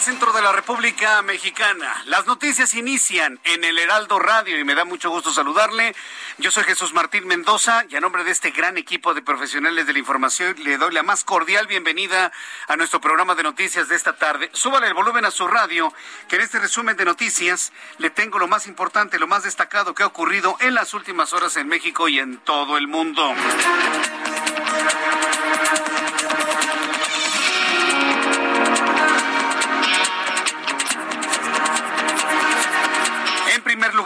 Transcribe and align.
Centro 0.00 0.32
de 0.32 0.40
la 0.40 0.52
República 0.52 1.20
Mexicana. 1.20 2.02
Las 2.06 2.26
noticias 2.26 2.72
inician 2.74 3.38
en 3.44 3.64
el 3.64 3.78
Heraldo 3.78 4.18
Radio 4.18 4.58
y 4.58 4.64
me 4.64 4.74
da 4.74 4.86
mucho 4.86 5.10
gusto 5.10 5.30
saludarle. 5.30 5.94
Yo 6.38 6.50
soy 6.50 6.64
Jesús 6.64 6.94
Martín 6.94 7.26
Mendoza 7.26 7.84
y 7.88 7.96
a 7.96 8.00
nombre 8.00 8.24
de 8.24 8.30
este 8.30 8.50
gran 8.50 8.78
equipo 8.78 9.12
de 9.12 9.20
profesionales 9.20 9.86
de 9.86 9.92
la 9.92 9.98
información 9.98 10.56
le 10.64 10.78
doy 10.78 10.94
la 10.94 11.02
más 11.02 11.22
cordial 11.22 11.66
bienvenida 11.66 12.32
a 12.66 12.76
nuestro 12.76 13.00
programa 13.00 13.34
de 13.34 13.42
noticias 13.42 13.88
de 13.88 13.96
esta 13.96 14.16
tarde. 14.16 14.48
Súbale 14.54 14.86
el 14.86 14.94
volumen 14.94 15.26
a 15.26 15.30
su 15.30 15.46
radio, 15.46 15.92
que 16.28 16.36
en 16.36 16.42
este 16.42 16.58
resumen 16.58 16.96
de 16.96 17.04
noticias 17.04 17.70
le 17.98 18.08
tengo 18.08 18.38
lo 18.38 18.48
más 18.48 18.66
importante, 18.66 19.18
lo 19.18 19.26
más 19.26 19.42
destacado 19.42 19.94
que 19.94 20.02
ha 20.02 20.06
ocurrido 20.06 20.56
en 20.60 20.74
las 20.74 20.94
últimas 20.94 21.34
horas 21.34 21.58
en 21.58 21.68
México 21.68 22.08
y 22.08 22.18
en 22.18 22.38
todo 22.38 22.78
el 22.78 22.88
mundo. 22.88 23.34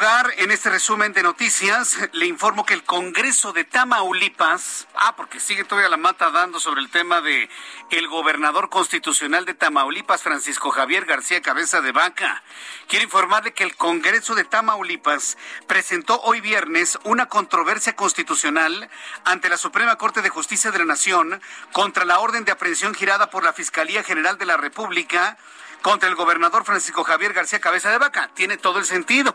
Lugar, 0.04 0.34
en 0.36 0.50
este 0.50 0.68
resumen 0.68 1.14
de 1.14 1.22
noticias, 1.22 1.96
le 2.12 2.26
informo 2.26 2.66
que 2.66 2.74
el 2.74 2.84
Congreso 2.84 3.54
de 3.54 3.64
Tamaulipas, 3.64 4.86
ah, 4.96 5.16
porque 5.16 5.40
sigue 5.40 5.64
todavía 5.64 5.88
la 5.88 5.96
mata 5.96 6.30
dando 6.30 6.60
sobre 6.60 6.82
el 6.82 6.90
tema 6.90 7.22
de 7.22 7.48
el 7.88 8.06
gobernador 8.08 8.68
constitucional 8.68 9.46
de 9.46 9.54
Tamaulipas, 9.54 10.22
Francisco 10.22 10.70
Javier 10.70 11.06
García 11.06 11.40
Cabeza 11.40 11.80
de 11.80 11.92
Vaca. 11.92 12.42
Quiero 12.86 13.06
informarle 13.06 13.54
que 13.54 13.64
el 13.64 13.76
Congreso 13.76 14.34
de 14.34 14.44
Tamaulipas 14.44 15.38
presentó 15.66 16.20
hoy 16.20 16.42
viernes 16.42 16.98
una 17.04 17.30
controversia 17.30 17.96
constitucional 17.96 18.90
ante 19.24 19.48
la 19.48 19.56
Suprema 19.56 19.96
Corte 19.96 20.20
de 20.20 20.28
Justicia 20.28 20.70
de 20.70 20.80
la 20.80 20.84
Nación 20.84 21.40
contra 21.72 22.04
la 22.04 22.18
orden 22.18 22.44
de 22.44 22.52
aprehensión 22.52 22.94
girada 22.94 23.30
por 23.30 23.42
la 23.42 23.54
Fiscalía 23.54 24.02
General 24.02 24.36
de 24.36 24.44
la 24.44 24.58
República 24.58 25.38
contra 25.80 26.10
el 26.10 26.14
gobernador 26.14 26.66
Francisco 26.66 27.04
Javier 27.04 27.32
García 27.32 27.60
Cabeza 27.60 27.90
de 27.90 27.96
Vaca. 27.96 28.28
Tiene 28.34 28.58
todo 28.58 28.78
el 28.78 28.84
sentido. 28.84 29.34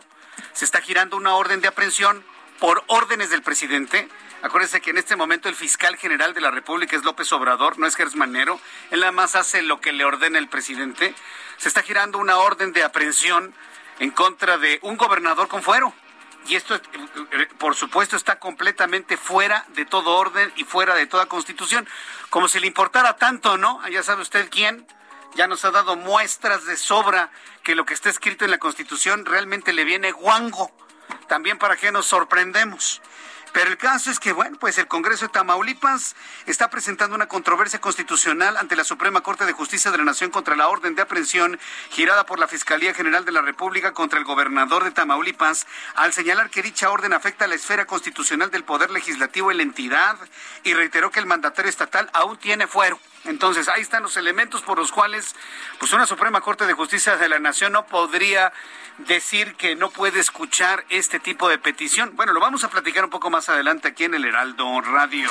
Se 0.54 0.66
está 0.66 0.82
girando 0.82 1.18
una 1.18 1.36
orden 1.36 1.62
de 1.62 1.68
aprehensión 1.68 2.24
por 2.60 2.84
órdenes 2.88 3.30
del 3.30 3.42
presidente. 3.42 4.08
Acuérdense 4.42 4.82
que 4.82 4.92
en 4.92 4.98
este 4.98 5.16
momento 5.16 5.50
el 5.50 5.56
fiscal 5.56 5.98
general 5.98 6.34
de 6.34 6.42
la 6.42 6.52
República 6.52 6.96
es 6.96 7.04
López 7.04 7.32
Obrador, 7.34 7.78
no 7.78 7.88
es 7.88 7.96
Gers 7.96 8.16
Manero. 8.16 8.60
Él 8.92 9.02
nada 9.02 9.12
más 9.12 9.36
hace 9.36 9.62
lo 9.62 9.82
que 9.82 9.92
le 9.92 10.06
ordena 10.06 10.40
el 10.40 10.48
presidente. 10.48 11.14
Se 11.58 11.68
está 11.68 11.82
girando 11.82 12.18
una 12.18 12.38
orden 12.38 12.72
de 12.72 12.84
aprehensión 12.84 13.54
en 14.00 14.12
contra 14.12 14.58
de 14.58 14.80
un 14.82 14.98
gobernador 14.98 15.48
con 15.48 15.62
fuero. 15.62 15.94
Y 16.48 16.56
esto, 16.56 16.76
eh, 16.76 17.48
por 17.58 17.76
supuesto, 17.76 18.16
está 18.16 18.40
completamente 18.40 19.18
fuera 19.18 19.66
de 19.70 19.86
todo 19.86 20.16
orden 20.16 20.52
y 20.56 20.64
fuera 20.64 20.96
de 20.96 21.06
toda 21.06 21.26
constitución. 21.26 21.88
Como 22.30 22.48
si 22.48 22.60
le 22.60 22.68
importara 22.68 23.18
tanto, 23.18 23.58
¿no? 23.58 23.86
Ya 23.90 24.04
sabe 24.04 24.22
usted 24.22 24.50
quién 24.50 24.88
ya 25.36 25.48
nos 25.48 25.66
ha 25.66 25.72
dado 25.72 25.96
muestras 25.96 26.66
de 26.66 26.78
sobra 26.78 27.32
que 27.64 27.76
lo 27.76 27.86
que 27.86 27.94
está 27.94 28.10
escrito 28.10 28.46
en 28.46 28.52
la 28.52 28.58
Constitución 28.58 29.26
realmente 29.26 29.74
le 29.74 29.86
viene 29.86 30.12
guango. 30.12 30.72
También 31.28 31.58
para 31.58 31.76
que 31.76 31.92
nos 31.92 32.06
sorprendemos. 32.06 33.02
Pero 33.52 33.72
el 33.72 33.78
caso 33.78 34.12
es 34.12 34.20
que, 34.20 34.32
bueno, 34.32 34.58
pues 34.60 34.78
el 34.78 34.88
Congreso 34.88 35.26
de 35.26 35.32
Tamaulipas 35.32 36.16
está 36.46 36.70
presentando 36.70 37.16
una 37.16 37.28
controversia 37.28 37.82
constitucional 37.82 38.58
ante 38.58 38.76
la 38.76 38.84
Suprema 38.84 39.22
Corte 39.22 39.46
de 39.46 39.54
Justicia 39.54 39.90
de 39.90 39.98
la 39.98 40.04
Nación 40.04 40.30
contra 40.30 40.56
la 40.56 40.68
orden 40.68 40.94
de 40.96 41.02
aprehensión 41.02 41.60
girada 41.90 42.26
por 42.26 42.38
la 42.40 42.48
Fiscalía 42.48 42.94
General 42.94 43.26
de 43.26 43.32
la 43.32 43.42
República 43.42 43.94
contra 43.94 44.20
el 44.20 44.26
gobernador 44.26 44.84
de 44.84 44.92
Tamaulipas, 44.92 45.66
al 45.96 46.14
señalar 46.14 46.52
que 46.52 46.62
dicha 46.62 46.92
orden 46.92 47.14
afecta 47.14 47.46
a 47.46 47.48
la 47.48 47.56
esfera 47.56 47.86
constitucional 47.86 48.52
del 48.52 48.64
Poder 48.64 48.92
Legislativo 48.92 49.52
y 49.52 49.56
la 49.56 49.64
entidad, 49.64 50.18
y 50.64 50.74
reiteró 50.74 51.10
que 51.10 51.20
el 51.20 51.26
mandatario 51.26 51.70
estatal 51.70 52.10
aún 52.14 52.38
tiene 52.38 52.68
fuero. 52.68 53.00
Entonces, 53.30 53.68
ahí 53.68 53.82
están 53.82 54.02
los 54.02 54.18
elementos 54.18 54.64
por 54.64 54.80
los 54.80 54.92
cuales 54.92 55.36
pues 55.78 55.94
una 55.94 56.08
Suprema 56.08 56.42
Corte 56.42 56.66
de 56.66 56.74
Justicia 56.74 57.16
de 57.16 57.30
la 57.30 57.38
Nación 57.38 57.74
no 57.74 57.86
podría 57.86 58.52
decir 58.98 59.54
que 59.56 59.76
no 59.76 59.92
puede 59.92 60.20
escuchar 60.20 60.84
este 60.90 61.20
tipo 61.20 61.48
de 61.48 61.60
petición. 61.60 62.16
Bueno, 62.16 62.34
lo 62.34 62.40
vamos 62.40 62.64
a 62.64 62.70
platicar 62.70 63.04
un 63.04 63.12
poco 63.12 63.30
más 63.30 63.48
adelante 63.48 63.90
aquí 63.90 64.06
en 64.06 64.16
el 64.16 64.26
Heraldo 64.26 64.82
Radio. 64.82 65.30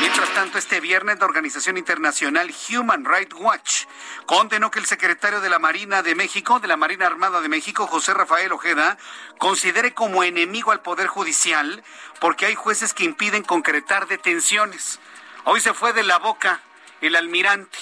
Mientras 0.00 0.28
tanto, 0.30 0.58
este 0.58 0.80
viernes 0.80 1.20
la 1.20 1.24
organización 1.24 1.76
internacional 1.78 2.52
Human 2.68 3.04
Rights 3.04 3.36
Watch 3.38 3.84
condenó 4.26 4.72
que 4.72 4.80
el 4.80 4.86
secretario 4.86 5.40
de 5.40 5.50
la 5.50 5.60
Marina 5.60 6.02
de 6.02 6.16
México, 6.16 6.58
de 6.58 6.66
la 6.66 6.76
Marina 6.76 7.06
Armada 7.06 7.40
de 7.40 7.48
México, 7.48 7.86
José 7.86 8.12
Rafael 8.12 8.50
Ojeda, 8.50 8.98
considere 9.38 9.94
como 9.94 10.24
enemigo 10.24 10.72
al 10.72 10.82
Poder 10.82 11.06
Judicial 11.06 11.84
porque 12.18 12.46
hay 12.46 12.56
jueces 12.56 12.92
que 12.92 13.04
impiden 13.04 13.44
concretar 13.44 14.08
detenciones. 14.08 14.98
Hoy 15.44 15.60
se 15.60 15.72
fue 15.72 15.92
de 15.92 16.02
la 16.02 16.18
boca 16.18 16.60
el 17.00 17.16
almirante. 17.16 17.78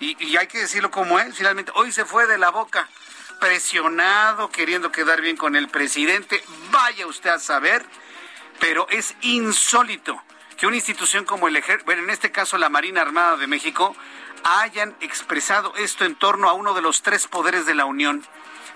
Y, 0.00 0.36
hay 0.36 0.46
que 0.46 0.58
decirlo 0.58 0.90
como 0.90 1.18
es, 1.20 1.36
finalmente, 1.36 1.72
hoy 1.74 1.92
se 1.92 2.06
fue 2.06 2.26
de 2.26 2.38
la 2.38 2.50
boca, 2.50 2.88
presionado, 3.38 4.48
queriendo 4.48 4.90
quedar 4.90 5.20
bien 5.20 5.36
con 5.36 5.56
el 5.56 5.68
presidente, 5.68 6.42
vaya 6.70 7.06
usted 7.06 7.30
a 7.30 7.38
saber, 7.38 7.84
pero 8.58 8.88
es 8.88 9.14
insólito 9.20 10.22
que 10.56 10.66
una 10.66 10.76
institución 10.76 11.24
como 11.24 11.48
el 11.48 11.56
Ejército, 11.56 11.84
bueno, 11.84 12.02
en 12.02 12.10
este 12.10 12.30
caso 12.30 12.56
la 12.56 12.70
Marina 12.70 13.02
Armada 13.02 13.36
de 13.36 13.46
México, 13.46 13.94
hayan 14.42 14.96
expresado 15.00 15.74
esto 15.76 16.06
en 16.06 16.14
torno 16.14 16.48
a 16.48 16.54
uno 16.54 16.72
de 16.72 16.82
los 16.82 17.02
tres 17.02 17.26
poderes 17.26 17.66
de 17.66 17.74
la 17.74 17.84
Unión. 17.84 18.22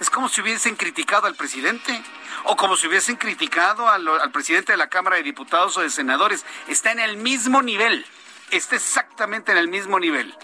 Es 0.00 0.11
como 0.11 0.28
si 0.28 0.43
hubiesen 0.43 0.76
criticado 0.76 1.26
al 1.26 1.37
presidente 1.37 2.03
o 2.44 2.56
como 2.56 2.76
si 2.76 2.87
hubiesen 2.87 3.16
criticado 3.16 3.88
al, 3.88 4.06
al 4.06 4.31
presidente 4.31 4.72
de 4.72 4.78
la 4.78 4.88
Cámara 4.88 5.16
de 5.16 5.22
Diputados 5.22 5.76
o 5.78 5.81
de 5.81 5.88
Senadores. 5.88 6.44
Está 6.69 6.93
en 6.93 7.00
el 7.00 7.16
mismo 7.16 7.62
nivel 7.62 8.05
está 8.56 8.77
exactamente 8.77 9.53
en 9.53 9.59
el 9.59 9.69
mismo 9.69 9.99
nivel. 9.99 10.35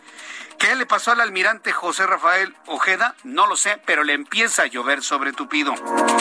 ¿Qué 0.61 0.75
le 0.75 0.85
pasó 0.85 1.13
al 1.13 1.23
almirante 1.23 1.73
José 1.73 2.07
Rafael 2.07 2.55
Ojeda? 2.67 3.15
No 3.25 3.47
lo 3.47 3.57
sé, 3.57 3.81
pero 3.87 4.05
le 4.05 4.13
empieza 4.13 4.65
a 4.65 4.67
llover 4.67 5.03
sobre 5.03 5.33
tupido. 5.33 5.75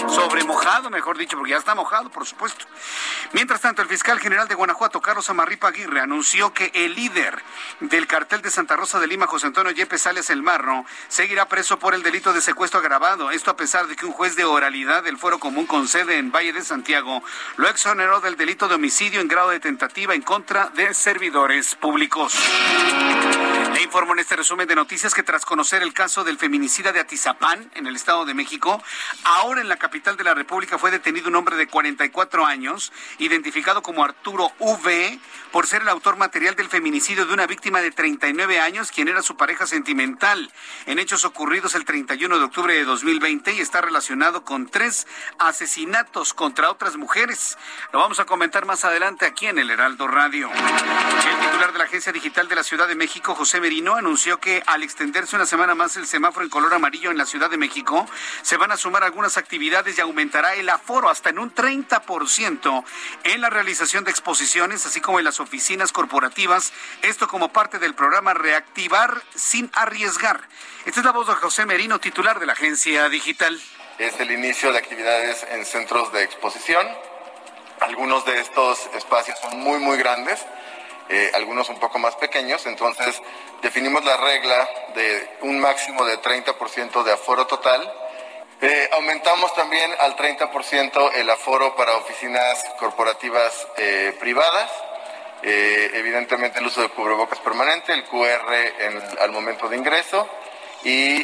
Sobre 0.07 0.45
mojado, 0.45 0.89
mejor 0.89 1.17
dicho, 1.17 1.35
porque 1.35 1.51
ya 1.51 1.57
está 1.57 1.75
mojado, 1.75 2.09
por 2.09 2.25
supuesto. 2.25 2.65
Mientras 3.33 3.59
tanto, 3.59 3.81
el 3.81 3.89
fiscal 3.89 4.17
general 4.17 4.47
de 4.47 4.55
Guanajuato, 4.55 5.01
Carlos 5.01 5.29
Amarripa 5.29 5.67
Aguirre, 5.67 5.99
anunció 5.99 6.53
que 6.53 6.71
el 6.73 6.95
líder 6.95 7.37
del 7.81 8.07
cartel 8.07 8.41
de 8.41 8.49
Santa 8.49 8.77
Rosa 8.77 8.97
de 9.01 9.07
Lima, 9.07 9.27
José 9.27 9.47
Antonio 9.47 9.73
Yepes 9.73 10.03
Sales 10.03 10.29
El 10.29 10.41
Marro, 10.41 10.85
seguirá 11.09 11.49
preso 11.49 11.77
por 11.77 11.93
el 11.93 12.01
delito 12.01 12.31
de 12.31 12.39
secuestro 12.39 12.79
agravado. 12.79 13.31
Esto 13.31 13.51
a 13.51 13.57
pesar 13.57 13.87
de 13.87 13.97
que 13.97 14.05
un 14.05 14.13
juez 14.13 14.37
de 14.37 14.45
oralidad 14.45 15.03
del 15.03 15.17
Fuero 15.17 15.39
Común 15.39 15.65
con 15.65 15.89
sede 15.89 16.17
en 16.17 16.31
Valle 16.31 16.53
de 16.53 16.63
Santiago 16.63 17.21
lo 17.57 17.67
exoneró 17.67 18.21
del 18.21 18.37
delito 18.37 18.69
de 18.69 18.75
homicidio 18.75 19.19
en 19.19 19.27
grado 19.27 19.49
de 19.49 19.59
tentativa 19.59 20.15
en 20.15 20.21
contra 20.21 20.69
de 20.69 20.93
servidores 20.93 21.75
públicos. 21.75 22.39
Le 23.73 23.83
informo 23.83 24.13
en 24.13 24.19
este 24.29 24.37
resumen 24.37 24.67
de 24.67 24.75
noticias 24.75 25.15
que 25.15 25.23
tras 25.23 25.43
conocer 25.43 25.81
el 25.81 25.91
caso 25.91 26.23
del 26.23 26.37
feminicida 26.37 26.91
de 26.91 26.99
Atizapán 26.99 27.71
en 27.73 27.87
el 27.87 27.95
Estado 27.95 28.25
de 28.25 28.35
México, 28.35 28.79
ahora 29.23 29.59
en 29.59 29.67
la 29.67 29.77
capital 29.77 30.17
de 30.17 30.23
la 30.23 30.35
República 30.35 30.77
fue 30.77 30.91
detenido 30.91 31.29
un 31.29 31.35
hombre 31.35 31.55
de 31.55 31.65
44 31.65 32.45
años, 32.45 32.93
identificado 33.17 33.81
como 33.81 34.03
Arturo 34.03 34.51
V, 34.59 35.19
por 35.51 35.65
ser 35.65 35.81
el 35.81 35.89
autor 35.89 36.17
material 36.17 36.55
del 36.55 36.69
feminicidio 36.69 37.25
de 37.25 37.33
una 37.33 37.47
víctima 37.47 37.81
de 37.81 37.89
39 37.89 38.59
años, 38.59 38.91
quien 38.91 39.07
era 39.07 39.23
su 39.23 39.35
pareja 39.35 39.65
sentimental, 39.65 40.53
en 40.85 40.99
hechos 40.99 41.25
ocurridos 41.25 41.73
el 41.73 41.85
31 41.85 42.37
de 42.37 42.45
octubre 42.45 42.75
de 42.75 42.85
2020 42.85 43.53
y 43.53 43.61
está 43.61 43.81
relacionado 43.81 44.43
con 44.43 44.67
tres 44.69 45.07
asesinatos 45.39 46.35
contra 46.35 46.69
otras 46.69 46.97
mujeres. 46.97 47.57
Lo 47.91 47.97
vamos 47.97 48.19
a 48.19 48.25
comentar 48.25 48.67
más 48.67 48.85
adelante 48.85 49.25
aquí 49.25 49.47
en 49.47 49.57
el 49.57 49.71
Heraldo 49.71 50.07
Radio. 50.07 50.51
El 50.51 51.47
titular 51.47 51.73
de 51.73 51.79
la 51.79 51.85
Agencia 51.85 52.11
Digital 52.11 52.47
de 52.47 52.55
la 52.55 52.63
Ciudad 52.63 52.87
de 52.87 52.93
México, 52.93 53.33
José 53.33 53.59
Merino, 53.59 53.95
anunció 53.95 54.18
que 54.19 54.61
al 54.65 54.83
extenderse 54.83 55.37
una 55.37 55.45
semana 55.45 55.75
más 55.75 55.95
el 55.95 56.05
semáforo 56.05 56.43
en 56.43 56.49
color 56.49 56.73
amarillo 56.73 57.09
en 57.09 57.17
la 57.17 57.25
Ciudad 57.25 57.49
de 57.49 57.57
México, 57.57 58.05
se 58.41 58.57
van 58.57 58.71
a 58.71 58.77
sumar 58.77 59.03
algunas 59.03 59.37
actividades 59.37 59.97
y 59.97 60.01
aumentará 60.01 60.55
el 60.55 60.67
aforo 60.67 61.09
hasta 61.09 61.29
en 61.29 61.39
un 61.39 61.55
30% 61.55 62.83
en 63.23 63.41
la 63.41 63.49
realización 63.49 64.03
de 64.03 64.11
exposiciones, 64.11 64.85
así 64.85 64.99
como 64.99 65.19
en 65.19 65.25
las 65.25 65.39
oficinas 65.39 65.93
corporativas, 65.93 66.73
esto 67.01 67.29
como 67.29 67.53
parte 67.53 67.79
del 67.79 67.93
programa 67.93 68.33
Reactivar 68.33 69.21
sin 69.35 69.71
arriesgar. 69.73 70.41
Esta 70.85 70.99
es 70.99 71.05
la 71.05 71.13
voz 71.13 71.27
de 71.27 71.35
José 71.35 71.65
Merino, 71.65 71.99
titular 71.99 72.39
de 72.39 72.45
la 72.45 72.53
Agencia 72.53 73.07
Digital. 73.07 73.57
Es 73.99 74.19
el 74.19 74.31
inicio 74.31 74.73
de 74.73 74.79
actividades 74.79 75.45
en 75.49 75.65
centros 75.65 76.11
de 76.11 76.23
exposición. 76.23 76.85
Algunos 77.79 78.25
de 78.25 78.41
estos 78.41 78.89
espacios 78.95 79.39
son 79.39 79.59
muy, 79.61 79.79
muy 79.79 79.97
grandes 79.97 80.45
eh, 81.11 81.31
algunos 81.33 81.67
un 81.69 81.79
poco 81.79 81.97
más 81.97 82.15
pequeños, 82.17 82.67
entonces 82.67 83.19
definimos 83.63 84.05
la 84.05 84.15
regla 84.17 84.69
de 84.93 85.37
un 85.41 85.59
máximo 85.59 86.05
de 86.05 86.21
30% 86.21 87.03
de 87.03 87.11
aforo 87.11 87.47
total. 87.47 87.91
Eh, 88.61 88.89
aumentamos 88.93 89.55
también 89.55 89.91
al 90.01 90.15
30% 90.15 91.13
el 91.15 91.27
aforo 91.31 91.75
para 91.75 91.95
oficinas 91.95 92.63
corporativas 92.77 93.67
eh, 93.77 94.15
privadas. 94.19 94.69
evidentemente 95.41 96.59
el 96.59 96.67
uso 96.67 96.81
de 96.81 96.89
cubrebocas 96.89 97.39
permanente, 97.39 97.93
el 97.93 98.03
QR 98.03 98.53
al 99.21 99.31
momento 99.31 99.67
de 99.67 99.77
ingreso 99.77 100.27
y 100.83 101.23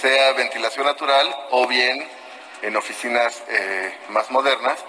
sea 0.00 0.32
ventilación 0.32 0.86
natural 0.86 1.34
o 1.50 1.66
bien 1.68 2.06
en 2.62 2.76
oficinas 2.76 3.42
más 4.08 4.28
modernas 4.30 4.84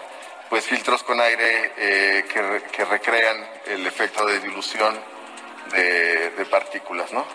pues 0.53 0.67
filtros 0.67 1.01
con 1.01 1.19
aire 1.19 1.73
eh, 1.77 2.25
que, 2.31 2.85
recrean 2.85 3.37
el 3.65 3.87
efecto 3.87 4.23
de 4.23 4.39
dilución 4.39 4.93
de, 5.71 6.45
partículas, 6.51 7.11
¿no? 7.11 7.25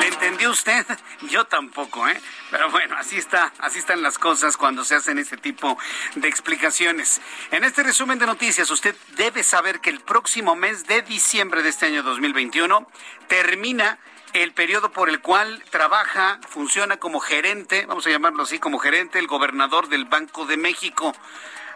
¿Le 0.00 0.06
entendió 0.06 0.50
usted? 0.50 0.86
Yo 1.28 1.44
tampoco, 1.44 2.08
¿eh? 2.08 2.18
Pero 2.50 2.70
bueno, 2.70 2.96
así 2.96 3.18
está, 3.18 3.52
así 3.58 3.80
están 3.80 4.00
las 4.00 4.16
cosas 4.16 4.56
cuando 4.56 4.82
se 4.82 4.94
hacen 4.94 5.18
ese 5.18 5.36
tipo 5.36 5.76
de 6.14 6.26
explicaciones. 6.26 7.20
En 7.50 7.64
este 7.64 7.82
resumen 7.82 8.18
de 8.18 8.24
noticias, 8.24 8.70
usted 8.70 8.96
debe 9.18 9.42
saber 9.42 9.80
que 9.80 9.90
el 9.90 10.00
próximo 10.00 10.56
mes 10.56 10.86
de 10.86 11.02
diciembre 11.02 11.62
de 11.62 11.68
este 11.68 11.84
año 11.84 12.02
2021 12.02 12.88
termina 13.28 13.98
el 14.32 14.52
periodo 14.52 14.90
por 14.90 15.10
el 15.10 15.20
cual 15.20 15.62
trabaja, 15.68 16.40
funciona 16.48 16.96
como 16.96 17.20
gerente, 17.20 17.84
vamos 17.84 18.06
a 18.06 18.10
llamarlo 18.10 18.44
así, 18.44 18.58
como 18.58 18.78
gerente, 18.78 19.18
el 19.18 19.26
gobernador 19.26 19.88
del 19.88 20.06
Banco 20.06 20.46
de 20.46 20.56
México. 20.56 21.14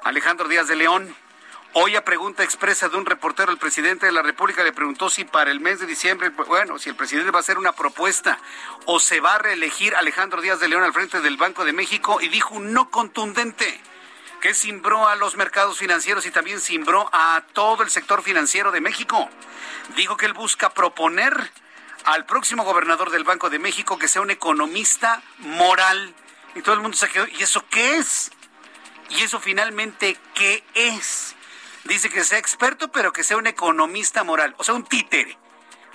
Alejandro 0.09 0.49
Díaz 0.49 0.67
de 0.69 0.75
León. 0.75 1.15
Hoy 1.75 1.95
a 1.95 2.03
pregunta 2.03 2.43
expresa 2.43 2.89
de 2.89 2.97
un 2.97 3.05
reportero, 3.05 3.53
el 3.53 3.59
presidente 3.59 4.07
de 4.07 4.13
la 4.13 4.23
República 4.23 4.65
le 4.65 4.73
preguntó 4.73 5.11
si 5.11 5.27
para 5.27 5.51
el 5.51 5.61
mes 5.61 5.81
de 5.81 5.87
diciembre, 5.87 6.31
bueno, 6.31 6.79
si 6.79 6.89
el 6.89 6.97
presidente 6.97 7.31
va 7.31 7.41
a 7.41 7.43
hacer 7.43 7.59
una 7.59 7.73
propuesta 7.73 8.39
o 8.87 9.01
se 9.01 9.21
va 9.21 9.35
a 9.35 9.39
reelegir 9.39 9.95
Alejandro 9.95 10.41
Díaz 10.41 10.61
de 10.61 10.69
León 10.69 10.83
al 10.83 10.95
frente 10.95 11.21
del 11.21 11.37
Banco 11.37 11.67
de 11.67 11.75
México 11.75 12.23
y 12.23 12.29
dijo 12.29 12.55
un 12.55 12.73
no 12.73 12.89
contundente 12.89 13.79
que 14.41 14.55
cimbró 14.55 15.07
a 15.09 15.15
los 15.15 15.37
mercados 15.37 15.77
financieros 15.77 16.25
y 16.25 16.31
también 16.31 16.59
cimbró 16.59 17.11
a 17.13 17.43
todo 17.53 17.83
el 17.83 17.91
sector 17.91 18.23
financiero 18.23 18.73
de 18.73 18.81
México. 18.81 19.29
Dijo 19.95 20.17
que 20.17 20.25
él 20.25 20.33
busca 20.33 20.71
proponer 20.71 21.53
al 22.07 22.25
próximo 22.25 22.65
gobernador 22.65 23.11
del 23.11 23.25
Banco 23.25 23.51
de 23.51 23.59
México 23.59 23.99
que 23.99 24.09
sea 24.09 24.23
un 24.23 24.31
economista 24.31 25.21
moral. 25.41 26.15
Y 26.55 26.63
todo 26.63 26.77
el 26.77 26.81
mundo 26.81 26.97
se 26.97 27.11
quedó, 27.11 27.27
¿y 27.29 27.43
eso 27.43 27.63
qué 27.69 27.99
es? 27.99 28.31
¿Y 29.11 29.23
eso 29.23 29.41
finalmente 29.41 30.17
qué 30.35 30.63
es? 30.75 31.35
Dice 31.85 32.11
que 32.11 32.25
sea 32.25 32.39
experto, 32.39 32.93
pero 32.93 33.13
que 33.13 33.25
sea 33.25 33.37
un 33.37 33.47
economista 33.47 34.25
moral, 34.25 34.55
o 34.59 34.65
sea, 34.65 34.75
un 34.75 34.85
títere. 34.85 35.39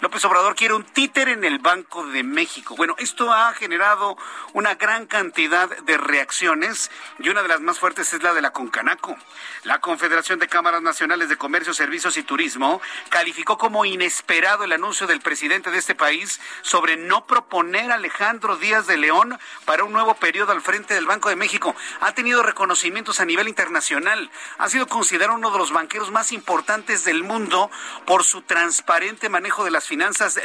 López 0.04 0.26
Obrador 0.26 0.54
quiere 0.56 0.74
un 0.74 0.84
títer 0.84 1.30
en 1.30 1.46
el 1.46 1.60
Banco 1.60 2.06
de 2.08 2.24
México. 2.24 2.76
Bueno, 2.76 2.94
esto 2.98 3.32
ha 3.32 3.54
generado 3.54 4.18
una 4.52 4.76
gran 4.76 5.06
cantidad 5.06 5.70
de 5.70 5.98
reacciones 5.98 6.92
y 7.20 7.30
una 7.30 7.42
de 7.42 7.48
las 7.48 7.62
más 7.62 7.80
fuertes 7.80 8.12
es 8.12 8.22
la 8.22 8.34
de 8.34 8.42
la 8.42 8.52
Concanaco. 8.52 9.16
La 9.64 9.80
Confederación 9.80 10.40
de 10.40 10.50
Cámaras 10.50 10.82
Nacionales 10.82 11.30
de 11.30 11.38
Comercio, 11.38 11.74
Servicios 11.74 12.18
y 12.18 12.24
Turismo 12.24 12.82
calificó 13.08 13.58
como 13.58 13.86
inesperado 13.86 14.66
el 14.66 14.74
anuncio 14.74 15.08
del 15.08 15.22
presidente 15.22 15.72
de 15.72 15.78
este 15.78 15.96
país 15.96 16.42
sobre 16.64 16.98
no 16.98 17.26
proponer 17.26 17.90
a 17.90 17.96
Alejandro 17.96 18.58
Díaz 18.58 18.88
de 18.88 18.98
León 18.98 19.40
para 19.64 19.86
un 19.86 19.94
nuevo 19.94 20.16
periodo 20.16 20.52
al 20.52 20.60
frente 20.60 20.96
del 20.96 21.06
Banco 21.06 21.30
de 21.30 21.38
México. 21.38 21.78
Ha 22.02 22.12
tenido 22.12 22.44
reconocimientos 22.44 23.22
a 23.22 23.26
nivel 23.26 23.48
internacional. 23.48 24.30
Ha 24.58 24.68
sido 24.68 24.86
considerado 24.88 25.38
uno 25.38 25.52
de 25.52 25.60
los 25.60 25.72
banqueros 25.72 26.12
más 26.12 26.34
importantes 26.34 27.06
del 27.06 27.24
mundo 27.24 27.72
por 28.06 28.26
su 28.26 28.42
transparente 28.42 29.30
manejo 29.30 29.64
de 29.64 29.72
las 29.72 29.86
finanzas 29.86 29.93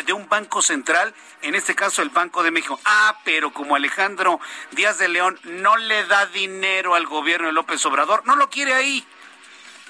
de 0.06 0.12
un 0.12 0.28
banco 0.28 0.60
central, 0.62 1.14
en 1.42 1.54
este 1.54 1.74
caso 1.74 2.02
el 2.02 2.10
Banco 2.10 2.42
de 2.42 2.50
México. 2.50 2.78
Ah, 2.84 3.18
pero 3.24 3.52
como 3.52 3.76
Alejandro 3.76 4.40
Díaz 4.72 4.98
de 4.98 5.08
León 5.08 5.38
no 5.44 5.76
le 5.76 6.04
da 6.04 6.26
dinero 6.26 6.94
al 6.94 7.06
gobierno 7.06 7.46
de 7.46 7.52
López 7.52 7.84
Obrador, 7.86 8.26
no 8.26 8.36
lo 8.36 8.50
quiere 8.50 8.74
ahí 8.74 9.06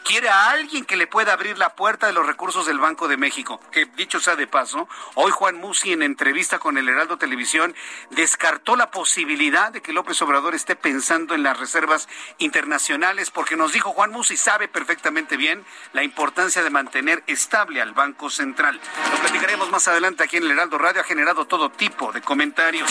quiere 0.05 0.29
a 0.29 0.51
alguien 0.51 0.85
que 0.85 0.97
le 0.97 1.07
pueda 1.07 1.33
abrir 1.33 1.59
la 1.59 1.75
puerta 1.75 2.07
de 2.07 2.13
los 2.13 2.27
recursos 2.27 2.67
del 2.67 2.79
Banco 2.79 3.09
de 3.09 3.17
México. 3.17 3.61
Que 3.71 3.87
dicho 3.87 4.21
sea 4.21 4.37
de 4.37 4.47
paso, 4.47 4.89
hoy 5.15 5.31
Juan 5.31 5.57
Musi 5.57 5.93
en 5.93 6.03
entrevista 6.03 6.59
con 6.59 6.79
el 6.79 6.89
Heraldo 6.89 7.19
Televisión 7.19 7.75
descartó 8.11 8.77
la 8.77 8.91
posibilidad 8.91 9.73
de 9.73 9.83
que 9.83 9.93
López 9.93 10.21
Obrador 10.23 10.55
esté 10.55 10.77
pensando 10.77 11.35
en 11.35 11.43
las 11.43 11.59
reservas 11.59 12.09
internacionales 12.39 13.31
porque 13.31 13.57
nos 13.57 13.73
dijo 13.73 13.93
Juan 13.93 14.11
Musi 14.11 14.37
sabe 14.37 14.69
perfectamente 14.69 15.37
bien 15.37 15.65
la 15.93 16.03
importancia 16.03 16.63
de 16.63 16.71
mantener 16.71 17.23
estable 17.27 17.81
al 17.81 17.93
Banco 17.93 18.31
Central. 18.31 18.81
Lo 19.13 19.19
platicaremos 19.19 19.71
más 19.71 19.89
adelante 19.89 20.25
aquí 20.25 20.37
en 20.37 20.45
el 20.45 20.53
Heraldo 20.53 20.79
Radio. 20.79 21.01
Ha 21.01 21.05
generado 21.05 21.47
todo 21.47 21.71
tipo 21.71 22.13
de 22.13 22.21
comentarios. 22.21 22.91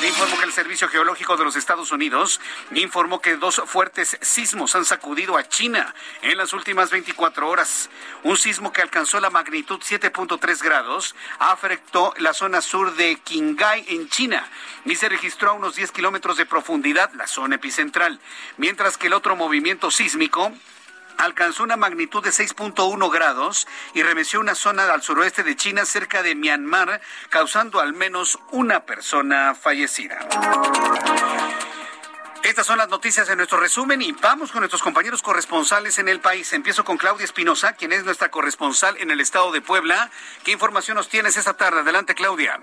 Le 0.00 0.08
informo 0.08 0.38
que 0.38 0.44
el 0.44 0.52
Servicio 0.52 0.88
Geológico 0.88 1.36
de 1.36 1.44
los 1.44 1.56
Estados 1.56 1.92
Unidos 1.92 2.40
informó 2.74 3.20
que 3.20 3.36
dos 3.36 3.62
fuertes 3.66 4.18
sismos 4.20 4.74
han 4.74 4.84
sacudido 4.84 5.36
a 5.36 5.48
China 5.48 5.94
en 6.22 6.40
las 6.44 6.52
últimas 6.52 6.90
24 6.90 7.48
horas. 7.48 7.88
Un 8.22 8.36
sismo 8.36 8.70
que 8.70 8.82
alcanzó 8.82 9.18
la 9.18 9.30
magnitud 9.30 9.80
7.3 9.80 10.62
grados 10.62 11.14
afectó 11.38 12.12
la 12.18 12.34
zona 12.34 12.60
sur 12.60 12.94
de 12.96 13.16
Qinghai 13.16 13.86
en 13.88 14.10
China 14.10 14.46
y 14.84 14.94
se 14.94 15.08
registró 15.08 15.52
a 15.52 15.52
unos 15.54 15.74
10 15.74 15.90
kilómetros 15.92 16.36
de 16.36 16.44
profundidad 16.44 17.10
la 17.14 17.26
zona 17.26 17.54
epicentral, 17.54 18.20
mientras 18.58 18.98
que 18.98 19.06
el 19.06 19.14
otro 19.14 19.36
movimiento 19.36 19.90
sísmico 19.90 20.52
alcanzó 21.16 21.62
una 21.62 21.78
magnitud 21.78 22.22
de 22.22 22.28
6.1 22.28 23.10
grados 23.10 23.66
y 23.94 24.02
remeció 24.02 24.38
una 24.38 24.54
zona 24.54 24.84
al 24.92 25.00
suroeste 25.00 25.44
de 25.44 25.56
China 25.56 25.86
cerca 25.86 26.22
de 26.22 26.34
Myanmar, 26.34 27.00
causando 27.30 27.80
al 27.80 27.94
menos 27.94 28.38
una 28.50 28.84
persona 28.84 29.54
fallecida. 29.54 30.18
Estas 32.44 32.66
son 32.66 32.76
las 32.76 32.90
noticias 32.90 33.26
de 33.26 33.36
nuestro 33.36 33.58
resumen 33.58 34.02
y 34.02 34.12
vamos 34.12 34.52
con 34.52 34.60
nuestros 34.60 34.82
compañeros 34.82 35.22
corresponsales 35.22 35.98
en 35.98 36.10
el 36.10 36.20
país. 36.20 36.52
Empiezo 36.52 36.84
con 36.84 36.98
Claudia 36.98 37.24
Espinosa, 37.24 37.72
quien 37.72 37.90
es 37.90 38.04
nuestra 38.04 38.30
corresponsal 38.30 38.98
en 38.98 39.10
el 39.10 39.20
estado 39.20 39.50
de 39.50 39.62
Puebla. 39.62 40.10
¿Qué 40.44 40.52
información 40.52 40.98
nos 40.98 41.08
tienes 41.08 41.38
esta 41.38 41.54
tarde? 41.54 41.80
Adelante, 41.80 42.14
Claudia. 42.14 42.60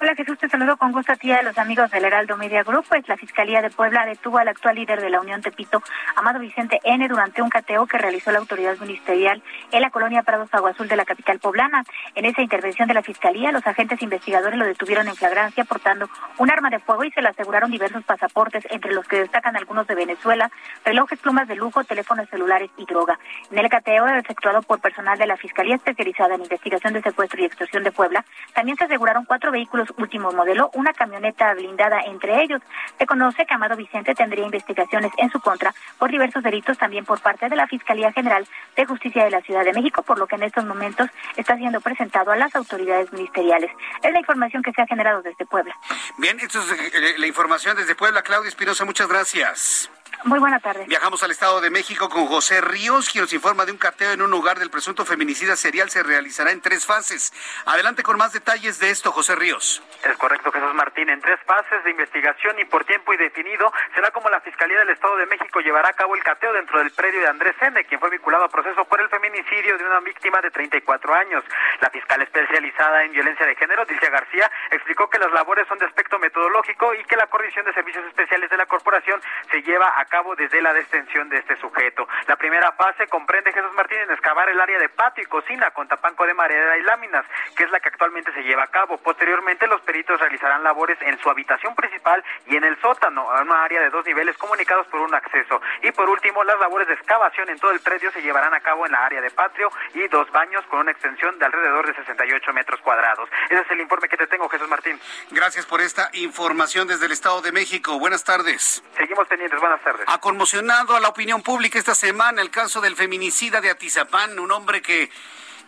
Hola 0.00 0.14
Jesús, 0.14 0.38
te 0.38 0.48
saludo 0.48 0.76
con 0.76 0.92
gusto 0.92 1.12
a 1.12 1.16
ti 1.16 1.32
a 1.32 1.42
los 1.42 1.58
amigos 1.58 1.90
del 1.90 2.04
Heraldo 2.04 2.36
Media 2.36 2.62
Group. 2.62 2.86
Pues 2.88 3.08
la 3.08 3.16
Fiscalía 3.16 3.60
de 3.60 3.70
Puebla 3.70 4.06
detuvo 4.06 4.38
al 4.38 4.46
actual 4.46 4.76
líder 4.76 5.00
de 5.00 5.10
la 5.10 5.20
Unión 5.20 5.42
Tepito, 5.42 5.82
Amado 6.14 6.38
Vicente 6.38 6.78
N., 6.84 7.08
durante 7.08 7.42
un 7.42 7.50
cateo 7.50 7.84
que 7.88 7.98
realizó 7.98 8.30
la 8.30 8.38
autoridad 8.38 8.78
ministerial 8.78 9.42
en 9.72 9.82
la 9.82 9.90
colonia 9.90 10.22
Prados 10.22 10.54
Agua 10.54 10.70
Azul 10.70 10.86
de 10.86 10.94
la 10.94 11.04
capital 11.04 11.40
poblana. 11.40 11.82
En 12.14 12.26
esa 12.26 12.42
intervención 12.42 12.86
de 12.86 12.94
la 12.94 13.02
Fiscalía, 13.02 13.50
los 13.50 13.66
agentes 13.66 14.00
investigadores 14.00 14.56
lo 14.56 14.66
detuvieron 14.66 15.08
en 15.08 15.16
flagrancia 15.16 15.64
portando 15.64 16.08
un 16.38 16.48
arma 16.48 16.70
de 16.70 16.78
fuego 16.78 17.02
y 17.02 17.10
se 17.10 17.20
le 17.20 17.30
aseguraron 17.30 17.72
diversos 17.72 18.04
pasaportes, 18.04 18.68
entre 18.70 18.94
los 18.94 19.04
que 19.08 19.18
destacan 19.18 19.56
algunos 19.56 19.88
de 19.88 19.96
Venezuela, 19.96 20.48
relojes, 20.84 21.18
plumas 21.18 21.48
de 21.48 21.56
lujo, 21.56 21.82
teléfonos 21.82 22.28
celulares 22.28 22.70
y 22.76 22.84
droga. 22.84 23.18
En 23.50 23.58
el 23.58 23.68
cateo 23.68 24.06
efectuado 24.06 24.62
por 24.62 24.80
personal 24.80 25.18
de 25.18 25.26
la 25.26 25.36
Fiscalía 25.36 25.74
especializada 25.74 26.36
en 26.36 26.42
investigación 26.42 26.92
de 26.92 27.02
secuestro 27.02 27.42
y 27.42 27.46
extorsión 27.46 27.82
de 27.82 27.90
Puebla, 27.90 28.24
también 28.54 28.76
se 28.76 28.84
aseguraron 28.84 29.24
cuatro 29.24 29.50
vehículos 29.50 29.87
último 29.96 30.32
modelo, 30.32 30.70
una 30.74 30.92
camioneta 30.92 31.54
blindada 31.54 32.00
entre 32.02 32.42
ellos. 32.42 32.60
Se 32.98 33.06
conoce 33.06 33.46
que 33.46 33.54
Amado 33.54 33.76
Vicente 33.76 34.14
tendría 34.14 34.44
investigaciones 34.44 35.12
en 35.16 35.30
su 35.30 35.40
contra 35.40 35.74
por 35.98 36.10
diversos 36.10 36.42
delitos 36.42 36.78
también 36.78 37.04
por 37.04 37.20
parte 37.20 37.48
de 37.48 37.56
la 37.56 37.66
Fiscalía 37.66 38.12
General 38.12 38.46
de 38.76 38.86
Justicia 38.86 39.24
de 39.24 39.30
la 39.30 39.40
Ciudad 39.40 39.64
de 39.64 39.72
México, 39.72 40.02
por 40.02 40.18
lo 40.18 40.26
que 40.26 40.36
en 40.36 40.42
estos 40.42 40.64
momentos 40.64 41.08
está 41.36 41.56
siendo 41.56 41.80
presentado 41.80 42.30
a 42.30 42.36
las 42.36 42.54
autoridades 42.54 43.12
ministeriales. 43.12 43.70
Es 44.02 44.12
la 44.12 44.18
información 44.18 44.62
que 44.62 44.72
se 44.72 44.82
ha 44.82 44.86
generado 44.86 45.22
desde 45.22 45.46
Puebla. 45.46 45.74
Bien, 46.18 46.38
esto 46.40 46.60
es 46.60 46.72
eh, 46.72 47.14
la 47.18 47.26
información 47.26 47.76
desde 47.76 47.94
Puebla. 47.94 48.22
Claudia 48.22 48.48
Espinosa, 48.48 48.84
muchas 48.84 49.08
gracias. 49.08 49.90
Muy 50.24 50.40
buena 50.40 50.58
tarde. 50.58 50.84
Viajamos 50.88 51.22
al 51.22 51.30
Estado 51.30 51.60
de 51.60 51.70
México 51.70 52.08
con 52.08 52.26
José 52.26 52.60
Ríos, 52.60 53.08
quien 53.08 53.22
nos 53.22 53.32
informa 53.32 53.64
de 53.64 53.72
un 53.72 53.78
cateo 53.78 54.12
en 54.12 54.22
un 54.22 54.30
lugar 54.30 54.58
del 54.58 54.70
presunto 54.70 55.04
feminicida 55.04 55.54
serial. 55.54 55.90
Se 55.90 56.02
realizará 56.02 56.50
en 56.50 56.60
tres 56.60 56.84
fases. 56.84 57.32
Adelante 57.66 58.02
con 58.02 58.16
más 58.18 58.32
detalles 58.32 58.78
de 58.80 58.90
esto, 58.90 59.12
José 59.12 59.36
Ríos. 59.36 59.77
Es 60.04 60.16
correcto, 60.16 60.52
Jesús 60.52 60.74
Martín. 60.74 61.10
En 61.10 61.20
tres 61.20 61.38
fases 61.44 61.82
de 61.84 61.90
investigación 61.90 62.58
y 62.58 62.64
por 62.64 62.84
tiempo 62.84 63.12
indefinido 63.12 63.72
será 63.94 64.10
como 64.10 64.30
la 64.30 64.40
Fiscalía 64.40 64.78
del 64.78 64.90
Estado 64.90 65.16
de 65.16 65.26
México 65.26 65.60
llevará 65.60 65.88
a 65.88 65.92
cabo 65.92 66.14
el 66.14 66.22
cateo 66.22 66.52
dentro 66.52 66.78
del 66.78 66.92
predio 66.92 67.20
de 67.20 67.26
Andrés 67.28 67.56
Sende, 67.58 67.84
quien 67.84 68.00
fue 68.00 68.10
vinculado 68.10 68.44
a 68.44 68.48
proceso 68.48 68.84
por 68.84 69.00
el 69.00 69.08
feminicidio 69.08 69.76
de 69.76 69.84
una 69.84 70.00
víctima 70.00 70.40
de 70.40 70.50
34 70.50 71.14
años. 71.14 71.44
La 71.80 71.90
fiscal 71.90 72.22
especializada 72.22 73.04
en 73.04 73.12
violencia 73.12 73.46
de 73.46 73.54
género, 73.56 73.84
Dilcia 73.84 74.10
García, 74.10 74.50
explicó 74.70 75.10
que 75.10 75.18
las 75.18 75.32
labores 75.32 75.66
son 75.68 75.78
de 75.78 75.86
aspecto 75.86 76.18
metodológico 76.18 76.94
y 76.94 77.04
que 77.04 77.16
la 77.16 77.26
Coordinación 77.26 77.66
de 77.66 77.74
Servicios 77.74 78.06
Especiales 78.06 78.50
de 78.50 78.56
la 78.56 78.66
Corporación 78.66 79.20
se 79.50 79.62
lleva 79.62 79.92
a 80.00 80.04
cabo 80.06 80.34
desde 80.36 80.62
la 80.62 80.72
detención 80.72 81.28
de 81.28 81.38
este 81.38 81.56
sujeto. 81.56 82.08
La 82.26 82.36
primera 82.36 82.72
fase 82.72 83.06
comprende 83.08 83.52
Jesús 83.52 83.72
Martín 83.74 83.98
en 83.98 84.10
excavar 84.10 84.48
el 84.48 84.60
área 84.60 84.78
de 84.78 84.88
patio 84.88 85.24
y 85.24 85.26
cocina 85.26 85.70
con 85.70 85.88
tapanco 85.88 86.26
de 86.26 86.34
madera 86.34 86.76
y 86.78 86.82
láminas, 86.82 87.24
que 87.56 87.64
es 87.64 87.70
la 87.70 87.80
que 87.80 87.88
actualmente 87.88 88.32
se 88.32 88.42
lleva 88.42 88.64
a 88.64 88.68
cabo. 88.68 88.98
Posteriormente, 88.98 89.66
los 89.68 89.80
peritos 89.82 90.20
realizarán 90.20 90.62
labores 90.62 90.98
en 91.02 91.18
su 91.20 91.30
habitación 91.30 91.74
principal 91.74 92.22
y 92.46 92.56
en 92.56 92.64
el 92.64 92.80
sótano, 92.80 93.28
una 93.28 93.64
área 93.64 93.80
de 93.80 93.90
dos 93.90 94.04
niveles 94.06 94.36
comunicados 94.36 94.86
por 94.88 95.00
un 95.00 95.14
acceso. 95.14 95.60
Y 95.82 95.92
por 95.92 96.08
último, 96.08 96.44
las 96.44 96.58
labores 96.58 96.88
de 96.88 96.94
excavación 96.94 97.48
en 97.48 97.58
todo 97.58 97.70
el 97.72 97.80
predio 97.80 98.10
se 98.12 98.22
llevarán 98.22 98.54
a 98.54 98.60
cabo 98.60 98.86
en 98.86 98.92
la 98.92 99.04
área 99.04 99.20
de 99.20 99.30
patio 99.30 99.70
y 99.94 100.06
dos 100.08 100.30
baños 100.30 100.64
con 100.66 100.80
una 100.80 100.90
extensión 100.90 101.38
de 101.38 101.46
alrededor 101.46 101.86
de 101.86 101.94
68 101.94 102.52
metros 102.52 102.80
cuadrados. 102.80 103.28
Ese 103.50 103.62
es 103.62 103.70
el 103.70 103.80
informe 103.80 104.08
que 104.08 104.16
te 104.16 104.26
tengo, 104.26 104.48
Jesús 104.48 104.68
Martín. 104.68 105.00
Gracias 105.30 105.66
por 105.66 105.80
esta 105.80 106.10
información 106.14 106.88
desde 106.88 107.06
el 107.06 107.12
Estado 107.12 107.40
de 107.42 107.52
México. 107.52 107.98
Buenas 107.98 108.24
tardes. 108.24 108.82
Seguimos 108.96 109.26
pendientes. 109.28 109.60
Buenas 109.60 109.82
tardes. 109.82 110.04
Ha 110.06 110.18
conmocionado 110.18 110.96
a 110.96 111.00
la 111.00 111.08
opinión 111.08 111.42
pública 111.42 111.78
esta 111.78 111.94
semana 111.94 112.42
el 112.42 112.50
caso 112.50 112.80
del 112.80 112.96
feminicida 112.96 113.60
de 113.60 113.70
Atizapán, 113.70 114.38
un 114.38 114.52
hombre 114.52 114.82
que 114.82 115.10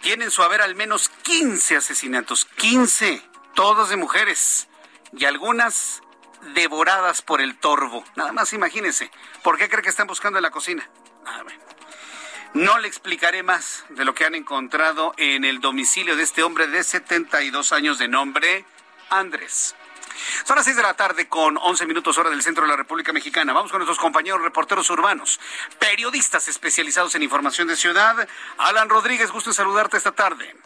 tiene 0.01 0.25
en 0.25 0.31
su 0.31 0.43
haber 0.43 0.63
al 0.63 0.75
menos 0.75 1.09
15 1.09 1.77
asesinatos, 1.77 2.47
15, 2.57 3.23
todos 3.61 3.91
de 3.91 3.97
mujeres 3.99 4.69
y 5.13 5.27
algunas 5.27 6.01
devoradas 6.55 7.21
por 7.21 7.43
el 7.43 7.59
torbo. 7.59 8.03
Nada 8.17 8.33
más 8.33 8.55
imagínense. 8.55 9.11
¿Por 9.43 9.59
qué 9.59 9.69
cree 9.69 9.83
que 9.83 9.91
están 9.91 10.07
buscando 10.07 10.39
en 10.39 10.45
la 10.45 10.51
cocina? 10.51 10.89
Ah, 11.27 11.43
no 12.55 12.79
le 12.79 12.89
explicaré 12.89 13.43
más 13.43 13.85
de 13.91 14.07
lo 14.07 14.15
que 14.15 14.25
han 14.25 14.35
encontrado 14.35 15.13
en 15.19 15.45
el 15.45 15.61
domicilio 15.61 16.17
de 16.17 16.23
este 16.23 16.43
hombre 16.43 16.69
de 16.69 16.83
72 16.83 17.75
años 17.75 17.99
de 17.99 18.09
nombre 18.09 18.65
Andrés. 19.11 19.77
Son 20.47 20.57
las 20.57 20.65
6 20.65 20.77
de 20.77 20.83
la 20.83 20.95
tarde 20.95 21.29
con 21.29 21.59
11 21.59 21.85
minutos 21.85 22.17
hora 22.17 22.31
del 22.31 22.43
centro 22.43 22.63
de 22.63 22.71
la 22.71 22.77
República 22.77 23.13
Mexicana. 23.13 23.53
Vamos 23.53 23.71
con 23.71 23.81
nuestros 23.81 23.99
compañeros 23.99 24.41
reporteros 24.41 24.89
urbanos, 24.89 25.39
periodistas 25.79 26.49
especializados 26.49 27.15
en 27.15 27.25
información 27.25 27.69
de 27.69 27.77
ciudad. 27.77 28.27
Alan 28.57 28.89
Rodríguez, 28.89 29.31
gusto 29.31 29.51
en 29.51 29.55
saludarte 29.55 29.99
esta 29.99 30.13
tarde. 30.13 30.57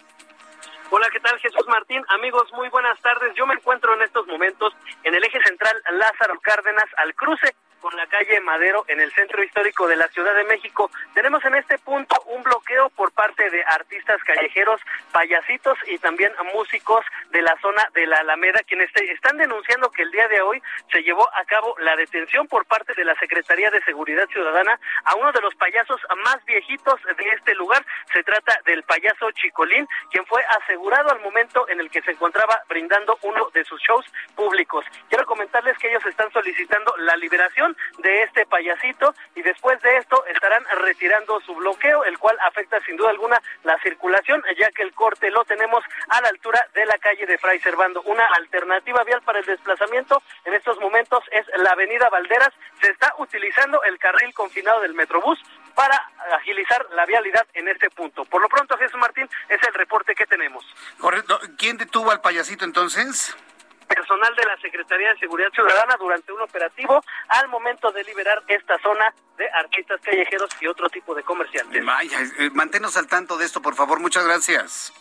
Hola, 0.96 1.10
¿qué 1.10 1.18
tal 1.18 1.36
Jesús 1.40 1.66
Martín? 1.66 2.04
Amigos, 2.06 2.52
muy 2.52 2.68
buenas 2.68 2.96
tardes. 3.00 3.34
Yo 3.34 3.48
me 3.48 3.54
encuentro 3.54 3.92
en 3.94 4.02
estos 4.02 4.28
momentos 4.28 4.72
en 5.02 5.12
el 5.12 5.24
eje 5.24 5.40
central 5.42 5.74
Lázaro 5.90 6.38
Cárdenas 6.40 6.84
al 6.98 7.12
cruce 7.16 7.52
con 7.84 7.94
la 7.98 8.06
calle 8.06 8.40
Madero 8.40 8.86
en 8.88 8.98
el 8.98 9.12
centro 9.12 9.44
histórico 9.44 9.86
de 9.86 9.96
la 9.96 10.08
Ciudad 10.08 10.34
de 10.34 10.44
México. 10.44 10.90
Tenemos 11.12 11.44
en 11.44 11.54
este 11.54 11.76
punto 11.76 12.16
un 12.28 12.42
bloqueo 12.42 12.88
por 12.88 13.12
parte 13.12 13.50
de 13.50 13.62
artistas 13.62 14.16
callejeros, 14.24 14.80
payasitos 15.12 15.76
y 15.88 15.98
también 15.98 16.32
músicos 16.54 17.04
de 17.30 17.42
la 17.42 17.54
zona 17.60 17.86
de 17.92 18.06
la 18.06 18.20
Alameda, 18.20 18.60
quienes 18.66 18.88
están 18.96 19.36
denunciando 19.36 19.90
que 19.90 20.00
el 20.00 20.10
día 20.12 20.26
de 20.28 20.40
hoy 20.40 20.62
se 20.90 21.02
llevó 21.02 21.28
a 21.36 21.44
cabo 21.44 21.74
la 21.78 21.94
detención 21.94 22.48
por 22.48 22.64
parte 22.64 22.94
de 22.94 23.04
la 23.04 23.14
Secretaría 23.16 23.70
de 23.70 23.82
Seguridad 23.82 24.26
Ciudadana 24.28 24.80
a 25.04 25.16
uno 25.16 25.30
de 25.32 25.42
los 25.42 25.54
payasos 25.56 26.00
más 26.24 26.42
viejitos 26.46 26.98
de 27.02 27.28
este 27.36 27.54
lugar. 27.54 27.84
Se 28.14 28.22
trata 28.22 28.58
del 28.64 28.82
payaso 28.84 29.30
Chicolín, 29.32 29.86
quien 30.10 30.24
fue 30.24 30.42
asegurado 30.58 31.10
al 31.10 31.20
momento 31.20 31.68
en 31.68 31.80
el 31.80 31.90
que 31.90 32.00
se 32.00 32.12
encontraba 32.12 32.62
brindando 32.66 33.18
uno 33.20 33.50
de 33.52 33.62
sus 33.66 33.78
shows 33.82 34.06
públicos. 34.34 34.86
Quiero 35.10 35.26
comentarles 35.26 35.76
que 35.76 35.90
ellos 35.90 36.06
están 36.06 36.32
solicitando 36.32 36.94
la 36.96 37.14
liberación 37.16 37.73
de 37.98 38.22
este 38.22 38.46
payasito 38.46 39.14
y 39.34 39.42
después 39.42 39.80
de 39.82 39.96
esto 39.98 40.24
estarán 40.26 40.64
retirando 40.80 41.40
su 41.40 41.54
bloqueo, 41.54 42.04
el 42.04 42.18
cual 42.18 42.36
afecta 42.42 42.80
sin 42.82 42.96
duda 42.96 43.10
alguna 43.10 43.40
la 43.62 43.78
circulación, 43.80 44.42
ya 44.58 44.70
que 44.70 44.82
el 44.82 44.92
corte 44.92 45.30
lo 45.30 45.44
tenemos 45.44 45.84
a 46.08 46.20
la 46.20 46.28
altura 46.28 46.66
de 46.74 46.86
la 46.86 46.98
calle 46.98 47.26
de 47.26 47.38
Fray 47.38 47.60
Servando. 47.60 48.02
Una 48.02 48.26
alternativa 48.38 49.04
vial 49.04 49.22
para 49.22 49.40
el 49.40 49.46
desplazamiento 49.46 50.22
en 50.44 50.54
estos 50.54 50.78
momentos 50.80 51.24
es 51.30 51.46
la 51.56 51.70
avenida 51.70 52.08
Valderas. 52.08 52.52
Se 52.80 52.90
está 52.90 53.14
utilizando 53.18 53.82
el 53.84 53.98
carril 53.98 54.32
confinado 54.34 54.80
del 54.80 54.94
Metrobús 54.94 55.40
para 55.74 55.96
agilizar 56.36 56.86
la 56.92 57.04
vialidad 57.06 57.46
en 57.54 57.68
este 57.68 57.90
punto. 57.90 58.24
Por 58.24 58.40
lo 58.40 58.48
pronto, 58.48 58.76
Jesús 58.76 58.98
Martín, 58.98 59.28
es 59.48 59.62
el 59.62 59.74
reporte 59.74 60.14
que 60.14 60.26
tenemos. 60.26 60.64
Correcto. 60.98 61.40
¿Quién 61.58 61.76
detuvo 61.76 62.10
al 62.10 62.20
payasito 62.20 62.64
entonces? 62.64 63.36
Personal 63.84 64.34
de 64.36 64.44
la 64.44 64.56
Secretaría 64.58 65.12
de 65.12 65.18
Seguridad 65.18 65.50
Ciudadana 65.52 65.96
durante 65.98 66.32
un 66.32 66.42
operativo 66.42 67.02
al 67.28 67.48
momento 67.48 67.90
de 67.92 68.04
liberar 68.04 68.42
esta 68.48 68.78
zona 68.78 69.14
de 69.36 69.48
artistas 69.50 70.00
callejeros 70.02 70.50
y 70.60 70.66
otro 70.66 70.88
tipo 70.88 71.14
de 71.14 71.22
comerciantes. 71.22 71.84
Vaya, 71.84 72.18
eh, 72.38 72.50
manténnos 72.52 72.96
al 72.96 73.06
tanto 73.06 73.36
de 73.36 73.44
esto, 73.44 73.60
por 73.62 73.74
favor. 73.74 74.00
Muchas 74.00 74.24
gracias. 74.24 74.92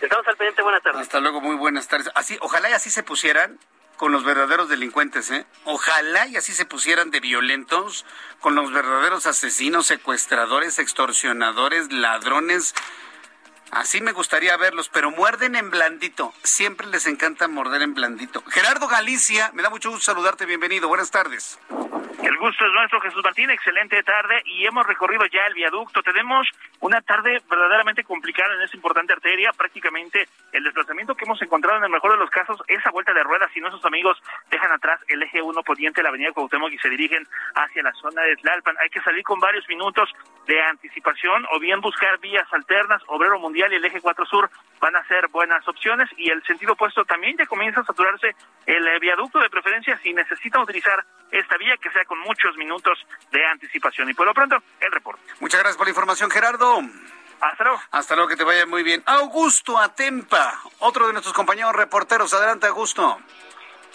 Estamos 0.00 0.26
al 0.26 0.36
pendiente. 0.36 0.62
Buenas 0.62 0.82
tardes. 0.82 1.02
Hasta 1.02 1.20
luego. 1.20 1.40
Muy 1.40 1.56
buenas 1.56 1.88
tardes. 1.88 2.10
Así, 2.14 2.36
ojalá 2.40 2.70
y 2.70 2.72
así 2.72 2.90
se 2.90 3.02
pusieran 3.02 3.58
con 3.96 4.10
los 4.10 4.24
verdaderos 4.24 4.68
delincuentes, 4.68 5.30
¿eh? 5.30 5.46
Ojalá 5.64 6.26
y 6.26 6.36
así 6.36 6.52
se 6.52 6.64
pusieran 6.64 7.12
de 7.12 7.20
violentos 7.20 8.04
con 8.40 8.56
los 8.56 8.72
verdaderos 8.72 9.26
asesinos, 9.26 9.86
secuestradores, 9.86 10.80
extorsionadores, 10.80 11.92
ladrones, 11.92 12.74
Así 13.72 14.02
me 14.02 14.12
gustaría 14.12 14.54
verlos, 14.58 14.90
pero 14.90 15.10
muerden 15.10 15.56
en 15.56 15.70
blandito. 15.70 16.34
Siempre 16.42 16.86
les 16.88 17.06
encanta 17.06 17.48
morder 17.48 17.80
en 17.80 17.94
blandito. 17.94 18.44
Gerardo 18.48 18.86
Galicia, 18.86 19.50
me 19.54 19.62
da 19.62 19.70
mucho 19.70 19.88
gusto 19.88 20.04
saludarte. 20.04 20.44
Bienvenido. 20.44 20.88
Buenas 20.88 21.10
tardes. 21.10 21.58
El 22.32 22.38
gusto 22.38 22.64
es 22.64 22.72
nuestro, 22.72 22.98
Jesús 23.02 23.22
Martín. 23.22 23.50
Excelente 23.50 24.02
tarde 24.04 24.42
y 24.46 24.64
hemos 24.64 24.86
recorrido 24.86 25.26
ya 25.26 25.46
el 25.48 25.52
viaducto. 25.52 26.02
Tenemos 26.02 26.48
una 26.80 27.02
tarde 27.02 27.42
verdaderamente 27.46 28.04
complicada 28.04 28.54
en 28.54 28.62
esta 28.62 28.74
importante 28.74 29.12
arteria. 29.12 29.52
Prácticamente 29.52 30.26
el 30.50 30.64
desplazamiento 30.64 31.14
que 31.14 31.26
hemos 31.26 31.42
encontrado 31.42 31.76
en 31.76 31.84
el 31.84 31.90
mejor 31.90 32.12
de 32.12 32.16
los 32.16 32.30
casos 32.30 32.58
es 32.68 32.86
a 32.86 32.90
vuelta 32.90 33.12
de 33.12 33.22
ruedas 33.22 33.50
y 33.54 33.60
nuestros 33.60 33.84
amigos 33.84 34.16
dejan 34.50 34.72
atrás 34.72 34.98
el 35.08 35.22
eje 35.22 35.42
1 35.42 35.62
poniente, 35.62 36.02
la 36.02 36.08
avenida 36.08 36.32
Cuauhtémoc 36.32 36.72
y 36.72 36.78
se 36.78 36.88
dirigen 36.88 37.22
hacia 37.54 37.82
la 37.82 37.92
zona 37.92 38.22
de 38.22 38.36
Tlalpan. 38.36 38.76
Hay 38.80 38.88
que 38.88 39.02
salir 39.02 39.24
con 39.24 39.38
varios 39.38 39.68
minutos 39.68 40.08
de 40.46 40.58
anticipación 40.62 41.44
o 41.52 41.60
bien 41.60 41.82
buscar 41.82 42.18
vías 42.18 42.50
alternas. 42.50 43.02
Obrero 43.08 43.38
Mundial 43.40 43.74
y 43.74 43.76
el 43.76 43.84
eje 43.84 44.00
4 44.00 44.24
Sur 44.24 44.48
van 44.80 44.96
a 44.96 45.06
ser 45.06 45.28
buenas 45.28 45.68
opciones 45.68 46.08
y 46.16 46.30
el 46.30 46.42
sentido 46.44 46.72
opuesto 46.72 47.04
también 47.04 47.36
ya 47.36 47.44
comienza 47.44 47.80
a 47.80 47.84
saturarse 47.84 48.34
el 48.64 48.88
eh, 48.88 48.98
viaducto 49.00 49.38
de 49.38 49.50
preferencia 49.50 49.98
si 50.02 50.14
necesitan 50.14 50.62
utilizar 50.62 51.04
esta 51.30 51.56
vía 51.56 51.76
que 51.76 51.90
sea 51.90 52.04
con 52.04 52.18
muchos 52.22 52.56
minutos 52.56 52.98
de 53.30 53.44
anticipación. 53.46 54.08
Y 54.08 54.14
por 54.14 54.26
lo 54.26 54.34
pronto, 54.34 54.56
el 54.80 54.92
reporte. 54.92 55.22
Muchas 55.40 55.60
gracias 55.60 55.76
por 55.76 55.86
la 55.86 55.90
información, 55.90 56.30
Gerardo. 56.30 56.80
Hasta 57.40 57.64
luego. 57.64 57.80
Hasta 57.90 58.14
luego, 58.14 58.28
que 58.28 58.36
te 58.36 58.44
vaya 58.44 58.66
muy 58.66 58.82
bien. 58.82 59.02
Augusto 59.04 59.78
Atempa, 59.78 60.60
otro 60.78 61.08
de 61.08 61.12
nuestros 61.12 61.34
compañeros 61.34 61.74
reporteros. 61.74 62.32
Adelante, 62.34 62.68
Augusto. 62.68 63.18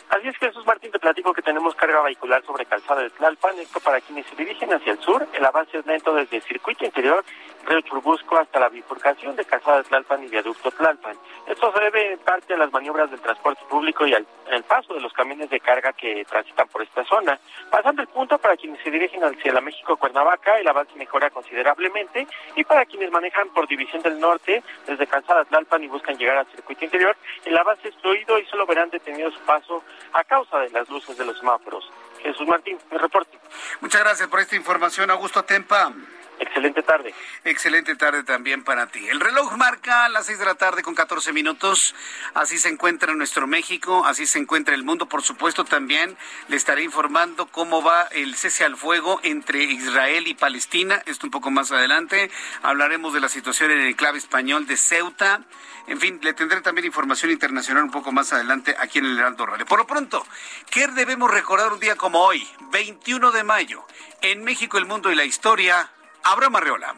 Así 0.10 0.28
es, 0.30 0.38
Jesús 0.38 0.66
Martín, 0.66 0.92
te 0.92 1.00
platico 1.00 1.34
que 1.34 1.42
tenemos 1.42 1.76
carga 1.76 2.02
vehicular 2.02 2.42
sobre 2.46 2.66
calzada 2.66 3.02
de 3.02 3.10
Tlalpan. 3.10 3.60
Esto 3.60 3.80
para 3.82 4.00
quienes 4.00 4.26
se 4.28 4.36
dirigen 4.36 4.74
hacia 4.74 4.94
el 4.94 5.00
sur. 5.02 5.28
El 5.34 5.46
avance 5.46 5.78
es 5.78 5.86
lento 5.86 6.14
desde 6.14 6.38
el 6.38 6.44
circuito 6.44 6.86
interior 6.86 7.26
Río 7.68 7.82
Churbusco 7.82 8.38
hasta 8.38 8.62
la 8.62 8.70
bifurcación 8.70 9.36
de 9.36 9.44
Calzada 9.44 9.80
de 9.80 9.84
Tlalpan 9.84 10.24
y 10.24 10.28
Viaducto 10.28 10.72
Tlalpan. 10.72 11.18
Esto 11.48 11.74
se 11.74 11.84
debe 11.84 12.14
en 12.14 12.20
parte 12.20 12.54
a 12.54 12.58
las 12.58 12.72
maniobras 12.72 13.12
del 13.12 13.20
transporte 13.20 13.62
público 13.70 14.08
y 14.08 14.14
al, 14.14 14.26
paso 14.64 14.94
de 14.94 15.02
los 15.02 15.12
camiones 15.12 15.50
de 15.50 15.60
carga 15.60 15.92
que 15.92 16.24
transitan 16.26 16.68
por 16.70 16.82
esta 16.82 17.04
zona. 17.04 17.38
Pasando 17.70 18.02
el 18.02 18.08
punto 18.08 18.38
para 18.38 18.56
quienes 18.56 18.82
se 18.82 18.90
dirigen 18.90 19.22
hacia 19.22 19.52
la 19.52 19.60
México-Cuernavaca, 19.60 20.60
el 20.60 20.68
avance 20.68 20.96
mejora 20.96 21.30
considerablemente 21.30 22.26
y 22.56 22.64
para 22.64 22.86
quienes 22.86 23.12
manejan 23.12 23.50
por 23.50 23.68
División 23.68 24.02
del 24.02 24.18
Norte 24.18 24.64
desde 24.86 25.06
Calzada 25.06 25.44
Tlalpan 25.44 25.84
y 25.84 25.88
buscan 25.88 26.18
llegar 26.18 26.38
al 26.38 26.48
circuito 26.48 26.86
interior, 26.86 27.18
el 27.44 27.58
avance 27.58 27.90
es 27.90 27.96
fluido 27.98 28.40
y 28.40 28.46
solo 28.46 28.66
verán 28.66 28.90
detenido 28.90 29.30
su 29.32 29.40
paso 29.42 29.84
a 30.14 30.24
causa 30.24 30.60
de 30.60 30.70
las 30.70 30.88
luces 30.88 31.18
de 31.18 31.26
los 31.26 31.38
semáforos. 31.38 31.90
Jesús 32.24 32.48
Martín, 32.48 32.78
mi 32.90 32.98
reporte. 32.98 33.38
Muchas 33.82 34.02
gracias 34.02 34.30
por 34.30 34.40
esta 34.40 34.56
información, 34.56 35.12
Augusto 35.12 35.44
Tempa. 35.44 35.92
Excelente 36.40 36.84
tarde. 36.84 37.14
Excelente 37.44 37.96
tarde 37.96 38.24
también 38.24 38.64
para 38.64 38.88
ti. 38.88 39.08
El 39.08 39.20
reloj 39.20 39.56
marca 39.58 40.08
las 40.10 40.28
seis 40.28 40.40
de 40.40 40.46
la 40.46 40.56
tarde 40.56 40.84
con 40.84 40.96
14 40.96 41.34
minutos. 41.34 41.96
Así 42.34 42.58
se 42.58 42.70
encuentra 42.70 43.14
nuestro 43.16 43.48
México, 43.48 44.06
así 44.06 44.26
se 44.26 44.40
encuentra 44.40 44.76
el 44.76 44.84
mundo. 44.84 45.08
Por 45.08 45.24
supuesto, 45.24 45.66
también 45.66 46.18
le 46.48 46.56
estaré 46.56 46.84
informando 46.84 47.48
cómo 47.48 47.82
va 47.82 48.04
el 48.12 48.36
cese 48.36 48.66
al 48.66 48.78
fuego 48.78 49.20
entre 49.24 49.64
Israel 49.64 50.28
y 50.28 50.36
Palestina. 50.36 51.02
Esto 51.06 51.26
un 51.26 51.32
poco 51.32 51.52
más 51.52 51.72
adelante. 51.72 52.30
Hablaremos 52.62 53.14
de 53.14 53.20
la 53.20 53.30
situación 53.30 53.72
en 53.72 53.80
el 53.80 53.96
clave 53.96 54.18
español 54.18 54.68
de 54.68 54.78
Ceuta. 54.78 55.42
En 55.88 56.00
fin, 56.00 56.20
le 56.22 56.34
tendré 56.34 56.62
también 56.62 56.86
información 56.86 57.32
internacional 57.32 57.84
un 57.84 57.92
poco 57.92 58.12
más 58.12 58.34
adelante 58.34 58.76
aquí 58.78 59.00
en 59.00 59.06
el 59.06 59.18
Heraldo 59.18 59.46
Radio. 59.46 59.66
Por 59.66 59.80
lo 59.80 59.88
pronto, 59.88 60.26
¿qué 60.70 60.88
debemos 60.88 61.32
recordar 61.32 61.72
un 61.72 61.80
día 61.80 61.96
como 61.96 62.20
hoy, 62.20 62.48
21 62.72 63.32
de 63.32 63.44
mayo? 63.44 63.86
En 64.22 64.44
México, 64.44 64.78
el 64.78 64.86
mundo 64.86 65.12
y 65.12 65.16
la 65.16 65.24
historia 65.24 65.90
Abraham 66.28 66.58
Arreola. 66.58 66.94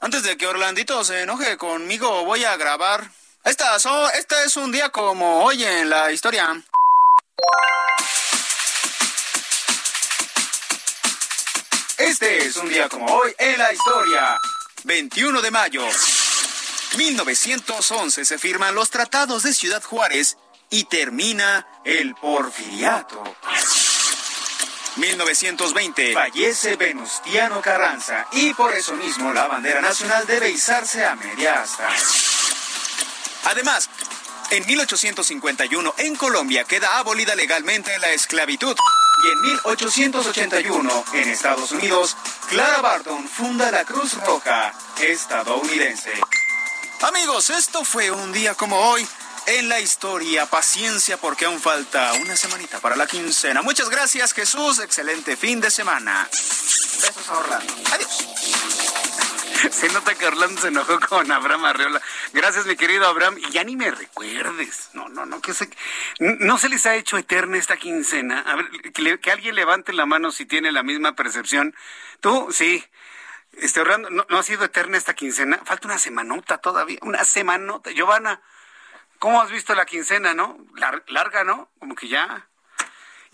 Antes 0.00 0.24
de 0.24 0.36
que 0.36 0.46
Orlandito 0.46 1.02
se 1.04 1.22
enoje 1.22 1.56
conmigo, 1.56 2.24
voy 2.26 2.44
a 2.44 2.54
grabar. 2.58 3.10
Esta, 3.44 3.76
este 4.18 4.44
es 4.44 4.58
un 4.58 4.70
día 4.70 4.90
como 4.90 5.42
hoy 5.42 5.64
en 5.64 5.88
la 5.88 6.12
historia. 6.12 6.62
Este 11.96 12.44
es 12.44 12.56
un 12.56 12.68
día 12.68 12.90
como 12.90 13.06
hoy 13.06 13.34
en 13.38 13.58
la 13.58 13.72
historia. 13.72 14.38
21 14.84 15.40
de 15.40 15.50
mayo. 15.50 15.82
1911 16.98 18.26
se 18.26 18.38
firman 18.38 18.74
los 18.74 18.90
tratados 18.90 19.44
de 19.44 19.54
Ciudad 19.54 19.82
Juárez 19.82 20.36
y 20.68 20.84
termina 20.84 21.66
el 21.84 22.14
porfiriato. 22.16 23.22
1920 24.96 26.12
fallece 26.14 26.76
Venustiano 26.76 27.60
Carranza 27.60 28.26
y 28.32 28.54
por 28.54 28.72
eso 28.72 28.94
mismo 28.94 29.32
la 29.32 29.48
bandera 29.48 29.80
nacional 29.80 30.24
debe 30.26 30.50
izarse 30.50 31.04
a 31.04 31.16
media 31.16 31.62
asta. 31.62 31.88
Además, 33.46 33.90
en 34.50 34.64
1851 34.66 35.94
en 35.98 36.16
Colombia 36.16 36.64
queda 36.64 36.98
abolida 36.98 37.34
legalmente 37.34 37.98
la 37.98 38.10
esclavitud 38.12 38.76
y 39.24 39.28
en 39.28 39.40
1881 39.54 41.04
en 41.14 41.28
Estados 41.28 41.72
Unidos 41.72 42.16
Clara 42.48 42.80
Barton 42.80 43.28
funda 43.28 43.70
la 43.72 43.84
Cruz 43.84 44.14
Roja 44.24 44.72
estadounidense. 45.02 46.12
Amigos, 47.02 47.50
esto 47.50 47.84
fue 47.84 48.10
un 48.12 48.32
día 48.32 48.54
como 48.54 48.78
hoy 48.78 49.06
en 49.46 49.68
la 49.68 49.80
historia. 49.80 50.46
Paciencia 50.46 51.16
porque 51.16 51.44
aún 51.44 51.60
falta 51.60 52.12
una 52.14 52.36
semanita 52.36 52.80
para 52.80 52.96
la 52.96 53.06
quincena. 53.06 53.62
Muchas 53.62 53.88
gracias 53.88 54.32
Jesús, 54.32 54.78
excelente 54.80 55.36
fin 55.36 55.60
de 55.60 55.70
semana. 55.70 56.28
Besos 56.30 57.28
a 57.28 57.38
Orlando. 57.38 57.74
Adiós. 57.92 58.28
Se 59.70 59.88
nota 59.88 60.14
que 60.14 60.26
Orlando 60.26 60.60
se 60.60 60.68
enojó 60.68 61.00
con 61.00 61.30
Abraham 61.32 61.64
Arreola. 61.64 62.02
Gracias, 62.34 62.66
mi 62.66 62.76
querido 62.76 63.06
Abraham. 63.06 63.38
Y 63.38 63.50
ya 63.50 63.64
ni 63.64 63.76
me 63.76 63.90
recuerdes. 63.90 64.90
No, 64.92 65.08
no, 65.08 65.24
no, 65.24 65.40
que 65.40 65.54
se... 65.54 65.70
no 66.18 66.58
se 66.58 66.68
les 66.68 66.84
ha 66.84 66.96
hecho 66.96 67.16
eterna 67.16 67.56
esta 67.56 67.78
quincena. 67.78 68.40
A 68.40 68.56
ver, 68.56 68.92
que, 69.20 69.30
alguien 69.30 69.54
levante 69.54 69.94
la 69.94 70.04
mano 70.04 70.32
si 70.32 70.44
tiene 70.44 70.70
la 70.70 70.82
misma 70.82 71.14
percepción. 71.14 71.74
Tú, 72.20 72.48
sí. 72.52 72.84
Este 73.52 73.80
Orlando, 73.80 74.10
no, 74.10 74.26
no 74.28 74.38
ha 74.38 74.42
sido 74.42 74.64
eterna 74.64 74.98
esta 74.98 75.14
quincena. 75.14 75.58
Falta 75.64 75.88
una 75.88 75.98
semanota 75.98 76.58
todavía. 76.58 76.98
Una 77.00 77.24
semanota. 77.24 77.90
Giovanna. 77.90 78.42
¿Cómo 79.18 79.40
has 79.40 79.50
visto 79.50 79.74
la 79.74 79.86
quincena, 79.86 80.34
no? 80.34 80.58
larga, 81.08 81.44
¿no? 81.44 81.70
Como 81.78 81.94
que 81.94 82.08
ya. 82.08 82.48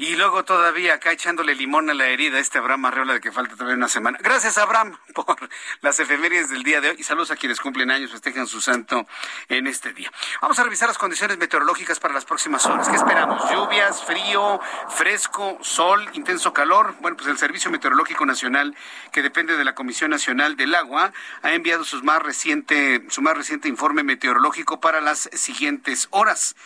Y 0.01 0.17
luego 0.17 0.47
todavía 0.47 0.95
acá 0.95 1.13
echándole 1.13 1.55
limón 1.55 1.91
a 1.91 1.93
la 1.93 2.07
herida 2.07 2.39
este 2.39 2.57
Abraham 2.57 2.87
Arreola 2.87 3.13
de 3.13 3.21
que 3.21 3.31
falta 3.31 3.53
todavía 3.53 3.77
una 3.77 3.87
semana. 3.87 4.17
Gracias 4.23 4.57
Abraham 4.57 4.97
por 5.15 5.37
las 5.83 6.01
efemérides 6.01 6.49
del 6.49 6.63
día 6.63 6.81
de 6.81 6.89
hoy 6.89 6.97
y 6.99 7.03
saludos 7.03 7.31
a 7.33 7.37
quienes 7.37 7.61
cumplen 7.61 7.91
años, 7.91 8.11
festejan 8.11 8.47
su 8.47 8.63
santo 8.63 9.07
en 9.51 9.67
este 9.67 9.93
día. 9.93 10.11
Vamos 10.41 10.59
a 10.59 10.65
revisar 10.65 10.89
las 10.89 10.97
condiciones 10.97 11.37
meteorológicas 11.37 12.01
para 12.01 12.15
las 12.15 12.25
próximas 12.25 12.65
horas. 12.65 12.89
¿Qué 12.89 12.97
esperamos? 12.97 13.43
Lluvias, 13.51 14.03
frío, 14.03 14.59
fresco, 14.89 15.59
sol, 15.61 16.09
intenso 16.15 16.55
calor. 16.55 16.95
Bueno, 17.01 17.19
pues 17.19 17.29
el 17.29 17.37
Servicio 17.37 17.71
Meteorológico 17.71 18.25
Nacional, 18.25 18.75
que 19.13 19.21
depende 19.21 19.59
de 19.59 19.65
la 19.65 19.75
Comisión 19.75 20.13
Nacional 20.13 20.57
del 20.57 20.75
Agua, 20.77 21.13
ha 21.43 21.53
enviado 21.53 21.85
sus 21.85 22.03
más 22.03 22.23
reciente, 22.23 23.05
su 23.11 23.21
más 23.21 23.37
reciente 23.37 23.69
informe 23.69 24.03
meteorológico 24.03 24.81
para 24.81 25.03
las 25.03 25.29
siguientes 25.35 26.09
horas. 26.09 26.57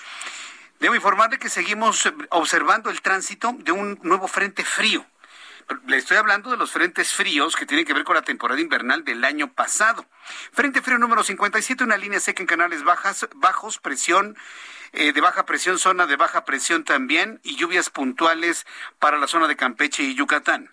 Debo 0.85 0.95
informarle 0.95 1.38
que 1.38 1.49
seguimos 1.49 2.12
observando 2.29 2.91
el 2.91 3.00
tránsito 3.00 3.57
de 3.59 3.73
un 3.73 3.99
nuevo 4.03 4.29
frente 4.29 4.67
frío. 4.67 5.07
Le 5.87 5.97
estoy 5.97 6.19
hablando 6.19 6.50
de 6.50 6.59
los 6.59 6.73
frentes 6.73 7.14
fríos 7.14 7.57
que 7.57 7.64
tienen 7.64 7.87
que 7.87 7.95
ver 7.95 8.05
con 8.05 8.17
la 8.17 8.21
temporada 8.21 8.61
invernal 8.61 9.03
del 9.03 9.25
año 9.25 9.50
pasado. 9.50 10.05
Frente 10.53 10.83
frío 10.83 10.99
número 10.99 11.25
57, 11.25 11.85
una 11.85 11.97
línea 11.97 12.21
seca 12.21 12.43
en 12.43 12.47
canales 12.47 12.85
bajas, 12.85 13.26
bajos, 13.37 13.79
presión 13.79 14.37
eh, 14.93 15.15
de 15.15 15.21
baja 15.23 15.47
presión, 15.47 15.78
zona 15.78 16.04
de 16.04 16.17
baja 16.17 16.45
presión 16.45 16.85
también 16.85 17.41
y 17.45 17.56
lluvias 17.56 17.89
puntuales 17.89 18.67
para 18.99 19.17
la 19.17 19.26
zona 19.26 19.49
de 19.49 19.56
Campeche 19.56 20.02
y 20.02 20.15
Yucatán. 20.15 20.71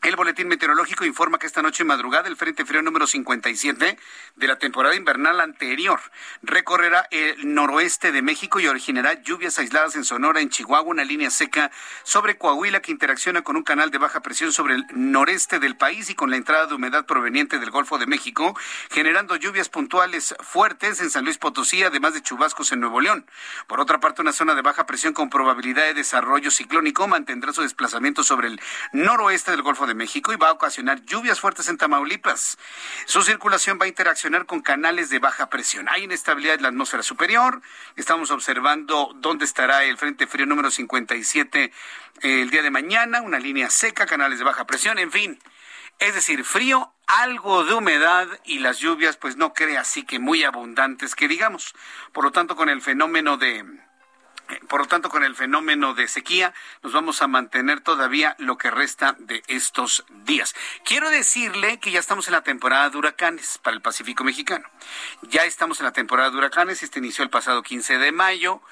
El 0.00 0.14
boletín 0.14 0.46
meteorológico 0.46 1.04
informa 1.04 1.38
que 1.38 1.48
esta 1.48 1.60
noche 1.60 1.82
madrugada 1.82 2.28
el 2.28 2.36
Frente 2.36 2.64
Frío 2.64 2.82
número 2.82 3.08
57 3.08 3.98
de 4.36 4.46
la 4.46 4.56
temporada 4.56 4.94
invernal 4.94 5.40
anterior 5.40 6.00
recorrerá 6.40 7.08
el 7.10 7.52
noroeste 7.52 8.12
de 8.12 8.22
México 8.22 8.60
y 8.60 8.68
originará 8.68 9.20
lluvias 9.22 9.58
aisladas 9.58 9.96
en 9.96 10.04
Sonora, 10.04 10.40
en 10.40 10.50
Chihuahua, 10.50 10.88
una 10.88 11.02
línea 11.02 11.30
seca 11.30 11.72
sobre 12.04 12.38
Coahuila 12.38 12.80
que 12.80 12.92
interacciona 12.92 13.42
con 13.42 13.56
un 13.56 13.64
canal 13.64 13.90
de 13.90 13.98
baja 13.98 14.22
presión 14.22 14.52
sobre 14.52 14.76
el 14.76 14.86
noreste 14.92 15.58
del 15.58 15.76
país 15.76 16.10
y 16.10 16.14
con 16.14 16.30
la 16.30 16.36
entrada 16.36 16.66
de 16.66 16.74
humedad 16.74 17.04
proveniente 17.04 17.58
del 17.58 17.72
Golfo 17.72 17.98
de 17.98 18.06
México, 18.06 18.56
generando 18.90 19.34
lluvias 19.34 19.68
puntuales 19.68 20.36
fuertes 20.40 21.00
en 21.00 21.10
San 21.10 21.24
Luis 21.24 21.38
Potosí, 21.38 21.82
además 21.82 22.14
de 22.14 22.22
chubascos 22.22 22.70
en 22.70 22.78
Nuevo 22.78 23.00
León. 23.00 23.26
Por 23.66 23.80
otra 23.80 23.98
parte, 23.98 24.22
una 24.22 24.32
zona 24.32 24.54
de 24.54 24.62
baja 24.62 24.86
presión 24.86 25.12
con 25.12 25.28
probabilidad 25.28 25.82
de 25.82 25.94
desarrollo 25.94 26.52
ciclónico 26.52 27.08
mantendrá 27.08 27.52
su 27.52 27.62
desplazamiento 27.62 28.22
sobre 28.22 28.46
el 28.46 28.60
noroeste 28.92 29.50
del 29.50 29.62
Golfo 29.62 29.87
de 29.87 29.87
México 29.94 30.32
y 30.32 30.36
va 30.36 30.48
a 30.48 30.52
ocasionar 30.52 31.02
lluvias 31.04 31.40
fuertes 31.40 31.68
en 31.68 31.78
Tamaulipas. 31.78 32.58
Su 33.06 33.22
circulación 33.22 33.78
va 33.80 33.84
a 33.84 33.88
interaccionar 33.88 34.46
con 34.46 34.60
canales 34.60 35.10
de 35.10 35.18
baja 35.18 35.48
presión. 35.50 35.88
Hay 35.90 36.04
inestabilidad 36.04 36.56
en 36.56 36.62
la 36.62 36.68
atmósfera 36.68 37.02
superior. 37.02 37.62
Estamos 37.96 38.30
observando 38.30 39.12
dónde 39.16 39.44
estará 39.44 39.84
el 39.84 39.98
Frente 39.98 40.26
Frío 40.26 40.46
número 40.46 40.70
57 40.70 41.72
eh, 42.22 42.42
el 42.42 42.50
día 42.50 42.62
de 42.62 42.70
mañana, 42.70 43.22
una 43.22 43.38
línea 43.38 43.70
seca, 43.70 44.06
canales 44.06 44.38
de 44.38 44.44
baja 44.44 44.66
presión, 44.66 44.98
en 44.98 45.12
fin. 45.12 45.38
Es 45.98 46.14
decir, 46.14 46.44
frío, 46.44 46.92
algo 47.06 47.64
de 47.64 47.74
humedad 47.74 48.28
y 48.44 48.60
las 48.60 48.78
lluvias, 48.78 49.16
pues 49.16 49.36
no 49.36 49.52
cree 49.52 49.78
así 49.78 50.04
que 50.04 50.18
muy 50.18 50.44
abundantes 50.44 51.14
que 51.14 51.26
digamos. 51.26 51.74
Por 52.12 52.24
lo 52.24 52.30
tanto, 52.30 52.54
con 52.54 52.68
el 52.68 52.82
fenómeno 52.82 53.36
de 53.36 53.64
por 54.68 54.80
lo 54.80 54.86
tanto, 54.86 55.08
con 55.10 55.24
el 55.24 55.34
fenómeno 55.34 55.94
de 55.94 56.08
sequía, 56.08 56.54
nos 56.82 56.92
vamos 56.92 57.22
a 57.22 57.26
mantener 57.26 57.80
todavía 57.80 58.34
lo 58.38 58.56
que 58.56 58.70
resta 58.70 59.16
de 59.18 59.42
estos 59.46 60.04
días. 60.24 60.54
Quiero 60.84 61.10
decirle 61.10 61.78
que 61.78 61.90
ya 61.90 62.00
estamos 62.00 62.28
en 62.28 62.32
la 62.32 62.42
temporada 62.42 62.90
de 62.90 62.98
huracanes 62.98 63.58
para 63.58 63.76
el 63.76 63.82
Pacífico 63.82 64.24
mexicano. 64.24 64.68
Ya 65.22 65.44
estamos 65.44 65.80
en 65.80 65.84
la 65.84 65.92
temporada 65.92 66.30
de 66.30 66.38
huracanes. 66.38 66.82
Este 66.82 66.98
inició 66.98 67.24
el 67.24 67.30
pasado 67.30 67.62
15 67.62 67.98
de 67.98 68.12
mayo. 68.12 68.62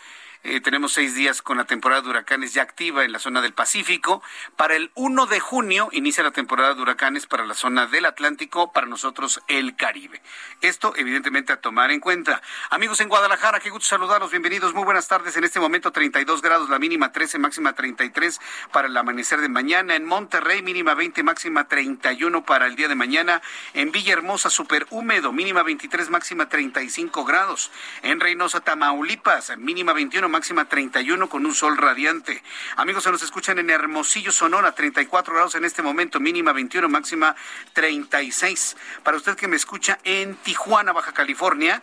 Eh, 0.49 0.61
tenemos 0.61 0.93
seis 0.93 1.17
días 1.17 1.43
con 1.43 1.57
la 1.57 1.65
temporada 1.65 2.03
de 2.03 2.11
huracanes 2.11 2.55
ya 2.55 2.63
activa 2.63 3.05
en 3.05 3.11
la 3.11 3.19
zona 3.19 3.43
del 3.43 3.53
Pacífico. 3.53 4.23
Para 4.55 4.77
el 4.77 4.93
1 4.95 5.27
de 5.27 5.41
junio 5.41 5.89
inicia 5.91 6.23
la 6.23 6.31
temporada 6.31 6.73
de 6.73 6.81
huracanes 6.81 7.27
para 7.27 7.45
la 7.45 7.55
zona 7.55 7.89
del 7.89 8.05
Atlántico, 8.05 8.71
para 8.71 8.87
nosotros 8.87 9.43
el 9.49 9.75
Caribe. 9.75 10.23
Esto, 10.61 10.95
evidentemente, 10.95 11.53
a 11.53 11.61
tomar 11.61 11.91
en 11.91 11.99
cuenta. 11.99 12.43
Amigos 12.71 13.01
en 13.01 13.09
Guadalajara, 13.09 13.59
qué 13.59 13.71
gusto 13.71 13.89
saludarlos. 13.89 14.31
Bienvenidos. 14.31 14.73
Muy 14.73 14.85
buenas 14.85 15.09
tardes. 15.09 15.37
En 15.37 15.43
este 15.43 15.59
momento, 15.59 15.91
32 15.91 16.41
grados, 16.43 16.71
la 16.71 16.79
mínima 16.79 17.11
13, 17.11 17.41
máxima 17.41 17.73
33 17.73 18.41
para 18.71 18.87
el 18.87 18.97
amanecer 18.97 19.41
de 19.41 19.49
mañana. 19.49 19.97
En 19.97 20.05
Monterrey, 20.05 20.63
mínima 20.63 20.95
20, 20.95 21.25
máxima 21.25 21.67
31 21.67 22.45
para 22.45 22.69
el 22.69 22.77
día 22.77 22.87
de 22.87 22.95
mañana. 22.95 23.43
En 23.75 23.91
Villahermosa, 23.91 24.49
súper 24.49 24.87
húmedo, 24.91 25.33
mínima 25.33 25.65
23, 25.65 26.09
máxima 26.09 26.49
35 26.49 27.25
grados. 27.25 27.73
En 28.03 28.21
Reynosa, 28.21 28.61
Tamaulipas, 28.61 29.59
mínima 29.59 29.93
21, 29.93 30.36
máxima 30.37 30.69
31 30.69 31.31
con 31.31 31.47
un 31.47 31.55
sol 31.55 31.79
radiante. 31.79 32.43
Amigos, 32.77 33.05
se 33.05 33.11
nos 33.11 33.23
escuchan 33.23 33.59
en 33.59 33.71
Hermosillo, 33.71 34.31
Sonora, 34.31 34.73
34 34.73 35.33
grados 35.33 35.55
en 35.55 35.65
este 35.65 35.81
momento, 35.81 36.21
mínima 36.21 36.53
21, 36.53 36.91
máxima 36.91 37.35
36. 37.73 38.77
Para 39.03 39.17
usted 39.17 39.35
que 39.35 39.49
me 39.49 39.57
escucha 39.57 39.99
en 40.05 40.35
Tijuana, 40.37 40.93
Baja 40.93 41.13
California, 41.13 41.81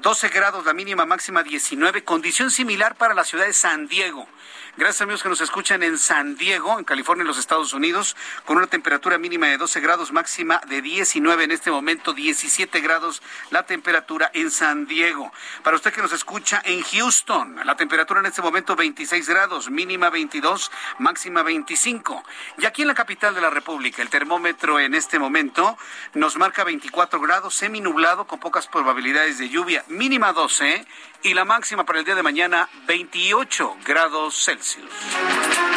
12 0.00 0.30
grados 0.30 0.64
la 0.64 0.72
mínima, 0.72 1.04
máxima 1.04 1.42
19. 1.42 2.02
Condición 2.02 2.50
similar 2.50 2.94
para 2.94 3.12
la 3.12 3.24
ciudad 3.24 3.44
de 3.44 3.52
San 3.52 3.86
Diego. 3.88 4.26
Gracias 4.74 5.02
amigos 5.02 5.22
que 5.22 5.28
nos 5.28 5.42
escuchan 5.42 5.82
en 5.82 5.98
San 5.98 6.34
Diego, 6.34 6.78
en 6.78 6.86
California, 6.86 7.20
en 7.20 7.28
los 7.28 7.36
Estados 7.36 7.74
Unidos, 7.74 8.16
con 8.46 8.56
una 8.56 8.68
temperatura 8.68 9.18
mínima 9.18 9.48
de 9.48 9.58
12 9.58 9.80
grados, 9.80 10.12
máxima 10.12 10.62
de 10.66 10.80
19 10.80 11.44
en 11.44 11.50
este 11.50 11.70
momento, 11.70 12.14
17 12.14 12.80
grados 12.80 13.22
la 13.50 13.66
temperatura 13.66 14.30
en 14.32 14.50
San 14.50 14.86
Diego. 14.86 15.30
Para 15.62 15.76
usted 15.76 15.92
que 15.92 16.00
nos 16.00 16.14
escucha 16.14 16.62
en 16.64 16.82
Houston, 16.84 17.60
La 17.66 17.76
temperatura 17.76 18.20
en 18.20 18.26
este 18.26 18.40
momento 18.40 18.74
26 18.74 19.28
grados, 19.28 19.68
mínima 19.68 20.08
22, 20.08 20.70
máxima 21.00 21.42
25. 21.42 22.24
Y 22.56 22.64
aquí 22.64 22.80
en 22.80 22.88
la 22.88 22.94
capital 22.94 23.34
de 23.34 23.42
la 23.42 23.50
República, 23.50 24.00
el 24.00 24.08
termómetro 24.08 24.80
en 24.80 24.94
este 24.94 25.18
momento 25.18 25.76
nos 26.14 26.38
marca 26.38 26.64
24 26.64 27.20
grados, 27.20 27.54
semi 27.54 27.82
nublado 27.82 28.26
con 28.26 28.40
pocas 28.40 28.68
probabilidades 28.68 29.36
de 29.36 29.50
lluvia, 29.50 29.84
mínima 29.88 30.32
12 30.32 30.86
y 31.24 31.34
la 31.34 31.44
máxima 31.44 31.84
para 31.84 31.98
el 31.98 32.06
día 32.06 32.14
de 32.14 32.22
mañana 32.22 32.70
28 32.86 33.76
grados 33.84 34.34
Celsius. 34.42 34.61
Son 34.62 35.71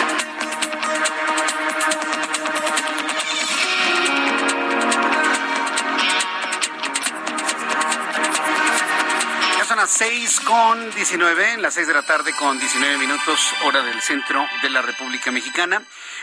las 9.86 9.93
seis 9.93 10.39
con 10.39 10.89
diecinueve, 10.95 11.54
en 11.54 11.62
las 11.62 11.76
seis 11.76 11.86
de 11.86 11.93
la 11.93 12.02
tarde 12.02 12.34
con 12.39 12.58
diecinueve 12.58 12.98
minutos, 12.98 13.54
hora 13.65 13.84
del 13.84 14.02
centro 14.02 14.43
de 14.63 14.69
la 14.71 14.82
República 14.82 15.30
Mexicana. 15.30 15.80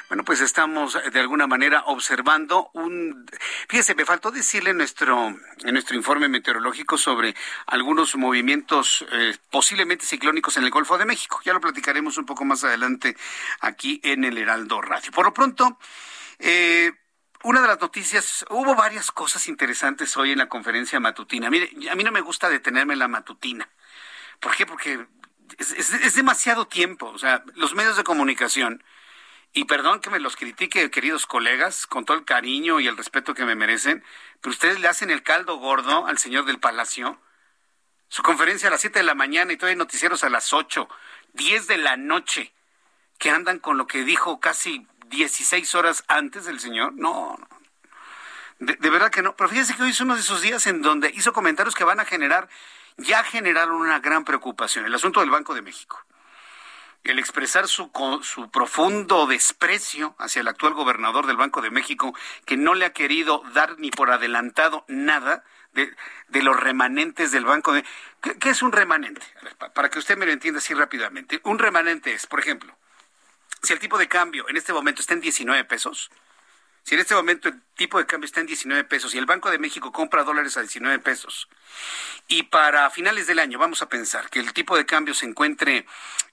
Bueno, 0.08 0.24
pues 0.24 0.40
estamos 0.40 0.98
de 1.12 1.20
alguna 1.20 1.46
manera 1.46 1.84
observando 1.86 2.70
un... 2.74 3.24
Fíjese, 3.68 3.94
me 3.94 4.04
faltó 4.04 4.32
decirle 4.32 4.70
en 4.70 4.78
nuestro, 4.78 5.36
nuestro 5.62 5.96
informe 5.96 6.28
meteorológico 6.28 6.98
sobre 6.98 7.36
algunos 7.66 8.16
movimientos 8.16 9.06
eh, 9.12 9.36
posiblemente 9.48 10.06
ciclónicos 10.06 10.56
en 10.56 10.64
el 10.64 10.70
Golfo 10.70 10.98
de 10.98 11.04
México. 11.04 11.40
Ya 11.44 11.52
lo 11.52 11.60
platicaremos 11.60 12.18
un 12.18 12.26
poco 12.26 12.44
más 12.44 12.64
adelante 12.64 13.16
aquí 13.60 14.00
en 14.02 14.24
el 14.24 14.38
Heraldo 14.38 14.82
Radio. 14.82 15.12
Por 15.12 15.26
lo 15.26 15.32
pronto, 15.32 15.78
eh, 16.40 16.90
una 17.44 17.60
de 17.60 17.68
las 17.68 17.80
noticias, 17.80 18.44
hubo 18.50 18.74
varias 18.74 19.10
cosas 19.10 19.48
interesantes 19.48 20.16
hoy 20.16 20.32
en 20.32 20.38
la 20.38 20.48
conferencia 20.48 21.00
matutina. 21.00 21.50
Mire, 21.50 21.70
a 21.90 21.94
mí 21.94 22.04
no 22.04 22.12
me 22.12 22.20
gusta 22.20 22.48
detenerme 22.48 22.92
en 22.92 23.00
la 23.00 23.08
matutina. 23.08 23.68
¿Por 24.40 24.54
qué? 24.54 24.66
Porque 24.66 25.06
es, 25.58 26.14
demasiado 26.14 26.66
tiempo. 26.66 27.08
O 27.08 27.18
sea, 27.18 27.42
los 27.54 27.74
medios 27.74 27.96
de 27.96 28.04
comunicación, 28.04 28.82
y 29.52 29.64
perdón 29.64 30.00
que 30.00 30.10
me 30.10 30.20
los 30.20 30.36
critique, 30.36 30.90
queridos 30.90 31.26
colegas, 31.26 31.86
con 31.86 32.04
todo 32.04 32.16
el 32.16 32.24
cariño 32.24 32.80
y 32.80 32.86
el 32.86 32.96
respeto 32.96 33.34
que 33.34 33.44
me 33.44 33.54
merecen, 33.54 34.04
pero 34.40 34.52
ustedes 34.52 34.80
le 34.80 34.88
hacen 34.88 35.10
el 35.10 35.22
caldo 35.22 35.56
gordo 35.56 36.06
al 36.06 36.18
señor 36.18 36.44
del 36.44 36.60
Palacio. 36.60 37.20
Su 38.08 38.22
conferencia 38.22 38.68
a 38.68 38.70
las 38.70 38.80
7 38.80 38.98
de 38.98 39.04
la 39.04 39.14
mañana 39.14 39.52
y 39.52 39.56
todavía 39.56 39.78
noticieros 39.78 40.22
a 40.22 40.30
las 40.30 40.52
8, 40.52 40.88
10 41.32 41.66
de 41.66 41.78
la 41.78 41.96
noche, 41.96 42.52
que 43.18 43.30
andan 43.30 43.58
con 43.58 43.78
lo 43.78 43.86
que 43.86 44.04
dijo 44.04 44.40
casi 44.40 44.86
16 45.12 45.74
horas 45.74 46.04
antes 46.08 46.46
del 46.46 46.58
señor. 46.58 46.94
No, 46.94 47.38
de, 48.58 48.90
verdad 48.90 49.10
que 49.10 49.22
no. 49.22 49.36
Pero 49.36 49.48
fíjense 49.48 49.76
que 49.76 49.82
hoy 49.82 49.90
es 49.90 50.00
uno 50.00 50.14
de 50.14 50.20
esos 50.20 50.40
días 50.40 50.66
en 50.66 50.82
donde 50.82 51.10
hizo 51.14 51.32
comentarios 51.32 51.74
que 51.74 51.84
van 51.84 52.00
a 52.00 52.04
generar, 52.04 52.48
ya 52.96 53.22
generaron 53.22 53.76
una 53.76 54.00
gran 54.00 54.24
preocupación. 54.24 54.86
El 54.86 54.94
asunto 54.94 55.20
del 55.20 55.30
Banco 55.30 55.54
de 55.54 55.62
México. 55.62 56.02
El 57.04 57.18
expresar 57.18 57.66
su, 57.66 57.90
su 58.22 58.50
profundo 58.50 59.26
desprecio 59.26 60.14
hacia 60.18 60.40
el 60.40 60.48
actual 60.48 60.74
gobernador 60.74 61.26
del 61.26 61.36
Banco 61.36 61.60
de 61.60 61.70
México, 61.70 62.14
que 62.46 62.56
no 62.56 62.74
le 62.74 62.84
ha 62.84 62.92
querido 62.92 63.42
dar 63.52 63.78
ni 63.78 63.90
por 63.90 64.10
adelantado 64.10 64.84
nada 64.86 65.44
de, 65.72 65.94
de 66.28 66.42
los 66.42 66.58
remanentes 66.58 67.32
del 67.32 67.44
Banco 67.44 67.72
de... 67.72 67.84
¿Qué, 68.22 68.38
¿Qué, 68.38 68.50
es 68.50 68.62
un 68.62 68.72
remanente? 68.72 69.20
para 69.74 69.90
que 69.90 69.98
usted 69.98 70.16
me 70.16 70.26
lo 70.26 70.32
entienda 70.32 70.58
así 70.58 70.74
rápidamente. 70.74 71.40
Un 71.42 71.58
remanente 71.58 72.12
es, 72.12 72.26
por 72.26 72.38
ejemplo, 72.38 72.76
si 73.62 73.72
el 73.72 73.78
tipo 73.78 73.98
de 73.98 74.08
cambio 74.08 74.48
en 74.48 74.56
este 74.56 74.72
momento 74.72 75.00
está 75.00 75.14
en 75.14 75.20
19 75.20 75.64
pesos, 75.64 76.10
si 76.82 76.94
en 76.94 77.00
este 77.00 77.14
momento 77.14 77.48
el 77.48 77.62
tipo 77.76 77.98
de 77.98 78.06
cambio 78.06 78.26
está 78.26 78.40
en 78.40 78.46
19 78.46 78.84
pesos 78.84 79.14
y 79.14 79.18
el 79.18 79.26
Banco 79.26 79.50
de 79.50 79.58
México 79.58 79.92
compra 79.92 80.24
dólares 80.24 80.56
a 80.56 80.60
19 80.60 80.98
pesos, 80.98 81.48
y 82.26 82.44
para 82.44 82.90
finales 82.90 83.26
del 83.26 83.38
año 83.38 83.58
vamos 83.58 83.82
a 83.82 83.88
pensar 83.88 84.30
que 84.30 84.40
el 84.40 84.52
tipo 84.52 84.76
de 84.76 84.86
cambio 84.86 85.14
se 85.14 85.26
encuentre 85.26 85.86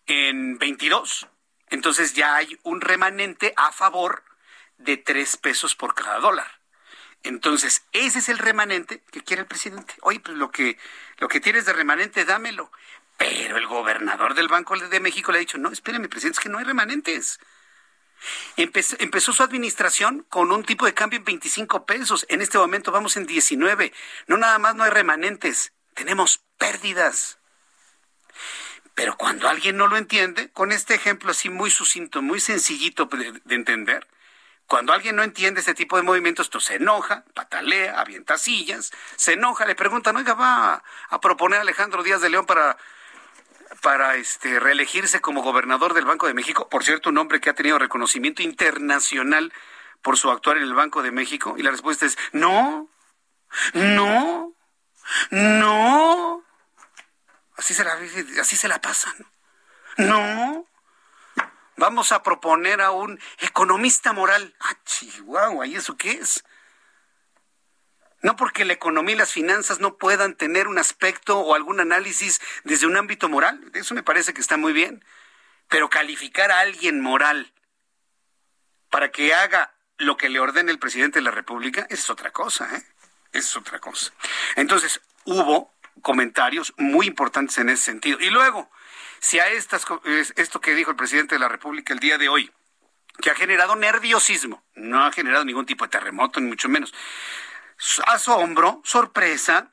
en 0.07 0.57
22, 0.57 1.27
entonces 1.69 2.13
ya 2.13 2.35
hay 2.35 2.57
un 2.63 2.81
remanente 2.81 3.53
a 3.55 3.71
favor 3.71 4.23
de 4.77 4.97
3 4.97 5.37
pesos 5.37 5.75
por 5.75 5.93
cada 5.93 6.19
dólar. 6.19 6.59
Entonces, 7.23 7.83
ese 7.91 8.19
es 8.19 8.29
el 8.29 8.37
remanente 8.37 9.03
que 9.11 9.21
quiere 9.21 9.41
el 9.41 9.47
presidente. 9.47 9.93
Oye, 10.01 10.21
pues 10.21 10.37
lo 10.37 10.51
que, 10.51 10.77
lo 11.17 11.27
que 11.27 11.41
tienes 11.41 11.65
de 11.65 11.73
remanente, 11.73 12.23
dámelo. 12.23 12.71
Pero 13.19 13.57
el 13.57 13.67
gobernador 13.67 14.33
del 14.33 14.47
Banco 14.47 14.79
de 14.79 14.99
México 15.01 15.33
le 15.33 15.39
ha 15.39 15.41
dicho, 15.41 15.57
no, 15.57 15.69
espéreme, 15.69 16.07
presidente, 16.07 16.39
es 16.39 16.43
que 16.43 16.47
no 16.47 16.57
hay 16.57 16.63
remanentes. 16.63 17.37
Empezó, 18.55 19.33
su 19.33 19.43
administración 19.43 20.25
con 20.29 20.53
un 20.53 20.63
tipo 20.63 20.85
de 20.85 20.93
cambio 20.93 21.19
en 21.19 21.25
25 21.25 21.85
pesos. 21.85 22.25
En 22.29 22.41
este 22.41 22.57
momento 22.57 22.93
vamos 22.93 23.17
en 23.17 23.25
19. 23.25 23.91
No 24.27 24.37
nada 24.37 24.57
más 24.57 24.73
no 24.75 24.83
hay 24.83 24.89
remanentes, 24.89 25.73
tenemos 25.93 26.45
pérdidas. 26.57 27.39
Pero 28.95 29.17
cuando 29.17 29.49
alguien 29.49 29.75
no 29.75 29.87
lo 29.87 29.97
entiende, 29.97 30.49
con 30.51 30.71
este 30.71 30.95
ejemplo 30.95 31.31
así 31.31 31.49
muy 31.49 31.71
sucinto, 31.71 32.21
muy 32.21 32.39
sencillito 32.39 33.05
de, 33.05 33.55
entender, 33.55 34.07
cuando 34.65 34.93
alguien 34.93 35.17
no 35.17 35.23
entiende 35.23 35.59
este 35.59 35.73
tipo 35.73 35.97
de 35.97 36.03
movimientos, 36.03 36.47
esto 36.47 36.61
se 36.61 36.75
enoja, 36.75 37.25
patalea, 37.33 37.99
avienta 37.99 38.37
sillas, 38.37 38.91
se 39.17 39.33
enoja, 39.33 39.65
le 39.65 39.75
preguntan, 39.75 40.15
oiga, 40.15 40.35
va 40.35 40.83
a 41.09 41.21
proponer 41.21 41.59
a 41.59 41.61
Alejandro 41.63 42.01
Díaz 42.01 42.21
de 42.21 42.29
León 42.29 42.45
para 42.45 42.77
para 43.79 44.15
este 44.15 44.59
reelegirse 44.59 45.21
como 45.21 45.41
gobernador 45.41 45.93
del 45.93 46.05
Banco 46.05 46.27
de 46.27 46.33
México, 46.33 46.69
por 46.69 46.83
cierto, 46.83 47.09
un 47.09 47.17
hombre 47.17 47.39
que 47.39 47.49
ha 47.49 47.55
tenido 47.55 47.79
reconocimiento 47.79 48.41
internacional 48.41 49.53
por 50.01 50.17
su 50.17 50.31
actuar 50.31 50.57
en 50.57 50.63
el 50.63 50.73
Banco 50.73 51.01
de 51.01 51.11
México? 51.11 51.55
Y 51.57 51.63
la 51.63 51.71
respuesta 51.71 52.05
es 52.05 52.17
no, 52.31 52.89
no, 53.73 54.53
no. 55.31 56.43
Así 57.57 57.73
se 57.73 57.83
la, 57.83 57.97
así 58.39 58.55
se 58.55 58.67
la 58.67 58.79
pasan. 58.79 59.15
No. 59.97 60.65
Vamos 61.75 62.11
a 62.11 62.23
proponer 62.23 62.81
a 62.81 62.91
un 62.91 63.19
economista 63.39 64.13
moral. 64.13 64.55
Ah, 64.59 64.77
chihuahua, 64.85 65.65
¿y 65.67 65.75
eso 65.75 65.95
qué 65.97 66.11
es? 66.11 66.43
No 68.21 68.35
porque 68.35 68.65
la 68.65 68.73
economía 68.73 69.15
y 69.15 69.17
las 69.17 69.31
finanzas 69.31 69.79
no 69.79 69.97
puedan 69.97 70.35
tener 70.35 70.67
un 70.67 70.77
aspecto 70.77 71.39
o 71.39 71.55
algún 71.55 71.79
análisis 71.79 72.41
desde 72.63 72.85
un 72.85 72.97
ámbito 72.97 73.29
moral. 73.29 73.71
Eso 73.73 73.93
me 73.93 74.03
parece 74.03 74.33
que 74.33 74.41
está 74.41 74.57
muy 74.57 74.73
bien. 74.73 75.03
Pero 75.69 75.89
calificar 75.89 76.51
a 76.51 76.59
alguien 76.59 77.01
moral 77.01 77.53
para 78.89 79.11
que 79.11 79.33
haga 79.33 79.73
lo 79.97 80.17
que 80.17 80.29
le 80.29 80.39
ordene 80.39 80.71
el 80.71 80.79
presidente 80.79 81.19
de 81.19 81.23
la 81.23 81.31
República 81.31 81.85
es 81.89 82.09
otra 82.09 82.31
cosa, 82.31 82.75
¿eh? 82.75 82.83
Es 83.31 83.55
otra 83.55 83.79
cosa. 83.79 84.11
Entonces, 84.55 85.01
hubo 85.25 85.73
comentarios 86.01 86.73
muy 86.77 87.07
importantes 87.07 87.57
en 87.59 87.69
ese 87.69 87.83
sentido. 87.83 88.19
Y 88.19 88.29
luego, 88.29 88.71
si 89.19 89.39
a 89.39 89.49
estas, 89.49 89.85
esto 90.35 90.61
que 90.61 90.73
dijo 90.73 90.91
el 90.91 90.97
presidente 90.97 91.35
de 91.35 91.39
la 91.39 91.49
República 91.49 91.93
el 91.93 91.99
día 91.99 92.17
de 92.17 92.29
hoy, 92.29 92.51
que 93.21 93.29
ha 93.29 93.35
generado 93.35 93.75
nerviosismo, 93.75 94.63
no 94.75 95.03
ha 95.03 95.11
generado 95.11 95.43
ningún 95.43 95.65
tipo 95.65 95.85
de 95.85 95.89
terremoto, 95.89 96.39
ni 96.39 96.47
mucho 96.47 96.69
menos, 96.69 96.93
asombro, 98.05 98.81
sorpresa, 98.83 99.71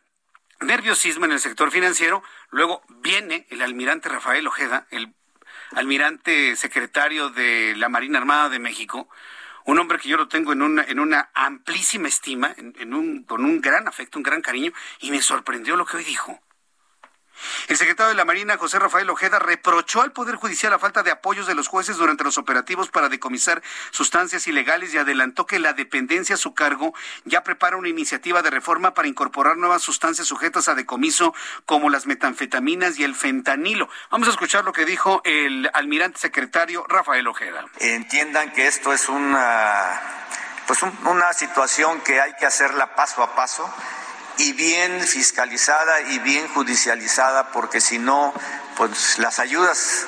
nerviosismo 0.60 1.24
en 1.24 1.32
el 1.32 1.40
sector 1.40 1.70
financiero. 1.70 2.22
Luego 2.50 2.82
viene 2.88 3.46
el 3.50 3.62
almirante 3.62 4.08
Rafael 4.08 4.46
Ojeda, 4.46 4.86
el 4.90 5.14
almirante 5.72 6.56
secretario 6.56 7.30
de 7.30 7.74
la 7.76 7.88
Marina 7.88 8.18
Armada 8.18 8.48
de 8.48 8.58
México, 8.58 9.08
un 9.64 9.78
hombre 9.78 9.98
que 9.98 10.08
yo 10.08 10.16
lo 10.16 10.28
tengo 10.28 10.52
en 10.52 10.62
una, 10.62 10.84
en 10.84 11.00
una 11.00 11.30
amplísima 11.34 12.08
estima, 12.08 12.54
en 12.56 12.94
un, 12.94 13.24
con 13.24 13.44
un 13.44 13.60
gran 13.60 13.88
afecto, 13.88 14.18
un 14.18 14.22
gran 14.22 14.40
cariño, 14.40 14.72
y 15.00 15.10
me 15.10 15.20
sorprendió 15.20 15.76
lo 15.76 15.84
que 15.84 15.96
hoy 15.96 16.04
dijo. 16.04 16.40
El 17.68 17.76
secretario 17.76 18.10
de 18.10 18.14
la 18.14 18.24
Marina, 18.24 18.56
José 18.56 18.78
Rafael 18.78 19.08
Ojeda, 19.10 19.38
reprochó 19.38 20.02
al 20.02 20.12
Poder 20.12 20.36
Judicial 20.36 20.70
la 20.70 20.78
falta 20.78 21.02
de 21.02 21.10
apoyos 21.10 21.46
de 21.46 21.54
los 21.54 21.68
jueces 21.68 21.96
durante 21.96 22.24
los 22.24 22.38
operativos 22.38 22.90
para 22.90 23.08
decomisar 23.08 23.62
sustancias 23.90 24.46
ilegales 24.46 24.94
y 24.94 24.98
adelantó 24.98 25.46
que 25.46 25.58
la 25.58 25.72
dependencia 25.72 26.34
a 26.34 26.38
su 26.38 26.54
cargo 26.54 26.94
ya 27.24 27.42
prepara 27.42 27.76
una 27.76 27.88
iniciativa 27.88 28.42
de 28.42 28.50
reforma 28.50 28.94
para 28.94 29.08
incorporar 29.08 29.56
nuevas 29.56 29.82
sustancias 29.82 30.26
sujetas 30.26 30.68
a 30.68 30.74
decomiso 30.74 31.34
como 31.64 31.90
las 31.90 32.06
metanfetaminas 32.06 32.98
y 32.98 33.04
el 33.04 33.14
fentanilo. 33.14 33.88
Vamos 34.10 34.28
a 34.28 34.30
escuchar 34.30 34.64
lo 34.64 34.72
que 34.72 34.84
dijo 34.84 35.20
el 35.24 35.70
almirante 35.74 36.18
secretario 36.18 36.86
Rafael 36.88 37.26
Ojeda. 37.26 37.64
Entiendan 37.78 38.52
que 38.52 38.66
esto 38.66 38.92
es 38.92 39.08
una 39.08 40.00
pues 40.66 40.82
una 40.82 41.32
situación 41.32 42.00
que 42.00 42.20
hay 42.20 42.34
que 42.34 42.46
hacerla 42.46 42.94
paso 42.96 43.22
a 43.22 43.36
paso 43.36 43.72
y 44.38 44.52
bien 44.52 45.00
fiscalizada 45.02 46.00
y 46.02 46.18
bien 46.20 46.48
judicializada, 46.48 47.52
porque 47.52 47.80
si 47.80 47.98
no, 47.98 48.34
pues 48.76 49.18
las 49.18 49.38
ayudas 49.38 50.06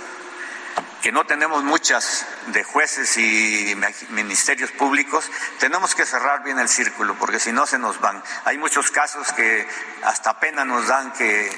que 1.02 1.12
no 1.12 1.24
tenemos 1.26 1.62
muchas 1.62 2.26
de 2.48 2.64
jueces 2.64 3.16
y 3.16 3.76
ministerios 4.10 4.72
públicos, 4.72 5.30
tenemos 5.58 5.94
que 5.94 6.04
cerrar 6.04 6.42
bien 6.42 6.58
el 6.58 6.68
círculo, 6.68 7.14
porque 7.18 7.38
si 7.38 7.52
no 7.52 7.66
se 7.66 7.78
nos 7.78 8.00
van. 8.00 8.22
Hay 8.44 8.58
muchos 8.58 8.90
casos 8.90 9.32
que 9.32 9.66
hasta 10.02 10.40
pena 10.40 10.64
nos 10.64 10.88
dan 10.88 11.12
que, 11.12 11.50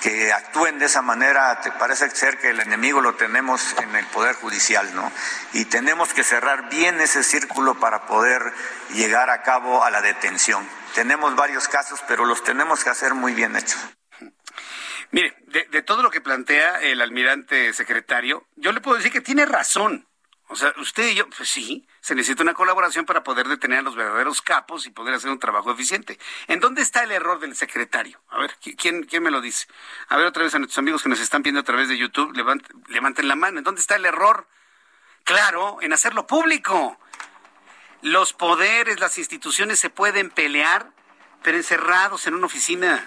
que 0.00 0.32
actúen 0.32 0.78
de 0.78 0.86
esa 0.86 1.02
manera, 1.02 1.60
te 1.60 1.72
parece 1.72 2.08
ser 2.10 2.38
que 2.38 2.50
el 2.50 2.60
enemigo 2.60 3.00
lo 3.00 3.14
tenemos 3.14 3.74
en 3.82 3.94
el 3.94 4.06
Poder 4.06 4.34
Judicial, 4.36 4.94
¿no? 4.94 5.12
Y 5.52 5.66
tenemos 5.66 6.12
que 6.14 6.24
cerrar 6.24 6.68
bien 6.70 7.00
ese 7.00 7.22
círculo 7.22 7.74
para 7.78 8.06
poder 8.06 8.52
llegar 8.94 9.30
a 9.30 9.42
cabo 9.42 9.84
a 9.84 9.90
la 9.90 10.00
detención. 10.00 10.66
Tenemos 10.96 11.36
varios 11.36 11.68
casos, 11.68 12.02
pero 12.08 12.24
los 12.24 12.42
tenemos 12.42 12.82
que 12.82 12.88
hacer 12.88 13.12
muy 13.12 13.34
bien 13.34 13.54
hechos. 13.54 13.76
Mire, 15.10 15.36
de, 15.42 15.82
todo 15.82 16.02
lo 16.02 16.10
que 16.10 16.22
plantea 16.22 16.80
el 16.80 17.02
almirante 17.02 17.74
secretario, 17.74 18.46
yo 18.56 18.72
le 18.72 18.80
puedo 18.80 18.96
decir 18.96 19.12
que 19.12 19.20
tiene 19.20 19.44
razón. 19.44 20.08
O 20.48 20.56
sea, 20.56 20.72
usted 20.78 21.08
y 21.08 21.16
yo, 21.16 21.28
pues 21.28 21.50
sí, 21.50 21.86
se 22.00 22.14
necesita 22.14 22.42
una 22.42 22.54
colaboración 22.54 23.04
para 23.04 23.22
poder 23.22 23.46
detener 23.46 23.80
a 23.80 23.82
los 23.82 23.94
verdaderos 23.94 24.40
capos 24.40 24.86
y 24.86 24.90
poder 24.90 25.12
hacer 25.12 25.30
un 25.30 25.38
trabajo 25.38 25.70
eficiente. 25.70 26.18
¿En 26.46 26.60
dónde 26.60 26.80
está 26.80 27.02
el 27.02 27.12
error 27.12 27.40
del 27.40 27.54
secretario? 27.56 28.22
A 28.30 28.38
ver, 28.38 28.56
¿quién, 28.78 29.02
quién 29.02 29.22
me 29.22 29.30
lo 29.30 29.42
dice? 29.42 29.66
A 30.08 30.16
ver, 30.16 30.24
otra 30.24 30.44
vez 30.44 30.54
a 30.54 30.58
nuestros 30.58 30.78
amigos 30.78 31.02
que 31.02 31.10
nos 31.10 31.20
están 31.20 31.42
viendo 31.42 31.60
a 31.60 31.64
través 31.64 31.90
de 31.90 31.98
YouTube, 31.98 32.32
levanten 32.88 33.28
la 33.28 33.36
mano. 33.36 33.58
¿En 33.58 33.64
dónde 33.64 33.82
está 33.82 33.96
el 33.96 34.06
error? 34.06 34.48
Claro, 35.24 35.76
en 35.82 35.92
hacerlo 35.92 36.26
público. 36.26 36.98
Los 38.06 38.32
poderes, 38.32 39.00
las 39.00 39.18
instituciones 39.18 39.80
se 39.80 39.90
pueden 39.90 40.30
pelear, 40.30 40.92
pero 41.42 41.56
encerrados 41.56 42.28
en 42.28 42.34
una 42.34 42.46
oficina. 42.46 43.04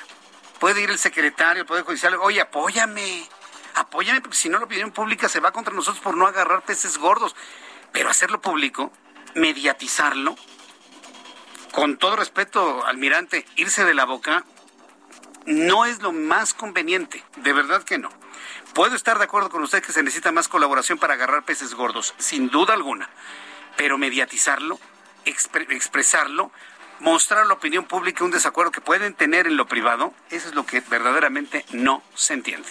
Puede 0.60 0.82
ir 0.82 0.90
el 0.90 1.00
secretario, 1.00 1.62
el 1.62 1.66
Poder 1.66 1.86
Judicial, 1.86 2.16
oye, 2.16 2.42
apóyame, 2.42 3.26
apóyame, 3.76 4.20
porque 4.20 4.36
si 4.36 4.50
no 4.50 4.58
la 4.60 4.66
opinión 4.66 4.92
pública 4.92 5.30
se 5.30 5.40
va 5.40 5.54
contra 5.54 5.74
nosotros 5.74 6.04
por 6.04 6.18
no 6.18 6.28
agarrar 6.28 6.64
peces 6.64 6.98
gordos. 6.98 7.34
Pero 7.94 8.10
hacerlo 8.10 8.42
público, 8.42 8.92
mediatizarlo, 9.36 10.36
con 11.72 11.96
todo 11.96 12.18
respeto, 12.18 12.86
almirante, 12.86 13.46
irse 13.56 13.86
de 13.86 13.94
la 13.94 14.04
boca, 14.04 14.44
no 15.46 15.86
es 15.86 16.02
lo 16.02 16.12
más 16.12 16.54
conveniente, 16.54 17.24
de 17.38 17.54
verdad 17.54 17.84
que 17.84 18.00
no. 18.00 18.10
Puedo 18.74 18.98
estar 18.98 19.18
de 19.18 19.24
acuerdo 19.24 19.50
con 19.50 19.64
usted 19.64 19.82
que 19.82 19.94
se 19.94 20.04
necesita 20.04 20.34
más 20.34 20.50
colaboración 20.50 20.98
para 20.98 21.14
agarrar 21.14 21.46
peces 21.46 21.74
gordos, 21.74 22.14
sin 22.18 22.50
duda 22.50 22.74
alguna, 22.74 23.10
pero 23.78 23.98
mediatizarlo, 23.98 24.80
expresarlo, 25.26 26.52
mostrar 27.00 27.42
a 27.42 27.46
la 27.46 27.54
opinión 27.54 27.86
pública 27.86 28.24
un 28.24 28.32
desacuerdo 28.32 28.72
que 28.72 28.82
pueden 28.82 29.14
tener 29.14 29.48
en 29.48 29.58
lo 29.58 29.68
privado, 29.68 30.14
eso 30.30 30.50
es 30.50 30.56
lo 30.56 30.66
que 30.66 30.82
verdaderamente 30.82 31.66
no 31.72 32.04
se 32.16 32.34
entiende. 32.34 32.70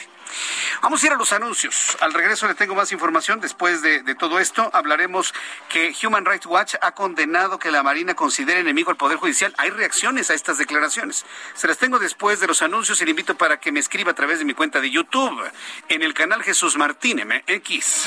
Vamos 0.82 1.02
a 1.02 1.06
ir 1.06 1.12
a 1.12 1.16
los 1.16 1.32
anuncios. 1.32 1.96
Al 2.00 2.12
regreso 2.12 2.46
le 2.46 2.54
tengo 2.54 2.74
más 2.74 2.92
información. 2.92 3.40
Después 3.40 3.82
de, 3.82 4.14
todo 4.14 4.38
esto, 4.38 4.70
hablaremos 4.72 5.34
que 5.68 5.94
Human 6.04 6.24
Rights 6.24 6.46
Watch 6.46 6.74
ha 6.80 6.92
condenado 6.92 7.58
que 7.58 7.70
la 7.70 7.82
Marina 7.82 8.14
considere 8.14 8.60
enemigo 8.60 8.90
al 8.90 8.96
Poder 8.96 9.16
Judicial. 9.16 9.54
Hay 9.58 9.70
reacciones 9.70 10.30
a 10.30 10.34
estas 10.34 10.58
declaraciones. 10.58 11.24
Se 11.54 11.66
las 11.66 11.78
tengo 11.78 11.98
después 11.98 12.40
de 12.40 12.46
los 12.46 12.62
anuncios 12.62 13.00
y 13.00 13.04
le 13.04 13.10
invito 13.10 13.36
para 13.36 13.58
que 13.58 13.72
me 13.72 13.80
escriba 13.80 14.12
a 14.12 14.14
través 14.14 14.38
de 14.38 14.44
mi 14.44 14.54
cuenta 14.54 14.80
de 14.80 14.90
YouTube 14.90 15.42
en 15.88 16.02
el 16.02 16.14
canal 16.14 16.42
Jesús 16.42 16.76
Martín 16.76 17.22
MX. 17.26 18.06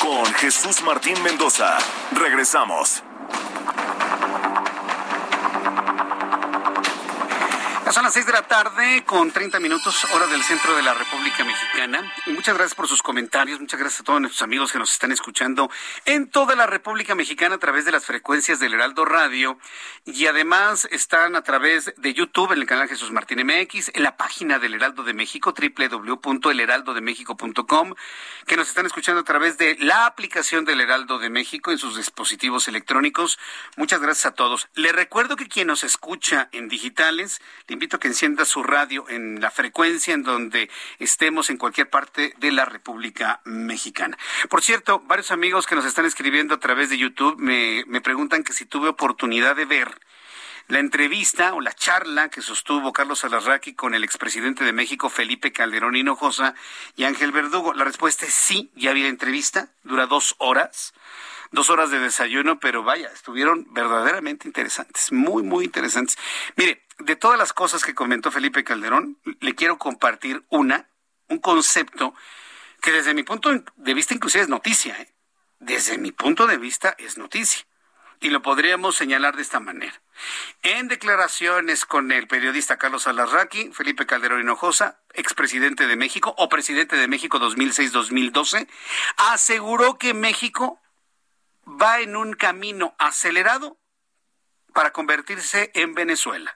con 0.11 0.25
Jesús 0.33 0.83
Martín 0.83 1.15
Mendoza. 1.23 1.77
Regresamos. 2.11 3.01
Son 7.93 8.03
las 8.03 8.13
seis 8.13 8.25
de 8.25 8.31
la 8.31 8.43
tarde 8.43 9.03
con 9.05 9.31
30 9.31 9.59
minutos 9.59 10.05
hora 10.13 10.25
del 10.27 10.41
centro 10.43 10.73
de 10.75 10.81
la 10.81 10.93
República 10.93 11.43
Mexicana. 11.43 12.13
muchas 12.27 12.55
gracias 12.55 12.75
por 12.75 12.87
sus 12.87 13.01
comentarios, 13.01 13.59
muchas 13.59 13.77
gracias 13.79 13.99
a 14.01 14.03
todos 14.05 14.21
nuestros 14.21 14.43
amigos 14.43 14.71
que 14.71 14.79
nos 14.79 14.93
están 14.93 15.11
escuchando 15.11 15.69
en 16.05 16.29
toda 16.29 16.55
la 16.55 16.67
República 16.67 17.15
Mexicana 17.15 17.55
a 17.55 17.57
través 17.57 17.83
de 17.83 17.91
las 17.91 18.05
frecuencias 18.05 18.59
del 18.59 18.75
Heraldo 18.75 19.03
Radio 19.03 19.57
y 20.05 20.27
además 20.27 20.87
están 20.91 21.35
a 21.35 21.41
través 21.41 21.93
de 21.97 22.13
YouTube 22.13 22.53
en 22.53 22.59
el 22.59 22.65
canal 22.65 22.87
Jesús 22.87 23.11
Martín 23.11 23.45
MX, 23.45 23.91
en 23.93 24.03
la 24.03 24.15
página 24.15 24.57
del 24.57 24.75
Heraldo 24.75 25.03
de 25.03 25.13
México 25.13 25.53
www.elheraldodemexico.com, 25.53 27.95
que 28.47 28.55
nos 28.55 28.69
están 28.69 28.85
escuchando 28.85 29.19
a 29.21 29.25
través 29.25 29.57
de 29.57 29.75
la 29.79 30.05
aplicación 30.05 30.63
del 30.63 30.79
Heraldo 30.79 31.19
de 31.19 31.29
México 31.29 31.71
en 31.71 31.77
sus 31.77 31.97
dispositivos 31.97 32.69
electrónicos. 32.69 33.37
Muchas 33.75 33.99
gracias 33.99 34.27
a 34.27 34.31
todos. 34.31 34.69
Le 34.75 34.93
recuerdo 34.93 35.35
que 35.35 35.47
quien 35.47 35.67
nos 35.67 35.83
escucha 35.83 36.47
en 36.53 36.69
digitales, 36.69 37.41
invito 37.81 37.99
que 37.99 38.09
encienda 38.09 38.45
su 38.45 38.61
radio 38.61 39.09
en 39.09 39.41
la 39.41 39.49
frecuencia 39.49 40.13
en 40.13 40.21
donde 40.21 40.69
estemos 40.99 41.49
en 41.49 41.57
cualquier 41.57 41.89
parte 41.89 42.35
de 42.37 42.51
la 42.51 42.63
República 42.63 43.41
Mexicana. 43.43 44.19
Por 44.51 44.61
cierto, 44.61 44.99
varios 44.99 45.31
amigos 45.31 45.65
que 45.65 45.73
nos 45.73 45.85
están 45.85 46.05
escribiendo 46.05 46.53
a 46.53 46.59
través 46.59 46.91
de 46.91 46.99
YouTube 46.99 47.39
me, 47.39 47.83
me 47.87 47.99
preguntan 47.99 48.43
que 48.43 48.53
si 48.53 48.67
tuve 48.67 48.87
oportunidad 48.87 49.55
de 49.55 49.65
ver 49.65 49.99
la 50.67 50.77
entrevista 50.77 51.55
o 51.55 51.59
la 51.59 51.73
charla 51.73 52.29
que 52.29 52.43
sostuvo 52.43 52.93
Carlos 52.93 53.25
Alarraqui 53.25 53.73
con 53.73 53.95
el 53.95 54.03
expresidente 54.03 54.63
de 54.63 54.73
México, 54.73 55.09
Felipe 55.09 55.51
Calderón 55.51 55.95
Hinojosa 55.95 56.53
y 56.95 57.05
Ángel 57.05 57.31
Verdugo. 57.31 57.73
La 57.73 57.83
respuesta 57.83 58.27
es 58.27 58.33
sí, 58.35 58.69
ya 58.75 58.93
la 58.93 59.07
entrevista, 59.07 59.69
dura 59.83 60.05
dos 60.05 60.35
horas 60.37 60.93
dos 61.51 61.69
horas 61.69 61.91
de 61.91 61.99
desayuno, 61.99 62.59
pero 62.59 62.83
vaya, 62.83 63.09
estuvieron 63.13 63.67
verdaderamente 63.71 64.47
interesantes, 64.47 65.11
muy, 65.11 65.43
muy 65.43 65.65
interesantes. 65.65 66.17
Mire, 66.55 66.81
de 67.03 67.15
todas 67.15 67.37
las 67.37 67.53
cosas 67.53 67.83
que 67.83 67.95
comentó 67.95 68.31
Felipe 68.31 68.63
Calderón, 68.63 69.17
le 69.39 69.55
quiero 69.55 69.77
compartir 69.77 70.43
una, 70.49 70.89
un 71.27 71.39
concepto 71.39 72.13
que 72.81 72.91
desde 72.91 73.13
mi 73.13 73.23
punto 73.23 73.51
de 73.75 73.93
vista 73.93 74.13
inclusive 74.13 74.43
es 74.43 74.49
noticia, 74.49 74.99
¿eh? 74.99 75.13
desde 75.59 75.97
mi 75.97 76.11
punto 76.11 76.47
de 76.47 76.57
vista 76.57 76.95
es 76.97 77.17
noticia. 77.17 77.65
Y 78.23 78.29
lo 78.29 78.43
podríamos 78.43 78.95
señalar 78.95 79.35
de 79.35 79.41
esta 79.41 79.59
manera. 79.59 79.99
En 80.61 80.87
declaraciones 80.87 81.85
con 81.85 82.11
el 82.11 82.27
periodista 82.27 82.77
Carlos 82.77 83.07
Alarraqui, 83.07 83.71
Felipe 83.71 84.05
Calderón 84.05 84.41
Hinojosa, 84.41 84.99
expresidente 85.13 85.87
de 85.87 85.95
México 85.95 86.35
o 86.37 86.47
presidente 86.47 86.97
de 86.97 87.07
México 87.07 87.39
2006-2012, 87.39 88.67
aseguró 89.17 89.97
que 89.97 90.13
México 90.13 90.79
va 91.65 91.99
en 92.01 92.15
un 92.15 92.33
camino 92.33 92.93
acelerado 92.99 93.79
para 94.71 94.91
convertirse 94.91 95.71
en 95.73 95.95
Venezuela. 95.95 96.55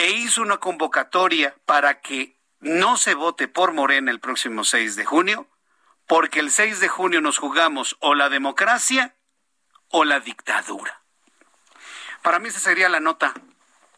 E 0.00 0.12
hizo 0.12 0.40
una 0.40 0.56
convocatoria 0.56 1.54
para 1.66 2.00
que 2.00 2.34
no 2.60 2.96
se 2.96 3.12
vote 3.12 3.48
por 3.48 3.74
Morena 3.74 4.10
el 4.10 4.18
próximo 4.18 4.64
6 4.64 4.96
de 4.96 5.04
junio, 5.04 5.46
porque 6.06 6.40
el 6.40 6.50
6 6.50 6.80
de 6.80 6.88
junio 6.88 7.20
nos 7.20 7.36
jugamos 7.36 7.98
o 8.00 8.14
la 8.14 8.30
democracia 8.30 9.14
o 9.90 10.06
la 10.06 10.20
dictadura. 10.20 11.02
Para 12.22 12.38
mí 12.38 12.48
esa 12.48 12.60
sería 12.60 12.88
la 12.88 13.00
nota 13.00 13.34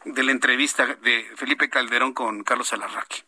de 0.05 0.25
la 0.25 0.33
entrevista 0.33 0.87
de 0.87 1.31
Felipe 1.37 1.71
Calderón 1.71 2.15
con 2.15 2.43
Carlos 2.43 2.73
Alarraqui 2.73 3.23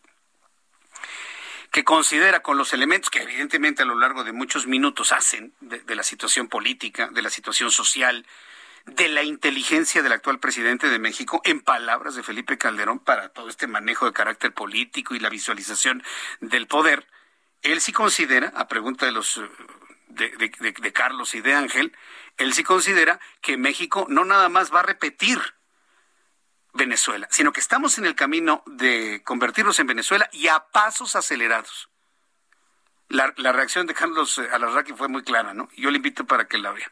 que 1.71 1.85
considera 1.85 2.41
con 2.41 2.57
los 2.57 2.73
elementos 2.73 3.09
que 3.09 3.21
evidentemente 3.21 3.83
a 3.83 3.85
lo 3.85 3.95
largo 3.95 4.25
de 4.25 4.31
muchos 4.31 4.65
minutos 4.65 5.11
hacen 5.11 5.53
de, 5.59 5.95
la 5.95 6.03
situación 6.03 6.47
política, 6.47 7.09
de 7.11 7.21
la 7.21 7.29
situación 7.29 7.69
social, 7.69 8.25
de 8.85 9.09
la 9.09 9.23
inteligencia 9.23 10.03
del 10.03 10.11
actual 10.11 10.39
presidente 10.39 10.89
de 10.89 10.99
México, 10.99 11.41
en 11.43 11.61
palabras 11.61 12.15
de 12.15 12.23
Felipe 12.23 12.57
Calderón, 12.57 12.99
para 12.99 13.29
todo 13.29 13.49
este 13.49 13.67
manejo 13.67 14.05
de 14.05 14.13
carácter 14.13 14.53
político 14.53 15.15
y 15.15 15.19
la 15.19 15.29
visualización 15.29 16.03
del 16.39 16.67
poder, 16.67 17.07
él 17.61 17.81
sí 17.81 17.91
considera, 17.91 18.53
a 18.55 18.67
pregunta 18.67 19.05
de 19.07 19.11
los 19.11 19.41
de, 20.09 20.93
Carlos 20.93 21.33
y 21.35 21.41
de 21.41 21.53
Ángel, 21.53 21.95
él 22.37 22.53
sí 22.53 22.63
considera 22.63 23.19
que 23.41 23.57
México 23.57 24.05
no 24.09 24.23
nada 24.23 24.49
más 24.49 24.73
va 24.73 24.79
a 24.81 24.83
repetir 24.83 25.39
Venezuela, 26.73 27.27
sino 27.31 27.51
que 27.51 27.59
estamos 27.59 27.97
en 27.97 28.05
el 28.05 28.15
camino 28.15 28.63
de 28.65 29.21
convertirnos 29.23 29.79
en 29.79 29.87
Venezuela 29.87 30.29
y 30.31 30.47
a 30.47 30.59
pasos 30.59 31.15
acelerados. 31.15 31.89
La, 33.07 33.31
reacción 33.51 33.87
de 33.87 33.93
Carlos 33.93 34.37
eh, 34.39 34.49
Alarraqui 34.51 34.93
fue 34.93 35.07
muy 35.07 35.23
clara, 35.23 35.53
¿no? 35.53 35.69
Yo 35.77 35.91
le 35.91 35.97
invito 35.97 36.25
para 36.25 36.47
que 36.47 36.57
la 36.57 36.71
vea. 36.71 36.91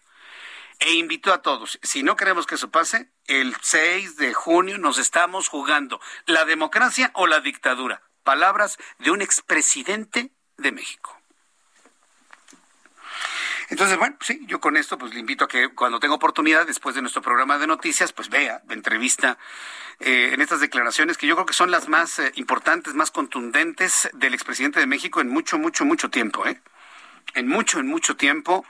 E 0.85 0.95
invito 0.95 1.31
a 1.31 1.41
todos, 1.41 1.79
si 1.81 2.03
no 2.03 2.17
queremos 2.17 2.45
que 2.45 2.55
eso 2.55 2.69
pase, 2.69 3.09
el 3.27 3.55
6 3.61 4.17
de 4.17 4.33
junio 4.33 4.77
nos 4.77 4.97
estamos 4.97 5.47
jugando 5.47 6.01
la 6.25 6.43
democracia 6.43 7.09
o 7.13 7.25
la 7.25 7.39
dictadura. 7.39 8.01
Palabras 8.23 8.77
de 8.99 9.11
un 9.11 9.21
expresidente 9.21 10.31
de 10.57 10.71
México. 10.73 11.17
Entonces, 13.69 13.97
bueno, 13.97 14.17
sí, 14.19 14.41
yo 14.45 14.59
con 14.59 14.75
esto 14.75 14.97
pues 14.97 15.13
le 15.13 15.21
invito 15.21 15.45
a 15.45 15.47
que 15.47 15.69
cuando 15.69 16.01
tenga 16.01 16.15
oportunidad, 16.15 16.67
después 16.67 16.95
de 16.95 17.01
nuestro 17.01 17.21
programa 17.21 17.57
de 17.57 17.65
noticias, 17.65 18.11
pues 18.11 18.27
vea 18.27 18.61
la 18.67 18.73
entrevista 18.73 19.37
eh, 20.01 20.31
en 20.33 20.41
estas 20.41 20.59
declaraciones 20.59 21.17
que 21.17 21.27
yo 21.27 21.35
creo 21.35 21.45
que 21.45 21.53
son 21.53 21.71
las 21.71 21.87
más 21.87 22.19
eh, 22.19 22.33
importantes, 22.35 22.93
más 22.93 23.09
contundentes 23.09 24.09
del 24.11 24.33
expresidente 24.33 24.81
de 24.81 24.87
México 24.87 25.21
en 25.21 25.29
mucho, 25.29 25.57
mucho, 25.57 25.85
mucho 25.85 26.09
tiempo, 26.09 26.45
¿eh? 26.45 26.59
En 27.35 27.47
mucho, 27.47 27.79
en 27.79 27.87
mucho 27.87 28.17
tiempo 28.17 28.65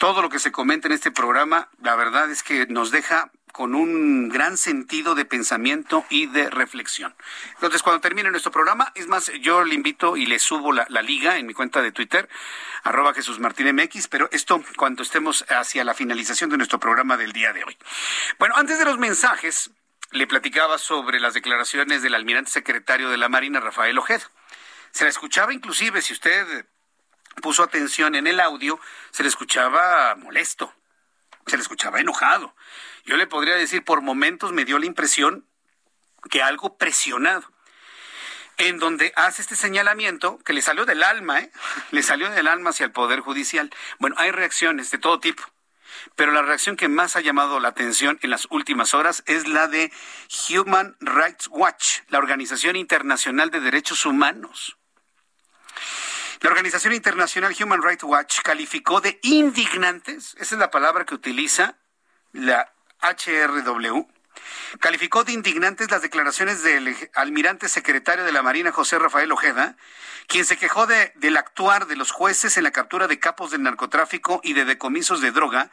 todo 0.00 0.22
lo 0.22 0.30
que 0.30 0.38
se 0.38 0.50
comenta 0.50 0.88
en 0.88 0.92
este 0.92 1.10
programa, 1.10 1.68
la 1.82 1.94
verdad 1.94 2.30
es 2.30 2.42
que 2.42 2.66
nos 2.68 2.90
deja 2.90 3.30
con 3.52 3.74
un 3.74 4.30
gran 4.30 4.56
sentido 4.56 5.14
de 5.14 5.26
pensamiento 5.26 6.06
y 6.08 6.24
de 6.24 6.48
reflexión. 6.48 7.14
Entonces, 7.56 7.82
cuando 7.82 8.00
termine 8.00 8.30
nuestro 8.30 8.50
programa, 8.50 8.92
es 8.94 9.08
más, 9.08 9.30
yo 9.42 9.62
le 9.62 9.74
invito 9.74 10.16
y 10.16 10.24
le 10.24 10.38
subo 10.38 10.72
la, 10.72 10.86
liga 11.02 11.36
en 11.36 11.46
mi 11.46 11.52
cuenta 11.52 11.82
de 11.82 11.92
Twitter, 11.92 12.30
arroba 12.82 13.12
Jesús 13.12 13.40
Martín 13.40 13.76
MX, 13.76 14.08
pero 14.08 14.30
esto 14.32 14.64
cuando 14.78 15.02
estemos 15.02 15.44
hacia 15.50 15.84
la 15.84 15.92
finalización 15.92 16.48
de 16.48 16.56
nuestro 16.56 16.80
programa 16.80 17.18
del 17.18 17.32
día 17.32 17.52
de 17.52 17.62
hoy. 17.62 17.76
Bueno, 18.38 18.54
antes 18.56 18.78
de 18.78 18.86
los 18.86 18.96
mensajes, 18.96 19.70
le 20.12 20.26
platicaba 20.26 20.78
sobre 20.78 21.20
las 21.20 21.34
declaraciones 21.34 22.00
del 22.00 22.14
almirante 22.14 22.50
secretario 22.50 23.10
de 23.10 23.18
la 23.18 23.28
Marina, 23.28 23.60
Rafael 23.60 23.98
Ojeda. 23.98 24.30
Se 24.92 25.04
la 25.04 25.10
escuchaba 25.10 25.52
inclusive, 25.52 26.00
si 26.00 26.14
usted 26.14 26.64
puso 27.40 27.62
atención 27.62 28.14
en 28.14 28.26
el 28.26 28.40
audio, 28.40 28.78
se 29.10 29.22
le 29.22 29.28
escuchaba 29.28 30.14
molesto, 30.16 30.72
se 31.46 31.56
le 31.56 31.62
escuchaba 31.62 32.00
enojado 32.00 32.54
yo 33.04 33.16
le 33.16 33.26
podría 33.26 33.56
decir, 33.56 33.84
por 33.84 34.02
momentos 34.02 34.52
me 34.52 34.64
dio 34.64 34.78
la 34.78 34.86
impresión 34.86 35.46
que 36.30 36.42
algo 36.42 36.76
presionado, 36.76 37.50
en 38.56 38.78
donde 38.78 39.12
hace 39.16 39.42
este 39.42 39.56
señalamiento 39.56 40.38
que 40.44 40.52
le 40.52 40.62
salió 40.62 40.84
del 40.84 41.02
alma, 41.02 41.40
¿eh? 41.40 41.50
le 41.90 42.02
salió 42.02 42.30
del 42.30 42.46
alma 42.46 42.70
hacia 42.70 42.84
el 42.84 42.92
Poder 42.92 43.20
Judicial. 43.20 43.70
Bueno, 43.98 44.16
hay 44.18 44.30
reacciones 44.30 44.90
de 44.90 44.98
todo 44.98 45.18
tipo, 45.18 45.42
pero 46.14 46.32
la 46.32 46.42
reacción 46.42 46.76
que 46.76 46.88
más 46.88 47.16
ha 47.16 47.20
llamado 47.20 47.58
la 47.58 47.68
atención 47.68 48.18
en 48.22 48.30
las 48.30 48.46
últimas 48.50 48.94
horas 48.94 49.22
es 49.26 49.48
la 49.48 49.66
de 49.66 49.90
Human 50.50 50.96
Rights 51.00 51.48
Watch, 51.50 52.00
la 52.08 52.18
Organización 52.18 52.76
Internacional 52.76 53.50
de 53.50 53.60
Derechos 53.60 54.04
Humanos. 54.04 54.76
La 56.40 56.48
Organización 56.48 56.94
Internacional 56.94 57.54
Human 57.62 57.82
Rights 57.82 58.02
Watch 58.02 58.40
calificó 58.40 59.02
de 59.02 59.18
indignantes, 59.22 60.34
esa 60.38 60.54
es 60.54 60.58
la 60.58 60.70
palabra 60.70 61.04
que 61.04 61.14
utiliza 61.14 61.76
la 62.32 62.72
HRW, 63.02 64.06
calificó 64.78 65.22
de 65.22 65.32
indignantes 65.32 65.90
las 65.90 66.00
declaraciones 66.00 66.62
del 66.62 66.96
almirante 67.14 67.68
secretario 67.68 68.24
de 68.24 68.32
la 68.32 68.40
Marina 68.40 68.72
José 68.72 68.98
Rafael 68.98 69.30
Ojeda, 69.32 69.76
quien 70.28 70.46
se 70.46 70.56
quejó 70.56 70.86
de, 70.86 71.12
del 71.16 71.36
actuar 71.36 71.86
de 71.86 71.96
los 71.96 72.10
jueces 72.10 72.56
en 72.56 72.64
la 72.64 72.70
captura 72.70 73.06
de 73.06 73.20
capos 73.20 73.50
del 73.50 73.62
narcotráfico 73.62 74.40
y 74.42 74.54
de 74.54 74.64
decomisos 74.64 75.20
de 75.20 75.32
droga, 75.32 75.70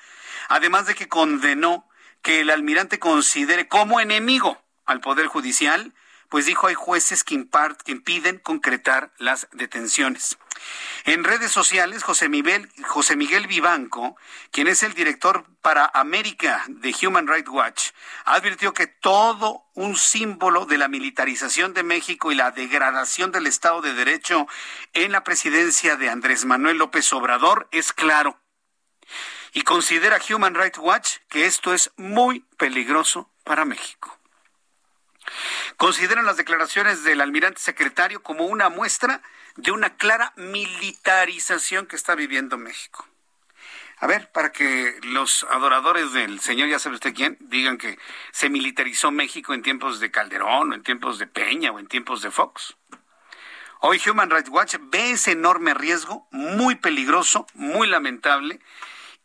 además 0.49 0.85
de 0.85 0.95
que 0.95 1.07
condenó 1.07 1.87
que 2.21 2.41
el 2.41 2.49
almirante 2.49 2.99
considere 2.99 3.69
como 3.69 4.01
enemigo 4.01 4.61
al 4.85 4.99
Poder 4.99 5.27
Judicial, 5.27 5.93
pues 6.27 6.45
dijo 6.45 6.67
hay 6.67 6.75
jueces 6.75 7.23
que, 7.23 7.41
que 7.85 7.91
impiden 7.93 8.39
concretar 8.39 9.13
las 9.17 9.47
detenciones. 9.53 10.37
En 11.05 11.23
redes 11.23 11.51
sociales, 11.51 12.03
José 12.03 12.27
Miguel, 12.29 12.69
José 12.85 13.15
Miguel 13.15 13.47
Vivanco, 13.47 14.17
quien 14.51 14.67
es 14.67 14.83
el 14.83 14.93
director 14.93 15.45
para 15.61 15.89
América 15.93 16.63
de 16.67 16.93
Human 17.01 17.27
Rights 17.27 17.49
Watch, 17.49 17.89
advirtió 18.25 18.73
que 18.73 18.87
todo 18.87 19.65
un 19.73 19.95
símbolo 19.95 20.65
de 20.65 20.77
la 20.77 20.87
militarización 20.87 21.73
de 21.73 21.83
México 21.83 22.31
y 22.31 22.35
la 22.35 22.51
degradación 22.51 23.31
del 23.31 23.47
Estado 23.47 23.81
de 23.81 23.93
Derecho 23.93 24.47
en 24.93 25.11
la 25.11 25.23
presidencia 25.23 25.95
de 25.95 26.09
Andrés 26.09 26.45
Manuel 26.45 26.77
López 26.77 27.11
Obrador 27.13 27.67
es 27.71 27.93
claro. 27.93 28.39
Y 29.53 29.61
considera 29.61 30.19
Human 30.29 30.55
Rights 30.55 30.77
Watch 30.77 31.17
que 31.29 31.45
esto 31.45 31.73
es 31.73 31.91
muy 31.95 32.41
peligroso 32.57 33.31
para 33.43 33.63
México 33.63 34.16
consideran 35.77 36.25
las 36.25 36.37
declaraciones 36.37 37.03
del 37.03 37.21
almirante 37.21 37.61
secretario 37.61 38.21
como 38.21 38.45
una 38.45 38.69
muestra 38.69 39.21
de 39.55 39.71
una 39.71 39.95
clara 39.95 40.33
militarización 40.35 41.85
que 41.85 41.95
está 41.95 42.15
viviendo 42.15 42.57
México. 42.57 43.07
A 43.99 44.05
ver, 44.05 44.31
para 44.31 44.51
que 44.51 44.99
los 45.03 45.43
adoradores 45.49 46.13
del 46.13 46.39
señor, 46.39 46.67
ya 46.69 46.77
sabe 46.77 46.95
usted 46.95 47.15
quién, 47.15 47.37
digan 47.39 47.79
que 47.79 47.97
se 48.31 48.49
militarizó 48.49 49.09
México 49.09 49.53
en 49.55 49.63
tiempos 49.63 49.99
de 49.99 50.11
Calderón, 50.11 50.71
o 50.71 50.75
en 50.75 50.83
tiempos 50.83 51.17
de 51.17 51.25
Peña, 51.25 51.71
o 51.71 51.79
en 51.79 51.87
tiempos 51.87 52.21
de 52.21 52.29
Fox. 52.29 52.75
Hoy 53.79 53.99
Human 54.07 54.29
Rights 54.29 54.49
Watch 54.49 54.75
ve 54.79 55.11
ese 55.11 55.31
enorme 55.31 55.73
riesgo, 55.73 56.27
muy 56.31 56.75
peligroso, 56.75 57.47
muy 57.55 57.87
lamentable, 57.87 58.59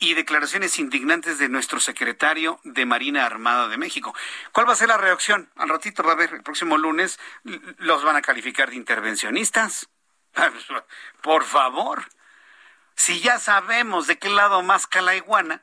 y 0.02 0.14
declaraciones 0.14 0.80
indignantes 0.80 1.38
de 1.38 1.48
nuestro 1.48 1.78
secretario 1.78 2.58
de 2.64 2.84
Marina 2.84 3.24
Armada 3.24 3.68
de 3.68 3.76
México. 3.76 4.12
¿Cuál 4.50 4.68
va 4.68 4.72
a 4.72 4.76
ser 4.76 4.88
la 4.88 4.96
reacción? 4.96 5.48
Al 5.54 5.68
ratito 5.68 6.02
va 6.02 6.10
a 6.10 6.14
haber, 6.14 6.34
el 6.34 6.42
próximo 6.42 6.76
lunes, 6.76 7.20
los 7.44 8.02
van 8.02 8.16
a 8.16 8.20
calificar 8.20 8.70
de 8.70 8.74
intervencionistas. 8.74 9.88
Por 11.22 11.44
favor, 11.44 12.04
si 12.96 13.20
ya 13.20 13.38
sabemos 13.38 14.08
de 14.08 14.18
qué 14.18 14.28
lado 14.28 14.60
más 14.62 14.88
la 14.92 15.14
iguana, 15.14 15.62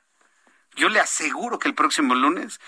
yo 0.73 0.88
le 0.88 1.02
aseguro 1.02 1.60
que 1.60 1.67
el 1.67 1.75
próximo 1.75 2.15
lunes 2.15 2.62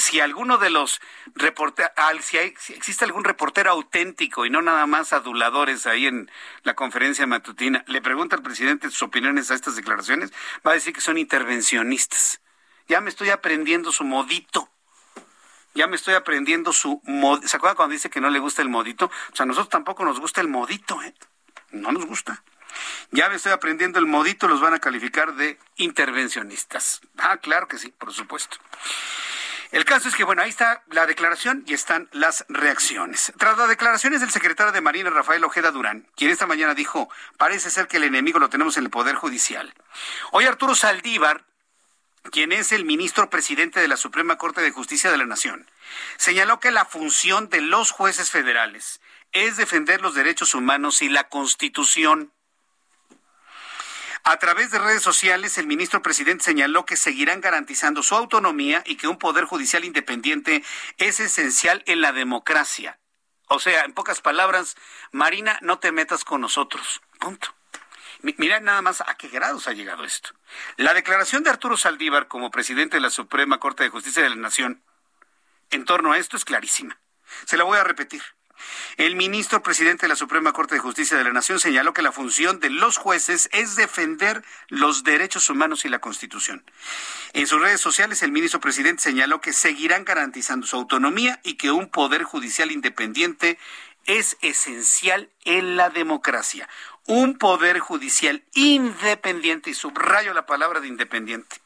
si 0.00 0.20
alguno 0.20 0.58
de 0.58 0.70
los 0.70 1.00
reporteros, 1.34 1.92
si, 2.22 2.38
existe 2.38 3.04
algún 3.04 3.24
reportero 3.24 3.70
auténtico 3.70 4.46
y 4.46 4.50
no 4.50 4.62
nada 4.62 4.86
más 4.86 5.12
aduladores 5.12 5.86
ahí 5.86 6.06
en 6.06 6.30
la 6.62 6.74
conferencia 6.74 7.26
matutina, 7.26 7.84
le 7.86 8.02
pregunta 8.02 8.36
al 8.36 8.42
presidente 8.42 8.90
sus 8.90 9.02
opiniones 9.02 9.50
a 9.50 9.54
estas 9.54 9.76
declaraciones, 9.76 10.32
va 10.66 10.72
a 10.72 10.74
decir 10.74 10.92
que 10.92 11.00
son 11.00 11.18
intervencionistas. 11.18 12.40
Ya 12.88 13.00
me 13.00 13.10
estoy 13.10 13.30
aprendiendo 13.30 13.92
su 13.92 14.04
modito. 14.04 14.68
Ya 15.74 15.86
me 15.86 15.94
estoy 15.94 16.14
aprendiendo 16.14 16.72
su 16.72 17.00
modito. 17.04 17.46
¿Se 17.46 17.56
acuerdan 17.56 17.76
cuando 17.76 17.92
dice 17.92 18.10
que 18.10 18.20
no 18.20 18.30
le 18.30 18.40
gusta 18.40 18.62
el 18.62 18.68
modito? 18.68 19.06
O 19.06 19.36
sea, 19.36 19.44
a 19.44 19.46
nosotros 19.46 19.68
tampoco 19.68 20.04
nos 20.04 20.18
gusta 20.18 20.40
el 20.40 20.48
modito, 20.48 21.00
¿eh? 21.02 21.14
No 21.70 21.92
nos 21.92 22.06
gusta. 22.06 22.42
Ya 23.10 23.28
me 23.28 23.36
estoy 23.36 23.52
aprendiendo 23.52 23.98
el 23.98 24.06
modito, 24.06 24.48
los 24.48 24.60
van 24.60 24.74
a 24.74 24.78
calificar 24.78 25.34
de 25.34 25.58
intervencionistas. 25.76 27.00
Ah, 27.18 27.36
claro 27.38 27.68
que 27.68 27.78
sí, 27.78 27.92
por 27.96 28.12
supuesto. 28.12 28.56
El 29.72 29.84
caso 29.84 30.08
es 30.08 30.16
que, 30.16 30.24
bueno, 30.24 30.42
ahí 30.42 30.50
está 30.50 30.82
la 30.90 31.06
declaración 31.06 31.62
y 31.66 31.74
están 31.74 32.08
las 32.12 32.44
reacciones. 32.48 33.32
Tras 33.38 33.56
las 33.56 33.68
declaraciones 33.68 34.20
del 34.20 34.30
secretario 34.30 34.72
de 34.72 34.80
Marina, 34.80 35.10
Rafael 35.10 35.44
Ojeda 35.44 35.70
Durán, 35.70 36.08
quien 36.16 36.30
esta 36.30 36.46
mañana 36.46 36.74
dijo, 36.74 37.08
parece 37.38 37.70
ser 37.70 37.86
que 37.86 37.98
el 37.98 38.04
enemigo 38.04 38.40
lo 38.40 38.50
tenemos 38.50 38.76
en 38.76 38.84
el 38.84 38.90
Poder 38.90 39.14
Judicial. 39.14 39.72
Hoy 40.32 40.44
Arturo 40.44 40.74
Saldívar, 40.74 41.44
quien 42.32 42.50
es 42.50 42.72
el 42.72 42.84
ministro 42.84 43.30
presidente 43.30 43.80
de 43.80 43.88
la 43.88 43.96
Suprema 43.96 44.38
Corte 44.38 44.60
de 44.60 44.72
Justicia 44.72 45.10
de 45.10 45.18
la 45.18 45.26
Nación, 45.26 45.70
señaló 46.16 46.58
que 46.58 46.72
la 46.72 46.84
función 46.84 47.48
de 47.48 47.60
los 47.60 47.92
jueces 47.92 48.30
federales 48.30 49.00
es 49.32 49.56
defender 49.56 50.00
los 50.00 50.14
derechos 50.14 50.54
humanos 50.54 51.00
y 51.02 51.08
la 51.08 51.28
Constitución. 51.28 52.32
A 54.22 54.36
través 54.38 54.70
de 54.70 54.78
redes 54.78 55.02
sociales, 55.02 55.56
el 55.58 55.66
ministro 55.66 56.02
presidente 56.02 56.44
señaló 56.44 56.84
que 56.84 56.96
seguirán 56.96 57.40
garantizando 57.40 58.02
su 58.02 58.14
autonomía 58.14 58.82
y 58.84 58.96
que 58.96 59.08
un 59.08 59.18
poder 59.18 59.44
judicial 59.44 59.84
independiente 59.84 60.62
es 60.98 61.20
esencial 61.20 61.82
en 61.86 62.00
la 62.00 62.12
democracia. 62.12 62.98
O 63.48 63.58
sea, 63.58 63.84
en 63.84 63.94
pocas 63.94 64.20
palabras, 64.20 64.76
Marina, 65.10 65.58
no 65.62 65.78
te 65.78 65.90
metas 65.90 66.24
con 66.24 66.40
nosotros. 66.40 67.00
Punto. 67.18 67.54
Mira 68.22 68.60
nada 68.60 68.82
más 68.82 69.00
a 69.00 69.16
qué 69.16 69.28
grados 69.28 69.66
ha 69.66 69.72
llegado 69.72 70.04
esto. 70.04 70.30
La 70.76 70.92
declaración 70.92 71.42
de 71.42 71.50
Arturo 71.50 71.78
Saldívar 71.78 72.28
como 72.28 72.50
presidente 72.50 72.98
de 72.98 73.00
la 73.00 73.10
Suprema 73.10 73.58
Corte 73.58 73.82
de 73.82 73.88
Justicia 73.88 74.22
de 74.22 74.28
la 74.28 74.36
Nación 74.36 74.82
en 75.70 75.84
torno 75.84 76.12
a 76.12 76.18
esto 76.18 76.36
es 76.36 76.44
clarísima. 76.44 77.00
Se 77.46 77.56
la 77.56 77.64
voy 77.64 77.78
a 77.78 77.84
repetir. 77.84 78.22
El 78.96 79.16
ministro 79.16 79.62
presidente 79.62 80.02
de 80.02 80.08
la 80.08 80.16
Suprema 80.16 80.52
Corte 80.52 80.74
de 80.74 80.80
Justicia 80.80 81.16
de 81.16 81.24
la 81.24 81.32
Nación 81.32 81.60
señaló 81.60 81.92
que 81.92 82.02
la 82.02 82.12
función 82.12 82.60
de 82.60 82.70
los 82.70 82.96
jueces 82.96 83.48
es 83.52 83.76
defender 83.76 84.44
los 84.68 85.04
derechos 85.04 85.48
humanos 85.48 85.84
y 85.84 85.88
la 85.88 86.00
Constitución. 86.00 86.64
En 87.32 87.46
sus 87.46 87.60
redes 87.60 87.80
sociales, 87.80 88.22
el 88.22 88.32
ministro 88.32 88.60
presidente 88.60 89.02
señaló 89.02 89.40
que 89.40 89.52
seguirán 89.52 90.04
garantizando 90.04 90.66
su 90.66 90.76
autonomía 90.76 91.40
y 91.42 91.54
que 91.54 91.70
un 91.70 91.88
poder 91.88 92.24
judicial 92.24 92.70
independiente 92.70 93.58
es 94.06 94.36
esencial 94.40 95.30
en 95.44 95.76
la 95.76 95.90
democracia. 95.90 96.68
Un 97.06 97.38
poder 97.38 97.78
judicial 97.78 98.44
independiente, 98.54 99.70
y 99.70 99.74
subrayo 99.74 100.34
la 100.34 100.46
palabra 100.46 100.80
de 100.80 100.88
independiente, 100.88 101.56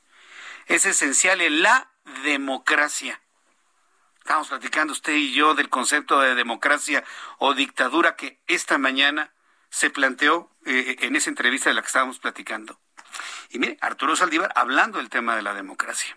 es 0.66 0.84
esencial 0.86 1.40
en 1.40 1.62
la 1.62 1.90
democracia. 2.22 3.20
Estamos 4.24 4.48
platicando 4.48 4.94
usted 4.94 5.12
y 5.12 5.34
yo 5.34 5.54
del 5.54 5.68
concepto 5.68 6.18
de 6.18 6.34
democracia 6.34 7.04
o 7.36 7.52
dictadura 7.52 8.16
que 8.16 8.40
esta 8.46 8.78
mañana 8.78 9.34
se 9.68 9.90
planteó 9.90 10.50
eh, 10.64 10.96
en 11.00 11.14
esa 11.14 11.28
entrevista 11.28 11.68
de 11.68 11.74
la 11.74 11.82
que 11.82 11.88
estábamos 11.88 12.20
platicando. 12.20 12.80
Y 13.50 13.58
mire, 13.58 13.76
Arturo 13.82 14.16
Saldívar 14.16 14.50
hablando 14.54 14.96
del 14.96 15.10
tema 15.10 15.36
de 15.36 15.42
la 15.42 15.52
democracia. 15.52 16.16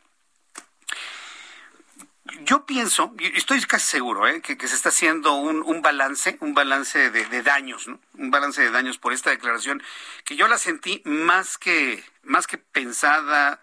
Yo 2.43 2.65
pienso, 2.65 3.13
y 3.19 3.37
estoy 3.37 3.59
casi 3.63 3.87
seguro, 3.87 4.25
eh, 4.25 4.41
que, 4.41 4.55
se 4.69 4.75
está 4.75 4.87
haciendo 4.87 5.33
un, 5.33 5.81
balance, 5.81 6.37
un 6.39 6.53
balance 6.53 7.11
de, 7.11 7.25
de, 7.25 7.43
daños, 7.43 7.89
¿no? 7.89 7.99
Un 8.13 8.31
balance 8.31 8.61
de 8.61 8.71
daños 8.71 8.97
por 8.97 9.11
esta 9.11 9.31
declaración, 9.31 9.83
que 10.23 10.37
yo 10.37 10.47
la 10.47 10.57
sentí 10.57 11.01
más 11.03 11.57
que, 11.57 12.05
más 12.23 12.47
que 12.47 12.57
pensada, 12.57 13.59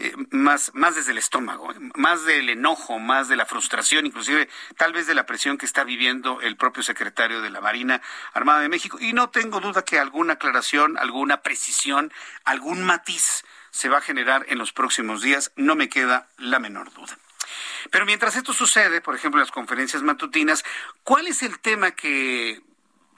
eh, 0.00 0.14
más, 0.30 0.70
más 0.74 0.94
desde 0.94 1.10
el 1.10 1.18
estómago, 1.18 1.74
más 1.96 2.24
del 2.24 2.48
enojo, 2.50 3.00
más 3.00 3.28
de 3.28 3.34
la 3.34 3.46
frustración, 3.46 4.06
inclusive 4.06 4.48
tal 4.76 4.92
vez 4.92 5.08
de 5.08 5.14
la 5.14 5.26
presión 5.26 5.58
que 5.58 5.66
está 5.66 5.82
viviendo 5.82 6.40
el 6.40 6.56
propio 6.56 6.84
secretario 6.84 7.42
de 7.42 7.50
la 7.50 7.60
Marina 7.60 8.00
Armada 8.32 8.60
de 8.60 8.68
México. 8.68 8.98
Y 9.00 9.12
no 9.12 9.30
tengo 9.30 9.58
duda 9.58 9.84
que 9.84 9.98
alguna 9.98 10.34
aclaración, 10.34 10.96
alguna 10.98 11.42
precisión, 11.42 12.12
algún 12.44 12.84
matiz 12.84 13.44
se 13.70 13.88
va 13.88 13.98
a 13.98 14.02
generar 14.02 14.46
en 14.48 14.58
los 14.58 14.72
próximos 14.72 15.20
días, 15.20 15.50
no 15.56 15.74
me 15.74 15.88
queda 15.88 16.28
la 16.36 16.60
menor 16.60 16.92
duda. 16.92 17.18
Pero 17.90 18.06
mientras 18.06 18.36
esto 18.36 18.52
sucede, 18.52 19.00
por 19.00 19.16
ejemplo, 19.16 19.40
en 19.40 19.46
las 19.46 19.52
conferencias 19.52 20.02
matutinas, 20.02 20.64
¿cuál 21.02 21.26
es 21.26 21.42
el 21.42 21.58
tema 21.58 21.90
que 21.90 22.60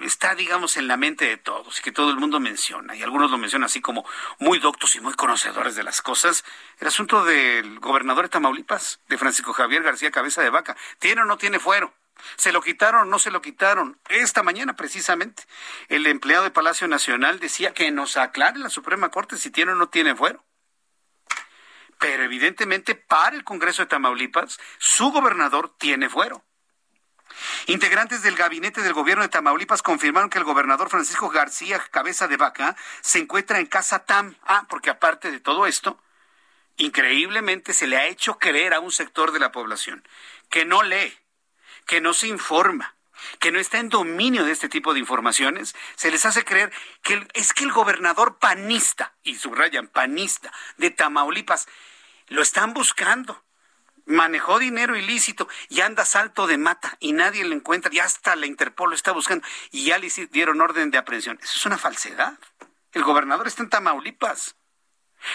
está, 0.01 0.35
digamos, 0.35 0.77
en 0.77 0.89
la 0.89 0.97
mente 0.97 1.27
de 1.27 1.37
todos 1.37 1.79
y 1.79 1.83
que 1.83 1.93
todo 1.93 2.11
el 2.11 2.17
mundo 2.17 2.41
menciona, 2.41 2.95
y 2.95 3.03
algunos 3.03 3.31
lo 3.31 3.39
mencionan 3.39 3.67
así 3.67 3.81
como 3.81 4.05
muy 4.39 4.59
doctos 4.59 4.95
y 4.97 5.01
muy 5.01 5.15
conocedores 5.15 5.75
de 5.75 5.83
las 5.83 6.03
cosas, 6.03 6.45
el 6.79 6.89
asunto 6.89 7.25
del 7.25 7.81
gobernador 7.81 8.25
de 8.25 8.31
Tamaulipas, 8.31 9.01
de 9.09 9.19
Francisco 9.19 9.53
Javier 9.53 9.83
García 9.83 10.11
Cabeza 10.11 10.43
de 10.43 10.51
Vaca. 10.51 10.77
¿Tiene 10.99 11.23
o 11.23 11.25
no 11.25 11.39
tiene 11.39 11.59
fuero? 11.59 11.93
¿Se 12.37 12.53
lo 12.53 12.61
quitaron 12.61 13.03
o 13.03 13.05
no 13.05 13.19
se 13.19 13.31
lo 13.31 13.41
quitaron? 13.41 13.99
Esta 14.09 14.43
mañana, 14.43 14.77
precisamente, 14.77 15.45
el 15.89 16.07
empleado 16.07 16.45
de 16.45 16.51
Palacio 16.51 16.89
Nacional 16.89 17.41
decía 17.41 17.73
que 17.73 17.91
nos 17.91 18.17
aclare 18.17 18.59
la 18.59 18.71
Suprema 18.71 19.11
Corte 19.11 19.37
si 19.37 19.51
tiene 19.51 19.73
o 19.73 19.77
no 19.77 19.89
tiene 19.89 20.15
fuero. 20.15 20.45
Pero 21.99 22.23
evidentemente, 22.23 22.95
para 22.95 23.37
el 23.37 23.45
Congreso 23.45 23.83
de 23.83 23.89
Tamaulipas, 23.89 24.59
su 24.79 25.11
gobernador 25.11 25.77
tiene 25.79 26.09
fuero. 26.09 26.45
Integrantes 27.66 28.22
del 28.22 28.37
gabinete 28.37 28.83
del 28.83 28.93
gobierno 28.93 29.22
de 29.22 29.28
Tamaulipas 29.28 29.83
confirmaron 29.83 30.31
que 30.31 30.39
el 30.39 30.45
gobernador 30.45 30.89
Francisco 30.89 31.28
García 31.28 31.81
Cabeza 31.91 32.28
de 32.28 32.37
Vaca 32.37 32.76
se 33.01 33.18
encuentra 33.18 33.59
en 33.59 33.66
casa 33.66 34.01
TAM. 34.01 34.37
Ah, 34.45 34.66
porque 34.68 34.91
aparte 34.91 35.31
de 35.31 35.41
todo 35.41 35.66
esto, 35.66 35.99
increíblemente 36.76 37.74
se 37.74 37.87
le 37.87 37.97
ha 37.97 38.07
hecho 38.07 38.39
creer 38.39 38.74
a 38.74 38.81
un 38.81 38.91
sector 38.91 39.33
de 39.33 39.41
la 39.41 39.53
población 39.53 40.07
que 40.49 40.64
no 40.64 40.83
lee, 40.83 41.16
que 41.87 42.01
no 42.01 42.12
se 42.12 42.28
informa, 42.28 42.97
que 43.39 43.53
no 43.53 43.59
está 43.59 43.78
en 43.78 43.89
dominio 43.89 44.45
de 44.45 44.53
este 44.53 44.68
tipo 44.68 44.93
de 44.95 45.01
informaciones, 45.01 45.74
se 45.97 46.11
les 46.11 46.24
hace 46.26 46.45
creer 46.45 46.72
que 47.03 47.26
es 47.35 47.53
que 47.53 47.64
el 47.64 47.72
gobernador 47.72 48.39
panista, 48.39 49.14
y 49.22 49.37
subrayan 49.37 49.89
panista, 49.89 50.53
de 50.78 50.91
Tamaulipas, 50.91 51.68
lo 52.28 52.43
están 52.43 52.74
buscando 52.74 53.43
manejó 54.11 54.59
dinero 54.59 54.97
ilícito 54.97 55.49
y 55.69 55.81
anda 55.81 56.05
salto 56.05 56.47
de 56.47 56.59
mata 56.59 56.97
y 57.01 57.13
nadie 57.13 57.45
lo 57.45 57.55
encuentra 57.55 57.93
y 57.93 58.01
hasta 58.01 58.37
la 58.37 58.47
Interpol 58.47 58.91
lo 58.91 58.97
está 58.97 59.13
buscando 59.13 59.47
y 59.71 59.85
ya 59.85 59.99
le 59.99 60.11
dieron 60.31 60.61
orden 60.61 60.91
de 60.91 60.99
aprehensión. 60.99 61.39
Eso 61.43 61.55
es 61.57 61.67
una 61.67 61.79
falsedad. 61.79 62.39
El 62.93 63.05
gobernador 63.05 63.47
está 63.47 63.63
en 63.63 63.71
Tamaulipas. 63.71 64.57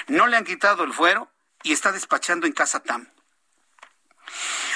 No 0.07 0.28
le 0.28 0.38
han 0.38 0.43
quitado 0.43 0.84
el 0.84 0.93
fuero 0.93 1.32
y 1.63 1.71
está 1.71 1.91
despachando 1.91 2.47
en 2.47 2.53
casa 2.53 2.82
TAM. 2.82 3.09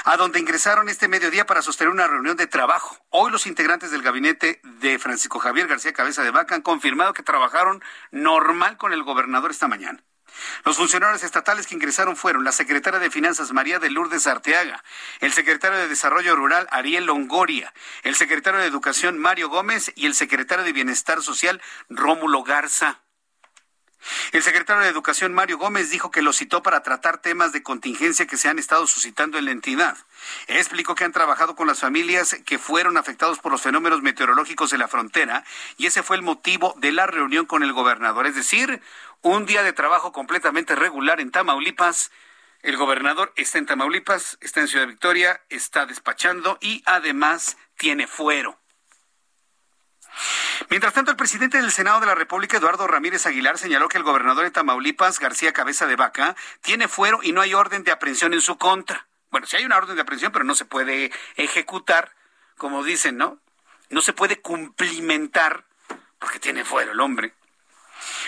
A 0.06 0.16
donde 0.16 0.40
ingresaron 0.40 0.88
este 0.88 1.08
mediodía 1.08 1.46
para 1.46 1.62
sostener 1.62 1.92
una 1.92 2.08
reunión 2.08 2.38
de 2.38 2.48
trabajo. 2.48 2.98
Hoy 3.10 3.32
los 3.32 3.48
integrantes 3.48 3.92
del 3.92 4.02
gabinete 4.02 4.62
de 4.64 4.98
Francisco 4.98 5.40
Javier 5.40 5.68
García 5.68 5.92
Cabeza 5.92 6.24
de 6.24 6.32
Vaca 6.32 6.56
han 6.56 6.62
confirmado 6.62 7.14
que 7.14 7.24
trabajaron 7.24 7.84
normal 8.12 8.78
con 8.78 8.94
el 8.94 9.04
gobernador 9.04 9.52
esta 9.52 9.68
mañana. 9.68 10.02
Los 10.66 10.78
funcionarios 10.78 11.24
estatales 11.24 11.68
que 11.68 11.76
ingresaron 11.76 12.16
fueron 12.16 12.44
la 12.44 12.52
secretaria 12.52 13.00
de 13.00 13.12
Finanzas 13.12 13.52
María 13.52 13.80
de 13.80 13.90
Lourdes 13.90 14.28
Arteaga, 14.28 14.84
el 15.20 15.34
secretario 15.34 15.78
de 15.78 15.88
Desarrollo 15.88 16.36
Rural 16.36 16.68
Ariel 16.72 17.06
Longoria, 17.06 17.74
el 18.04 18.16
secretario 18.16 18.60
de 18.60 18.68
Educación 18.68 19.18
Mario 19.18 19.50
Gómez 19.50 19.92
y 19.96 20.06
el 20.06 20.16
secretario 20.16 20.66
de 20.66 20.74
Bienestar 20.74 21.22
Social 21.22 21.62
Rómulo 21.90 22.44
Garza. 22.44 23.02
El 24.32 24.42
secretario 24.44 24.84
de 24.84 24.90
Educación, 24.90 25.34
Mario 25.34 25.58
Gómez, 25.58 25.90
dijo 25.90 26.10
que 26.10 26.22
lo 26.22 26.32
citó 26.32 26.64
para 26.64 26.84
tratar 26.84 27.18
temas 27.18 27.52
de 27.52 27.64
contingencia 27.64 28.28
que 28.28 28.38
se 28.38 28.48
han 28.48 28.58
estado 28.58 28.88
suscitando 28.88 29.38
en 29.38 29.46
la 29.46 29.52
entidad. 29.52 29.98
Explicó 30.48 30.96
que 30.96 31.04
han 31.04 31.12
trabajado 31.12 31.56
con 31.56 31.68
las 31.68 31.80
familias 31.80 32.38
que 32.46 32.58
fueron 32.58 32.98
afectados 32.98 33.40
por 33.40 33.52
los 33.52 33.62
fenómenos 33.62 34.02
meteorológicos 34.02 34.72
de 34.72 34.78
la 34.78 34.88
frontera 34.88 35.44
y 35.78 35.88
ese 35.88 36.02
fue 36.02 36.16
el 36.16 36.22
motivo 36.22 36.74
de 36.78 36.94
la 36.94 37.08
reunión 37.08 37.46
con 37.46 37.62
el 37.62 37.74
gobernador. 37.74 38.26
Es 38.26 38.36
decir, 38.36 38.82
un 39.22 39.46
día 39.46 39.64
de 39.64 39.74
trabajo 39.74 40.12
completamente 40.12 40.76
regular 40.76 41.20
en 41.20 41.32
Tamaulipas. 41.32 42.12
El 42.62 42.78
gobernador 42.78 43.32
está 43.36 43.58
en 43.58 43.66
Tamaulipas, 43.66 44.38
está 44.42 44.62
en 44.62 44.68
Ciudad 44.68 44.88
Victoria, 44.88 45.42
está 45.50 45.86
despachando 45.86 46.58
y 46.62 46.84
además 46.86 47.58
tiene 47.78 48.08
fuero. 48.08 48.60
Mientras 50.70 50.94
tanto, 50.94 51.12
el 51.12 51.18
presidente 51.18 51.62
del 51.62 51.72
Senado 51.72 52.00
de 52.00 52.06
la 52.06 52.16
República, 52.16 52.58
Eduardo 52.58 52.88
Ramírez 52.88 53.26
Aguilar, 53.26 53.58
señaló 53.58 53.88
que 53.88 53.98
el 53.98 54.04
gobernador 54.04 54.44
de 54.44 54.52
Tamaulipas, 54.52 55.20
García 55.20 55.54
Cabeza 55.54 55.88
de 55.88 55.96
Vaca, 55.96 56.36
tiene 56.62 56.88
fuero 56.88 57.20
y 57.24 57.32
no 57.32 57.42
hay 57.42 57.54
orden 57.54 57.84
de 57.84 57.92
aprehensión 57.92 58.34
en 58.34 58.42
su 58.42 58.58
contra. 58.58 59.08
Bueno, 59.32 59.48
sí 59.48 59.58
hay 59.58 59.66
una 59.66 59.78
orden 59.78 59.96
de 59.96 60.02
aprehensión, 60.02 60.32
pero 60.32 60.46
no 60.46 60.56
se 60.56 60.66
puede 60.66 61.12
ejecutar, 61.36 62.14
como 62.58 62.84
dicen, 62.84 63.18
¿no? 63.18 63.40
No 63.90 64.02
se 64.02 64.14
puede 64.14 64.42
cumplimentar 64.42 65.66
porque 66.20 66.40
tiene 66.40 66.66
fuero 66.66 66.92
el 66.92 67.00
hombre. 67.00 67.34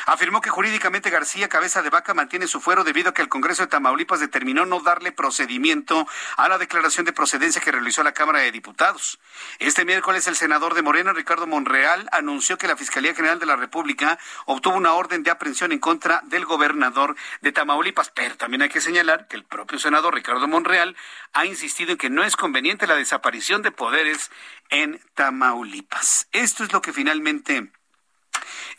Afirmó 0.06 0.42
que 0.42 0.50
jurídicamente 0.50 1.10
García 1.10 1.50
Cabeza 1.50 1.82
de 1.82 1.90
Vaca 1.90 2.14
mantiene 2.14 2.48
su 2.48 2.62
fuero 2.62 2.84
debido 2.84 3.10
a 3.10 3.14
que 3.14 3.22
el 3.22 3.30
Congreso 3.30 3.64
de 3.64 3.68
Tamaulipas 3.68 4.20
determinó 4.20 4.66
no 4.66 4.80
darle 4.80 5.12
procedimiento 5.12 6.08
a 6.38 6.50
la 6.50 6.58
declaración 6.58 7.06
de 7.06 7.14
procedencia 7.14 7.62
que 7.62 7.72
realizó 7.72 8.04
la 8.04 8.14
Cámara 8.14 8.40
de 8.40 8.52
Diputados. 8.52 9.20
Este 9.60 9.86
miércoles 9.86 10.28
el 10.28 10.36
senador 10.36 10.74
de 10.74 10.82
Morena, 10.82 11.14
Ricardo 11.14 11.48
Monreal, 11.48 12.08
anunció 12.12 12.58
que 12.58 12.68
la 12.68 12.78
Fiscalía 12.78 13.14
General 13.14 13.40
de 13.40 13.46
la 13.46 13.56
República 13.56 14.18
obtuvo 14.46 14.76
una 14.76 14.94
orden 14.94 15.24
de 15.24 15.32
aprehensión 15.32 15.72
en 15.72 15.80
contra 15.80 16.22
del 16.26 16.46
gobernador 16.46 17.16
de 17.42 17.52
Tamaulipas. 17.52 18.10
Pero 18.10 18.38
también 18.38 18.62
hay 18.62 18.70
que 18.70 18.82
señalar 18.82 19.28
que 19.28 19.36
el 19.36 19.44
propio 19.44 19.80
senador 19.80 20.16
Ricardo 20.16 20.48
Monreal 20.48 20.96
ha 21.34 21.46
insistido 21.46 21.92
en 21.92 21.98
que 21.98 22.10
no 22.10 22.24
es 22.24 22.36
conveniente 22.36 22.88
la 22.88 22.96
desaparición 22.96 23.62
de 23.62 23.72
poderes 23.72 24.32
en 24.70 25.00
Tamaulipas. 25.16 26.28
Esto 26.32 26.64
es 26.64 26.74
lo 26.74 26.82
que 26.82 26.94
finalmente 26.94 27.72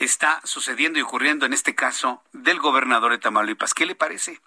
está 0.05 0.40
sucediendo 0.44 0.98
y 0.98 1.03
ocurriendo 1.03 1.46
en 1.46 1.53
este 1.53 1.74
caso 1.74 2.22
del 2.32 2.59
gobernador 2.59 3.12
de 3.12 3.18
Tamaulipas. 3.18 3.74
¿Qué 3.74 3.86
le 3.86 3.94
parece? 3.94 4.40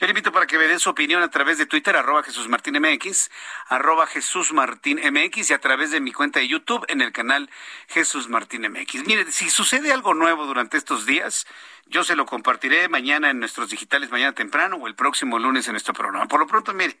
Yo 0.00 0.06
le 0.06 0.10
invito 0.10 0.32
para 0.32 0.46
que 0.46 0.58
me 0.58 0.66
dé 0.66 0.78
su 0.78 0.90
opinión 0.90 1.22
a 1.22 1.30
través 1.30 1.58
de 1.58 1.66
Twitter, 1.66 1.96
arroba 1.96 2.22
Jesús 2.22 2.48
Martín 2.48 2.80
MX, 2.80 3.30
arroba 3.68 4.06
Jesús 4.06 4.52
Martín 4.52 4.98
MX 4.98 5.50
y 5.50 5.54
a 5.54 5.60
través 5.60 5.90
de 5.90 6.00
mi 6.00 6.12
cuenta 6.12 6.40
de 6.40 6.48
YouTube 6.48 6.84
en 6.88 7.00
el 7.00 7.12
canal 7.12 7.50
Jesús 7.88 8.28
Martín 8.28 8.62
MX. 8.62 9.06
Mire, 9.06 9.30
si 9.32 9.50
sucede 9.50 9.92
algo 9.92 10.14
nuevo 10.14 10.46
durante 10.46 10.76
estos 10.76 11.06
días, 11.06 11.46
yo 11.88 12.02
se 12.02 12.16
lo 12.16 12.26
compartiré 12.26 12.88
mañana 12.88 13.30
en 13.30 13.38
nuestros 13.38 13.70
digitales, 13.70 14.10
mañana 14.10 14.32
temprano 14.32 14.76
o 14.76 14.88
el 14.88 14.96
próximo 14.96 15.38
lunes 15.38 15.68
en 15.68 15.72
nuestro 15.72 15.94
programa. 15.94 16.26
Por 16.26 16.40
lo 16.40 16.48
pronto, 16.48 16.72
mire, 16.74 16.98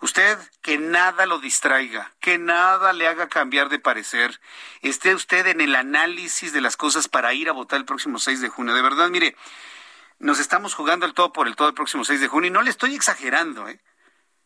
usted 0.00 0.38
que 0.62 0.78
nada 0.78 1.26
lo 1.26 1.38
distraiga, 1.38 2.12
que 2.18 2.38
nada 2.38 2.94
le 2.94 3.08
haga 3.08 3.28
cambiar 3.28 3.68
de 3.68 3.78
parecer, 3.78 4.40
esté 4.80 5.14
usted 5.14 5.46
en 5.48 5.60
el 5.60 5.74
análisis 5.74 6.52
de 6.54 6.62
las 6.62 6.78
cosas 6.78 7.08
para 7.08 7.34
ir 7.34 7.50
a 7.50 7.52
votar 7.52 7.78
el 7.78 7.84
próximo 7.84 8.18
6 8.18 8.40
de 8.40 8.48
junio. 8.48 8.74
De 8.74 8.80
verdad, 8.80 9.10
mire, 9.10 9.36
nos 10.22 10.38
estamos 10.38 10.74
jugando 10.74 11.04
el 11.04 11.14
todo 11.14 11.32
por 11.32 11.48
el 11.48 11.56
todo 11.56 11.66
el 11.68 11.74
próximo 11.74 12.04
6 12.04 12.20
de 12.20 12.28
junio 12.28 12.48
y 12.48 12.52
no 12.52 12.62
le 12.62 12.70
estoy 12.70 12.94
exagerando, 12.94 13.68
¿eh? 13.68 13.80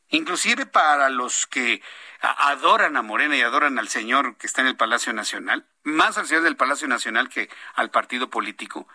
Inclusive 0.09 0.65
para 0.65 1.11
los 1.11 1.47
que 1.47 1.83
adoran 2.21 2.97
a 2.97 3.03
Morena 3.03 3.37
y 3.37 3.43
adoran 3.43 3.79
al 3.79 3.89
señor 3.89 4.39
que 4.39 4.47
está 4.47 4.63
en 4.63 4.69
el 4.69 4.77
Palacio 4.77 5.13
Nacional, 5.13 5.67
más 5.83 6.17
al 6.17 6.27
señor 6.27 6.45
del 6.45 6.57
Palacio 6.57 6.89
Nacional 6.89 7.29
que 7.29 7.51
al 7.75 7.91
partido 7.91 8.31
político, 8.31 8.89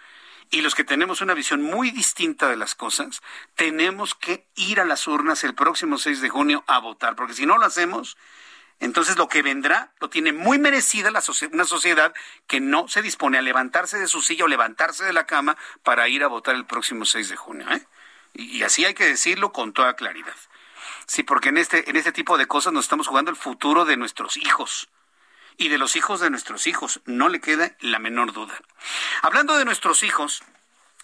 y 0.49 0.61
los 0.61 0.73
que 0.73 0.83
tenemos 0.83 1.21
una 1.21 1.35
visión 1.35 1.61
muy 1.61 1.91
distinta 1.91 2.47
de 2.49 2.57
las 2.57 2.73
cosas, 2.73 3.21
tenemos 3.53 4.15
que 4.15 4.47
ir 4.55 4.79
a 4.79 4.85
las 4.85 5.05
urnas 5.07 5.43
el 5.43 5.53
próximo 5.53 5.99
6 5.99 6.19
de 6.19 6.29
junio 6.29 6.63
a 6.65 6.79
votar, 6.79 7.15
porque 7.15 7.35
si 7.35 7.45
no 7.45 7.59
lo 7.59 7.65
hacemos, 7.65 8.17
entonces 8.81 9.15
lo 9.15 9.29
que 9.29 9.43
vendrá 9.43 9.93
lo 9.99 10.09
tiene 10.09 10.33
muy 10.33 10.57
merecida 10.57 11.11
la 11.11 11.21
una 11.51 11.65
sociedad 11.65 12.13
que 12.47 12.59
no 12.59 12.87
se 12.87 13.03
dispone 13.03 13.37
a 13.37 13.41
levantarse 13.43 13.99
de 13.99 14.07
su 14.07 14.23
silla 14.23 14.45
o 14.45 14.47
levantarse 14.47 15.05
de 15.05 15.13
la 15.13 15.27
cama 15.27 15.55
para 15.83 16.07
ir 16.07 16.23
a 16.23 16.27
votar 16.27 16.55
el 16.55 16.65
próximo 16.65 17.05
6 17.05 17.29
de 17.29 17.35
junio. 17.35 17.71
¿eh? 17.71 17.85
Y, 18.33 18.63
así 18.63 18.83
hay 18.83 18.95
que 18.95 19.05
decirlo 19.05 19.53
con 19.53 19.71
toda 19.71 19.95
claridad. 19.95 20.35
Sí, 21.05 21.21
porque 21.21 21.49
en 21.49 21.57
este, 21.57 21.91
en 21.91 21.95
este 21.95 22.11
tipo 22.11 22.39
de 22.39 22.47
cosas 22.47 22.73
nos 22.73 22.85
estamos 22.85 23.07
jugando 23.07 23.29
el 23.29 23.37
futuro 23.37 23.85
de 23.85 23.97
nuestros 23.97 24.35
hijos 24.35 24.89
y 25.57 25.69
de 25.69 25.77
los 25.77 25.95
hijos 25.95 26.19
de 26.19 26.31
nuestros 26.31 26.65
hijos. 26.65 27.01
No 27.05 27.29
le 27.29 27.39
queda 27.39 27.75
la 27.81 27.99
menor 27.99 28.33
duda. 28.33 28.59
Hablando 29.21 29.57
de 29.57 29.65
nuestros 29.65 30.01
hijos, 30.01 30.43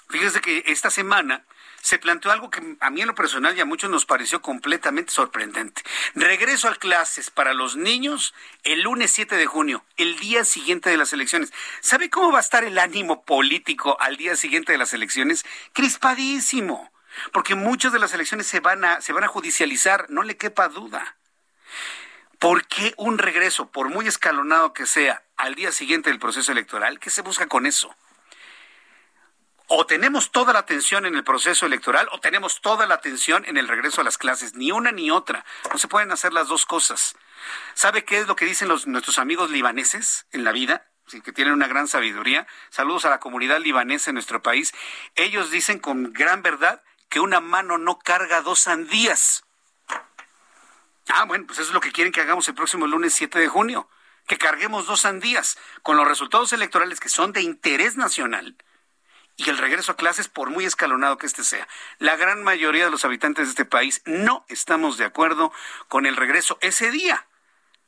fíjese 0.09 0.41
que 0.41 0.63
esta 0.65 0.89
semana 0.89 1.45
se 1.81 1.99
planteó 1.99 2.31
algo 2.31 2.49
que 2.49 2.77
a 2.79 2.89
mí 2.89 3.01
en 3.01 3.07
lo 3.07 3.15
personal 3.15 3.57
y 3.57 3.61
a 3.61 3.65
muchos 3.65 3.89
nos 3.89 4.05
pareció 4.05 4.41
completamente 4.41 5.11
sorprendente. 5.11 5.81
Regreso 6.15 6.67
a 6.67 6.75
clases 6.75 7.29
para 7.29 7.53
los 7.53 7.75
niños 7.75 8.33
el 8.63 8.81
lunes 8.81 9.11
7 9.11 9.35
de 9.35 9.45
junio, 9.45 9.83
el 9.95 10.19
día 10.19 10.43
siguiente 10.45 10.89
de 10.89 10.97
las 10.97 11.13
elecciones. 11.13 11.53
¿Sabe 11.81 12.09
cómo 12.09 12.31
va 12.31 12.39
a 12.39 12.41
estar 12.41 12.63
el 12.63 12.77
ánimo 12.77 13.23
político 13.23 13.97
al 13.99 14.17
día 14.17 14.35
siguiente 14.35 14.71
de 14.71 14.77
las 14.77 14.93
elecciones? 14.93 15.45
Crispadísimo, 15.73 16.91
porque 17.31 17.55
muchas 17.55 17.93
de 17.93 17.99
las 17.99 18.13
elecciones 18.13 18.47
se 18.47 18.59
van 18.59 18.83
a, 18.83 19.01
se 19.01 19.13
van 19.13 19.23
a 19.23 19.27
judicializar, 19.27 20.09
no 20.09 20.23
le 20.23 20.37
quepa 20.37 20.67
duda. 20.67 21.15
¿Por 22.39 22.67
qué 22.67 22.93
un 22.97 23.17
regreso, 23.17 23.71
por 23.71 23.89
muy 23.89 24.07
escalonado 24.07 24.73
que 24.73 24.85
sea, 24.85 25.23
al 25.37 25.55
día 25.55 25.71
siguiente 25.71 26.09
del 26.09 26.19
proceso 26.19 26.51
electoral? 26.51 26.99
¿Qué 26.99 27.09
se 27.09 27.23
busca 27.23 27.47
con 27.47 27.65
eso? 27.65 27.95
O 29.67 29.85
tenemos 29.85 30.31
toda 30.31 30.53
la 30.53 30.59
atención 30.59 31.05
en 31.05 31.15
el 31.15 31.23
proceso 31.23 31.65
electoral 31.65 32.07
o 32.11 32.19
tenemos 32.19 32.61
toda 32.61 32.87
la 32.87 32.95
atención 32.95 33.43
en 33.45 33.57
el 33.57 33.67
regreso 33.67 34.01
a 34.01 34.03
las 34.03 34.17
clases, 34.17 34.55
ni 34.55 34.71
una 34.71 34.91
ni 34.91 35.11
otra. 35.11 35.45
No 35.71 35.77
se 35.77 35.89
pueden 35.89 36.11
hacer 36.11 36.33
las 36.33 36.47
dos 36.47 36.65
cosas. 36.65 37.15
¿Sabe 37.73 38.05
qué 38.05 38.19
es 38.19 38.27
lo 38.27 38.35
que 38.35 38.45
dicen 38.45 38.69
nuestros 38.69 39.19
amigos 39.19 39.51
libaneses 39.51 40.25
en 40.31 40.43
la 40.43 40.51
vida? 40.51 40.87
que 41.23 41.31
tienen 41.31 41.53
una 41.53 41.67
gran 41.67 41.87
sabiduría. 41.87 42.47
Saludos 42.69 43.05
a 43.05 43.09
la 43.09 43.21
comunidad 43.21 43.61
libanesa 43.61 44.09
en 44.09 44.15
nuestro 44.15 44.41
país. 44.41 44.73
Ellos 45.15 45.51
dicen 45.51 45.79
con 45.79 46.11
gran 46.11 46.41
verdad 46.41 46.83
que 47.07 47.21
una 47.21 47.39
mano 47.39 47.77
no 47.77 47.97
carga 47.97 48.41
dos 48.41 48.59
sandías. 48.59 49.45
Ah, 51.07 51.23
bueno, 51.23 51.45
pues 51.47 51.59
eso 51.59 51.69
es 51.69 51.73
lo 51.73 51.79
que 51.79 51.93
quieren 51.93 52.11
que 52.11 52.19
hagamos 52.19 52.45
el 52.49 52.55
próximo 52.55 52.87
lunes 52.87 53.13
7 53.13 53.39
de 53.39 53.47
junio, 53.47 53.89
que 54.27 54.37
carguemos 54.37 54.85
dos 54.85 54.99
sandías 54.99 55.57
con 55.81 55.95
los 55.95 56.05
resultados 56.05 56.51
electorales 56.51 56.99
que 56.99 57.07
son 57.07 57.31
de 57.31 57.41
interés 57.41 57.95
nacional 57.95 58.57
y 59.37 59.49
el 59.49 59.59
regreso 59.59 59.91
a 59.91 59.95
clases, 59.95 60.27
por 60.27 60.49
muy 60.49 60.65
escalonado 60.65 61.19
que 61.19 61.27
este 61.27 61.43
sea. 61.43 61.67
La 61.99 62.15
gran 62.15 62.43
mayoría 62.43 62.85
de 62.85 62.91
los 62.91 63.05
habitantes 63.05 63.45
de 63.45 63.49
este 63.51 63.65
país 63.65 64.01
no 64.05 64.43
estamos 64.49 64.97
de 64.97 65.05
acuerdo 65.05 65.53
con 65.87 66.07
el 66.07 66.15
regreso 66.15 66.57
ese 66.61 66.89
día. 66.89 67.27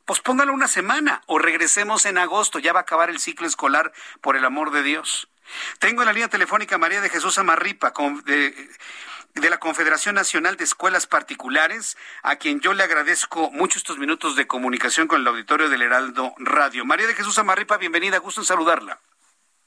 Pues 0.05 0.21
póngalo 0.21 0.53
una 0.53 0.67
semana 0.67 1.23
o 1.25 1.39
regresemos 1.39 2.05
en 2.05 2.19
agosto, 2.19 2.59
ya 2.59 2.71
va 2.71 2.79
a 2.79 2.83
acabar 2.83 3.09
el 3.09 3.19
ciclo 3.19 3.47
escolar, 3.47 3.91
por 4.21 4.35
el 4.37 4.45
amor 4.45 4.71
de 4.71 4.83
Dios. 4.83 5.27
Tengo 5.79 6.03
en 6.03 6.05
la 6.05 6.13
línea 6.13 6.29
telefónica 6.29 6.77
María 6.77 7.01
de 7.01 7.09
Jesús 7.09 7.39
Amarripa, 7.39 7.93
de, 8.25 8.69
de 9.33 9.49
la 9.49 9.59
Confederación 9.59 10.13
Nacional 10.15 10.55
de 10.55 10.63
Escuelas 10.63 11.07
Particulares, 11.07 11.97
a 12.21 12.35
quien 12.35 12.59
yo 12.59 12.73
le 12.73 12.83
agradezco 12.83 13.49
mucho 13.49 13.79
estos 13.79 13.97
minutos 13.97 14.35
de 14.35 14.45
comunicación 14.45 15.07
con 15.07 15.21
el 15.21 15.27
auditorio 15.27 15.67
del 15.67 15.81
Heraldo 15.81 16.35
Radio. 16.37 16.85
María 16.85 17.07
de 17.07 17.15
Jesús 17.15 17.39
Amarripa, 17.39 17.77
bienvenida, 17.77 18.19
gusto 18.19 18.41
en 18.41 18.45
saludarla. 18.45 18.99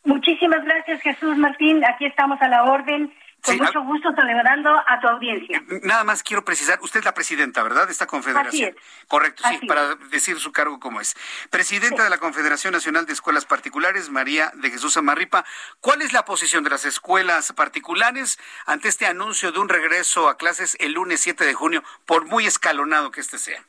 Muchísimas 0.04 0.64
gracias, 0.64 1.00
Jesús 1.02 1.36
Martín. 1.36 1.84
Aquí 1.84 2.06
estamos 2.06 2.40
a 2.42 2.48
la 2.48 2.64
orden. 2.64 3.12
Con 3.44 3.56
mucho 3.56 3.82
gusto 3.82 4.12
saludando 4.14 4.70
a 4.86 5.00
tu 5.00 5.08
audiencia. 5.08 5.60
Nada 5.82 6.04
más 6.04 6.22
quiero 6.22 6.44
precisar, 6.44 6.78
usted 6.80 7.00
es 7.00 7.04
la 7.04 7.12
presidenta, 7.12 7.60
¿verdad? 7.64 7.86
De 7.86 7.92
esta 7.92 8.06
confederación. 8.06 8.76
Correcto, 9.08 9.42
sí, 9.48 9.66
para 9.66 9.96
decir 10.12 10.38
su 10.38 10.52
cargo 10.52 10.78
como 10.78 11.00
es. 11.00 11.16
Presidenta 11.50 12.04
de 12.04 12.10
la 12.10 12.18
Confederación 12.18 12.72
Nacional 12.72 13.04
de 13.04 13.12
Escuelas 13.12 13.44
Particulares, 13.44 14.10
María 14.10 14.52
de 14.54 14.70
Jesús 14.70 14.96
Amarripa. 14.96 15.44
¿Cuál 15.80 16.02
es 16.02 16.12
la 16.12 16.24
posición 16.24 16.62
de 16.62 16.70
las 16.70 16.84
escuelas 16.84 17.52
particulares 17.52 18.38
ante 18.64 18.86
este 18.86 19.06
anuncio 19.06 19.50
de 19.50 19.58
un 19.58 19.68
regreso 19.68 20.28
a 20.28 20.36
clases 20.36 20.76
el 20.78 20.92
lunes 20.92 21.20
7 21.20 21.44
de 21.44 21.54
junio, 21.54 21.82
por 22.06 22.26
muy 22.26 22.46
escalonado 22.46 23.10
que 23.10 23.20
este 23.20 23.38
sea? 23.38 23.60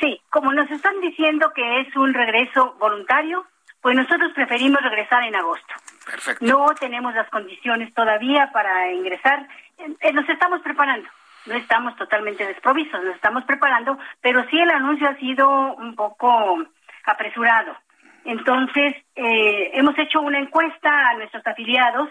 Sí, 0.00 0.20
como 0.30 0.52
nos 0.52 0.68
están 0.68 1.00
diciendo 1.00 1.52
que 1.54 1.80
es 1.80 1.94
un 1.94 2.12
regreso 2.12 2.74
voluntario, 2.80 3.46
pues 3.86 3.94
nosotros 3.94 4.32
preferimos 4.32 4.82
regresar 4.82 5.22
en 5.22 5.36
agosto. 5.36 5.72
Perfecto. 6.04 6.44
No 6.44 6.74
tenemos 6.74 7.14
las 7.14 7.30
condiciones 7.30 7.94
todavía 7.94 8.50
para 8.52 8.90
ingresar. 8.90 9.46
Eh, 9.78 10.12
nos 10.12 10.28
estamos 10.28 10.60
preparando. 10.62 11.08
No 11.46 11.54
estamos 11.54 11.94
totalmente 11.94 12.44
desprovistos, 12.44 13.00
nos 13.04 13.14
estamos 13.14 13.44
preparando, 13.44 13.96
pero 14.20 14.44
sí 14.50 14.58
el 14.58 14.70
anuncio 14.70 15.08
ha 15.08 15.14
sido 15.18 15.48
un 15.76 15.94
poco 15.94 16.58
apresurado. 17.04 17.76
Entonces, 18.24 18.96
eh, 19.14 19.70
hemos 19.74 19.96
hecho 20.00 20.20
una 20.20 20.40
encuesta 20.40 21.10
a 21.10 21.14
nuestros 21.14 21.46
afiliados 21.46 22.08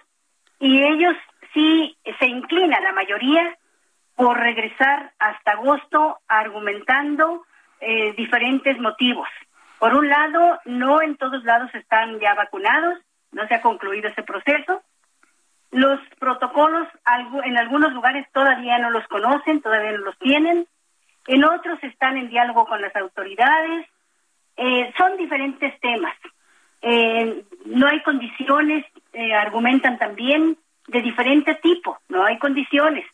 y 0.60 0.82
ellos 0.82 1.18
sí 1.54 1.98
se 2.20 2.26
inclinan, 2.26 2.86
la 2.86 2.94
mayoría, 2.94 3.54
por 4.16 4.38
regresar 4.38 5.12
hasta 5.20 5.52
agosto 5.52 6.20
argumentando 6.30 7.44
eh, 7.82 8.14
diferentes 8.14 8.80
motivos. 8.80 9.28
Por 9.86 9.94
un 9.94 10.10
lado, 10.10 10.60
no 10.66 11.00
en 11.04 11.16
todos 11.16 11.44
lados 11.44 11.70
están 11.76 12.20
ya 12.20 12.34
vacunados, 12.34 12.98
no 13.32 13.48
se 13.48 13.54
ha 13.54 13.62
concluido 13.62 14.10
ese 14.10 14.24
proceso. 14.24 14.82
Los 15.70 16.00
protocolos 16.18 16.88
en 17.44 17.56
algunos 17.56 17.94
lugares 17.94 18.26
todavía 18.34 18.80
no 18.80 18.90
los 18.90 19.08
conocen, 19.08 19.62
todavía 19.62 19.92
no 19.92 20.00
los 20.00 20.18
tienen. 20.18 20.66
En 21.28 21.46
otros 21.46 21.78
están 21.84 22.18
en 22.18 22.30
diálogo 22.30 22.66
con 22.66 22.82
las 22.82 22.96
autoridades. 22.96 23.86
Eh, 24.58 24.92
son 24.98 25.18
diferentes 25.18 25.80
temas. 25.80 26.16
Eh, 26.82 27.44
no 27.66 27.86
hay 27.86 28.02
condiciones, 28.02 28.86
eh, 29.14 29.36
argumentan 29.36 30.00
también, 30.00 30.58
de 30.88 31.02
diferente 31.04 31.54
tipo, 31.62 32.00
no 32.10 32.26
hay 32.26 32.40
condiciones. 32.40 33.06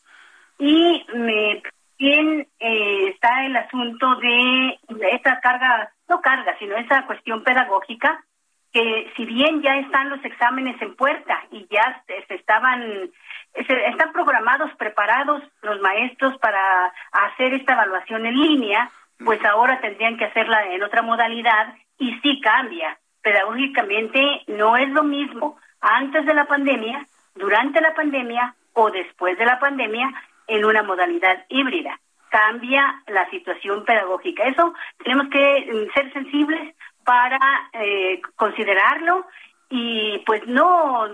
Y 0.58 1.04
también 1.04 2.48
está 2.58 3.44
el 3.44 3.56
asunto 3.58 4.16
de 4.16 4.78
esta 5.10 5.38
carga 5.40 5.92
no 6.12 6.20
carga, 6.20 6.54
sino 6.58 6.76
esa 6.76 7.06
cuestión 7.06 7.42
pedagógica, 7.42 8.22
que 8.70 9.10
si 9.16 9.24
bien 9.24 9.62
ya 9.62 9.78
están 9.78 10.10
los 10.10 10.22
exámenes 10.24 10.80
en 10.82 10.94
puerta 10.94 11.42
y 11.50 11.66
ya 11.70 12.02
se 12.06 12.34
estaban, 12.34 13.10
están 13.54 14.12
programados, 14.12 14.70
preparados 14.76 15.42
los 15.62 15.80
maestros 15.80 16.36
para 16.38 16.92
hacer 17.12 17.54
esta 17.54 17.72
evaluación 17.72 18.26
en 18.26 18.38
línea, 18.38 18.90
pues 19.24 19.42
ahora 19.44 19.80
tendrían 19.80 20.18
que 20.18 20.26
hacerla 20.26 20.66
en 20.74 20.82
otra 20.82 21.02
modalidad 21.02 21.74
y 21.98 22.14
sí 22.20 22.40
cambia. 22.40 22.98
Pedagógicamente 23.22 24.42
no 24.48 24.76
es 24.76 24.88
lo 24.90 25.04
mismo 25.04 25.56
antes 25.80 26.26
de 26.26 26.34
la 26.34 26.44
pandemia, 26.44 27.06
durante 27.34 27.80
la 27.80 27.94
pandemia 27.94 28.54
o 28.74 28.90
después 28.90 29.38
de 29.38 29.46
la 29.46 29.58
pandemia 29.58 30.12
en 30.46 30.64
una 30.64 30.82
modalidad 30.82 31.44
híbrida 31.48 31.98
cambia 32.32 33.02
la 33.08 33.28
situación 33.28 33.84
pedagógica. 33.84 34.44
Eso 34.44 34.74
tenemos 35.04 35.28
que 35.28 35.68
mm, 35.70 35.92
ser 35.92 36.12
sensibles 36.14 36.74
para 37.04 37.38
eh, 37.74 38.22
considerarlo 38.36 39.26
y 39.68 40.18
pues 40.24 40.46
no 40.46 41.08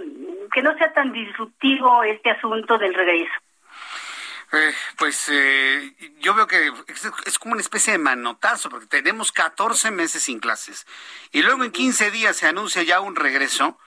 que 0.53 0.62
no 0.62 0.77
sea 0.79 0.93
tan 0.93 1.12
disruptivo 1.12 2.05
este 2.05 2.31
asunto 2.31 2.79
del 2.79 2.95
regreso. 2.95 3.33
Eh, 4.53 4.73
pues 4.97 5.29
eh, 5.31 5.93
yo 6.21 6.35
veo 6.35 6.47
que 6.47 6.73
es, 7.27 7.39
como 7.39 7.53
una 7.53 7.61
especie 7.61 7.93
de 7.93 7.99
manotazo, 7.99 8.71
porque 8.71 8.87
tenemos 8.87 9.33
14 9.33 9.91
meses 9.91 10.23
sin 10.23 10.39
clases 10.39 10.87
y 11.33 11.43
luego 11.43 11.64
en 11.64 11.73
15 11.73 12.11
días 12.12 12.37
se 12.37 12.47
anuncia 12.47 12.83
ya 12.85 13.01
un 13.01 13.16
regreso. 13.16 13.79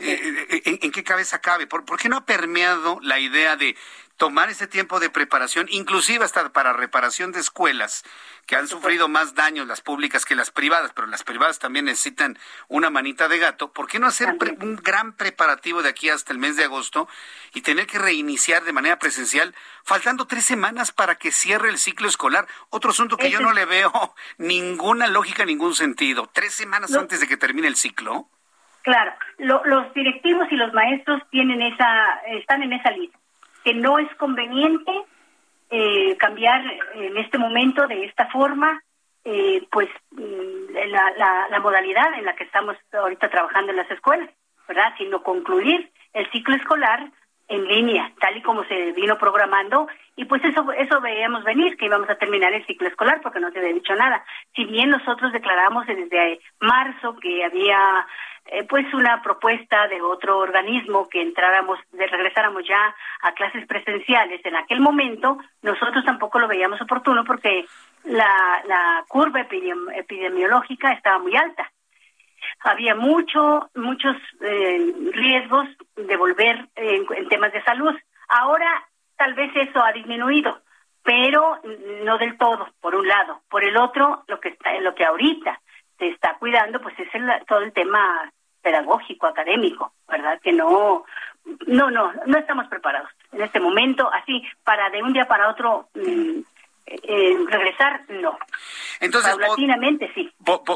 ¿en, 0.00 0.92
qué 0.92 1.02
cabeza 1.02 1.40
cabe? 1.40 1.66
¿Por, 1.66 1.84
¿Por, 1.84 1.98
qué 1.98 2.08
no 2.08 2.18
ha 2.18 2.24
permeado 2.24 3.00
la 3.02 3.18
idea 3.18 3.56
de 3.56 3.76
tomar 4.18 4.50
ese 4.50 4.66
tiempo 4.66 5.00
de 5.00 5.10
preparación, 5.10 5.66
inclusive 5.70 6.24
hasta 6.24 6.52
para 6.52 6.72
reparación 6.72 7.32
de 7.32 7.40
escuelas 7.40 8.04
que 8.46 8.56
han 8.56 8.66
sufrido 8.66 9.08
más 9.08 9.34
daños 9.34 9.66
las 9.66 9.80
públicas 9.80 10.24
que 10.24 10.34
las 10.34 10.50
privadas, 10.50 10.92
pero 10.94 11.06
las 11.06 11.22
privadas 11.22 11.58
también 11.58 11.84
necesitan 11.84 12.36
una 12.66 12.90
manita 12.90 13.28
de 13.28 13.38
gato. 13.38 13.72
¿Por 13.72 13.86
qué 13.86 13.98
no 14.00 14.06
hacer 14.06 14.36
un 14.60 14.76
gran 14.76 15.12
preparativo 15.12 15.82
de 15.82 15.90
aquí 15.90 16.08
hasta 16.10 16.32
el 16.32 16.38
mes 16.38 16.56
de 16.56 16.64
agosto 16.64 17.08
y 17.54 17.60
tener 17.60 17.86
que 17.86 17.98
reiniciar 17.98 18.64
de 18.64 18.72
manera 18.72 18.98
presencial, 18.98 19.54
faltando 19.84 20.26
tres 20.26 20.44
semanas 20.44 20.92
para 20.92 21.14
que 21.14 21.30
cierre 21.30 21.68
el 21.68 21.78
ciclo 21.78 22.08
escolar? 22.08 22.48
Otro 22.70 22.90
asunto 22.90 23.16
que 23.16 23.30
yo 23.30 23.40
no 23.40 23.52
le 23.52 23.66
veo 23.66 23.92
ninguna 24.38 25.06
lógica, 25.06 25.44
ningún 25.44 25.74
sentido. 25.74 26.28
Tres 26.32 26.54
semanas 26.54 26.92
antes 26.94 27.20
de 27.20 27.28
que 27.28 27.36
termine 27.36 27.68
el 27.68 27.76
ciclo. 27.76 28.28
Claro, 28.82 29.12
los 29.38 29.92
directivos 29.92 30.48
y 30.50 30.56
los 30.56 30.72
maestros 30.72 31.22
tienen 31.30 31.60
esa, 31.60 32.20
están 32.26 32.62
en 32.62 32.72
esa 32.72 32.90
lista 32.92 33.17
que 33.68 33.74
no 33.74 33.98
es 33.98 34.08
conveniente 34.14 34.92
eh, 35.68 36.16
cambiar 36.16 36.62
en 36.94 37.18
este 37.18 37.36
momento 37.36 37.86
de 37.86 38.06
esta 38.06 38.26
forma 38.28 38.82
eh, 39.24 39.66
pues 39.70 39.90
mm, 40.12 40.72
la, 40.90 41.46
la, 41.50 41.60
modalidad 41.60 42.14
en 42.14 42.24
la 42.24 42.34
que 42.34 42.44
estamos 42.44 42.78
ahorita 42.90 43.28
trabajando 43.28 43.72
en 43.72 43.76
las 43.76 43.90
escuelas, 43.90 44.30
¿verdad? 44.66 44.94
Sino 44.96 45.22
concluir 45.22 45.92
el 46.14 46.30
ciclo 46.30 46.56
escolar 46.56 47.10
en 47.48 47.64
línea, 47.66 48.10
tal 48.18 48.38
y 48.38 48.42
como 48.42 48.64
se 48.64 48.92
vino 48.92 49.18
programando, 49.18 49.86
y 50.16 50.24
pues 50.24 50.42
eso 50.44 50.72
eso 50.72 51.02
veíamos 51.02 51.44
venir, 51.44 51.76
que 51.76 51.86
íbamos 51.86 52.08
a 52.08 52.16
terminar 52.16 52.54
el 52.54 52.64
ciclo 52.64 52.88
escolar, 52.88 53.20
porque 53.22 53.40
no 53.40 53.50
se 53.50 53.58
había 53.58 53.74
dicho 53.74 53.94
nada. 53.94 54.24
Si 54.54 54.64
bien 54.64 54.88
nosotros 54.88 55.30
declaramos 55.32 55.86
desde 55.86 56.40
marzo 56.60 57.16
que 57.16 57.44
había 57.44 58.06
eh, 58.50 58.64
pues 58.64 58.92
una 58.94 59.20
propuesta 59.22 59.88
de 59.88 60.00
otro 60.00 60.38
organismo 60.38 61.06
que 61.08 61.20
entráramos, 61.20 61.78
de 61.92 62.06
regresáramos 62.06 62.66
ya 62.66 62.94
a 63.20 63.32
clases 63.32 63.66
presenciales. 63.66 64.40
En 64.44 64.56
aquel 64.56 64.80
momento 64.80 65.36
nosotros 65.60 66.02
tampoco 66.04 66.38
lo 66.38 66.48
veíamos 66.48 66.80
oportuno 66.80 67.24
porque 67.24 67.66
la, 68.04 69.04
curva 69.06 69.40
epidemiológica 69.40 70.92
estaba 70.92 71.18
muy 71.18 71.36
alta. 71.36 71.70
Había 72.60 72.94
mucho, 72.94 73.68
muchos 73.74 74.16
eh, 74.40 74.94
riesgos 75.12 75.68
de 75.96 76.16
volver 76.16 76.68
en, 76.74 77.04
en 77.16 77.28
temas 77.28 77.52
de 77.52 77.62
salud. 77.62 77.94
Ahora 78.28 78.82
tal 79.16 79.34
vez 79.34 79.50
eso 79.56 79.84
ha 79.84 79.92
disminuido, 79.92 80.62
pero 81.02 81.60
no 82.04 82.16
del 82.16 82.38
todo, 82.38 82.68
por 82.80 82.94
un 82.94 83.06
lado. 83.06 83.42
Por 83.50 83.62
el 83.62 83.76
otro, 83.76 84.24
lo 84.26 84.40
que 84.40 84.50
está, 84.50 84.72
lo 84.80 84.94
que 84.94 85.04
ahorita 85.04 85.60
se 85.98 86.08
está 86.08 86.36
cuidando, 86.38 86.80
pues 86.80 86.98
es 86.98 87.14
el, 87.14 87.28
todo 87.46 87.60
el 87.60 87.72
tema 87.72 88.32
pedagógico, 88.62 89.26
académico, 89.26 89.92
¿verdad? 90.08 90.40
Que 90.42 90.52
no, 90.52 91.04
no, 91.66 91.90
no, 91.90 92.12
no 92.26 92.38
estamos 92.38 92.66
preparados 92.68 93.10
en 93.32 93.42
este 93.42 93.60
momento, 93.60 94.10
así 94.12 94.42
para 94.64 94.90
de 94.90 95.02
un 95.02 95.12
día 95.12 95.26
para 95.26 95.50
otro 95.50 95.88
mm, 95.94 96.40
eh, 96.86 97.36
regresar, 97.48 98.02
no. 98.08 98.38
Entonces, 99.00 99.30
paulatinamente 99.30 100.10
sí. 100.14 100.32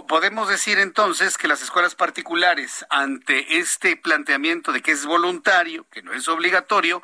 podemos 0.08 0.48
decir 0.48 0.78
entonces 0.78 1.38
que 1.38 1.48
las 1.48 1.62
escuelas 1.62 1.94
particulares, 1.94 2.84
ante 2.90 3.58
este 3.58 3.96
planteamiento 3.96 4.72
de 4.72 4.82
que 4.82 4.92
es 4.92 5.06
voluntario, 5.06 5.86
que 5.90 6.02
no 6.02 6.12
es 6.12 6.28
obligatorio, 6.28 7.02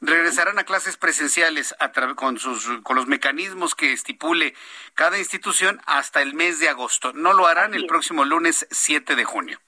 regresarán 0.00 0.58
a 0.58 0.64
clases 0.64 0.96
presenciales 0.96 1.74
a 1.80 1.90
con 2.14 2.38
sus 2.38 2.80
con 2.82 2.96
los 2.96 3.06
mecanismos 3.06 3.74
que 3.74 3.92
estipule 3.92 4.54
cada 4.94 5.18
institución 5.18 5.80
hasta 5.86 6.22
el 6.22 6.34
mes 6.34 6.58
de 6.58 6.68
agosto. 6.68 7.12
No 7.12 7.32
lo 7.32 7.46
harán 7.46 7.74
el 7.74 7.86
próximo 7.86 8.24
lunes 8.24 8.66
7 8.70 9.16
de 9.16 9.24
junio. 9.24 9.60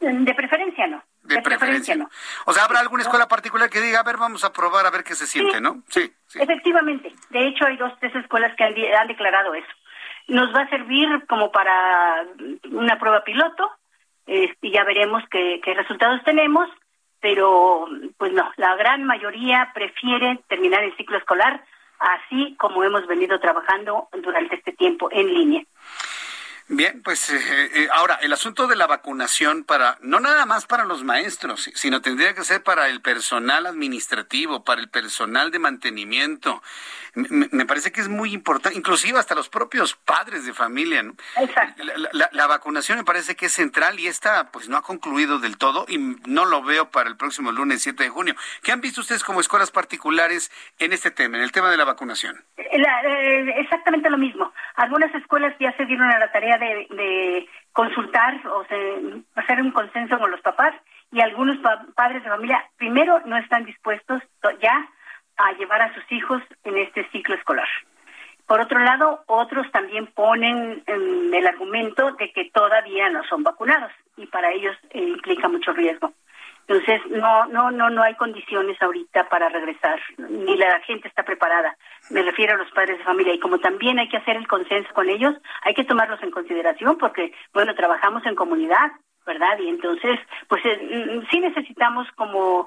De 0.00 0.34
preferencia 0.34 0.86
no. 0.86 1.02
De, 1.22 1.42
preferencia, 1.42 1.96
no. 1.96 2.08
O 2.44 2.52
sea, 2.52 2.64
¿habrá 2.64 2.80
alguna 2.80 3.02
escuela 3.02 3.26
particular 3.26 3.68
que 3.68 3.80
diga, 3.80 4.00
a 4.00 4.04
ver, 4.04 4.16
vamos 4.16 4.44
a 4.44 4.52
probar 4.52 4.86
a 4.86 4.90
ver 4.90 5.02
qué 5.02 5.14
se 5.14 5.26
siente, 5.26 5.60
¿no? 5.60 5.82
Sí, 5.88 6.12
Efectivamente. 6.34 7.12
De 7.30 7.48
hecho, 7.48 7.66
hay 7.66 7.76
dos, 7.76 7.92
tres 7.98 8.14
escuelas 8.14 8.54
que 8.56 8.64
han, 8.64 9.08
declarado 9.08 9.54
eso. 9.54 9.66
Nos 10.28 10.54
va 10.54 10.62
a 10.62 10.68
servir 10.68 11.08
como 11.28 11.50
para 11.50 12.24
una 12.70 12.98
prueba 12.98 13.24
piloto 13.24 13.70
y 14.26 14.70
ya 14.70 14.84
veremos 14.84 15.24
qué, 15.30 15.60
qué 15.64 15.74
resultados 15.74 16.22
tenemos, 16.24 16.68
pero 17.20 17.88
pues 18.18 18.32
no, 18.32 18.50
la 18.56 18.76
gran 18.76 19.04
mayoría 19.04 19.72
prefiere 19.74 20.40
terminar 20.48 20.84
el 20.84 20.96
ciclo 20.96 21.18
escolar 21.18 21.62
así 21.98 22.54
como 22.58 22.84
hemos 22.84 23.06
venido 23.06 23.38
trabajando 23.40 24.08
durante 24.22 24.56
este 24.56 24.72
tiempo 24.72 25.08
en 25.10 25.32
línea. 25.32 25.62
Bien, 26.68 27.00
pues 27.04 27.30
eh, 27.30 27.38
eh, 27.74 27.88
ahora 27.92 28.18
el 28.22 28.32
asunto 28.32 28.66
de 28.66 28.74
la 28.74 28.88
vacunación 28.88 29.62
para 29.62 29.98
no 30.00 30.18
nada 30.18 30.46
más 30.46 30.66
para 30.66 30.84
los 30.84 31.04
maestros, 31.04 31.70
sino 31.74 32.00
tendría 32.00 32.34
que 32.34 32.42
ser 32.42 32.64
para 32.64 32.88
el 32.88 33.00
personal 33.00 33.66
administrativo, 33.66 34.64
para 34.64 34.80
el 34.80 34.88
personal 34.88 35.52
de 35.52 35.60
mantenimiento. 35.60 36.60
Me, 37.14 37.64
parece 37.66 37.92
que 37.92 38.00
es 38.00 38.08
muy 38.08 38.34
importante, 38.34 38.76
inclusive 38.76 39.18
hasta 39.18 39.36
los 39.36 39.48
propios 39.48 39.94
padres 39.94 40.44
de 40.44 40.52
familia. 40.52 41.04
¿no? 41.04 41.14
Exacto. 41.40 41.84
La, 42.12 42.46
vacunación 42.46 42.98
me 42.98 43.04
parece 43.04 43.36
que 43.36 43.46
es 43.46 43.52
central 43.52 43.98
y 43.98 44.06
esta 44.06 44.50
pues 44.50 44.68
no 44.68 44.76
ha 44.76 44.82
concluido 44.82 45.38
del 45.38 45.56
todo 45.56 45.86
y 45.88 45.98
no 46.26 46.44
lo 46.44 46.62
veo 46.62 46.90
para 46.90 47.08
el 47.08 47.16
próximo 47.16 47.52
lunes 47.52 47.82
7 47.82 48.02
de 48.02 48.10
junio. 48.10 48.34
¿Qué 48.62 48.72
han 48.72 48.80
visto 48.80 49.00
ustedes 49.00 49.24
como 49.24 49.40
escuelas 49.40 49.70
particulares 49.70 50.50
en 50.78 50.92
este 50.92 51.10
tema, 51.10 51.38
en 51.38 51.44
el 51.44 51.52
tema 51.52 51.70
de 51.70 51.76
la 51.76 51.84
vacunación? 51.84 52.44
Eh, 52.56 53.60
exactamente 53.60 54.10
lo 54.10 54.18
mismo. 54.18 54.52
Algunas 54.74 55.14
escuelas 55.14 55.54
ya 55.58 55.74
se 55.76 55.86
dieron 55.86 56.10
a 56.10 56.18
la 56.18 56.30
tarea 56.30 56.55
de, 56.58 57.46
consultar 57.72 58.40
o 58.48 58.62
hacer 59.34 59.60
un 59.60 59.70
consenso 59.70 60.18
con 60.18 60.30
los 60.30 60.40
papás 60.40 60.74
y 61.12 61.20
algunos 61.20 61.58
padres 61.94 62.24
de 62.24 62.30
familia 62.30 62.64
primero 62.78 63.20
no 63.26 63.36
están 63.36 63.66
dispuestos 63.66 64.22
ya 64.62 64.88
a 65.36 65.52
llevar 65.52 65.82
a 65.82 65.94
sus 65.94 66.10
hijos 66.10 66.42
en 66.64 66.78
este 66.78 67.06
ciclo 67.10 67.34
escolar. 67.34 67.68
Por 68.46 68.60
otro 68.60 68.78
lado, 68.78 69.24
otros 69.26 69.70
también 69.72 70.06
ponen 70.06 70.82
el 70.86 71.46
argumento 71.46 72.12
de 72.12 72.32
que 72.32 72.50
todavía 72.50 73.10
no 73.10 73.24
son 73.24 73.42
vacunados 73.42 73.92
y 74.16 74.26
para 74.26 74.52
ellos 74.52 74.76
eh, 74.90 75.02
implica 75.02 75.48
mucho 75.48 75.72
riesgo. 75.72 76.12
Entonces, 76.68 77.00
no, 77.10 77.46
no, 77.46 77.70
no, 77.70 77.90
no 77.90 78.02
hay 78.02 78.14
condiciones 78.14 78.80
ahorita 78.82 79.28
para 79.28 79.48
regresar, 79.48 80.00
ni 80.18 80.56
la 80.56 80.80
gente 80.80 81.06
está 81.06 81.22
preparada. 81.22 81.76
Me 82.10 82.22
refiero 82.22 82.54
a 82.54 82.58
los 82.58 82.70
padres 82.72 82.98
de 82.98 83.04
familia 83.04 83.34
y 83.34 83.38
como 83.38 83.58
también 83.58 84.00
hay 84.00 84.08
que 84.08 84.16
hacer 84.16 84.36
el 84.36 84.48
consenso 84.48 84.92
con 84.92 85.08
ellos, 85.08 85.34
hay 85.62 85.74
que 85.74 85.84
tomarlos 85.84 86.20
en 86.24 86.32
consideración 86.32 86.98
porque, 86.98 87.32
bueno, 87.54 87.74
trabajamos 87.76 88.26
en 88.26 88.34
comunidad, 88.34 88.90
¿verdad? 89.24 89.58
Y 89.60 89.68
entonces, 89.68 90.18
pues 90.48 90.64
eh, 90.64 91.20
mm, 91.20 91.26
sí 91.30 91.38
necesitamos 91.38 92.08
como 92.16 92.66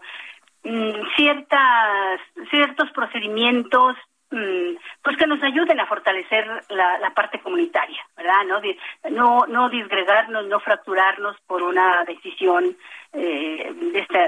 mm, 0.63 1.01
ciertas, 1.17 2.21
ciertos 2.49 2.89
procedimientos 2.91 3.97
pues 4.29 5.17
que 5.17 5.27
nos 5.27 5.41
ayuden 5.41 5.79
a 5.79 5.87
fortalecer 5.87 6.45
la, 6.69 7.11
parte 7.15 7.39
comunitaria, 7.39 7.99
¿verdad? 8.15 8.45
No, 8.47 8.61
no, 9.09 9.47
no 9.47 9.69
disgregarnos, 9.69 10.45
no 10.45 10.59
fracturarnos 10.59 11.35
por 11.47 11.63
una 11.63 12.03
decisión 12.05 12.77
eh, 13.13 13.73
de 13.73 13.99
esta, 13.99 14.27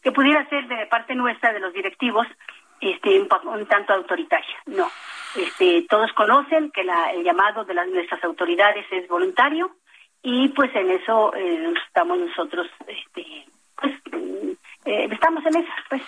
que 0.00 0.12
pudiera 0.12 0.48
ser 0.48 0.68
de 0.68 0.86
parte 0.86 1.14
nuestra 1.14 1.52
de 1.52 1.60
los 1.60 1.72
directivos 1.72 2.26
este 2.80 3.20
un, 3.20 3.66
tanto 3.66 3.92
autoritaria 3.94 4.56
no 4.66 4.88
este 5.36 5.86
todos 5.88 6.12
conocen 6.12 6.70
que 6.70 6.84
la, 6.84 7.10
el 7.12 7.24
llamado 7.24 7.64
de 7.64 7.74
las 7.74 7.88
nuestras 7.88 8.22
autoridades 8.24 8.86
es 8.90 9.08
voluntario 9.08 9.76
y 10.22 10.48
pues 10.50 10.74
en 10.76 10.90
eso 10.90 11.34
eh, 11.34 11.72
estamos 11.86 12.18
nosotros 12.18 12.68
este 12.86 13.44
pues 13.76 13.92
eh, 14.84 15.08
estamos 15.10 15.44
en 15.46 15.56
eso 15.56 15.72
pues 15.88 16.02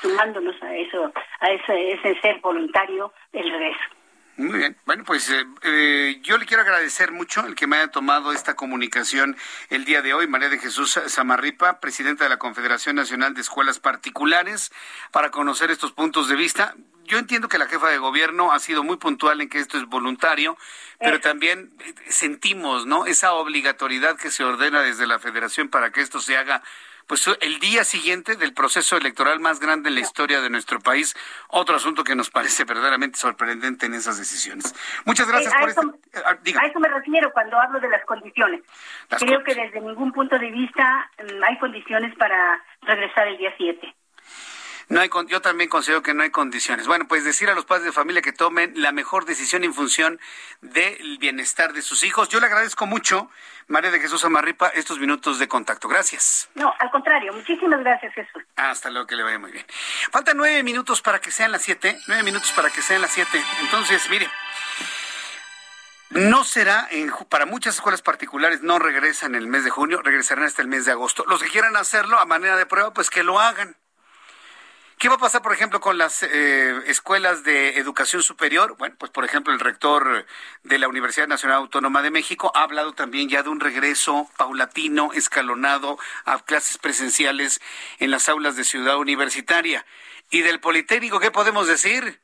sumándonos 0.00 0.60
a 0.62 0.74
eso 0.76 1.12
a 1.40 1.50
ese, 1.50 1.92
ese 1.92 2.20
ser 2.20 2.40
voluntario 2.40 3.12
del 3.32 3.50
regreso 3.50 4.00
muy 4.40 4.58
bien. 4.58 4.76
Bueno, 4.86 5.04
pues 5.04 5.28
eh, 5.28 5.44
eh, 5.62 6.18
yo 6.22 6.38
le 6.38 6.46
quiero 6.46 6.62
agradecer 6.62 7.12
mucho 7.12 7.44
el 7.46 7.54
que 7.54 7.66
me 7.66 7.76
haya 7.76 7.88
tomado 7.88 8.32
esta 8.32 8.56
comunicación 8.56 9.36
el 9.68 9.84
día 9.84 10.00
de 10.00 10.14
hoy, 10.14 10.26
María 10.26 10.48
de 10.48 10.58
Jesús 10.58 10.98
Zamarripa, 11.08 11.78
presidenta 11.78 12.24
de 12.24 12.30
la 12.30 12.38
Confederación 12.38 12.96
Nacional 12.96 13.34
de 13.34 13.42
Escuelas 13.42 13.80
Particulares, 13.80 14.72
para 15.12 15.30
conocer 15.30 15.70
estos 15.70 15.92
puntos 15.92 16.28
de 16.28 16.36
vista. 16.36 16.74
Yo 17.04 17.18
entiendo 17.18 17.48
que 17.48 17.58
la 17.58 17.66
jefa 17.66 17.88
de 17.88 17.98
gobierno 17.98 18.52
ha 18.52 18.60
sido 18.60 18.82
muy 18.82 18.96
puntual 18.96 19.42
en 19.42 19.50
que 19.50 19.58
esto 19.58 19.76
es 19.76 19.84
voluntario, 19.84 20.56
pero 20.98 21.16
eh. 21.16 21.20
también 21.20 21.70
sentimos, 22.08 22.86
¿no? 22.86 23.04
Esa 23.04 23.34
obligatoriedad 23.34 24.16
que 24.16 24.30
se 24.30 24.44
ordena 24.44 24.80
desde 24.80 25.06
la 25.06 25.18
Federación 25.18 25.68
para 25.68 25.90
que 25.90 26.00
esto 26.00 26.20
se 26.20 26.38
haga 26.38 26.62
pues 27.10 27.26
el 27.40 27.58
día 27.58 27.82
siguiente 27.82 28.36
del 28.36 28.54
proceso 28.54 28.96
electoral 28.96 29.40
más 29.40 29.58
grande 29.58 29.88
en 29.88 29.96
la 29.96 30.00
historia 30.00 30.40
de 30.40 30.48
nuestro 30.48 30.78
país. 30.78 31.16
Otro 31.48 31.74
asunto 31.74 32.04
que 32.04 32.14
nos 32.14 32.30
parece 32.30 32.62
verdaderamente 32.62 33.18
sorprendente 33.18 33.86
en 33.86 33.94
esas 33.94 34.16
decisiones. 34.16 34.72
Muchas 35.04 35.26
eh, 35.26 35.32
gracias 35.32 35.52
por 35.54 35.70
eso, 35.70 35.80
este, 36.04 36.20
ah, 36.24 36.62
A 36.62 36.66
eso 36.68 36.78
me 36.78 36.86
refiero 36.86 37.32
cuando 37.32 37.58
hablo 37.58 37.80
de 37.80 37.88
las 37.88 38.04
condiciones. 38.04 38.62
Creo 39.18 39.42
que 39.42 39.56
desde 39.56 39.80
ningún 39.80 40.12
punto 40.12 40.38
de 40.38 40.52
vista 40.52 41.10
mm, 41.18 41.42
hay 41.42 41.58
condiciones 41.58 42.14
para 42.14 42.62
regresar 42.82 43.26
el 43.26 43.38
día 43.38 43.52
7. 43.56 43.92
No 44.90 45.00
hay, 45.00 45.08
yo 45.28 45.40
también 45.40 45.70
considero 45.70 46.02
que 46.02 46.14
no 46.14 46.24
hay 46.24 46.30
condiciones. 46.30 46.88
Bueno, 46.88 47.06
pues 47.06 47.22
decir 47.22 47.48
a 47.48 47.54
los 47.54 47.64
padres 47.64 47.84
de 47.84 47.92
familia 47.92 48.22
que 48.22 48.32
tomen 48.32 48.72
la 48.74 48.90
mejor 48.90 49.24
decisión 49.24 49.62
en 49.62 49.72
función 49.72 50.20
del 50.62 51.16
bienestar 51.18 51.72
de 51.72 51.80
sus 51.80 52.02
hijos. 52.02 52.28
Yo 52.28 52.40
le 52.40 52.46
agradezco 52.46 52.86
mucho, 52.86 53.30
María 53.68 53.92
de 53.92 54.00
Jesús 54.00 54.24
Amarripa, 54.24 54.66
estos 54.70 54.98
minutos 54.98 55.38
de 55.38 55.46
contacto. 55.46 55.86
Gracias. 55.86 56.50
No, 56.56 56.74
al 56.76 56.90
contrario. 56.90 57.32
Muchísimas 57.32 57.78
gracias, 57.80 58.12
Jesús. 58.14 58.42
Hasta 58.56 58.90
luego, 58.90 59.06
que 59.06 59.14
le 59.14 59.22
vaya 59.22 59.38
muy 59.38 59.52
bien. 59.52 59.64
Faltan 60.10 60.36
nueve 60.36 60.60
minutos 60.64 61.00
para 61.02 61.20
que 61.20 61.30
sean 61.30 61.52
las 61.52 61.62
siete. 61.62 61.96
Nueve 62.08 62.24
minutos 62.24 62.50
para 62.50 62.68
que 62.70 62.82
sean 62.82 63.00
las 63.00 63.12
siete. 63.12 63.40
Entonces, 63.60 64.10
mire. 64.10 64.28
No 66.10 66.42
será, 66.42 66.88
en, 66.90 67.12
para 67.28 67.46
muchas 67.46 67.76
escuelas 67.76 68.02
particulares 68.02 68.62
no 68.62 68.80
regresan 68.80 69.36
el 69.36 69.46
mes 69.46 69.62
de 69.62 69.70
junio, 69.70 70.02
regresarán 70.02 70.46
hasta 70.46 70.62
el 70.62 70.66
mes 70.66 70.84
de 70.84 70.90
agosto. 70.90 71.24
Los 71.28 71.40
que 71.40 71.48
quieran 71.48 71.76
hacerlo 71.76 72.18
a 72.18 72.24
manera 72.24 72.56
de 72.56 72.66
prueba, 72.66 72.92
pues 72.92 73.08
que 73.08 73.22
lo 73.22 73.38
hagan. 73.38 73.76
¿Qué 75.00 75.08
va 75.08 75.14
a 75.14 75.18
pasar, 75.18 75.40
por 75.40 75.54
ejemplo, 75.54 75.80
con 75.80 75.96
las 75.96 76.22
eh, 76.22 76.78
escuelas 76.84 77.42
de 77.42 77.78
educación 77.78 78.22
superior? 78.22 78.76
Bueno, 78.76 78.96
pues 78.98 79.10
por 79.10 79.24
ejemplo, 79.24 79.50
el 79.50 79.58
rector 79.58 80.26
de 80.62 80.78
la 80.78 80.88
Universidad 80.88 81.26
Nacional 81.26 81.56
Autónoma 81.56 82.02
de 82.02 82.10
México 82.10 82.52
ha 82.54 82.64
hablado 82.64 82.92
también 82.92 83.30
ya 83.30 83.42
de 83.42 83.48
un 83.48 83.60
regreso 83.60 84.28
paulatino, 84.36 85.14
escalonado 85.14 85.98
a 86.26 86.38
clases 86.40 86.76
presenciales 86.76 87.62
en 87.98 88.10
las 88.10 88.28
aulas 88.28 88.56
de 88.56 88.64
Ciudad 88.64 88.98
Universitaria. 88.98 89.86
Y 90.28 90.42
del 90.42 90.60
Politécnico, 90.60 91.18
¿qué 91.18 91.30
podemos 91.30 91.66
decir? 91.66 92.20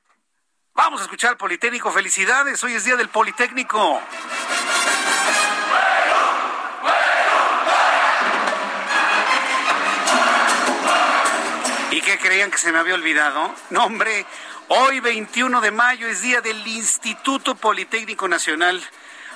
Vamos 0.74 1.00
a 1.00 1.04
escuchar 1.04 1.30
al 1.30 1.36
Politécnico. 1.38 1.90
Felicidades, 1.90 2.62
hoy 2.62 2.74
es 2.74 2.84
Día 2.84 2.96
del 2.96 3.08
Politécnico. 3.08 4.02
Creían 12.18 12.50
que 12.50 12.58
se 12.58 12.72
me 12.72 12.78
había 12.78 12.94
olvidado? 12.94 13.54
No, 13.70 13.84
hombre, 13.84 14.26
hoy 14.68 15.00
21 15.00 15.60
de 15.60 15.70
mayo 15.70 16.08
es 16.08 16.22
día 16.22 16.40
del 16.40 16.66
Instituto 16.66 17.54
Politécnico 17.54 18.28
Nacional. 18.28 18.82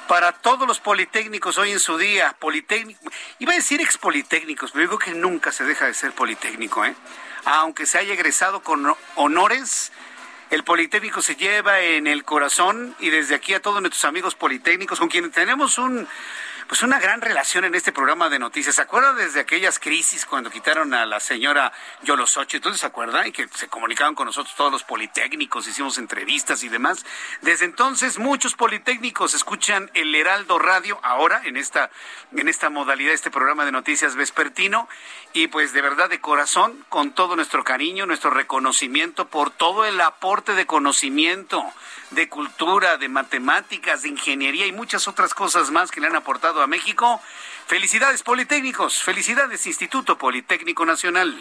Para 0.09 0.33
todos 0.33 0.67
los 0.67 0.81
politécnicos 0.81 1.57
hoy 1.59 1.71
en 1.71 1.79
su 1.79 1.97
día, 1.97 2.35
politécnico, 2.39 3.01
iba 3.39 3.53
a 3.53 3.57
decir 3.57 3.81
ex 3.81 3.97
politécnicos, 3.97 4.73
pero 4.73 4.83
digo 4.83 4.99
que 4.99 5.13
nunca 5.13 5.53
se 5.53 5.65
deja 5.65 5.87
de 5.87 5.95
ser 5.95 6.13
politécnico, 6.13 6.85
¿eh? 6.85 6.95
Aunque 7.45 7.87
se 7.87 7.99
haya 7.99 8.15
egresado 8.15 8.63
con 8.63 8.95
honores, 9.15 9.93
el 10.51 10.65
Politécnico 10.65 11.23
se 11.23 11.37
lleva 11.37 11.79
en 11.81 12.09
el 12.09 12.25
corazón 12.25 12.97
y 12.99 13.11
desde 13.11 13.37
aquí 13.37 13.55
a 13.55 13.63
todos 13.63 13.81
nuestros 13.81 14.05
amigos 14.05 14.35
politécnicos 14.35 14.99
con 14.99 15.09
quienes 15.09 15.31
tenemos 15.31 15.79
un 15.79 16.09
pues 16.71 16.85
una 16.85 17.01
gran 17.01 17.21
relación 17.21 17.65
en 17.65 17.75
este 17.75 17.91
programa 17.91 18.29
de 18.29 18.39
noticias. 18.39 18.77
¿Se 18.77 18.83
acuerda 18.83 19.13
desde 19.13 19.41
aquellas 19.41 19.81
crisis 19.81 20.25
cuando 20.25 20.51
quitaron 20.51 20.95
a 20.95 21.05
la 21.05 21.19
señora 21.19 21.73
Yolosoche? 22.05 22.59
Entonces, 22.59 22.83
¿se 22.83 22.87
acuerda? 22.87 23.27
Y 23.27 23.33
que 23.33 23.49
se 23.49 23.67
comunicaban 23.67 24.15
con 24.15 24.27
nosotros 24.27 24.55
todos 24.55 24.71
los 24.71 24.85
politécnicos, 24.85 25.67
hicimos 25.67 25.99
entrevistas 25.99 26.63
y 26.63 26.69
demás. 26.69 27.05
Desde 27.41 27.65
entonces, 27.65 28.21
muchos 28.21 28.55
politécnicos 28.55 29.35
escuchan 29.35 29.91
el 29.95 30.15
Heraldo 30.15 30.61
Radio 30.61 31.01
ahora 31.03 31.43
en 31.45 31.57
esta, 31.57 31.91
en 32.37 32.47
esta 32.47 32.71
modalidad, 32.71 33.15
este 33.15 33.33
programa 33.33 33.65
de 33.65 33.73
noticias 33.73 34.15
vespertino. 34.15 34.89
Y 35.33 35.49
pues 35.49 35.73
de 35.73 35.83
verdad, 35.83 36.09
de 36.09 36.21
corazón, 36.21 36.87
con 36.89 37.11
todo 37.11 37.35
nuestro 37.35 37.65
cariño, 37.65 38.07
nuestro 38.07 38.31
reconocimiento 38.31 39.27
por 39.27 39.51
todo 39.51 39.87
el 39.87 40.01
aporte 40.01 40.55
de 40.55 40.67
conocimiento 40.67 41.65
de 42.11 42.29
cultura, 42.29 42.97
de 42.97 43.09
matemáticas, 43.09 44.03
de 44.03 44.09
ingeniería 44.09 44.67
y 44.67 44.73
muchas 44.73 45.07
otras 45.07 45.33
cosas 45.33 45.71
más 45.71 45.91
que 45.91 46.01
le 46.01 46.09
han 46.09 46.17
aportado 46.17 46.60
a 46.63 46.67
México. 46.67 47.21
Felicidades 47.67 48.23
Politécnicos, 48.23 49.03
felicidades 49.03 49.67
Instituto 49.67 50.19
Politécnico 50.19 50.85
Nacional. 50.85 51.41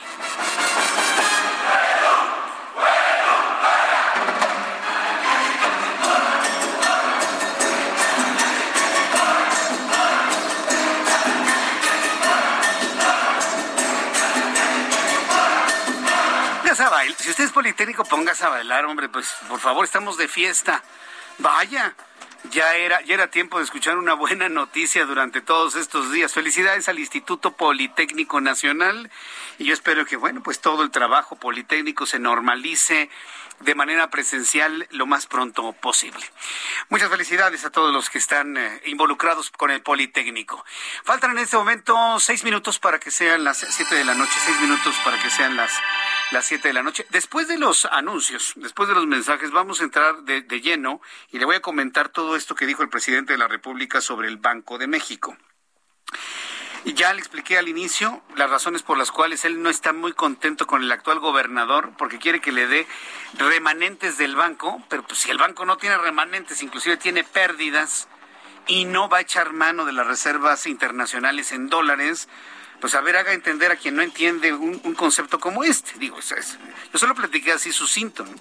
A 16.80 16.88
bailar. 16.88 17.18
Si 17.20 17.30
usted 17.30 17.44
es 17.44 17.52
politécnico, 17.52 18.06
póngase 18.06 18.46
a 18.46 18.50
bailar, 18.50 18.86
hombre. 18.86 19.10
Pues 19.10 19.28
por 19.50 19.60
favor, 19.60 19.84
estamos 19.84 20.18
de 20.18 20.30
fiesta. 20.30 20.82
Vaya 21.38 21.94
ya 22.52 22.76
era, 22.76 23.02
ya 23.02 23.14
era 23.14 23.30
tiempo 23.30 23.58
de 23.58 23.66
escuchar 23.66 23.98
una 23.98 24.14
buena 24.14 24.50
noticia 24.50 25.06
durante 25.06 25.42
todos 25.42 25.76
estos 25.76 26.12
días. 26.12 26.34
Felicidades 26.34 26.90
al 26.90 27.00
Instituto 27.00 27.52
Politécnico 27.52 28.42
Nacional 28.42 29.10
y 29.58 29.66
yo 29.66 29.74
espero 29.74 30.06
que, 30.06 30.16
bueno, 30.16 30.42
pues 30.42 30.60
todo 30.60 30.84
el 30.84 30.92
trabajo 30.92 31.36
politécnico 31.36 32.06
se 32.06 32.20
normalice 32.20 33.10
de 33.62 33.76
manera 33.76 34.10
presencial 34.10 34.88
lo 34.92 35.06
más 35.06 35.28
pronto 35.28 35.74
posible. 35.74 36.24
Muchas 36.90 37.10
felicidades 37.10 37.66
a 37.66 37.72
todos 37.72 37.94
los 37.94 38.10
que 38.10 38.18
están 38.18 38.58
eh, 38.58 38.82
involucrados 38.86 39.50
con 39.52 39.72
el 39.72 39.82
Politécnico. 39.82 40.66
Faltan 41.04 41.32
en 41.32 41.40
este 41.40 41.58
momento 41.58 42.20
seis 42.20 42.44
minutos 42.44 42.80
para 42.80 43.00
que 43.00 43.12
sean 43.12 43.44
las 43.44 43.58
siete 43.58 43.96
de 43.96 44.06
la 44.06 44.16
noche, 44.16 44.34
seis 44.46 44.60
minutos 44.62 44.96
para 45.04 45.22
que 45.22 45.30
sean 45.30 45.56
las 45.56 45.72
las 46.32 46.46
7 46.46 46.68
de 46.68 46.74
la 46.74 46.84
noche. 46.84 47.06
Después 47.10 47.48
de 47.48 47.58
los 47.58 47.86
anuncios, 47.86 48.54
después 48.56 48.88
de 48.88 48.96
los 48.96 49.08
mensajes, 49.08 49.52
vamos 49.52 49.82
a 49.82 49.84
entrar 49.84 50.24
de, 50.24 50.42
de 50.42 50.62
lleno 50.62 51.02
y 51.32 51.40
le 51.40 51.46
voy 51.46 51.56
a 51.56 51.62
comentar 51.62 52.10
todo 52.10 52.36
esto 52.36 52.56
que 52.56 52.66
dijo 52.66 52.84
el 52.84 52.90
presidente 52.90 53.34
de 53.34 53.40
la 53.40 53.48
República 53.48 54.02
sobre 54.02 54.28
el 54.28 54.38
Banco 54.38 54.78
de 54.78 54.88
México. 54.88 55.36
Ya 56.86 57.14
le 57.14 57.20
expliqué 57.20 57.58
al 57.58 57.68
inicio 57.68 58.22
las 58.36 58.50
razones 58.50 58.84
por 58.84 58.98
las 58.98 59.12
cuales 59.12 59.44
él 59.44 59.62
no 59.62 59.70
está 59.70 59.92
muy 59.92 60.14
contento 60.14 60.66
con 60.66 60.82
el 60.82 60.92
actual 60.92 61.20
gobernador, 61.20 61.92
porque 61.98 62.20
quiere 62.20 62.40
que 62.40 62.52
le 62.52 62.68
dé 62.68 62.88
remanentes 63.38 64.18
del 64.18 64.36
banco, 64.36 64.82
pero 64.88 65.04
pues 65.04 65.20
si 65.20 65.30
el 65.30 65.38
banco 65.38 65.66
no 65.66 65.78
tiene 65.78 65.98
remanentes, 65.98 66.64
inclusive 66.64 66.98
tiene 66.98 67.24
pérdidas 67.24 68.08
y 68.68 68.86
no 68.86 69.10
va 69.10 69.18
a 69.18 69.22
echar 69.22 69.52
mano 69.52 69.84
de 69.84 69.92
las 69.92 70.08
reservas 70.08 70.66
internacionales 70.68 71.52
en 71.52 71.68
dólares, 71.68 72.30
pues 72.80 72.96
a 72.96 73.02
ver, 73.02 73.18
haga 73.18 73.34
entender 73.34 73.72
a 73.72 73.76
quien 73.76 73.96
no 73.96 74.02
entiende 74.02 74.54
un, 74.54 74.80
concepto 74.96 75.40
como 75.40 75.64
este. 75.64 75.94
Digo, 76.00 76.18
yo 76.20 77.00
solo 77.00 77.16
platiqué 77.16 77.52
así 77.52 77.72
su 77.72 77.88
síntoma. 77.88 78.32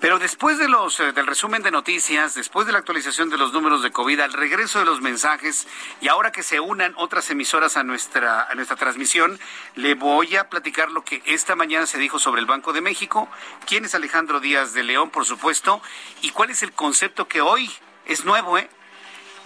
Pero 0.00 0.18
después 0.18 0.58
de 0.58 0.68
los, 0.68 0.98
eh, 1.00 1.12
del 1.12 1.26
resumen 1.26 1.62
de 1.62 1.70
noticias, 1.70 2.34
después 2.34 2.66
de 2.66 2.72
la 2.72 2.78
actualización 2.78 3.28
de 3.28 3.36
los 3.36 3.52
números 3.52 3.82
de 3.82 3.90
COVID, 3.90 4.20
al 4.20 4.32
regreso 4.32 4.78
de 4.78 4.84
los 4.84 5.00
mensajes 5.00 5.66
y 6.00 6.08
ahora 6.08 6.32
que 6.32 6.42
se 6.42 6.60
unan 6.60 6.94
otras 6.96 7.30
emisoras 7.30 7.76
a 7.76 7.82
nuestra, 7.82 8.44
a 8.44 8.54
nuestra 8.54 8.76
transmisión, 8.76 9.38
le 9.74 9.94
voy 9.94 10.36
a 10.36 10.48
platicar 10.48 10.90
lo 10.90 11.04
que 11.04 11.22
esta 11.26 11.54
mañana 11.54 11.86
se 11.86 11.98
dijo 11.98 12.18
sobre 12.18 12.40
el 12.40 12.46
Banco 12.46 12.72
de 12.72 12.80
México, 12.80 13.28
quién 13.66 13.84
es 13.84 13.94
Alejandro 13.94 14.40
Díaz 14.40 14.72
de 14.72 14.82
León, 14.82 15.10
por 15.10 15.26
supuesto, 15.26 15.82
y 16.22 16.30
cuál 16.30 16.50
es 16.50 16.62
el 16.62 16.72
concepto 16.72 17.28
que 17.28 17.40
hoy 17.40 17.70
es 18.06 18.24
nuevo, 18.24 18.58
¿eh? 18.58 18.68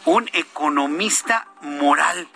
Un 0.05 0.29
economista 0.33 1.49
moral. 1.63 2.29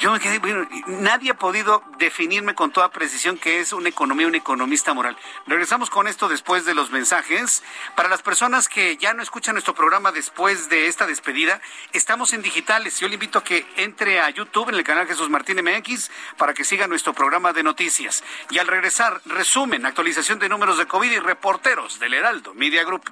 Yo 0.00 0.10
me 0.10 0.18
quedé, 0.20 0.38
bueno, 0.38 0.66
nadie 0.86 1.30
ha 1.30 1.34
podido 1.34 1.82
definirme 1.98 2.54
con 2.54 2.72
toda 2.72 2.90
precisión 2.90 3.38
qué 3.38 3.60
es 3.60 3.72
una 3.72 3.88
economía, 3.88 4.26
un 4.26 4.34
economista 4.34 4.92
moral. 4.92 5.16
Regresamos 5.46 5.88
con 5.88 6.08
esto 6.08 6.28
después 6.28 6.64
de 6.64 6.74
los 6.74 6.90
mensajes. 6.90 7.62
Para 7.94 8.08
las 8.08 8.20
personas 8.20 8.68
que 8.68 8.96
ya 8.96 9.14
no 9.14 9.22
escuchan 9.22 9.54
nuestro 9.54 9.74
programa 9.74 10.10
después 10.10 10.68
de 10.68 10.88
esta 10.88 11.06
despedida, 11.06 11.60
estamos 11.92 12.32
en 12.32 12.42
digitales. 12.42 12.98
Yo 12.98 13.08
le 13.08 13.14
invito 13.14 13.38
a 13.38 13.44
que 13.44 13.66
entre 13.76 14.20
a 14.20 14.28
YouTube 14.30 14.68
en 14.68 14.74
el 14.74 14.84
canal 14.84 15.06
Jesús 15.06 15.30
Martín 15.30 15.62
MX 15.62 16.10
para 16.36 16.54
que 16.54 16.64
siga 16.64 16.86
nuestro 16.86 17.14
programa 17.14 17.52
de 17.52 17.62
noticias. 17.62 18.24
Y 18.50 18.58
al 18.58 18.66
regresar, 18.66 19.20
resumen, 19.26 19.86
actualización 19.86 20.38
de 20.38 20.48
números 20.48 20.76
de 20.76 20.86
COVID 20.86 21.10
y 21.10 21.18
reporteros 21.18 22.00
del 22.00 22.14
Heraldo 22.14 22.52
Media 22.54 22.84
Group. 22.84 23.10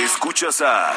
Escuchas 0.00 0.60
a 0.62 0.96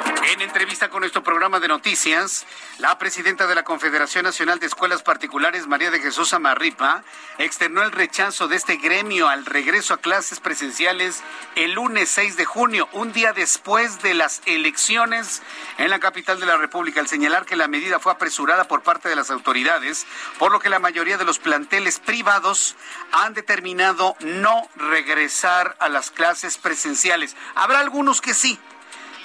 En 0.31 0.39
entrevista 0.39 0.89
con 0.89 1.01
nuestro 1.01 1.23
programa 1.23 1.59
de 1.59 1.67
noticias, 1.67 2.45
la 2.77 2.97
presidenta 2.97 3.47
de 3.47 3.55
la 3.55 3.65
Confederación 3.65 4.23
Nacional 4.23 4.59
de 4.59 4.65
Escuelas 4.67 5.03
Particulares, 5.03 5.67
María 5.67 5.91
de 5.91 5.99
Jesús 5.99 6.31
Amarripa, 6.31 7.03
externó 7.37 7.83
el 7.83 7.91
rechazo 7.91 8.47
de 8.47 8.55
este 8.55 8.77
gremio 8.77 9.27
al 9.27 9.45
regreso 9.45 9.93
a 9.93 9.97
clases 9.97 10.39
presenciales 10.39 11.21
el 11.55 11.73
lunes 11.73 12.09
6 12.11 12.37
de 12.37 12.45
junio, 12.45 12.87
un 12.93 13.11
día 13.11 13.33
después 13.33 14.01
de 14.03 14.13
las 14.13 14.41
elecciones 14.45 15.41
en 15.77 15.89
la 15.89 15.99
capital 15.99 16.39
de 16.39 16.45
la 16.45 16.55
República, 16.55 17.01
al 17.01 17.09
señalar 17.09 17.45
que 17.45 17.57
la 17.57 17.67
medida 17.67 17.99
fue 17.99 18.13
apresurada 18.13 18.69
por 18.69 18.83
parte 18.83 19.09
de 19.09 19.17
las 19.17 19.31
autoridades, 19.31 20.07
por 20.39 20.53
lo 20.53 20.61
que 20.61 20.69
la 20.69 20.79
mayoría 20.79 21.17
de 21.17 21.25
los 21.25 21.39
planteles 21.39 21.99
privados 21.99 22.77
han 23.11 23.33
determinado 23.33 24.15
no 24.21 24.69
regresar 24.77 25.75
a 25.81 25.89
las 25.89 26.09
clases 26.09 26.57
presenciales. 26.57 27.35
Habrá 27.53 27.81
algunos 27.81 28.21
que 28.21 28.33
sí, 28.33 28.57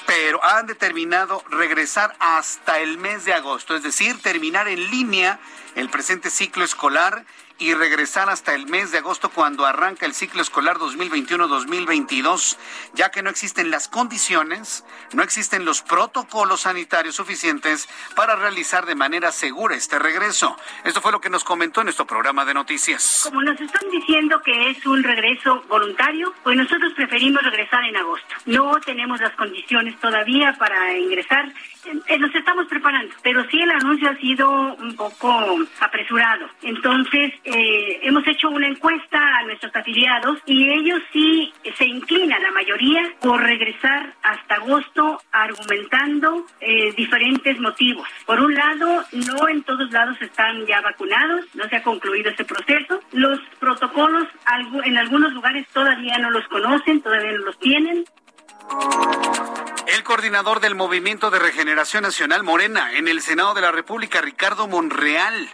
pero 0.07 0.43
han 0.45 0.67
determinado 0.67 1.43
regresar 1.51 2.15
hasta 2.21 2.79
el 2.79 2.99
mes 2.99 3.25
de 3.25 3.35
agosto, 3.35 3.75
es 3.75 3.83
decir, 3.83 4.21
terminar 4.23 4.69
en 4.69 4.91
línea 4.91 5.39
el 5.75 5.91
presente 5.91 6.31
ciclo 6.31 6.65
escolar 6.65 7.25
y 7.59 7.75
regresar 7.75 8.29
hasta 8.29 8.55
el 8.55 8.67
mes 8.67 8.93
de 8.93 8.99
agosto 8.99 9.31
cuando 9.31 9.65
arranca 9.65 10.07
el 10.07 10.15
ciclo 10.15 10.43
escolar 10.43 10.77
2021-2022, 10.77 12.59
ya 12.95 13.11
que 13.11 13.23
no 13.23 13.31
existen 13.31 13.71
las 13.71 13.89
condiciones, 13.89 14.85
no 15.13 15.23
existen 15.23 15.65
los 15.65 15.83
protocolos 15.83 16.63
sanitarios 16.63 17.17
suficientes 17.17 17.89
para 18.15 18.37
realizar 18.37 18.85
de 18.85 18.95
manera 18.95 19.33
segura 19.33 19.75
este 19.75 19.99
regreso. 19.99 20.57
Esto 20.85 21.01
fue 21.01 21.13
lo 21.13 21.21
que 21.21 21.31
nos 21.31 21.45
comentó 21.45 21.81
en 21.81 21.87
nuestro 21.87 22.07
programa 22.07 22.45
de 22.45 22.55
noticias. 22.55 23.23
Como 23.25 23.43
nos 23.43 23.61
están 23.61 23.89
diciendo 23.91 24.41
que 24.43 24.71
es 24.71 24.85
un 24.87 25.03
regreso 25.03 25.63
voluntario, 25.69 26.35
pues 26.43 26.57
nosotros 26.57 26.93
preferimos 26.95 27.43
regresar 27.43 27.85
en 27.85 27.97
agosto. 27.97 28.35
No 28.45 28.79
tenemos 28.81 29.21
las 29.21 29.35
condiciones 29.35 29.99
todavía 30.01 30.55
para 30.59 30.97
ingresar 30.99 31.53
nos 32.19 32.35
estamos 32.35 32.67
preparando, 32.67 33.15
pero 33.23 33.45
sí 33.51 33.61
el 33.61 33.71
anuncio 33.71 34.11
ha 34.11 34.17
sido 34.17 34.75
un 34.75 34.97
poco 34.97 35.57
apresurado. 35.81 36.49
Entonces, 36.63 37.33
eh, 37.45 38.01
hemos 38.03 38.27
hecho 38.27 38.49
una 38.51 38.69
encuesta 38.69 39.19
a 39.39 39.43
nuestros 39.45 39.75
afiliados 39.75 40.39
y 40.47 40.71
ellos 40.71 41.01
sí 41.13 41.53
se 41.77 41.85
inclinan, 41.85 42.43
la 42.43 42.51
mayoría, 42.51 43.03
por 43.21 43.43
regresar 43.43 44.15
hasta 44.23 44.57
agosto 44.57 45.21
argumentando 45.33 46.47
eh, 46.61 46.93
diferentes 46.97 47.59
motivos. 47.61 48.09
Por 48.25 48.41
un 48.41 48.55
lado, 48.55 49.05
no 49.13 49.49
en 49.49 49.63
todos 49.63 49.91
lados 49.91 50.21
están 50.21 50.67
ya 50.67 50.81
vacunados, 50.81 51.45
no 51.55 51.69
se 51.69 51.77
ha 51.77 51.83
concluido 51.83 52.31
ese 52.31 52.45
proceso. 52.45 53.01
Los 53.13 53.41
protocolos 53.59 54.27
en 54.85 54.97
algunos 54.97 55.33
lugares 55.33 55.67
todavía 55.69 56.19
no 56.19 56.31
los 56.31 56.47
conocen, 56.49 57.01
todavía 57.01 57.33
no 57.33 57.45
los 57.45 57.59
tienen. 57.59 58.05
El 59.87 60.03
coordinador 60.03 60.61
del 60.61 60.75
Movimiento 60.75 61.31
de 61.31 61.39
Regeneración 61.39 62.03
Nacional 62.03 62.43
Morena 62.43 62.93
en 62.93 63.09
el 63.09 63.23
Senado 63.23 63.55
de 63.55 63.61
la 63.61 63.73
República, 63.73 64.21
Ricardo 64.21 64.67
Monreal, 64.69 65.49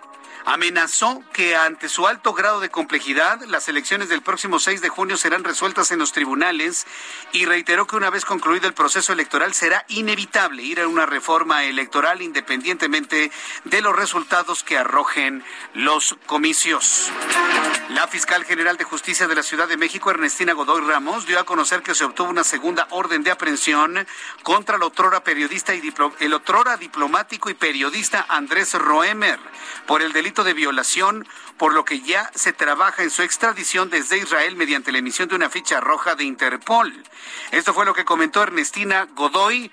amenazó 0.44 1.22
que 1.32 1.56
ante 1.56 1.88
su 1.88 2.06
alto 2.06 2.32
grado 2.32 2.60
de 2.60 2.70
complejidad, 2.70 3.40
las 3.42 3.68
elecciones 3.68 4.08
del 4.08 4.22
próximo 4.22 4.58
6 4.58 4.80
de 4.80 4.88
junio 4.88 5.16
serán 5.16 5.44
resueltas 5.44 5.90
en 5.90 5.98
los 5.98 6.12
tribunales 6.12 6.86
y 7.32 7.46
reiteró 7.46 7.86
que 7.86 7.96
una 7.96 8.10
vez 8.10 8.24
concluido 8.24 8.66
el 8.66 8.74
proceso 8.74 9.12
electoral 9.12 9.54
será 9.54 9.84
inevitable 9.88 10.62
ir 10.62 10.80
a 10.80 10.88
una 10.88 11.06
reforma 11.06 11.64
electoral 11.64 12.22
independientemente 12.22 13.30
de 13.64 13.80
los 13.80 13.94
resultados 13.94 14.62
que 14.62 14.78
arrojen 14.78 15.44
los 15.74 16.16
comicios. 16.26 17.10
La 17.90 18.08
fiscal 18.08 18.44
general 18.44 18.76
de 18.76 18.84
justicia 18.84 19.28
de 19.28 19.34
la 19.34 19.42
Ciudad 19.42 19.68
de 19.68 19.76
México, 19.76 20.10
Ernestina 20.10 20.54
Godoy 20.54 20.80
Ramos, 20.82 21.26
dio 21.26 21.38
a 21.38 21.44
conocer 21.44 21.82
que 21.82 21.94
se 21.94 22.04
obtuvo 22.04 22.30
una 22.30 22.44
segunda 22.44 22.86
orden 22.90 23.22
de 23.22 23.30
aprehensión 23.30 24.06
contra 24.42 24.76
el 24.76 24.82
otrora 24.82 25.22
periodista 25.22 25.74
y 25.74 25.92
el 26.20 26.32
otrora 26.32 26.76
diplomático 26.76 27.50
y 27.50 27.54
periodista 27.54 28.24
Andrés 28.28 28.72
Roemer 28.74 29.38
por 29.86 30.02
el 30.02 30.12
delito 30.12 30.31
de 30.32 30.54
violación, 30.54 31.28
por 31.58 31.74
lo 31.74 31.84
que 31.84 32.00
ya 32.00 32.30
se 32.34 32.54
trabaja 32.54 33.02
en 33.02 33.10
su 33.10 33.22
extradición 33.22 33.90
desde 33.90 34.16
Israel 34.16 34.56
mediante 34.56 34.90
la 34.90 34.98
emisión 34.98 35.28
de 35.28 35.34
una 35.34 35.50
ficha 35.50 35.80
roja 35.80 36.14
de 36.14 36.24
Interpol. 36.24 37.04
Esto 37.50 37.74
fue 37.74 37.84
lo 37.84 37.92
que 37.92 38.06
comentó 38.06 38.42
Ernestina 38.42 39.06
Godoy, 39.14 39.70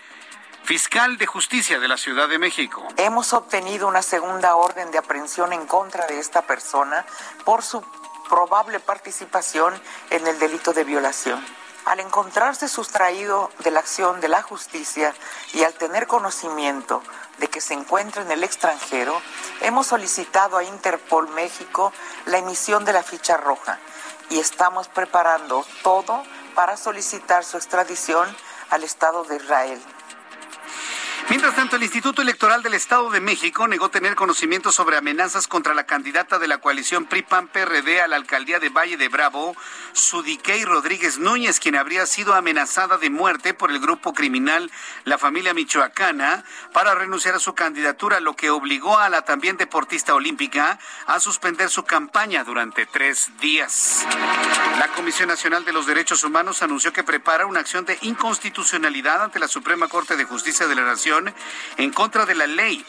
fiscal 0.64 1.18
de 1.18 1.26
justicia 1.26 1.80
de 1.80 1.88
la 1.88 1.96
Ciudad 1.96 2.28
de 2.28 2.38
México. 2.38 2.86
Hemos 2.98 3.32
obtenido 3.32 3.88
una 3.88 4.02
segunda 4.02 4.56
orden 4.56 4.92
de 4.92 4.98
aprehensión 4.98 5.54
en 5.54 5.66
contra 5.66 6.06
de 6.08 6.20
esta 6.20 6.42
persona 6.42 7.06
por 7.46 7.64
su 7.64 7.82
probable 8.28 8.82
participación 8.82 9.74
en 10.10 10.28
el 10.28 10.38
delito 10.38 10.74
de 10.74 10.84
violación. 10.84 11.44
Al 11.90 12.00
encontrarse 12.00 12.68
sustraído 12.68 13.50
de 13.64 13.72
la 13.72 13.80
acción 13.80 14.22
de 14.22 14.28
la 14.28 14.44
justicia 14.44 15.12
y 15.54 15.64
al 15.64 15.74
tener 15.74 16.06
conocimiento 16.06 17.02
de 17.40 17.48
que 17.48 17.62
se 17.62 17.74
encuentra 17.74 18.22
en 18.22 18.30
el 18.30 18.44
extranjero, 18.44 19.20
hemos 19.62 19.88
solicitado 19.88 20.58
a 20.58 20.64
Interpol 20.64 21.28
México 21.30 21.92
la 22.28 22.38
emisión 22.38 22.86
de 22.86 22.94
la 22.94 23.02
ficha 23.02 23.38
roja 23.38 23.80
y 24.30 24.38
estamos 24.38 24.88
preparando 24.88 25.66
todo 25.82 26.22
para 26.54 26.78
solicitar 26.78 27.44
su 27.44 27.58
extradición 27.58 28.38
al 28.70 28.84
Estado 28.84 29.24
de 29.24 29.38
Israel. 29.38 29.82
Mientras 31.28 31.56
tanto, 31.56 31.76
el 31.76 31.84
Instituto 31.84 32.22
Electoral 32.22 32.64
del 32.64 32.74
Estado 32.74 33.12
de 33.12 33.20
México 33.20 33.68
negó 33.68 33.90
tener 33.90 34.16
conocimiento 34.16 34.72
sobre 34.72 34.98
amenazas 34.98 35.48
contra 35.48 35.74
la 35.74 35.86
candidata 35.86 36.40
de 36.40 36.48
la 36.48 36.60
coalición 36.60 37.06
PRI-PAN-PRD 37.06 38.02
a 38.02 38.08
la 38.08 38.16
alcaldía 38.16 38.60
de 38.60 38.70
Valle 38.70 38.98
de 38.98 39.10
Bravo, 39.10 39.56
Sudiquei 39.94 40.66
Rodríguez 40.66 41.20
Núñez, 41.20 41.60
quien 41.60 41.76
habría 41.76 42.06
sido 42.06 42.34
amenazada 42.34 42.98
de 42.98 43.10
muerte 43.10 43.54
por 43.54 43.70
el 43.70 43.80
grupo 43.80 44.14
criminal 44.14 44.72
La 45.04 45.18
Familia 45.18 45.54
Michoacana 45.54 46.44
para 46.74 46.96
renunciar 46.96 47.36
a 47.36 47.40
su 47.40 47.54
candidatura, 47.54 48.20
lo 48.20 48.36
que 48.36 48.50
obligó 48.50 48.98
a 48.98 49.10
la 49.10 49.22
también 49.24 49.58
deportista 49.58 50.16
olímpica 50.16 50.80
a 51.06 51.20
suspender 51.20 51.70
su 51.70 51.84
campaña 51.84 52.44
durante 52.44 52.86
tres 52.86 53.32
días. 53.40 54.06
La 54.80 54.88
Comisión 54.90 55.30
Nacional 55.30 55.66
de 55.66 55.74
los 55.74 55.86
Derechos 55.86 56.24
Humanos 56.24 56.64
anunció 56.64 56.92
que 56.94 57.04
prepara 57.04 57.46
una 57.46 57.60
acción 57.60 57.86
de 57.86 57.98
inconstitucionalidad 58.02 59.24
ante 59.24 59.40
la 59.40 59.48
Suprema 59.48 59.88
Corte 59.88 60.16
de 60.16 60.24
Justicia 60.24 60.68
de 60.68 60.76
la 60.76 60.84
Nación 60.84 61.09
en 61.78 61.92
contra 61.92 62.26
de 62.26 62.36
la 62.36 62.48
ley 62.48 62.86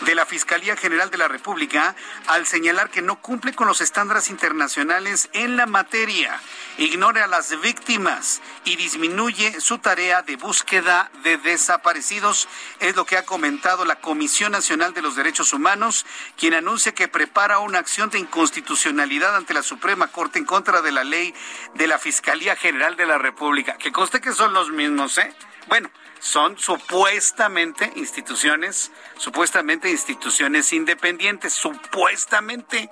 de 0.00 0.14
la 0.14 0.26
Fiscalía 0.26 0.76
General 0.76 1.10
de 1.10 1.18
la 1.18 1.28
República 1.28 1.94
al 2.26 2.46
señalar 2.46 2.90
que 2.90 3.02
no 3.02 3.20
cumple 3.20 3.54
con 3.54 3.68
los 3.68 3.80
estándares 3.80 4.28
internacionales 4.28 5.28
en 5.32 5.56
la 5.56 5.66
materia, 5.66 6.40
ignora 6.78 7.24
a 7.24 7.28
las 7.28 7.58
víctimas 7.60 8.42
y 8.64 8.76
disminuye 8.76 9.60
su 9.60 9.78
tarea 9.78 10.22
de 10.22 10.36
búsqueda 10.36 11.10
de 11.22 11.38
desaparecidos, 11.38 12.48
es 12.80 12.96
lo 12.96 13.06
que 13.06 13.16
ha 13.16 13.24
comentado 13.24 13.84
la 13.84 14.00
Comisión 14.00 14.52
Nacional 14.52 14.92
de 14.94 15.02
los 15.02 15.16
Derechos 15.16 15.52
Humanos, 15.52 16.04
quien 16.36 16.54
anuncia 16.54 16.92
que 16.92 17.08
prepara 17.08 17.58
una 17.60 17.78
acción 17.78 18.10
de 18.10 18.18
inconstitucionalidad 18.18 19.36
ante 19.36 19.54
la 19.54 19.62
Suprema 19.62 20.08
Corte 20.08 20.38
en 20.38 20.44
contra 20.44 20.82
de 20.82 20.92
la 20.92 21.04
ley 21.04 21.34
de 21.74 21.86
la 21.86 21.98
Fiscalía 21.98 22.56
General 22.56 22.96
de 22.96 23.06
la 23.06 23.18
República. 23.18 23.78
Que 23.78 23.92
conste 23.92 24.20
que 24.20 24.32
son 24.32 24.52
los 24.52 24.70
mismos, 24.70 25.16
¿eh? 25.18 25.34
Bueno, 25.66 25.88
son 26.20 26.58
supuestamente 26.58 27.92
instituciones, 27.96 28.90
supuestamente 29.18 29.90
instituciones 29.90 30.72
independientes, 30.72 31.52
supuestamente, 31.52 32.88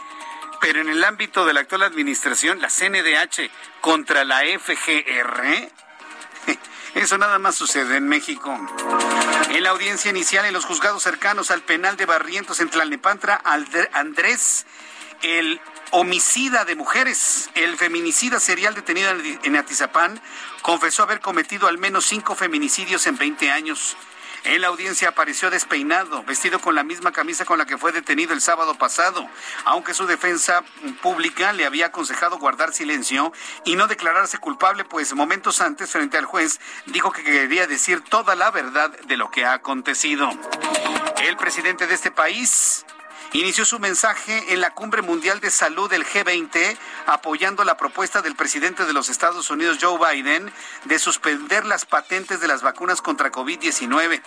pero 0.61 0.81
en 0.81 0.89
el 0.89 1.03
ámbito 1.03 1.45
de 1.45 1.53
la 1.53 1.61
actual 1.61 1.83
administración, 1.83 2.61
la 2.61 2.69
CNDH 2.69 3.51
contra 3.81 4.25
la 4.25 4.41
FGR, 4.41 5.71
eso 6.95 7.19
nada 7.19 7.39
más 7.39 7.55
sucede 7.55 7.97
en 7.97 8.09
México. 8.09 8.59
En 9.51 9.63
la 9.63 9.71
audiencia 9.71 10.11
inicial 10.11 10.45
en 10.45 10.53
los 10.53 10.65
juzgados 10.65 11.03
cercanos 11.03 11.51
al 11.51 11.63
penal 11.63 11.97
de 11.97 12.07
Barrientos 12.07 12.61
en 12.61 12.71
Tlalnepantla, 12.71 13.43
Andrés, 13.93 14.67
el 15.23 15.61
homicida 15.93 16.65
de 16.65 16.75
mujeres, 16.75 17.51
el 17.55 17.77
feminicida 17.77 18.41
serial 18.41 18.75
detenido 18.75 19.11
en 19.11 19.57
Atizapán, 19.57 20.21
confesó 20.63 21.03
haber 21.03 21.21
cometido 21.21 21.69
al 21.69 21.77
menos 21.77 22.07
cinco 22.07 22.35
feminicidios 22.35 23.07
en 23.07 23.19
20 23.19 23.51
años. 23.51 23.97
En 24.45 24.63
la 24.63 24.69
audiencia 24.69 25.11
apareció 25.11 25.51
despeinado, 25.51 26.25
vestido 26.25 26.59
con 26.61 26.75
la 26.75 26.83
misma 26.83 27.13
camisa 27.13 27.45
con 27.45 27.59
la 27.59 27.67
que 27.67 27.79
fue 27.79 27.93
detenido 27.93 28.33
el 28.33 28.41
sábado 28.41 28.75
pasado, 28.75 29.29
aunque 29.65 29.95
su 29.95 30.07
defensa 30.07 30.65
pública 31.01 31.53
le 31.53 31.67
había 31.67 31.87
aconsejado 31.87 32.39
guardar 32.39 32.73
silencio 32.73 33.33
y 33.65 33.77
no 33.77 33.87
declararse 33.87 34.39
culpable, 34.39 34.85
pues 34.85 35.15
momentos 35.15 35.61
antes, 35.61 35.91
frente 35.91 36.17
al 36.17 36.25
juez, 36.25 36.59
dijo 36.87 37.13
que 37.13 37.23
quería 37.23 37.67
decir 37.67 38.01
toda 38.01 38.35
la 38.35 38.51
verdad 38.51 38.91
de 38.91 39.17
lo 39.17 39.31
que 39.31 39.45
ha 39.45 39.53
acontecido. 39.53 40.29
El 41.23 41.37
presidente 41.37 41.87
de 41.87 41.95
este 41.95 42.11
país, 42.11 42.85
inició 43.33 43.65
su 43.65 43.79
mensaje 43.79 44.53
en 44.53 44.61
la 44.61 44.75
Cumbre 44.75 45.03
Mundial 45.03 45.41
de 45.41 45.51
Salud 45.51 45.91
del 45.91 46.05
G20 46.05 46.77
apoyando 47.07 47.65
la 47.65 47.77
propuesta 47.77 48.23
del 48.23 48.37
presidente 48.37 48.85
de 48.85 48.93
los 48.93 49.09
Estados 49.09 49.51
Unidos, 49.51 49.79
Joe 49.81 49.99
Biden, 49.99 50.53
de 50.85 50.99
suspender 50.99 51.65
las 51.65 51.87
patentes 51.87 52.41
de 52.41 52.49
las 52.49 52.63
vacunas 52.63 53.01
contra 53.01 53.33
COVID-19. 53.33 54.23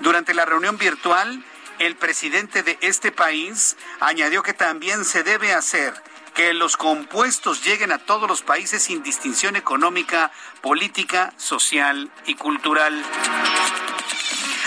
Durante 0.00 0.34
la 0.34 0.44
reunión 0.44 0.78
virtual, 0.78 1.44
el 1.78 1.96
presidente 1.96 2.62
de 2.62 2.78
este 2.80 3.12
país 3.12 3.76
añadió 4.00 4.42
que 4.42 4.54
también 4.54 5.04
se 5.04 5.22
debe 5.22 5.52
hacer 5.52 5.94
que 6.34 6.54
los 6.54 6.76
compuestos 6.76 7.64
lleguen 7.64 7.92
a 7.92 7.98
todos 7.98 8.28
los 8.28 8.42
países 8.42 8.82
sin 8.82 9.02
distinción 9.02 9.56
económica, 9.56 10.30
política, 10.60 11.32
social 11.36 12.10
y 12.26 12.36
cultural. 12.36 13.04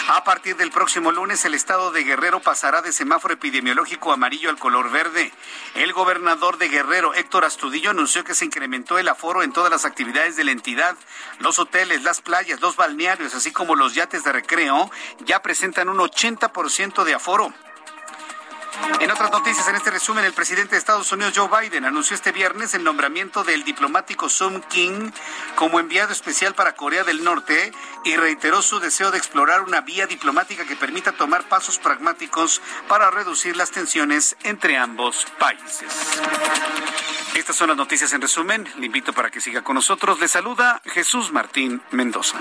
A 0.07 0.23
partir 0.23 0.57
del 0.57 0.71
próximo 0.71 1.11
lunes, 1.11 1.45
el 1.45 1.53
estado 1.53 1.91
de 1.91 2.03
Guerrero 2.03 2.41
pasará 2.41 2.81
de 2.81 2.91
semáforo 2.91 3.33
epidemiológico 3.33 4.11
amarillo 4.11 4.49
al 4.49 4.57
color 4.57 4.91
verde. 4.91 5.31
El 5.75 5.93
gobernador 5.93 6.57
de 6.57 6.69
Guerrero, 6.69 7.13
Héctor 7.13 7.45
Astudillo, 7.45 7.91
anunció 7.91 8.23
que 8.23 8.33
se 8.33 8.45
incrementó 8.45 8.97
el 8.97 9.07
aforo 9.07 9.43
en 9.43 9.53
todas 9.53 9.71
las 9.71 9.85
actividades 9.85 10.35
de 10.35 10.43
la 10.43 10.51
entidad. 10.51 10.97
Los 11.39 11.59
hoteles, 11.59 12.03
las 12.03 12.21
playas, 12.21 12.61
los 12.61 12.75
balnearios, 12.75 13.35
así 13.35 13.51
como 13.51 13.75
los 13.75 13.93
yates 13.93 14.23
de 14.23 14.31
recreo, 14.31 14.91
ya 15.19 15.41
presentan 15.41 15.87
un 15.87 15.97
80% 15.97 17.03
de 17.03 17.13
aforo. 17.13 17.53
En 18.99 19.11
otras 19.11 19.31
noticias, 19.31 19.67
en 19.67 19.75
este 19.75 19.91
resumen, 19.91 20.23
el 20.23 20.33
presidente 20.33 20.71
de 20.71 20.77
Estados 20.77 21.11
Unidos, 21.11 21.33
Joe 21.35 21.49
Biden, 21.61 21.85
anunció 21.85 22.15
este 22.15 22.31
viernes 22.31 22.73
el 22.73 22.83
nombramiento 22.83 23.43
del 23.43 23.63
diplomático 23.63 24.29
Sung 24.29 24.61
King 24.69 25.11
como 25.55 25.79
enviado 25.79 26.13
especial 26.13 26.53
para 26.53 26.75
Corea 26.75 27.03
del 27.03 27.23
Norte 27.23 27.71
y 28.05 28.15
reiteró 28.15 28.61
su 28.61 28.79
deseo 28.79 29.11
de 29.11 29.17
explorar 29.17 29.61
una 29.61 29.81
vía 29.81 30.07
diplomática 30.07 30.65
que 30.65 30.75
permita 30.75 31.11
tomar 31.11 31.43
pasos 31.43 31.79
pragmáticos 31.79 32.61
para 32.87 33.11
reducir 33.11 33.57
las 33.57 33.71
tensiones 33.71 34.37
entre 34.43 34.77
ambos 34.77 35.25
países. 35.39 35.91
Estas 37.35 37.55
son 37.55 37.69
las 37.69 37.77
noticias 37.77 38.11
en 38.13 38.21
resumen. 38.21 38.67
Le 38.77 38.85
invito 38.85 39.13
para 39.13 39.29
que 39.29 39.41
siga 39.41 39.63
con 39.63 39.75
nosotros. 39.75 40.19
Le 40.19 40.27
saluda 40.27 40.81
Jesús 40.85 41.31
Martín 41.31 41.81
Mendoza. 41.91 42.37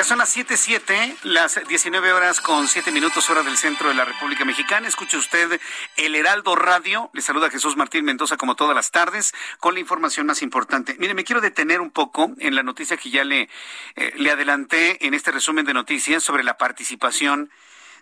Ya 0.00 0.04
son 0.04 0.16
las 0.16 0.34
7:07, 0.34 1.14
las 1.24 1.60
19 1.68 2.14
horas 2.14 2.40
con 2.40 2.68
7 2.68 2.90
minutos 2.90 3.28
hora 3.28 3.42
del 3.42 3.58
centro 3.58 3.90
de 3.90 3.94
la 3.94 4.06
República 4.06 4.46
Mexicana. 4.46 4.88
Escuche 4.88 5.18
usted 5.18 5.60
el 5.98 6.14
Heraldo 6.14 6.56
Radio. 6.56 7.10
Le 7.12 7.20
saluda 7.20 7.50
Jesús 7.50 7.76
Martín 7.76 8.06
Mendoza 8.06 8.38
como 8.38 8.56
todas 8.56 8.74
las 8.74 8.92
tardes 8.92 9.34
con 9.58 9.74
la 9.74 9.80
información 9.80 10.24
más 10.24 10.40
importante. 10.40 10.96
Mire, 10.98 11.12
me 11.12 11.22
quiero 11.22 11.42
detener 11.42 11.82
un 11.82 11.90
poco 11.90 12.32
en 12.38 12.54
la 12.54 12.62
noticia 12.62 12.96
que 12.96 13.10
ya 13.10 13.24
le, 13.24 13.50
eh, 13.94 14.14
le 14.16 14.30
adelanté 14.30 15.06
en 15.06 15.12
este 15.12 15.32
resumen 15.32 15.66
de 15.66 15.74
noticias 15.74 16.24
sobre 16.24 16.44
la 16.44 16.56
participación 16.56 17.50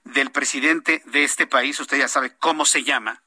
del 0.04 0.30
presidente 0.30 1.02
de 1.06 1.24
este 1.24 1.48
país. 1.48 1.80
Usted 1.80 1.98
ya 1.98 2.06
sabe 2.06 2.36
cómo 2.38 2.64
se 2.64 2.84
llama. 2.84 3.24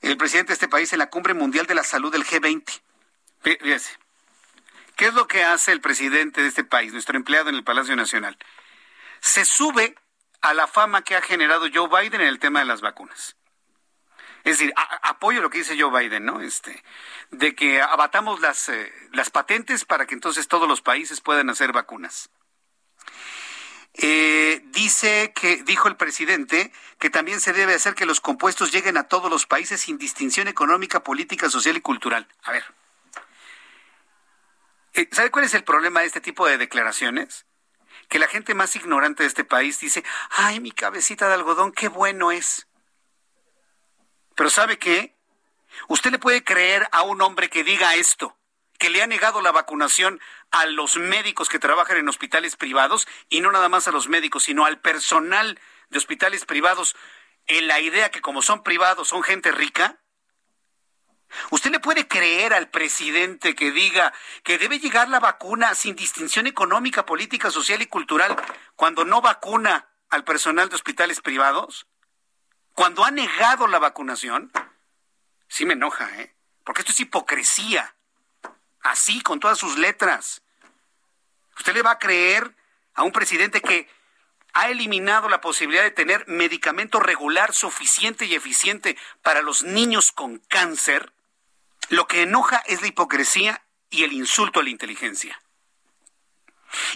El 0.00 0.16
presidente 0.16 0.52
de 0.52 0.54
este 0.54 0.68
país 0.68 0.94
en 0.94 0.98
la 0.98 1.10
Cumbre 1.10 1.34
Mundial 1.34 1.66
de 1.66 1.74
la 1.74 1.84
Salud 1.84 2.10
del 2.10 2.24
G20. 2.24 2.80
Fíjese. 3.42 4.03
¿Qué 4.96 5.06
es 5.06 5.14
lo 5.14 5.26
que 5.26 5.44
hace 5.44 5.72
el 5.72 5.80
presidente 5.80 6.42
de 6.42 6.48
este 6.48 6.64
país, 6.64 6.92
nuestro 6.92 7.16
empleado 7.16 7.48
en 7.48 7.56
el 7.56 7.64
Palacio 7.64 7.96
Nacional? 7.96 8.38
Se 9.20 9.44
sube 9.44 9.96
a 10.40 10.54
la 10.54 10.66
fama 10.66 11.02
que 11.02 11.16
ha 11.16 11.22
generado 11.22 11.66
Joe 11.72 11.88
Biden 11.88 12.20
en 12.20 12.28
el 12.28 12.38
tema 12.38 12.60
de 12.60 12.66
las 12.66 12.80
vacunas. 12.80 13.36
Es 14.44 14.58
decir, 14.58 14.74
apoyo 15.02 15.40
lo 15.40 15.48
que 15.48 15.58
dice 15.58 15.80
Joe 15.80 15.90
Biden, 15.90 16.26
¿no? 16.26 16.40
Este, 16.40 16.84
de 17.30 17.54
que 17.54 17.80
abatamos 17.80 18.40
las, 18.40 18.68
eh, 18.68 18.92
las 19.12 19.30
patentes 19.30 19.86
para 19.86 20.06
que 20.06 20.14
entonces 20.14 20.48
todos 20.48 20.68
los 20.68 20.82
países 20.82 21.22
puedan 21.22 21.48
hacer 21.48 21.72
vacunas. 21.72 22.28
Eh, 23.94 24.60
dice 24.66 25.32
que, 25.34 25.62
dijo 25.62 25.88
el 25.88 25.96
presidente, 25.96 26.72
que 26.98 27.10
también 27.10 27.40
se 27.40 27.54
debe 27.54 27.74
hacer 27.74 27.94
que 27.94 28.06
los 28.06 28.20
compuestos 28.20 28.70
lleguen 28.70 28.98
a 28.98 29.04
todos 29.04 29.30
los 29.30 29.46
países 29.46 29.80
sin 29.80 29.96
distinción 29.96 30.46
económica, 30.46 31.02
política, 31.02 31.48
social 31.48 31.76
y 31.76 31.80
cultural. 31.80 32.28
A 32.42 32.52
ver. 32.52 32.64
Eh, 34.94 35.08
¿Sabe 35.10 35.30
cuál 35.30 35.44
es 35.44 35.54
el 35.54 35.64
problema 35.64 36.00
de 36.00 36.06
este 36.06 36.20
tipo 36.20 36.46
de 36.46 36.56
declaraciones? 36.56 37.46
Que 38.08 38.20
la 38.20 38.28
gente 38.28 38.54
más 38.54 38.76
ignorante 38.76 39.24
de 39.24 39.28
este 39.28 39.44
país 39.44 39.80
dice, 39.80 40.04
ay, 40.30 40.60
mi 40.60 40.70
cabecita 40.70 41.26
de 41.26 41.34
algodón, 41.34 41.72
qué 41.72 41.88
bueno 41.88 42.30
es. 42.30 42.68
Pero 44.36 44.50
¿sabe 44.50 44.78
qué? 44.78 45.16
Usted 45.88 46.12
le 46.12 46.18
puede 46.20 46.44
creer 46.44 46.88
a 46.92 47.02
un 47.02 47.20
hombre 47.22 47.50
que 47.50 47.64
diga 47.64 47.96
esto, 47.96 48.36
que 48.78 48.88
le 48.90 49.02
ha 49.02 49.06
negado 49.08 49.40
la 49.40 49.50
vacunación 49.50 50.20
a 50.52 50.66
los 50.66 50.96
médicos 50.96 51.48
que 51.48 51.58
trabajan 51.58 51.96
en 51.96 52.08
hospitales 52.08 52.54
privados, 52.54 53.08
y 53.28 53.40
no 53.40 53.50
nada 53.50 53.68
más 53.68 53.88
a 53.88 53.92
los 53.92 54.08
médicos, 54.08 54.44
sino 54.44 54.64
al 54.64 54.80
personal 54.80 55.58
de 55.90 55.98
hospitales 55.98 56.44
privados, 56.44 56.94
en 57.46 57.66
la 57.66 57.80
idea 57.80 58.12
que 58.12 58.20
como 58.20 58.42
son 58.42 58.62
privados 58.62 59.08
son 59.08 59.24
gente 59.24 59.50
rica? 59.50 59.98
¿Usted 61.50 61.70
le 61.70 61.80
puede 61.80 62.06
creer 62.08 62.54
al 62.54 62.68
presidente 62.68 63.54
que 63.54 63.70
diga 63.70 64.12
que 64.42 64.58
debe 64.58 64.78
llegar 64.78 65.08
la 65.08 65.20
vacuna 65.20 65.74
sin 65.74 65.96
distinción 65.96 66.46
económica, 66.46 67.06
política, 67.06 67.50
social 67.50 67.82
y 67.82 67.86
cultural 67.86 68.36
cuando 68.76 69.04
no 69.04 69.20
vacuna 69.20 69.88
al 70.10 70.24
personal 70.24 70.68
de 70.68 70.76
hospitales 70.76 71.20
privados? 71.20 71.86
cuando 72.74 73.04
ha 73.04 73.10
negado 73.10 73.66
la 73.68 73.78
vacunación, 73.78 74.52
sí 75.48 75.64
me 75.64 75.74
enoja, 75.74 76.10
¿eh? 76.20 76.34
Porque 76.64 76.82
esto 76.82 76.92
es 76.92 77.00
hipocresía. 77.00 77.94
Así, 78.80 79.22
con 79.22 79.40
todas 79.40 79.58
sus 79.58 79.78
letras. 79.78 80.42
¿Usted 81.56 81.72
le 81.72 81.82
va 81.82 81.92
a 81.92 81.98
creer 81.98 82.54
a 82.94 83.02
un 83.02 83.12
presidente 83.12 83.62
que 83.62 83.88
ha 84.52 84.68
eliminado 84.68 85.28
la 85.28 85.40
posibilidad 85.40 85.84
de 85.84 85.90
tener 85.90 86.26
medicamento 86.26 87.00
regular 87.00 87.54
suficiente 87.54 88.26
y 88.26 88.34
eficiente 88.34 88.96
para 89.22 89.40
los 89.40 89.62
niños 89.62 90.12
con 90.12 90.38
cáncer? 90.38 91.12
Lo 91.88 92.06
que 92.06 92.22
enoja 92.22 92.62
es 92.66 92.80
la 92.80 92.88
hipocresía 92.88 93.64
y 93.90 94.04
el 94.04 94.12
insulto 94.12 94.60
a 94.60 94.62
la 94.62 94.70
inteligencia. 94.70 95.40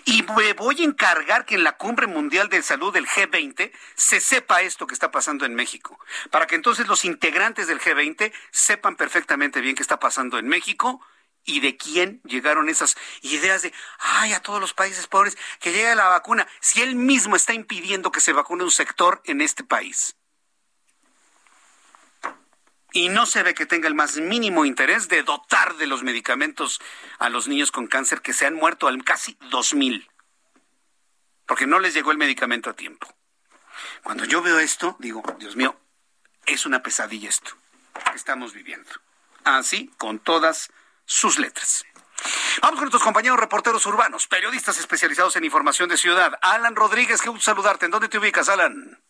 Y 0.05 0.25
me 0.37 0.53
voy 0.55 0.81
a 0.81 0.85
encargar 0.85 1.45
que 1.45 1.55
en 1.55 1.63
la 1.63 1.77
Cumbre 1.77 2.07
Mundial 2.07 2.49
de 2.49 2.63
Salud 2.63 2.93
del 2.93 3.07
G20 3.07 3.71
se 3.95 4.21
sepa 4.21 4.63
esto 4.63 4.87
que 4.87 4.95
está 4.95 5.11
pasando 5.11 5.47
en 5.47 5.55
México, 5.55 5.99
para 6.31 6.47
que 6.47 6.57
entonces 6.57 6.89
los 6.89 7.05
integrantes 7.05 7.69
del 7.69 7.81
G20 7.81 8.33
sepan 8.51 8.97
perfectamente 8.97 9.61
bien 9.61 9.77
qué 9.77 9.83
está 9.83 10.01
pasando 10.01 10.39
en 10.39 10.49
México 10.49 11.01
y 11.45 11.61
de 11.61 11.77
quién 11.77 12.21
llegaron 12.25 12.69
esas 12.69 12.97
ideas 13.23 13.63
de, 13.63 13.73
ay, 13.99 14.33
a 14.33 14.41
todos 14.41 14.61
los 14.61 14.75
países 14.75 15.07
pobres, 15.07 15.39
que 15.61 15.73
llegue 15.73 15.95
la 15.95 16.09
vacuna, 16.09 16.47
si 16.61 16.83
él 16.83 16.95
mismo 16.97 17.37
está 17.37 17.55
impidiendo 17.55 18.11
que 18.11 18.21
se 18.21 18.33
vacune 18.33 18.65
un 18.65 18.71
sector 18.71 19.23
en 19.25 19.41
este 19.41 19.65
país 19.65 20.18
y 22.99 23.09
no 23.09 23.27
se 23.27 23.45
ve 23.45 23.55
que 23.55 23.65
tenga 23.65 23.87
el 23.87 23.95
más 23.95 24.17
mínimo 24.17 24.65
interés 24.65 25.09
de 25.09 25.23
dotar 25.23 25.77
de 25.77 25.87
los 25.87 26.03
medicamentos 26.03 26.81
a 27.21 27.29
los 27.29 27.47
niños 27.47 27.71
con 27.71 27.87
cáncer 27.87 28.23
que 28.23 28.33
se 28.33 28.45
han 28.45 28.55
muerto 28.55 28.89
al 28.89 29.05
casi 29.05 29.39
2000 29.51 30.11
porque 31.47 31.67
no 31.67 31.79
les 31.79 31.95
llegó 31.95 32.11
el 32.11 32.19
medicamento 32.19 32.69
a 32.69 32.75
tiempo. 32.75 33.09
Cuando 34.03 34.25
yo 34.25 34.43
veo 34.43 34.59
esto, 34.59 34.97
digo, 34.99 35.23
Dios 35.39 35.57
mío, 35.57 35.81
es 36.45 36.67
una 36.67 36.83
pesadilla 36.83 37.29
esto 37.29 37.53
que 38.11 38.17
estamos 38.17 38.53
viviendo. 38.53 38.91
Así, 39.45 39.91
con 39.97 40.19
todas 40.19 40.71
sus 41.07 41.39
letras. 41.39 41.87
Vamos 42.61 42.79
con 42.79 42.85
nuestros 42.85 43.03
compañeros 43.03 43.39
reporteros 43.39 43.87
urbanos, 43.87 44.27
periodistas 44.27 44.79
especializados 44.79 45.37
en 45.37 45.45
información 45.45 45.89
de 45.89 45.97
ciudad. 45.97 46.39
Alan 46.43 46.77
Rodríguez, 46.77 47.23
qué 47.23 47.31
gusto 47.31 47.45
saludarte. 47.45 47.87
¿En 47.87 47.93
dónde 47.93 48.09
te 48.09 48.19
ubicas, 48.19 48.49
Alan? 48.49 49.01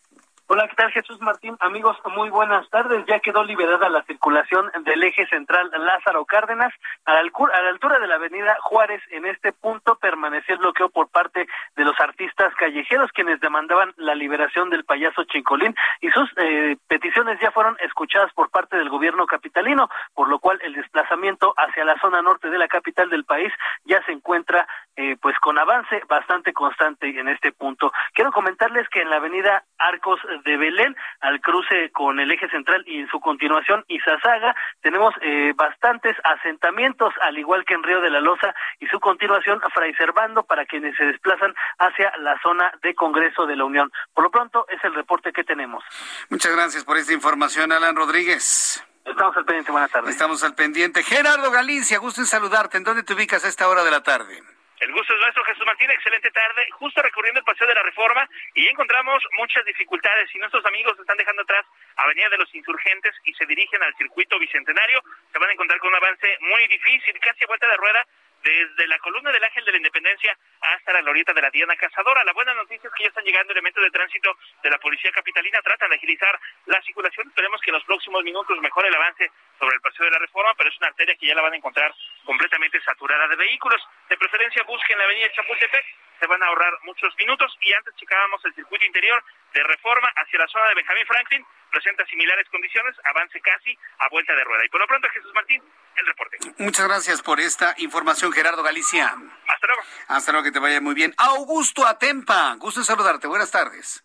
Hola, 0.51 0.67
¿qué 0.67 0.75
tal 0.77 0.89
Jesús 0.89 1.21
Martín? 1.21 1.55
Amigos, 1.59 1.95
muy 2.15 2.31
buenas 2.31 2.67
tardes. 2.71 3.05
Ya 3.05 3.19
quedó 3.19 3.43
liberada 3.43 3.87
la 3.87 4.01
circulación 4.05 4.65
del 4.83 5.03
eje 5.03 5.27
central 5.27 5.69
Lázaro 5.77 6.25
Cárdenas 6.25 6.73
a 7.05 7.13
la, 7.13 7.19
altura 7.19 7.99
de 7.99 8.07
la 8.07 8.15
avenida 8.15 8.57
Juárez. 8.61 8.99
En 9.11 9.27
este 9.27 9.53
punto 9.53 9.99
permaneció 10.01 10.55
el 10.55 10.61
bloqueo 10.61 10.89
por 10.89 11.07
parte 11.09 11.47
de 11.75 11.85
los 11.85 11.93
artistas 11.99 12.51
callejeros 12.55 13.11
quienes 13.11 13.39
demandaban 13.41 13.93
la 13.97 14.15
liberación 14.15 14.71
del 14.71 14.85
payaso 14.85 15.23
Chincolín 15.25 15.75
y 16.01 16.09
sus 16.09 16.27
eh, 16.37 16.77
peticiones 16.87 17.39
ya 17.39 17.51
fueron 17.51 17.77
escuchadas 17.81 18.33
por 18.33 18.49
parte 18.49 18.75
del 18.75 18.89
gobierno 18.89 19.27
capitalino, 19.27 19.87
por 20.15 20.29
lo 20.29 20.39
cual 20.39 20.59
el 20.63 20.73
desplazamiento 20.73 21.53
hacia 21.57 21.85
la 21.85 21.99
zona 21.99 22.23
norte 22.23 22.49
de 22.49 22.57
la 22.57 22.67
capital 22.67 23.07
del 23.11 23.23
país 23.23 23.53
ya 23.85 24.03
se 24.03 24.13
encuentra 24.13 24.67
eh, 24.99 25.15
pues 25.21 25.33
con 25.39 25.57
avance 25.57 26.01
bastante 26.09 26.51
constante 26.51 27.07
en 27.07 27.29
este 27.29 27.53
punto. 27.53 27.89
Quiero 28.13 28.33
comentarles 28.33 28.85
que 28.89 29.01
en 29.01 29.09
la 29.09 29.15
avenida 29.15 29.63
Arcos 29.77 30.19
de 30.43 30.57
Belén 30.57 30.93
al 31.21 31.39
cruce 31.39 31.89
con 31.93 32.19
el 32.19 32.29
eje 32.29 32.49
central 32.49 32.83
y 32.85 32.99
en 32.99 33.07
su 33.07 33.21
continuación 33.21 33.85
Izazaga 33.87 34.53
tenemos 34.81 35.15
eh, 35.21 35.53
bastantes 35.55 36.17
asentamientos 36.25 37.13
al 37.21 37.37
igual 37.37 37.63
que 37.63 37.75
en 37.75 37.83
Río 37.83 38.01
de 38.01 38.09
la 38.09 38.19
Loza 38.19 38.53
y 38.81 38.87
su 38.87 38.99
continuación 38.99 39.61
Fray 39.73 39.93
Servando 39.95 40.43
para 40.43 40.65
quienes 40.65 40.97
se 40.97 41.05
desplazan 41.05 41.55
hacia 41.77 42.11
la 42.17 42.37
zona 42.41 42.73
de 42.81 42.93
Congreso 42.93 43.45
de 43.45 43.55
la 43.55 43.63
Unión. 43.63 43.89
Por 44.13 44.25
lo 44.25 44.31
pronto 44.31 44.65
es 44.67 44.83
el 44.83 44.93
reporte 44.93 45.31
que 45.31 45.45
tenemos. 45.45 45.81
Muchas 46.29 46.53
gracias 46.53 46.83
por 46.83 46.97
esta 46.97 47.13
información, 47.13 47.71
Alan 47.71 47.95
Rodríguez. 47.95 48.85
Estamos 49.05 49.37
al 49.37 49.45
pendiente, 49.45 49.71
buenas 49.71 49.91
tardes. 49.91 50.09
Estamos 50.09 50.43
al 50.43 50.55
pendiente. 50.55 51.03
Gerardo 51.03 51.51
Galicia, 51.51 51.99
gusto 51.99 52.19
en 52.19 52.27
saludarte. 52.27 52.75
¿En 52.75 52.83
dónde 52.83 53.03
te 53.03 53.13
ubicas 53.13 53.45
a 53.45 53.47
esta 53.47 53.69
hora 53.69 53.85
de 53.85 53.91
la 53.91 54.03
tarde? 54.03 54.43
El 54.79 54.93
gusto 54.93 55.13
es 55.13 55.19
nuestro, 55.19 55.43
Jesús 55.43 55.65
Martín. 55.65 55.91
Excelente 55.91 56.31
tarde. 56.31 56.65
Justo 56.71 57.01
recorriendo 57.01 57.39
el 57.39 57.45
Paseo 57.45 57.67
de 57.67 57.73
la 57.73 57.83
Reforma 57.83 58.27
y 58.55 58.65
encontramos 58.67 59.21
muchas 59.37 59.65
dificultades. 59.65 60.33
Y 60.33 60.39
nuestros 60.39 60.65
amigos 60.65 60.97
están 60.97 61.17
dejando 61.17 61.41
atrás 61.41 61.65
Avenida 61.97 62.29
de 62.29 62.37
los 62.37 62.55
Insurgentes 62.55 63.13
y 63.25 63.33
se 63.33 63.45
dirigen 63.45 63.83
al 63.83 63.93
circuito 63.95 64.39
bicentenario. 64.39 65.03
Se 65.33 65.39
van 65.39 65.49
a 65.49 65.53
encontrar 65.53 65.79
con 65.79 65.89
un 65.89 65.95
avance 65.95 66.37
muy 66.39 66.65
difícil, 66.67 67.19
casi 67.19 67.43
a 67.43 67.47
vuelta 67.47 67.67
de 67.67 67.75
rueda, 67.75 68.07
desde 68.43 68.87
la 68.87 68.99
columna 68.99 69.31
del 69.31 69.43
Ángel 69.43 69.65
de 69.65 69.71
la 69.71 69.77
Independencia 69.77 70.37
hasta 70.61 70.93
la 70.93 71.01
glorieta 71.01 71.33
de 71.33 71.41
la 71.41 71.49
Diana 71.49 71.75
Cazadora. 71.75 72.23
La 72.23 72.33
buena 72.33 72.53
noticia 72.53 72.87
es 72.87 72.93
que 72.95 73.03
ya 73.03 73.09
están 73.09 73.23
llegando 73.23 73.53
elementos 73.53 73.83
de 73.83 73.91
tránsito 73.91 74.37
de 74.63 74.69
la 74.69 74.77
Policía 74.77 75.11
Capitalina, 75.11 75.59
tratan 75.61 75.89
de 75.89 75.95
agilizar 75.95 76.39
la 76.65 76.81
circulación. 76.81 77.27
Esperemos 77.27 77.61
que 77.61 77.69
en 77.69 77.75
los 77.75 77.83
próximos 77.83 78.23
minutos 78.23 78.59
mejore 78.59 78.87
el 78.87 78.95
avance 78.95 79.31
sobre 79.57 79.75
el 79.75 79.81
paseo 79.81 80.05
de 80.05 80.11
la 80.11 80.19
Reforma, 80.19 80.53
pero 80.57 80.69
es 80.69 80.77
una 80.77 80.87
arteria 80.87 81.15
que 81.15 81.27
ya 81.27 81.35
la 81.35 81.41
van 81.41 81.53
a 81.53 81.57
encontrar 81.57 81.93
completamente 82.23 82.81
saturada 82.81 83.27
de 83.27 83.35
vehículos. 83.35 83.81
De 84.09 84.17
preferencia 84.17 84.63
busquen 84.63 84.97
la 84.97 85.03
avenida 85.05 85.31
Chapultepec, 85.31 85.85
se 86.19 86.27
van 86.27 86.43
a 86.43 86.47
ahorrar 86.47 86.73
muchos 86.83 87.15
minutos 87.17 87.57
y 87.61 87.73
antes 87.73 87.95
checábamos 87.95 88.43
el 88.45 88.53
circuito 88.53 88.85
interior 88.85 89.23
de 89.53 89.63
Reforma 89.63 90.09
hacia 90.15 90.39
la 90.39 90.47
zona 90.47 90.67
de 90.69 90.75
Benjamín 90.75 91.05
Franklin, 91.05 91.45
presenta 91.71 92.05
similares 92.05 92.47
condiciones, 92.49 92.95
avance 93.03 93.39
casi 93.41 93.77
a 93.99 94.09
vuelta 94.09 94.33
de 94.33 94.43
rueda. 94.43 94.65
Y 94.65 94.69
por 94.69 94.81
lo 94.81 94.87
pronto, 94.87 95.07
Jesús 95.13 95.31
Martín, 95.33 95.61
el 95.95 96.05
reporte. 96.05 96.37
Muchas 96.57 96.87
gracias 96.87 97.21
por 97.21 97.39
esta 97.39 97.73
información, 97.77 98.31
Gerardo 98.31 98.63
Galicia. 98.63 99.07
Hasta 99.47 99.67
luego. 99.67 99.81
Hasta 100.07 100.31
luego, 100.31 100.45
que 100.45 100.51
te 100.51 100.59
vaya 100.59 100.81
muy 100.81 100.95
bien. 100.95 101.13
Augusto 101.17 101.85
Atempa, 101.85 102.55
gusto 102.55 102.81
en 102.81 102.85
saludarte. 102.85 103.27
Buenas 103.27 103.51
tardes. 103.51 104.03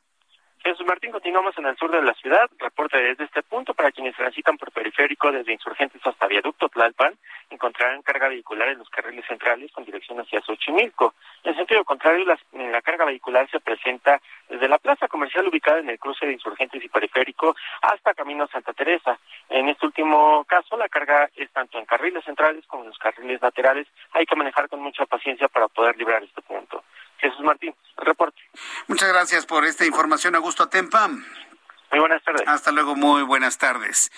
Jesús 0.67 0.87
Martín, 0.87 1.13
continuamos 1.13 1.57
en 1.59 1.67
el 1.67 1.77
sur 1.77 1.91
de 1.91 2.01
la 2.01 2.15
ciudad. 2.15 2.49
Reporte 2.59 2.97
desde 2.97 3.25
este 3.25 3.43
punto 3.43 3.75
para 3.75 3.93
quienes 3.93 4.17
transitan 4.17 4.57
por 4.57 4.73
periférico 4.73 5.31
desde 5.31 5.53
Insurgentes 5.53 6.01
hasta 6.07 6.27
Viaducto 6.27 6.71
Tlalpan, 6.71 7.19
encontrarán 7.51 8.01
carga 8.01 8.29
vehicular 8.29 8.69
en 8.69 8.79
los 8.79 8.89
carriles 8.89 9.27
centrales 9.27 9.71
con 9.73 9.85
dirección 9.85 10.19
hacia 10.21 10.41
Xochimilco. 10.41 11.13
En 11.43 11.55
sentido 11.55 11.85
contrario, 11.85 12.25
la, 12.25 12.81
carga 12.81 13.05
vehicular 13.05 13.47
se 13.51 13.61
presenta 13.61 14.23
desde 14.49 14.67
la 14.67 14.79
plaza 14.79 15.07
comercial 15.07 15.47
ubicada 15.47 15.81
en 15.81 15.91
el 15.91 15.99
cruce 15.99 16.25
de 16.25 16.33
Insurgentes 16.33 16.83
y 16.83 16.89
Periférico 16.89 17.55
hasta 17.83 18.15
Camino 18.15 18.47
Santa 18.47 18.73
Teresa. 18.73 19.19
En 19.51 19.69
este 19.69 19.85
último 19.85 20.47
caso, 20.47 20.79
la 20.79 20.89
carga 20.89 21.29
es 21.37 21.51
tanto 21.51 21.79
en 21.79 21.85
carriles 21.85 22.25
centrales 22.25 22.65
como 22.67 22.85
en 22.85 22.89
los 22.89 22.99
carriles 22.99 23.43
laterales. 23.43 23.87
Hay 24.13 24.25
que 24.25 24.35
manejar 24.35 24.71
con 24.71 24.81
mucha 24.81 25.05
paciencia 25.05 25.47
para 25.49 25.69
poder 25.69 25.99
librar 25.99 26.23
este 26.23 26.41
punto. 26.41 26.83
Jesús 27.25 27.41
Martín, 27.41 27.75
reporte. 27.97 28.39
Muchas 28.87 29.09
gracias 29.09 29.47
por 29.47 29.65
esta 29.65 29.87
información, 29.87 30.35
Augusto 30.35 30.63
Atempa. 30.63 31.09
Muy 31.09 32.01
buenas 32.01 32.23
tardes. 32.23 32.43
Hasta 32.47 32.71
luego, 32.71 32.97
muy 32.97 33.23
buenas 33.23 33.57
tardes. 33.57 34.13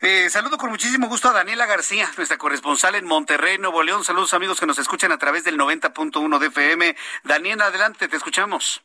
Eh, 0.00 0.28
saludo 0.30 0.58
con 0.58 0.70
muchísimo 0.70 1.06
gusto 1.06 1.28
a 1.28 1.32
Daniela 1.32 1.66
García, 1.66 2.08
nuestra 2.16 2.38
corresponsal 2.38 2.96
en 2.96 3.06
Monterrey, 3.06 3.58
Nuevo 3.58 3.84
León. 3.84 4.02
Saludos 4.02 4.34
amigos 4.34 4.58
que 4.58 4.66
nos 4.66 4.80
escuchan 4.80 5.12
a 5.12 5.18
través 5.18 5.44
del 5.44 5.58
90.1 5.58 6.38
de 6.40 6.46
FM. 6.48 6.96
Daniela, 7.22 7.66
adelante, 7.66 8.08
te 8.08 8.16
escuchamos. 8.16 8.82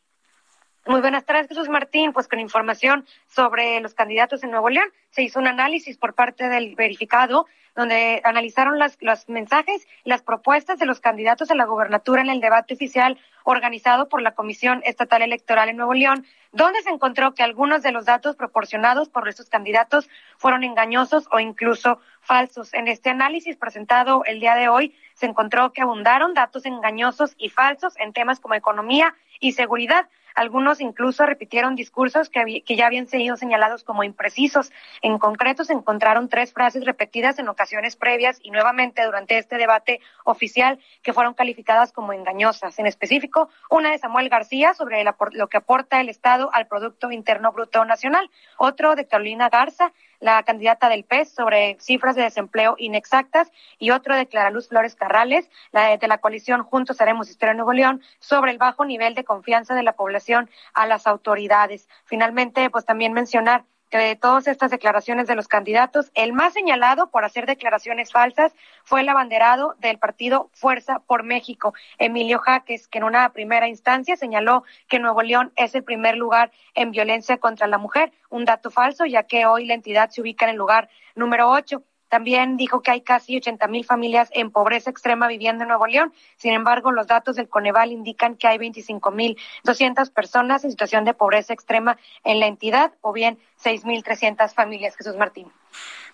Muy 0.87 1.01
buenas 1.01 1.25
tardes, 1.25 1.47
Jesús 1.47 1.67
Martín. 1.67 2.13
Pues 2.13 2.27
con 2.27 2.39
información 2.39 3.07
sobre 3.25 3.79
los 3.81 3.95
candidatos 3.95 4.43
en 4.43 4.51
Nuevo 4.51 4.69
León, 4.69 4.87
se 5.09 5.23
hizo 5.23 5.39
un 5.39 5.47
análisis 5.47 5.97
por 5.97 6.13
parte 6.13 6.47
del 6.47 6.75
verificado 6.75 7.47
donde 7.75 8.21
analizaron 8.23 8.77
las, 8.77 8.95
los 9.01 9.27
mensajes 9.27 9.87
las 10.03 10.21
propuestas 10.21 10.77
de 10.77 10.85
los 10.85 10.99
candidatos 10.99 11.49
a 11.49 11.55
la 11.55 11.65
gubernatura 11.65 12.21
en 12.21 12.29
el 12.29 12.39
debate 12.39 12.75
oficial 12.75 13.19
organizado 13.43 14.09
por 14.09 14.21
la 14.21 14.35
Comisión 14.35 14.81
Estatal 14.85 15.23
Electoral 15.23 15.69
en 15.69 15.77
Nuevo 15.77 15.95
León, 15.95 16.23
donde 16.51 16.83
se 16.83 16.91
encontró 16.91 17.33
que 17.33 17.41
algunos 17.41 17.81
de 17.81 17.91
los 17.91 18.05
datos 18.05 18.35
proporcionados 18.35 19.09
por 19.09 19.27
estos 19.27 19.49
candidatos 19.49 20.07
fueron 20.37 20.63
engañosos 20.63 21.27
o 21.31 21.39
incluso 21.39 21.99
falsos. 22.21 22.75
En 22.75 22.87
este 22.87 23.09
análisis 23.09 23.57
presentado 23.57 24.23
el 24.25 24.39
día 24.39 24.53
de 24.53 24.69
hoy, 24.69 24.95
se 25.15 25.25
encontró 25.25 25.73
que 25.73 25.81
abundaron 25.81 26.35
datos 26.35 26.63
engañosos 26.67 27.33
y 27.39 27.49
falsos 27.49 27.97
en 27.97 28.13
temas 28.13 28.39
como 28.39 28.53
economía 28.53 29.15
y 29.39 29.53
seguridad 29.53 30.07
algunos 30.35 30.81
incluso 30.81 31.25
repitieron 31.25 31.75
discursos 31.75 32.29
que, 32.29 32.61
que 32.63 32.75
ya 32.75 32.85
habían 32.85 33.07
sido 33.07 33.37
señalados 33.37 33.83
como 33.83 34.03
imprecisos. 34.03 34.71
En 35.01 35.17
concreto, 35.17 35.63
se 35.63 35.73
encontraron 35.73 36.29
tres 36.29 36.53
frases 36.53 36.85
repetidas 36.85 37.39
en 37.39 37.47
ocasiones 37.47 37.95
previas 37.95 38.39
y 38.43 38.51
nuevamente 38.51 39.03
durante 39.03 39.37
este 39.37 39.57
debate 39.57 40.01
oficial 40.25 40.79
que 41.01 41.13
fueron 41.13 41.33
calificadas 41.33 41.91
como 41.91 42.13
engañosas. 42.13 42.77
En 42.79 42.85
específico, 42.85 43.49
una 43.69 43.91
de 43.91 43.97
Samuel 43.97 44.29
García 44.29 44.73
sobre 44.73 45.03
lo 45.03 45.47
que 45.47 45.57
aporta 45.57 46.01
el 46.01 46.09
Estado 46.09 46.49
al 46.53 46.67
Producto 46.67 47.11
Interno 47.11 47.51
Bruto 47.51 47.85
Nacional, 47.85 48.29
otro 48.57 48.95
de 48.95 49.07
Carolina 49.07 49.49
Garza 49.49 49.93
la 50.25 50.41
candidata 50.41 50.89
del 50.89 51.03
PES 51.03 51.29
sobre 51.29 51.77
cifras 51.79 52.15
de 52.15 52.23
desempleo 52.23 52.75
inexactas 52.79 53.51
y 53.77 53.91
otro 53.91 54.15
de 54.15 54.25
Clara 54.25 54.49
Luz 54.49 54.69
Flores 54.69 54.95
Carrales, 54.95 55.49
la 55.71 55.95
de 55.95 56.07
la 56.07 56.17
coalición 56.17 56.63
Juntos 56.63 56.99
Haremos 56.99 57.29
Historia 57.29 57.53
Nuevo 57.53 57.73
León, 57.73 58.01
sobre 58.19 58.51
el 58.51 58.57
bajo 58.57 58.85
nivel 58.85 59.13
de 59.13 59.23
confianza 59.23 59.75
de 59.75 59.83
la 59.83 59.93
población 59.93 60.49
a 60.73 60.87
las 60.87 61.05
autoridades. 61.05 61.87
Finalmente, 62.05 62.71
pues 62.71 62.85
también 62.85 63.13
mencionar 63.13 63.65
de 63.97 64.15
todas 64.15 64.47
estas 64.47 64.71
declaraciones 64.71 65.27
de 65.27 65.35
los 65.35 65.47
candidatos, 65.47 66.11
el 66.13 66.33
más 66.33 66.53
señalado 66.53 67.07
por 67.07 67.25
hacer 67.25 67.45
declaraciones 67.45 68.11
falsas 68.11 68.53
fue 68.83 69.01
el 69.01 69.09
abanderado 69.09 69.75
del 69.79 69.97
partido 69.97 70.49
Fuerza 70.53 70.99
por 70.99 71.23
México, 71.23 71.73
Emilio 71.97 72.39
Jaques, 72.39 72.87
que 72.87 72.99
en 72.99 73.03
una 73.03 73.29
primera 73.29 73.67
instancia 73.67 74.15
señaló 74.17 74.63
que 74.87 74.99
Nuevo 74.99 75.21
León 75.21 75.51
es 75.55 75.75
el 75.75 75.83
primer 75.83 76.15
lugar 76.17 76.51
en 76.73 76.91
violencia 76.91 77.37
contra 77.37 77.67
la 77.67 77.77
mujer, 77.77 78.11
un 78.29 78.45
dato 78.45 78.71
falso, 78.71 79.05
ya 79.05 79.23
que 79.23 79.45
hoy 79.45 79.65
la 79.65 79.73
entidad 79.73 80.09
se 80.09 80.21
ubica 80.21 80.45
en 80.45 80.51
el 80.51 80.57
lugar 80.57 80.89
número 81.15 81.49
ocho. 81.49 81.83
También 82.15 82.55
dijo 82.55 82.81
que 82.81 82.91
hay 82.91 83.01
casi 83.01 83.35
80 83.35 83.67
mil 83.67 83.83
familias 83.83 84.29
en 84.31 84.49
pobreza 84.49 84.89
extrema 84.89 85.27
viviendo 85.27 85.65
en 85.65 85.67
Nuevo 85.67 85.85
León. 85.85 86.13
Sin 86.37 86.53
embargo, 86.53 86.93
los 86.93 87.07
datos 87.07 87.35
del 87.35 87.49
Coneval 87.49 87.91
indican 87.91 88.37
que 88.37 88.47
hay 88.47 88.57
25 88.57 89.11
mil 89.11 89.37
200 89.65 90.11
personas 90.11 90.63
en 90.63 90.71
situación 90.71 91.03
de 91.03 91.13
pobreza 91.13 91.51
extrema 91.51 91.97
en 92.23 92.39
la 92.39 92.47
entidad 92.47 92.93
o 93.01 93.11
bien 93.11 93.37
6 93.57 93.83
mil 93.83 94.01
300 94.01 94.53
familias. 94.53 94.95
Jesús 94.95 95.17
Martín. 95.17 95.51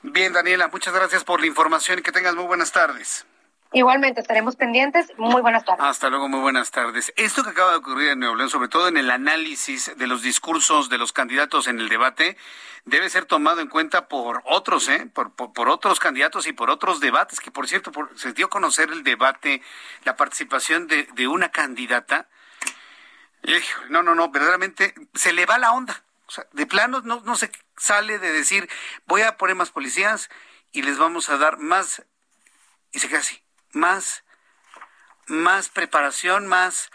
Bien, 0.02 0.34
Daniela, 0.34 0.70
muchas 0.70 0.92
gracias 0.92 1.24
por 1.24 1.40
la 1.40 1.46
información 1.46 2.00
y 2.00 2.02
que 2.02 2.12
tengas 2.12 2.34
muy 2.34 2.46
buenas 2.46 2.72
tardes. 2.72 3.28
Igualmente, 3.74 4.20
estaremos 4.20 4.58
pendientes. 4.58 5.14
Muy 5.18 5.42
buenas 5.42 5.64
tardes. 5.64 5.86
Hasta 5.86 6.10
luego, 6.10 6.28
muy 6.28 6.42
buenas 6.42 6.72
tardes. 6.72 7.14
Esto 7.16 7.42
que 7.44 7.52
acaba 7.52 7.72
de 7.72 7.78
ocurrir 7.78 8.10
en 8.10 8.20
Nuevo 8.20 8.36
León, 8.36 8.50
sobre 8.50 8.68
todo 8.68 8.90
en 8.90 8.98
el 8.98 9.10
análisis 9.10 9.94
de 9.96 10.08
los 10.08 10.22
discursos 10.22 10.90
de 10.90 10.98
los 10.98 11.14
candidatos 11.14 11.68
en 11.68 11.80
el 11.80 11.88
debate, 11.88 12.36
debe 12.84 13.10
ser 13.10 13.24
tomado 13.24 13.62
en 13.62 13.70
cuenta 13.70 14.10
por 14.10 14.44
otros, 14.46 14.90
¿eh? 14.90 15.10
Por, 15.14 15.32
por, 15.36 15.70
otros 15.70 16.02
candidatos 16.02 16.48
y 16.48 16.54
por 16.54 16.70
otros 16.70 17.00
debates, 17.00 17.40
que 17.40 17.50
por 17.50 17.66
cierto, 17.70 17.94
se 18.16 18.34
dio 18.34 18.48
a 18.48 18.50
conocer 18.50 18.92
el 18.92 19.04
debate, 19.04 19.62
la 20.04 20.18
participación 20.18 20.88
de, 20.88 21.04
de 21.14 21.30
una 21.30 21.50
candidata. 21.50 22.28
No, 23.90 24.04
no, 24.04 24.16
no, 24.16 24.30
verdaderamente 24.32 24.94
se 25.14 25.32
le 25.32 25.46
va 25.46 25.58
la 25.58 25.72
onda. 25.72 26.04
O 26.28 26.32
sea, 26.32 26.46
de 26.52 26.66
plano 26.66 27.02
no, 27.06 27.22
no 27.22 27.38
se 27.38 27.50
sale 27.78 28.20
de 28.20 28.34
decir, 28.34 28.70
voy 29.06 29.22
a 29.22 29.38
poner 29.38 29.56
más 29.56 29.72
policías 29.72 30.30
y 30.74 30.82
les 30.82 30.98
vamos 30.98 31.30
a 31.30 31.38
dar 31.38 31.58
más, 31.58 32.04
y 32.92 33.00
se 33.00 33.08
queda 33.08 33.20
así 33.20 33.41
más, 33.74 34.24
más 35.28 35.70
preparación, 35.70 36.48
más... 36.48 36.92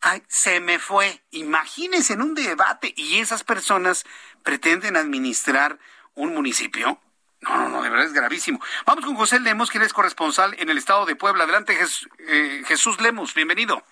Ay, 0.00 0.22
se 0.28 0.60
me 0.60 0.78
fue. 0.78 1.22
Imagínense 1.30 2.12
en 2.12 2.22
un 2.22 2.34
debate 2.34 2.94
y 2.96 3.18
esas 3.18 3.42
personas 3.42 4.04
pretenden 4.44 4.96
administrar 4.96 5.78
un 6.14 6.34
municipio. 6.34 7.00
No, 7.40 7.56
no, 7.56 7.68
no, 7.68 7.82
de 7.82 7.90
verdad 7.90 8.06
es 8.06 8.12
gravísimo. 8.12 8.60
Vamos 8.86 9.04
con 9.04 9.16
José 9.16 9.40
Lemos, 9.40 9.70
quien 9.70 9.82
es 9.82 9.92
corresponsal 9.92 10.54
en 10.58 10.70
el 10.70 10.78
estado 10.78 11.06
de 11.06 11.16
Puebla. 11.16 11.44
Adelante, 11.44 11.76
eh, 12.28 12.62
Jesús 12.66 13.00
Lemos, 13.00 13.34
bienvenido. 13.34 13.82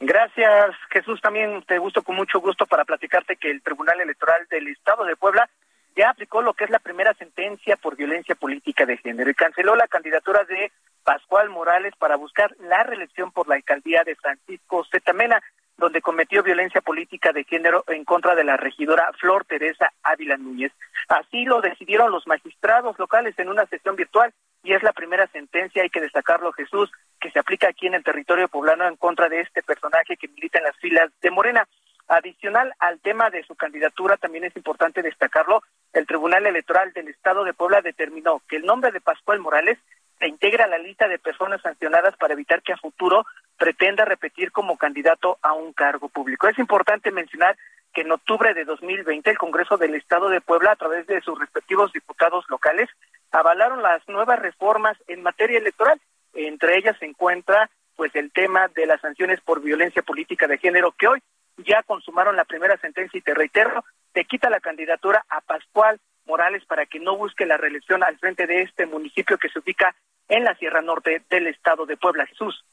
Gracias, 0.00 0.76
Jesús. 0.90 1.20
También 1.20 1.62
te 1.66 1.78
gusto 1.78 2.02
con 2.02 2.16
mucho 2.16 2.40
gusto 2.40 2.66
para 2.66 2.84
platicarte 2.84 3.36
que 3.36 3.50
el 3.50 3.62
Tribunal 3.62 4.00
Electoral 4.00 4.46
del 4.50 4.68
Estado 4.68 5.04
de 5.04 5.16
Puebla 5.16 5.48
ya 5.96 6.10
aplicó 6.10 6.42
lo 6.42 6.54
que 6.54 6.64
es 6.64 6.70
la 6.70 6.78
primera 6.78 7.14
sentencia 7.14 7.76
por 7.76 7.96
violencia 7.96 8.34
política 8.34 8.86
de 8.86 8.96
género 8.96 9.30
y 9.30 9.34
canceló 9.34 9.76
la 9.76 9.86
candidatura 9.86 10.44
de 10.44 10.72
Pascual 11.04 11.50
Morales 11.50 11.94
para 11.98 12.16
buscar 12.16 12.54
la 12.60 12.82
reelección 12.82 13.30
por 13.30 13.48
la 13.48 13.56
alcaldía 13.56 14.02
de 14.04 14.16
Francisco 14.16 14.84
Zetamena, 14.90 15.42
donde 15.76 16.00
cometió 16.00 16.42
violencia 16.42 16.80
política 16.80 17.32
de 17.32 17.44
género 17.44 17.84
en 17.88 18.04
contra 18.04 18.34
de 18.34 18.44
la 18.44 18.56
regidora 18.56 19.10
Flor 19.18 19.44
Teresa 19.44 19.92
Ávila 20.02 20.36
Núñez. 20.36 20.72
Así 21.08 21.44
lo 21.44 21.60
decidieron 21.60 22.10
los 22.10 22.26
magistrados 22.26 22.98
locales 22.98 23.38
en 23.38 23.48
una 23.48 23.66
sesión 23.66 23.96
virtual 23.96 24.32
y 24.62 24.72
es 24.72 24.82
la 24.82 24.92
primera 24.92 25.26
sentencia, 25.28 25.82
hay 25.82 25.90
que 25.90 26.00
destacarlo 26.00 26.52
Jesús, 26.52 26.90
que 27.20 27.30
se 27.30 27.38
aplica 27.38 27.68
aquí 27.68 27.86
en 27.86 27.94
el 27.94 28.02
territorio 28.02 28.48
poblano 28.48 28.88
en 28.88 28.96
contra 28.96 29.28
de 29.28 29.40
este 29.40 29.62
personaje 29.62 30.16
que 30.16 30.28
milita 30.28 30.58
en 30.58 30.64
las 30.64 30.76
filas 30.78 31.10
de 31.20 31.30
Morena. 31.30 31.68
Adicional 32.06 32.74
al 32.78 33.00
tema 33.00 33.30
de 33.30 33.44
su 33.44 33.54
candidatura, 33.54 34.16
también 34.16 34.44
es 34.44 34.54
importante 34.56 35.02
destacarlo, 35.02 35.62
el 35.92 36.06
Tribunal 36.06 36.46
Electoral 36.46 36.92
del 36.92 37.08
Estado 37.08 37.44
de 37.44 37.54
Puebla 37.54 37.80
determinó 37.80 38.42
que 38.48 38.56
el 38.56 38.66
nombre 38.66 38.90
de 38.90 39.00
Pascual 39.00 39.40
Morales 39.40 39.78
se 40.18 40.28
integra 40.28 40.64
a 40.64 40.68
la 40.68 40.78
lista 40.78 41.08
de 41.08 41.18
personas 41.18 41.62
sancionadas 41.62 42.16
para 42.16 42.34
evitar 42.34 42.62
que 42.62 42.72
a 42.72 42.76
futuro 42.76 43.24
pretenda 43.56 44.04
repetir 44.04 44.52
como 44.52 44.76
candidato 44.76 45.38
a 45.42 45.54
un 45.54 45.72
cargo 45.72 46.08
público. 46.08 46.46
Es 46.46 46.58
importante 46.58 47.10
mencionar 47.10 47.56
que 47.92 48.02
en 48.02 48.12
octubre 48.12 48.52
de 48.52 48.64
2020 48.64 49.30
el 49.30 49.38
Congreso 49.38 49.76
del 49.76 49.94
Estado 49.94 50.28
de 50.28 50.40
Puebla, 50.40 50.72
a 50.72 50.76
través 50.76 51.06
de 51.06 51.20
sus 51.22 51.38
respectivos 51.38 51.92
diputados 51.92 52.44
locales, 52.48 52.90
avalaron 53.30 53.82
las 53.82 54.06
nuevas 54.08 54.38
reformas 54.38 54.96
en 55.06 55.22
materia 55.22 55.58
electoral. 55.58 56.00
Entre 56.34 56.76
ellas 56.76 56.96
se 56.98 57.06
encuentra 57.06 57.70
pues 57.96 58.14
el 58.16 58.32
tema 58.32 58.68
de 58.68 58.86
las 58.86 59.00
sanciones 59.00 59.40
por 59.40 59.62
violencia 59.62 60.02
política 60.02 60.48
de 60.48 60.58
género 60.58 60.92
que 60.92 61.06
hoy 61.06 61.22
ya 61.58 61.82
consumaron 61.82 62.36
la 62.36 62.44
primera 62.44 62.76
sentencia 62.78 63.18
y 63.18 63.22
te 63.22 63.34
reitero, 63.34 63.84
te 64.12 64.24
quita 64.24 64.50
la 64.50 64.60
candidatura 64.60 65.24
a 65.28 65.40
Pascual 65.40 66.00
Morales 66.26 66.64
para 66.66 66.86
que 66.86 67.00
no 67.00 67.16
busque 67.16 67.46
la 67.46 67.56
reelección 67.56 68.02
al 68.02 68.18
frente 68.18 68.46
de 68.46 68.62
este 68.62 68.86
municipio 68.86 69.38
que 69.38 69.48
se 69.48 69.58
ubica 69.58 69.94
en 70.28 70.44
la 70.44 70.54
Sierra 70.56 70.80
Norte 70.80 71.22
del 71.28 71.46
estado 71.48 71.86
de 71.86 71.96
Puebla. 71.96 72.26
Jesús. 72.26 72.64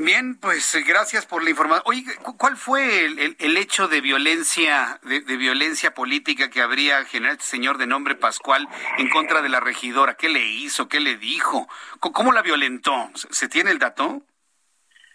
Bien, 0.00 0.36
pues 0.36 0.76
gracias 0.86 1.26
por 1.26 1.42
la 1.42 1.50
información. 1.50 1.82
Oye, 1.86 2.04
¿cuál 2.36 2.56
fue 2.56 3.04
el, 3.04 3.56
hecho 3.56 3.88
de 3.88 4.00
violencia, 4.00 5.00
de, 5.02 5.36
violencia 5.36 5.92
política 5.92 6.50
que 6.50 6.62
habría 6.62 7.04
generado 7.04 7.36
este 7.36 7.50
señor 7.50 7.78
de 7.78 7.88
nombre 7.88 8.14
Pascual 8.14 8.68
en 8.98 9.08
contra 9.08 9.42
de 9.42 9.48
la 9.48 9.58
regidora? 9.58 10.14
¿Qué 10.14 10.28
le 10.28 10.46
hizo? 10.46 10.88
¿Qué 10.88 11.00
le 11.00 11.16
dijo? 11.16 11.68
¿Cómo, 11.98 12.30
la 12.30 12.42
violentó? 12.42 13.10
¿Se 13.14 13.48
tiene 13.48 13.72
el 13.72 13.80
dato? 13.80 14.22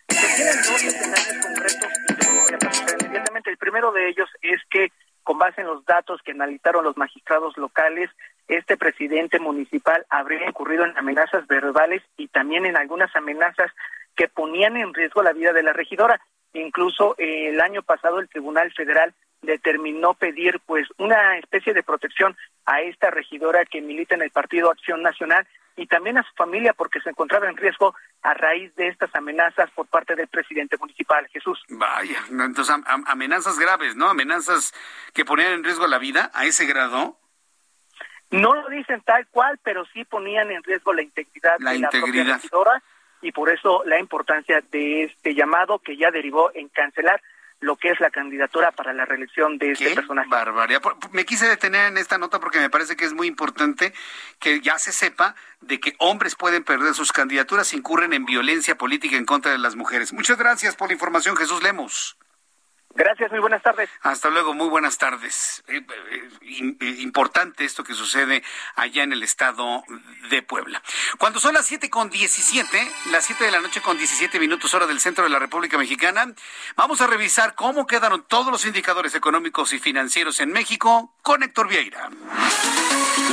Se 0.10 0.36
tienen 0.36 0.58
dos 0.58 0.84
escenarios 0.84 1.46
concretos. 1.46 2.03
El 3.50 3.58
primero 3.58 3.92
de 3.92 4.10
ellos 4.10 4.30
es 4.42 4.62
que, 4.70 4.92
con 5.24 5.38
base 5.38 5.62
en 5.62 5.68
los 5.68 5.86
datos 5.86 6.22
que 6.24 6.32
analizaron 6.32 6.84
los 6.84 6.98
magistrados 6.98 7.58
locales, 7.58 8.10
este 8.48 8.78
presidente 8.78 9.40
municipal 9.40 10.06
habría 10.10 10.48
incurrido 10.48 10.86
en 10.86 10.98
amenazas 10.98 11.48
verbales 11.48 12.04
y 12.18 12.28
también 12.28 12.66
en 12.66 12.78
algunas 12.78 13.16
amenazas 13.16 13.72
que 14.16 14.28
ponían 14.28 14.78
en 14.78 14.94
riesgo 14.94 15.24
la 15.24 15.34
vida 15.34 15.54
de 15.54 15.64
la 15.64 15.74
regidora. 15.74 16.20
Incluso 16.54 17.16
eh, 17.18 17.50
el 17.50 17.62
año 17.62 17.82
pasado 17.82 18.20
el 18.20 18.30
Tribunal 18.30 18.72
Federal 18.74 19.14
determinó 19.42 20.14
pedir 20.14 20.60
pues 20.66 20.88
una 20.98 21.38
especie 21.38 21.74
de 21.74 21.84
protección 21.84 22.36
a 22.66 22.82
esta 22.82 23.12
regidora 23.12 23.66
que 23.66 23.82
milita 23.82 24.16
en 24.16 24.22
el 24.22 24.32
Partido 24.32 24.72
Acción 24.72 25.02
Nacional 25.02 25.48
y 25.76 25.88
también 25.88 26.18
a 26.18 26.24
su 26.24 26.34
familia 26.36 26.74
porque 26.74 27.00
se 27.02 27.10
encontraba 27.10 27.50
en 27.50 27.58
riesgo 27.58 27.96
a 28.22 28.34
raíz 28.34 28.74
de 28.76 28.88
estas 28.88 29.14
amenazas 29.16 29.70
por 29.72 29.88
parte 29.88 30.16
del 30.16 30.28
presidente 30.28 30.78
municipal, 30.78 31.28
Jesús. 31.30 31.62
Vaya, 31.70 32.24
entonces 32.30 32.76
amenazas 33.06 33.58
graves, 33.58 33.96
¿no? 33.96 34.10
Amenazas 34.10 34.74
que 35.14 35.26
ponían 35.26 35.54
en 35.54 35.64
riesgo 35.64 35.88
la 35.88 35.98
vida 35.98 36.32
a 36.34 36.46
ese 36.46 36.66
grado. 36.66 37.18
No 38.30 38.56
lo 38.56 38.68
dicen 38.70 39.02
tal 39.02 39.28
cual, 39.28 39.60
pero 39.64 39.86
sí 39.94 40.06
ponían 40.06 40.52
en 40.52 40.64
riesgo 40.64 40.94
la 40.94 41.04
integridad 41.04 41.56
la 41.60 41.72
de 41.72 41.78
integridad. 41.78 42.26
la 42.26 42.34
regidora 42.36 42.84
y 43.22 43.32
por 43.32 43.50
eso 43.50 43.84
la 43.86 44.00
importancia 44.00 44.62
de 44.72 45.04
este 45.04 45.34
llamado 45.34 45.80
que 45.80 45.98
ya 45.98 46.12
derivó 46.12 46.52
en 46.54 46.68
cancelar 46.70 47.22
lo 47.64 47.78
que 47.78 47.90
es 47.90 48.00
la 48.00 48.12
candidatura 48.12 48.72
para 48.72 48.94
la 48.94 49.06
reelección 49.06 49.58
de 49.58 49.72
este 49.72 49.96
personaje. 49.96 50.30
Barbaridad. 50.30 50.82
Me 51.12 51.26
quise 51.26 51.48
detener 51.48 51.88
en 51.88 51.98
esta 51.98 52.18
nota 52.18 52.40
porque 52.40 52.60
me 52.60 52.70
parece 52.70 52.96
que 52.96 53.06
es 53.06 53.14
muy 53.14 53.28
importante 53.28 53.94
que 54.40 54.60
ya 54.60 54.78
se 54.78 54.92
sepa 54.92 55.36
de 55.62 55.80
que 55.80 55.96
hombres 56.00 56.36
pueden 56.36 56.64
perder 56.64 56.94
sus 56.94 57.12
candidaturas 57.12 57.68
si 57.68 57.78
incurren 57.78 58.14
en 58.14 58.26
violencia 58.26 58.76
política 58.76 59.16
en 59.16 59.26
contra 59.26 59.52
de 59.52 59.58
las 59.58 59.76
mujeres. 59.76 60.14
Muchas 60.14 60.38
gracias 60.38 60.76
por 60.76 60.90
la 60.90 60.94
información, 60.94 61.36
Jesús 61.38 61.64
Lemos. 61.64 62.18
Gracias, 62.96 63.32
muy 63.32 63.40
buenas 63.40 63.64
tardes. 63.64 63.90
Hasta 64.02 64.30
luego, 64.30 64.54
muy 64.54 64.70
buenas 64.70 65.00
tardes. 65.00 65.64
Eh, 65.68 65.82
eh, 66.12 66.76
eh, 66.80 66.96
importante 67.00 67.66
esto 67.66 67.84
que 67.84 67.96
sucede 67.96 68.44
allá 68.76 69.02
en 69.02 69.14
el 69.14 69.24
estado 69.24 69.84
de 70.30 70.44
Puebla. 70.44 70.82
Cuando 71.18 71.40
son 71.40 71.56
las 71.56 71.66
siete 71.66 71.90
con 71.90 72.12
17, 72.12 72.92
las 73.12 73.26
7 73.26 73.46
de 73.46 73.52
la 73.52 73.62
noche 73.62 73.82
con 73.82 73.98
17 73.98 74.40
minutos 74.40 74.74
hora 74.76 74.86
del 74.86 75.00
centro 75.00 75.24
de 75.24 75.32
la 75.32 75.40
República 75.40 75.78
Mexicana, 75.78 76.34
vamos 76.76 77.02
a 77.02 77.08
revisar 77.08 77.56
cómo 77.56 77.88
quedaron 77.88 78.26
todos 78.28 78.52
los 78.52 78.64
indicadores 78.66 79.16
económicos 79.16 79.74
y 79.74 79.80
financieros 79.80 80.40
en 80.40 80.52
México 80.52 81.16
con 81.24 81.42
Héctor 81.42 81.68
Vieira. 81.70 82.10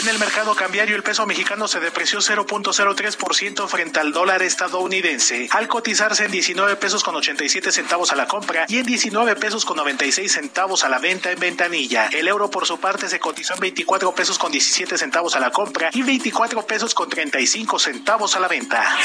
En 0.00 0.08
el 0.08 0.18
mercado 0.18 0.54
cambiario, 0.54 0.96
el 0.96 1.02
peso 1.02 1.26
mexicano 1.26 1.68
se 1.68 1.78
depreció 1.78 2.20
0.03% 2.20 3.68
frente 3.68 4.00
al 4.00 4.10
dólar 4.12 4.42
estadounidense, 4.42 5.48
al 5.50 5.68
cotizarse 5.68 6.24
en 6.24 6.30
19 6.30 6.76
pesos 6.76 7.04
con 7.04 7.14
87 7.14 7.70
centavos 7.70 8.10
a 8.10 8.16
la 8.16 8.26
compra 8.26 8.64
y 8.68 8.78
en 8.78 8.86
19 8.86 9.36
pesos 9.36 9.66
con 9.66 9.76
96 9.76 10.32
centavos 10.32 10.84
a 10.84 10.88
la 10.88 10.98
venta 10.98 11.30
en 11.30 11.38
ventanilla. 11.38 12.06
El 12.06 12.26
euro, 12.26 12.50
por 12.50 12.66
su 12.66 12.80
parte, 12.80 13.06
se 13.06 13.20
cotizó 13.20 13.52
en 13.52 13.60
24 13.60 14.14
pesos 14.14 14.38
con 14.38 14.50
17 14.50 14.96
centavos 14.96 15.36
a 15.36 15.40
la 15.40 15.50
compra 15.50 15.90
y 15.92 16.02
24 16.02 16.66
pesos 16.66 16.94
con 16.94 17.10
35 17.10 17.78
centavos 17.78 18.34
a 18.34 18.40
la 18.40 18.48
venta. 18.48 18.96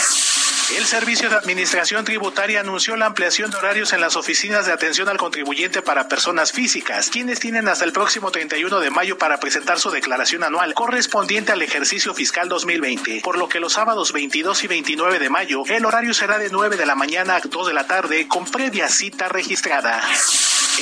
El 0.75 0.85
Servicio 0.85 1.29
de 1.29 1.37
Administración 1.37 2.03
Tributaria 2.03 2.59
anunció 2.59 2.97
la 2.97 3.05
ampliación 3.05 3.49
de 3.49 3.57
horarios 3.57 3.93
en 3.93 4.01
las 4.01 4.17
oficinas 4.17 4.65
de 4.65 4.73
atención 4.73 5.07
al 5.07 5.17
contribuyente 5.17 5.81
para 5.81 6.09
personas 6.09 6.51
físicas, 6.51 7.09
quienes 7.09 7.39
tienen 7.39 7.69
hasta 7.69 7.85
el 7.85 7.93
próximo 7.93 8.31
31 8.31 8.81
de 8.81 8.89
mayo 8.89 9.17
para 9.17 9.39
presentar 9.39 9.79
su 9.79 9.91
declaración 9.91 10.43
anual 10.43 10.73
correspondiente 10.77 11.51
al 11.51 11.63
ejercicio 11.63 12.13
fiscal 12.13 12.49
2020, 12.49 13.21
por 13.23 13.39
lo 13.39 13.49
que 13.49 13.59
los 13.59 13.73
sábados 13.73 14.13
22 14.13 14.63
y 14.63 14.67
29 14.67 15.17
de 15.17 15.27
mayo 15.27 15.63
el 15.65 15.85
horario 15.85 16.13
será 16.13 16.37
de 16.37 16.51
9 16.51 16.77
de 16.77 16.85
la 16.85 16.93
mañana 16.93 17.37
a 17.37 17.39
2 17.39 17.65
de 17.65 17.73
la 17.73 17.87
tarde 17.87 18.27
con 18.27 18.45
previa 18.45 18.87
cita 18.87 19.27
registrada. 19.27 19.99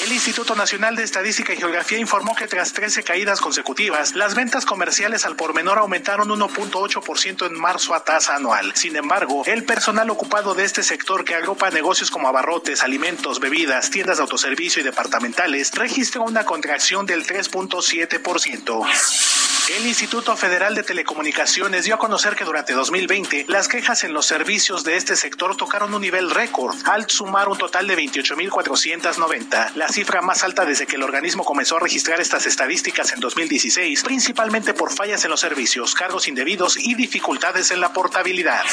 El 0.03 0.11
Instituto 0.11 0.53
Nacional 0.53 0.97
de 0.97 1.03
Estadística 1.03 1.53
y 1.53 1.57
Geografía 1.57 1.97
informó 1.97 2.35
que 2.35 2.45
tras 2.45 2.73
13 2.73 3.03
caídas 3.03 3.39
consecutivas, 3.39 4.15
las 4.15 4.35
ventas 4.35 4.65
comerciales 4.65 5.25
al 5.25 5.37
por 5.37 5.53
menor 5.53 5.77
aumentaron 5.77 6.27
1.8% 6.27 7.47
en 7.47 7.57
marzo 7.57 7.95
a 7.95 8.03
tasa 8.03 8.35
anual. 8.35 8.75
Sin 8.75 8.97
embargo, 8.97 9.43
el 9.45 9.63
personal 9.63 10.09
ocupado 10.09 10.55
de 10.55 10.65
este 10.65 10.83
sector 10.83 11.23
que 11.23 11.35
agrupa 11.35 11.69
negocios 11.69 12.11
como 12.11 12.27
abarrotes, 12.27 12.83
alimentos, 12.83 13.39
bebidas, 13.39 13.91
tiendas 13.91 14.17
de 14.17 14.23
autoservicio 14.23 14.81
y 14.81 14.83
departamentales 14.83 15.71
registró 15.73 16.23
una 16.23 16.43
contracción 16.43 17.05
del 17.05 17.25
3.7%. 17.25 19.44
El 19.67 19.87
Instituto 19.87 20.37
Federal 20.37 20.75
de 20.75 20.83
Telecomunicaciones 20.83 21.85
dio 21.85 21.95
a 21.95 21.97
conocer 21.97 22.35
que 22.35 22.45
durante 22.45 22.73
2020 22.73 23.45
las 23.47 23.67
quejas 23.67 24.03
en 24.03 24.13
los 24.13 24.27
servicios 24.27 24.83
de 24.83 24.95
este 24.95 25.15
sector 25.15 25.57
tocaron 25.57 25.91
un 25.95 26.01
nivel 26.01 26.29
récord 26.29 26.75
al 26.85 27.09
sumar 27.09 27.49
un 27.49 27.57
total 27.57 27.87
de 27.87 27.97
28.490, 27.97 29.73
la 29.73 29.89
cifra 29.89 30.21
más 30.21 30.43
alta 30.43 30.65
desde 30.65 30.85
que 30.85 30.97
el 30.97 31.03
organismo 31.03 31.43
comenzó 31.43 31.77
a 31.77 31.79
registrar 31.79 32.21
estas 32.21 32.45
estadísticas 32.45 33.11
en 33.13 33.19
2016, 33.19 34.03
principalmente 34.03 34.75
por 34.75 34.93
fallas 34.93 35.25
en 35.25 35.31
los 35.31 35.39
servicios, 35.39 35.95
cargos 35.95 36.27
indebidos 36.27 36.77
y 36.77 36.93
dificultades 36.93 37.71
en 37.71 37.79
la 37.79 37.91
portabilidad. 37.91 38.65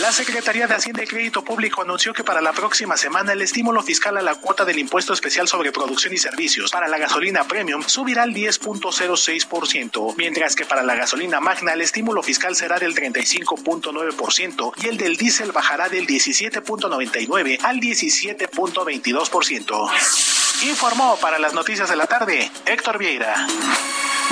La 0.00 0.10
Secretaría 0.10 0.66
de 0.66 0.74
Hacienda 0.74 1.02
y 1.02 1.06
Crédito 1.06 1.44
Público 1.44 1.82
anunció 1.82 2.14
que 2.14 2.24
para 2.24 2.40
la 2.40 2.54
próxima 2.54 2.96
semana 2.96 3.34
el 3.34 3.42
estímulo 3.42 3.82
fiscal 3.82 4.16
a 4.16 4.22
la 4.22 4.36
cuota 4.36 4.64
del 4.64 4.78
impuesto 4.78 5.12
especial 5.12 5.46
sobre 5.46 5.70
producción 5.70 6.14
y 6.14 6.16
servicios 6.16 6.70
para 6.70 6.88
la 6.88 6.96
gasolina 6.96 7.44
premium 7.44 7.82
subirá 7.82 8.22
al 8.22 8.32
10.06%, 8.32 10.14
mientras 10.16 10.56
que 10.56 10.64
para 10.64 10.82
la 10.82 10.94
gasolina 10.94 11.40
magna 11.40 11.74
el 11.74 11.82
estímulo 11.82 12.22
fiscal 12.22 12.56
será 12.56 12.78
del 12.78 12.94
35.9% 12.94 14.72
y 14.82 14.86
el 14.86 14.96
del 14.96 15.18
diésel 15.18 15.52
bajará 15.52 15.90
del 15.90 16.06
17.99 16.06 17.58
al 17.62 17.78
17.22%. 17.78 19.90
Informó 20.70 21.18
para 21.20 21.38
las 21.38 21.52
noticias 21.52 21.90
de 21.90 21.96
la 21.96 22.06
tarde 22.06 22.50
Héctor 22.64 22.96
Vieira. 22.96 23.46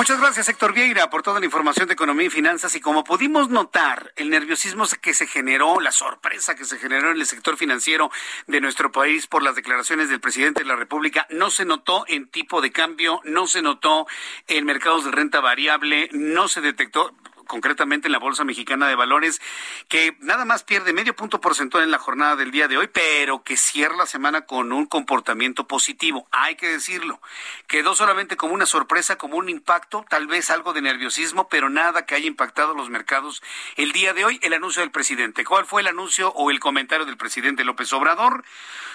Muchas 0.00 0.18
gracias, 0.18 0.48
Héctor 0.48 0.72
Vieira, 0.72 1.10
por 1.10 1.22
toda 1.22 1.40
la 1.40 1.44
información 1.44 1.86
de 1.86 1.92
economía 1.92 2.28
y 2.28 2.30
finanzas. 2.30 2.74
Y 2.74 2.80
como 2.80 3.04
pudimos 3.04 3.50
notar, 3.50 4.14
el 4.16 4.30
nerviosismo 4.30 4.86
que 5.02 5.12
se 5.12 5.26
generó, 5.26 5.78
la 5.78 5.92
sorpresa 5.92 6.54
que 6.54 6.64
se 6.64 6.78
generó 6.78 7.10
en 7.10 7.18
el 7.18 7.26
sector 7.26 7.58
financiero 7.58 8.10
de 8.46 8.62
nuestro 8.62 8.90
país 8.92 9.26
por 9.26 9.42
las 9.42 9.56
declaraciones 9.56 10.08
del 10.08 10.18
presidente 10.18 10.62
de 10.62 10.68
la 10.68 10.76
República, 10.76 11.26
no 11.28 11.50
se 11.50 11.66
notó 11.66 12.06
en 12.08 12.30
tipo 12.30 12.62
de 12.62 12.72
cambio, 12.72 13.20
no 13.24 13.46
se 13.46 13.60
notó 13.60 14.06
en 14.48 14.64
mercados 14.64 15.04
de 15.04 15.10
renta 15.10 15.40
variable, 15.40 16.08
no 16.12 16.48
se 16.48 16.62
detectó 16.62 17.14
concretamente 17.50 18.06
en 18.06 18.12
la 18.12 18.18
Bolsa 18.18 18.44
Mexicana 18.44 18.86
de 18.86 18.94
Valores, 18.94 19.42
que 19.88 20.16
nada 20.20 20.44
más 20.44 20.62
pierde 20.62 20.92
medio 20.92 21.16
punto 21.16 21.40
porcentual 21.40 21.82
en 21.82 21.90
la 21.90 21.98
jornada 21.98 22.36
del 22.36 22.52
día 22.52 22.68
de 22.68 22.78
hoy, 22.78 22.86
pero 22.86 23.42
que 23.42 23.56
cierra 23.56 23.96
la 23.96 24.06
semana 24.06 24.42
con 24.42 24.72
un 24.72 24.86
comportamiento 24.86 25.66
positivo. 25.66 26.28
Hay 26.30 26.54
que 26.54 26.68
decirlo. 26.68 27.20
Quedó 27.66 27.96
solamente 27.96 28.36
como 28.36 28.54
una 28.54 28.66
sorpresa, 28.66 29.18
como 29.18 29.36
un 29.36 29.48
impacto, 29.48 30.04
tal 30.08 30.28
vez 30.28 30.48
algo 30.50 30.72
de 30.72 30.80
nerviosismo, 30.80 31.48
pero 31.48 31.68
nada 31.68 32.06
que 32.06 32.14
haya 32.14 32.28
impactado 32.28 32.72
los 32.72 32.88
mercados 32.88 33.42
el 33.76 33.90
día 33.90 34.14
de 34.14 34.24
hoy. 34.24 34.38
El 34.42 34.52
anuncio 34.52 34.82
del 34.82 34.92
presidente. 34.92 35.44
¿Cuál 35.44 35.66
fue 35.66 35.82
el 35.82 35.88
anuncio 35.88 36.30
o 36.30 36.52
el 36.52 36.60
comentario 36.60 37.04
del 37.04 37.16
presidente 37.16 37.64
López 37.64 37.92
Obrador? 37.92 38.44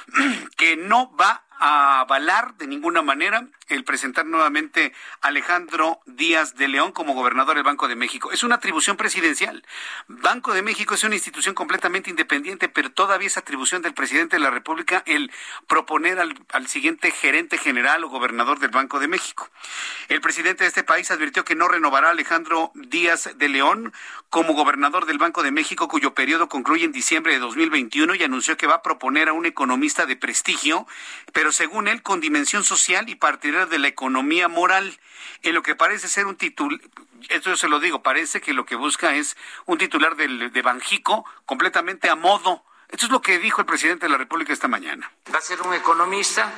que 0.55 0.77
no 0.77 1.13
va 1.17 1.44
a 1.59 2.01
avalar 2.01 2.55
de 2.55 2.67
ninguna 2.67 3.01
manera 3.01 3.47
el 3.67 3.83
presentar 3.83 4.25
nuevamente 4.25 4.93
a 5.21 5.27
Alejandro 5.29 5.99
Díaz 6.05 6.55
de 6.55 6.67
León 6.67 6.91
como 6.91 7.13
gobernador 7.13 7.55
del 7.55 7.63
Banco 7.63 7.87
de 7.87 7.95
México. 7.95 8.31
Es 8.31 8.43
una 8.43 8.55
atribución 8.55 8.97
presidencial. 8.97 9.65
Banco 10.07 10.53
de 10.53 10.61
México 10.61 10.93
es 10.93 11.03
una 11.03 11.15
institución 11.15 11.55
completamente 11.55 12.09
independiente, 12.09 12.69
pero 12.69 12.91
todavía 12.91 13.27
es 13.27 13.37
atribución 13.37 13.81
del 13.81 13.93
presidente 13.93 14.35
de 14.35 14.41
la 14.41 14.51
República 14.51 15.03
el 15.05 15.31
proponer 15.67 16.19
al, 16.19 16.35
al 16.49 16.67
siguiente 16.67 17.11
gerente 17.11 17.57
general 17.57 18.03
o 18.03 18.09
gobernador 18.09 18.59
del 18.59 18.69
Banco 18.69 18.99
de 18.99 19.07
México. 19.07 19.49
El 20.09 20.21
presidente 20.21 20.63
de 20.63 20.67
este 20.67 20.83
país 20.83 21.09
advirtió 21.09 21.43
que 21.43 21.55
no 21.55 21.67
renovará 21.67 22.09
a 22.09 22.11
Alejandro 22.11 22.71
Díaz 22.75 23.29
de 23.35 23.49
León 23.49 23.93
como 24.29 24.53
gobernador 24.53 25.05
del 25.05 25.17
Banco 25.17 25.43
de 25.43 25.51
México, 25.51 25.87
cuyo 25.87 26.13
periodo 26.13 26.49
concluye 26.49 26.85
en 26.85 26.91
diciembre 26.91 27.33
de 27.33 27.39
2021 27.39 28.15
y 28.15 28.23
anunció 28.23 28.57
que 28.57 28.67
va 28.67 28.75
a 28.75 28.81
proponer 28.81 29.29
a 29.29 29.33
un 29.33 29.45
economista 29.45 30.05
de 30.05 30.15
prestigio, 30.15 30.85
pero 31.33 31.44
según 31.51 31.87
él 31.87 32.01
con 32.01 32.21
dimensión 32.21 32.63
social 32.63 33.09
y 33.09 33.15
partidaria 33.15 33.65
de 33.65 33.79
la 33.79 33.87
economía 33.87 34.47
moral, 34.47 34.99
en 35.41 35.55
lo 35.55 35.63
que 35.63 35.75
parece 35.75 36.07
ser 36.07 36.25
un 36.25 36.35
titular, 36.35 36.79
esto 37.29 37.49
yo 37.49 37.57
se 37.57 37.69
lo 37.69 37.79
digo, 37.79 38.03
parece 38.03 38.41
que 38.41 38.53
lo 38.53 38.65
que 38.65 38.75
busca 38.75 39.15
es 39.15 39.35
un 39.65 39.77
titular 39.77 40.15
de 40.15 40.61
Banjico 40.61 41.25
completamente 41.45 42.09
a 42.09 42.15
modo. 42.15 42.63
Esto 42.89 43.07
es 43.07 43.11
lo 43.11 43.21
que 43.21 43.39
dijo 43.39 43.61
el 43.61 43.67
presidente 43.67 44.05
de 44.05 44.11
la 44.11 44.17
República 44.17 44.53
esta 44.53 44.67
mañana. 44.67 45.11
Va 45.33 45.39
a 45.39 45.41
ser 45.41 45.61
un 45.61 45.73
economista 45.73 46.51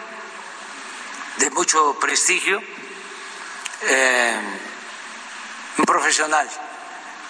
de 1.37 1.49
mucho 1.51 1.97
prestigio, 1.99 2.61
eh, 3.83 4.39
un 5.77 5.85
profesional 5.85 6.49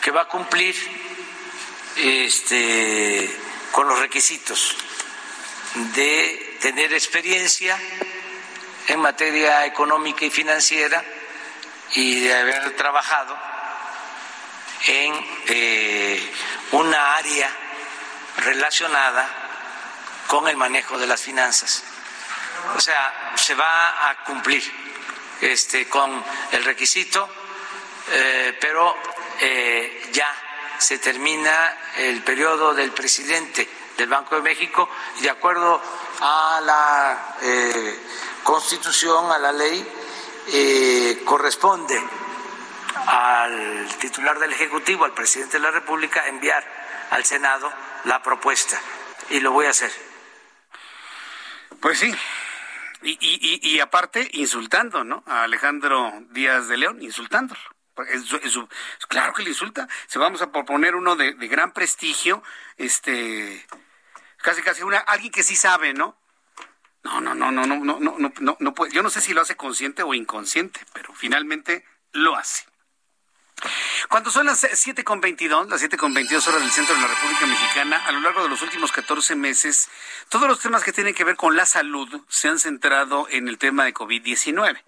que 0.02 0.12
va 0.12 0.22
a 0.22 0.28
cumplir 0.28 0.76
este, 1.98 3.30
con 3.72 3.88
los 3.88 4.00
requisitos 4.00 4.76
de 5.96 6.47
tener 6.60 6.94
experiencia 6.94 7.78
en 8.88 9.00
materia 9.00 9.66
económica 9.66 10.26
y 10.26 10.30
financiera 10.30 11.04
y 11.94 12.22
de 12.22 12.34
haber 12.34 12.76
trabajado 12.76 13.38
en 14.88 15.14
eh, 15.48 16.34
una 16.72 17.16
área 17.16 17.50
relacionada 18.38 19.28
con 20.28 20.48
el 20.48 20.58
manejo 20.58 20.98
de 20.98 21.08
las 21.08 21.22
finanzas. 21.22 21.84
O 22.76 22.82
sea, 22.82 23.34
se 23.36 23.56
va 23.56 24.10
a 24.10 24.24
cumplir 24.24 24.64
este, 25.42 25.88
con 25.88 26.24
el 26.52 26.64
requisito, 26.64 27.30
eh, 28.12 28.58
pero 28.60 28.96
eh, 29.40 30.10
ya 30.12 30.34
se 30.78 31.00
termina 31.00 31.78
el 31.98 32.22
periodo 32.24 32.74
del 32.74 32.92
presidente 32.92 33.68
del 33.98 34.10
Banco 34.10 34.36
de 34.36 34.42
México 34.42 34.90
y 35.20 35.24
de 35.24 35.30
acuerdo 35.30 35.82
a 36.22 36.62
la 36.64 37.36
eh, 37.42 38.00
Constitución, 38.44 39.32
a 39.32 39.38
la 39.38 39.52
ley, 39.52 39.86
eh, 40.54 41.22
corresponde 41.26 42.02
al 43.06 43.88
titular 44.00 44.40
del 44.40 44.54
Ejecutivo, 44.54 45.06
al 45.06 45.14
presidente 45.14 45.58
de 45.58 45.64
la 45.64 45.72
República, 45.72 46.28
enviar 46.28 46.64
al 47.12 47.26
Senado 47.26 47.72
la 48.06 48.22
propuesta 48.22 48.80
y 49.30 49.40
lo 49.40 49.52
voy 49.52 49.66
a 49.66 49.72
hacer. 49.72 49.92
Pues 51.80 52.00
sí, 52.00 52.14
y, 53.02 53.80
aparte, 53.80 54.30
insultando, 54.34 55.04
¿no? 55.04 55.24
A 55.28 55.44
Alejandro 55.44 56.12
Díaz 56.32 56.68
de 56.68 56.78
León, 56.78 57.02
insultándolo. 57.02 57.60
claro 59.08 59.34
que 59.34 59.44
le 59.44 59.50
insulta. 59.50 59.88
Se 60.08 60.20
vamos 60.20 60.42
a 60.42 60.52
proponer 60.52 60.96
uno 60.96 61.16
de, 61.16 61.34
gran 61.48 61.74
prestigio, 61.74 62.44
este, 62.78 63.66
casi 64.38 64.62
casi 64.62 64.84
una, 64.84 65.00
alguien 65.00 65.32
que 65.32 65.44
sí 65.44 65.56
sabe, 65.56 65.94
¿no? 65.94 66.18
No, 67.04 67.22
no, 67.22 67.34
no, 67.34 67.52
no, 67.52 67.66
no, 67.66 67.78
no, 67.78 68.00
no, 68.00 68.16
no, 68.18 68.34
no, 68.40 68.58
no 68.60 68.74
puede. 68.74 68.92
Yo 68.92 69.02
no 69.04 69.10
sé 69.10 69.22
si 69.22 69.34
lo 69.34 69.42
hace 69.42 69.56
consciente 69.56 70.04
o 70.04 70.14
inconsciente, 70.14 70.82
pero 70.94 71.14
finalmente 71.14 71.86
lo 72.12 72.36
hace. 72.36 72.66
Cuando 74.10 74.30
son 74.30 74.46
las 74.46 74.64
7.22, 74.64 75.68
las 75.68 75.82
7.22 75.82 76.48
horas 76.48 76.62
del 76.62 76.72
centro 76.72 76.96
de 76.96 77.02
la 77.02 77.08
República 77.08 77.48
Mexicana, 77.48 78.06
a 78.06 78.12
lo 78.12 78.20
largo 78.20 78.44
de 78.44 78.50
los 78.50 78.62
últimos 78.62 78.92
14 78.92 79.36
meses, 79.36 79.90
todos 80.30 80.48
los 80.48 80.60
temas 80.60 80.84
que 80.84 80.94
tienen 80.94 81.16
que 81.16 81.24
ver 81.24 81.36
con 81.36 81.56
la 81.56 81.66
salud 81.66 82.22
se 82.30 82.50
han 82.50 82.60
centrado 82.60 83.28
en 83.30 83.48
el 83.48 83.58
tema 83.58 83.86
de 83.86 83.94
COVID-19. 83.94 84.82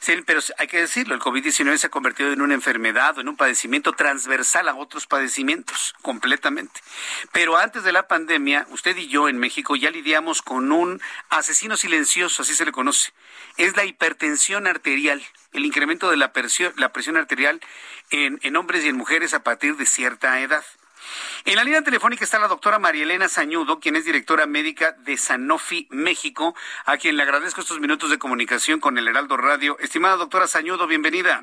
Sí, 0.00 0.14
pero 0.24 0.40
hay 0.58 0.66
que 0.66 0.78
decirlo, 0.78 1.14
el 1.14 1.20
COVID-19 1.20 1.76
se 1.76 1.86
ha 1.88 1.90
convertido 1.90 2.32
en 2.32 2.40
una 2.40 2.54
enfermedad 2.54 3.18
o 3.18 3.20
en 3.20 3.28
un 3.28 3.36
padecimiento 3.36 3.92
transversal 3.92 4.68
a 4.68 4.74
otros 4.74 5.06
padecimientos, 5.06 5.94
completamente. 6.02 6.80
Pero 7.32 7.56
antes 7.56 7.84
de 7.84 7.92
la 7.92 8.08
pandemia, 8.08 8.66
usted 8.70 8.96
y 8.96 9.08
yo 9.08 9.28
en 9.28 9.38
México 9.38 9.76
ya 9.76 9.90
lidiamos 9.90 10.42
con 10.42 10.72
un 10.72 11.00
asesino 11.28 11.76
silencioso, 11.76 12.42
así 12.42 12.54
se 12.54 12.64
le 12.64 12.72
conoce. 12.72 13.12
Es 13.56 13.76
la 13.76 13.84
hipertensión 13.84 14.66
arterial, 14.66 15.22
el 15.52 15.66
incremento 15.66 16.10
de 16.10 16.16
la 16.16 16.32
presión, 16.32 16.72
la 16.76 16.92
presión 16.92 17.16
arterial 17.16 17.60
en, 18.10 18.38
en 18.42 18.56
hombres 18.56 18.84
y 18.84 18.88
en 18.88 18.96
mujeres 18.96 19.34
a 19.34 19.42
partir 19.42 19.76
de 19.76 19.86
cierta 19.86 20.40
edad. 20.40 20.64
En 21.44 21.56
la 21.56 21.64
línea 21.64 21.82
telefónica 21.82 22.24
está 22.24 22.38
la 22.38 22.48
doctora 22.48 22.78
María 22.78 23.02
Elena 23.02 23.28
Sañudo, 23.28 23.80
quien 23.80 23.96
es 23.96 24.04
directora 24.04 24.46
médica 24.46 24.92
de 24.92 25.16
Sanofi 25.16 25.86
México, 25.90 26.54
a 26.84 26.96
quien 26.96 27.16
le 27.16 27.22
agradezco 27.22 27.60
estos 27.60 27.80
minutos 27.80 28.10
de 28.10 28.18
comunicación 28.18 28.80
con 28.80 28.98
el 28.98 29.08
Heraldo 29.08 29.36
Radio. 29.36 29.78
Estimada 29.80 30.16
doctora 30.16 30.46
Sañudo, 30.46 30.86
bienvenida. 30.86 31.42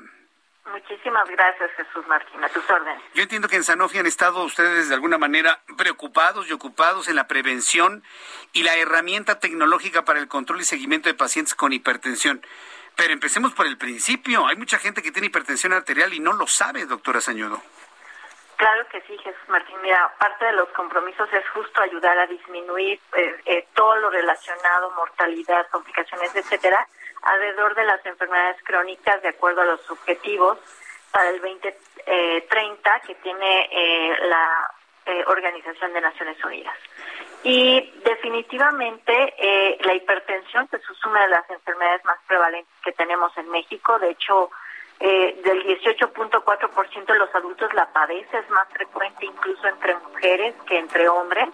Muchísimas 0.72 1.30
gracias, 1.30 1.72
Jesús 1.78 2.06
Martín, 2.08 2.44
a 2.44 2.50
tus 2.50 2.70
órdenes. 2.70 3.02
Yo 3.14 3.24
entiendo 3.24 3.48
que 3.48 3.56
en 3.56 3.64
Sanofi 3.64 4.00
han 4.00 4.06
estado 4.06 4.44
ustedes 4.44 4.90
de 4.90 4.96
alguna 4.96 5.18
manera 5.18 5.62
preocupados 5.78 6.48
y 6.50 6.54
ocupados 6.54 7.08
en 7.08 7.16
la 7.16 7.28
prevención 7.28 8.04
y 8.52 8.64
la 8.64 8.76
herramienta 8.76 9.40
tecnológica 9.40 10.04
para 10.04 10.20
el 10.20 10.28
control 10.28 10.60
y 10.62 10.66
seguimiento 10.66 11.08
de 11.08 11.16
pacientes 11.16 11.56
con 11.56 11.72
hipertensión. 11.72 12.42
Pero 12.98 13.14
empecemos 13.14 13.54
por 13.54 13.66
el 13.66 13.78
principio. 13.78 14.46
Hay 14.48 14.58
mucha 14.58 14.78
gente 14.78 15.02
que 15.02 15.12
tiene 15.12 15.28
hipertensión 15.28 15.72
arterial 15.72 16.14
y 16.14 16.20
no 16.20 16.34
lo 16.34 16.48
sabe, 16.48 16.86
doctora 16.86 17.22
Sañudo. 17.22 17.62
Claro 18.58 18.88
que 18.90 19.02
sí, 19.02 19.16
Jesús 19.20 19.50
Martín. 19.50 19.76
Mira, 19.84 20.12
parte 20.18 20.46
de 20.46 20.54
los 20.54 20.68
compromisos 20.70 21.32
es 21.32 21.48
justo 21.50 21.80
ayudar 21.80 22.18
a 22.18 22.26
disminuir 22.26 23.00
eh, 23.16 23.36
eh, 23.46 23.68
todo 23.76 23.96
lo 23.98 24.10
relacionado, 24.10 24.90
mortalidad, 24.92 25.68
complicaciones, 25.70 26.36
etcétera, 26.36 26.88
alrededor 27.22 27.76
de 27.76 27.86
las 27.86 28.04
enfermedades 28.04 28.58
crónicas 28.64 29.22
de 29.22 29.30
acuerdo 29.30 29.62
a 29.62 29.66
los 29.66 29.90
objetivos 29.92 30.58
para 31.12 31.30
el 31.30 31.40
2030 31.40 33.00
que 33.02 33.16
tiene 33.16 34.18
la 34.22 34.72
Organización 35.28 35.94
de 35.94 36.02
Naciones 36.02 36.44
Unidas. 36.44 36.76
Y 37.44 37.94
definitivamente 38.04 39.78
la 39.82 39.94
hipertensión 39.94 40.68
pues, 40.68 40.82
es 40.84 41.06
una 41.06 41.22
de 41.22 41.30
las 41.30 41.50
enfermedades 41.50 42.04
más 42.06 42.18
prevalentes 42.28 42.74
que 42.84 42.92
tenemos 42.92 43.36
en 43.38 43.50
México. 43.50 43.98
De 44.00 44.10
hecho, 44.12 44.52
eh, 45.00 45.40
del 45.44 45.64
18.4% 45.80 47.06
de 47.06 47.20
los 47.20 47.34
adultos 47.36 47.72
la 47.74 47.92
padece, 47.94 48.38
es 48.38 48.50
más 48.50 48.68
frecuente 48.70 49.26
incluso 49.26 49.68
entre 49.68 49.96
mujeres 49.96 50.56
que 50.66 50.80
entre 50.80 51.08
hombres. 51.08 51.50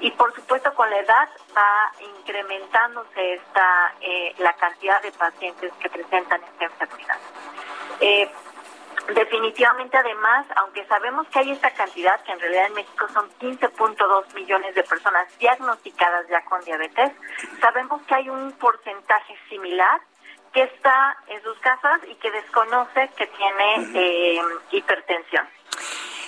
Y 0.00 0.10
por 0.12 0.34
supuesto 0.34 0.72
con 0.74 0.88
la 0.88 0.98
edad 0.98 1.28
va 1.54 1.92
incrementándose 2.18 3.34
esta 3.34 3.94
eh, 4.00 4.34
la 4.38 4.54
cantidad 4.54 5.02
de 5.02 5.12
pacientes 5.12 5.72
que 5.74 5.90
presentan 5.90 6.40
esta 6.42 6.64
enfermedad. 6.64 7.18
Eh, 8.00 8.30
definitivamente 9.14 9.98
además, 9.98 10.46
aunque 10.56 10.86
sabemos 10.86 11.26
que 11.28 11.40
hay 11.40 11.50
esta 11.50 11.70
cantidad, 11.72 12.18
que 12.22 12.32
en 12.32 12.40
realidad 12.40 12.66
en 12.68 12.74
México 12.74 13.08
son 13.12 13.28
15.2 13.40 14.34
millones 14.34 14.74
de 14.74 14.82
personas 14.84 15.26
diagnosticadas 15.38 16.26
ya 16.28 16.42
con 16.44 16.64
diabetes, 16.64 17.12
sabemos 17.60 18.00
que 18.02 18.14
hay 18.14 18.30
un 18.30 18.52
porcentaje 18.52 19.36
similar 19.50 20.00
que 20.52 20.62
está 20.62 21.16
en 21.28 21.42
sus 21.42 21.58
casas 21.58 22.00
y 22.10 22.14
que 22.16 22.30
desconoce 22.30 23.10
que 23.16 23.26
tiene 23.26 23.90
eh, 23.94 24.40
hipertensión. 24.72 25.46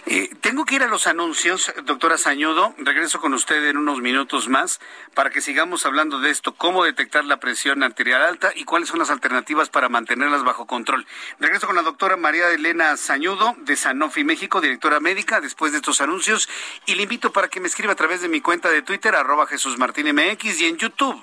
Eh, 0.04 0.30
tengo 0.40 0.64
que 0.64 0.74
ir 0.74 0.82
a 0.82 0.88
los 0.88 1.06
anuncios, 1.06 1.72
doctora 1.84 2.18
Sañudo. 2.18 2.74
Regreso 2.78 3.20
con 3.20 3.34
usted 3.34 3.64
en 3.68 3.76
unos 3.76 4.00
minutos 4.00 4.48
más 4.48 4.80
para 5.14 5.30
que 5.30 5.40
sigamos 5.40 5.86
hablando 5.86 6.18
de 6.18 6.30
esto, 6.30 6.54
cómo 6.54 6.84
detectar 6.84 7.24
la 7.24 7.36
presión 7.36 7.84
arterial 7.84 8.22
alta 8.22 8.50
y 8.54 8.64
cuáles 8.64 8.88
son 8.88 8.98
las 8.98 9.10
alternativas 9.10 9.70
para 9.70 9.88
mantenerlas 9.88 10.42
bajo 10.42 10.66
control. 10.66 11.06
Regreso 11.38 11.68
con 11.68 11.76
la 11.76 11.82
doctora 11.82 12.16
María 12.16 12.50
Elena 12.50 12.96
Sañudo 12.96 13.54
de 13.58 13.76
Sanofi 13.76 14.24
México, 14.24 14.60
directora 14.60 14.98
médica, 14.98 15.40
después 15.40 15.70
de 15.70 15.78
estos 15.78 16.00
anuncios. 16.00 16.48
Y 16.86 16.96
le 16.96 17.04
invito 17.04 17.32
para 17.32 17.46
que 17.46 17.60
me 17.60 17.68
escriba 17.68 17.92
a 17.92 17.96
través 17.96 18.22
de 18.22 18.28
mi 18.28 18.40
cuenta 18.40 18.70
de 18.70 18.82
Twitter, 18.82 19.14
arroba 19.14 19.46
Jesús 19.46 19.78
Martín 19.78 20.12
MX 20.12 20.62
y 20.62 20.66
en 20.66 20.78
YouTube 20.78 21.22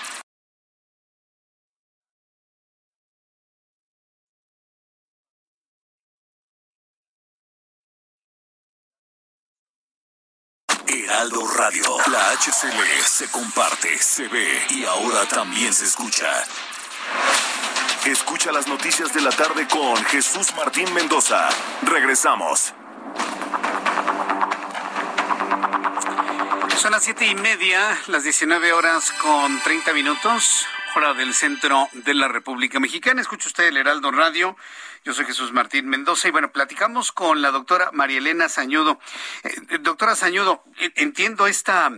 Heraldo 11.11 11.45
Radio. 11.45 11.97
La 12.09 12.31
HCL 12.31 13.03
se 13.03 13.29
comparte, 13.29 13.97
se 13.97 14.29
ve 14.29 14.65
y 14.69 14.85
ahora 14.85 15.25
también 15.25 15.73
se 15.73 15.83
escucha. 15.83 16.25
Escucha 18.05 18.53
las 18.53 18.65
noticias 18.67 19.13
de 19.13 19.19
la 19.19 19.31
tarde 19.31 19.67
con 19.67 19.97
Jesús 20.05 20.55
Martín 20.55 20.91
Mendoza. 20.93 21.49
Regresamos. 21.81 22.73
Son 26.77 26.91
las 26.93 27.03
siete 27.03 27.25
y 27.25 27.35
media, 27.35 27.99
las 28.07 28.23
19 28.23 28.71
horas 28.71 29.11
con 29.21 29.61
30 29.63 29.91
minutos, 29.91 30.65
hora 30.95 31.13
del 31.13 31.33
centro 31.33 31.87
de 31.93 32.13
la 32.13 32.27
República 32.27 32.79
Mexicana. 32.79 33.21
Escucha 33.21 33.47
usted 33.47 33.65
el 33.65 33.77
Heraldo 33.77 34.11
Radio. 34.11 34.57
Yo 35.03 35.13
soy 35.13 35.25
Jesús 35.25 35.51
Martín 35.51 35.87
Mendoza 35.87 36.27
y 36.27 36.31
bueno, 36.31 36.51
platicamos 36.51 37.11
con 37.11 37.41
la 37.41 37.51
doctora 37.51 37.89
María 37.93 38.17
Elena 38.17 38.49
Sañudo. 38.49 38.99
Eh, 39.43 39.77
doctora 39.79 40.15
Sañudo, 40.15 40.63
eh, 40.79 40.91
entiendo 40.95 41.47
esta 41.47 41.91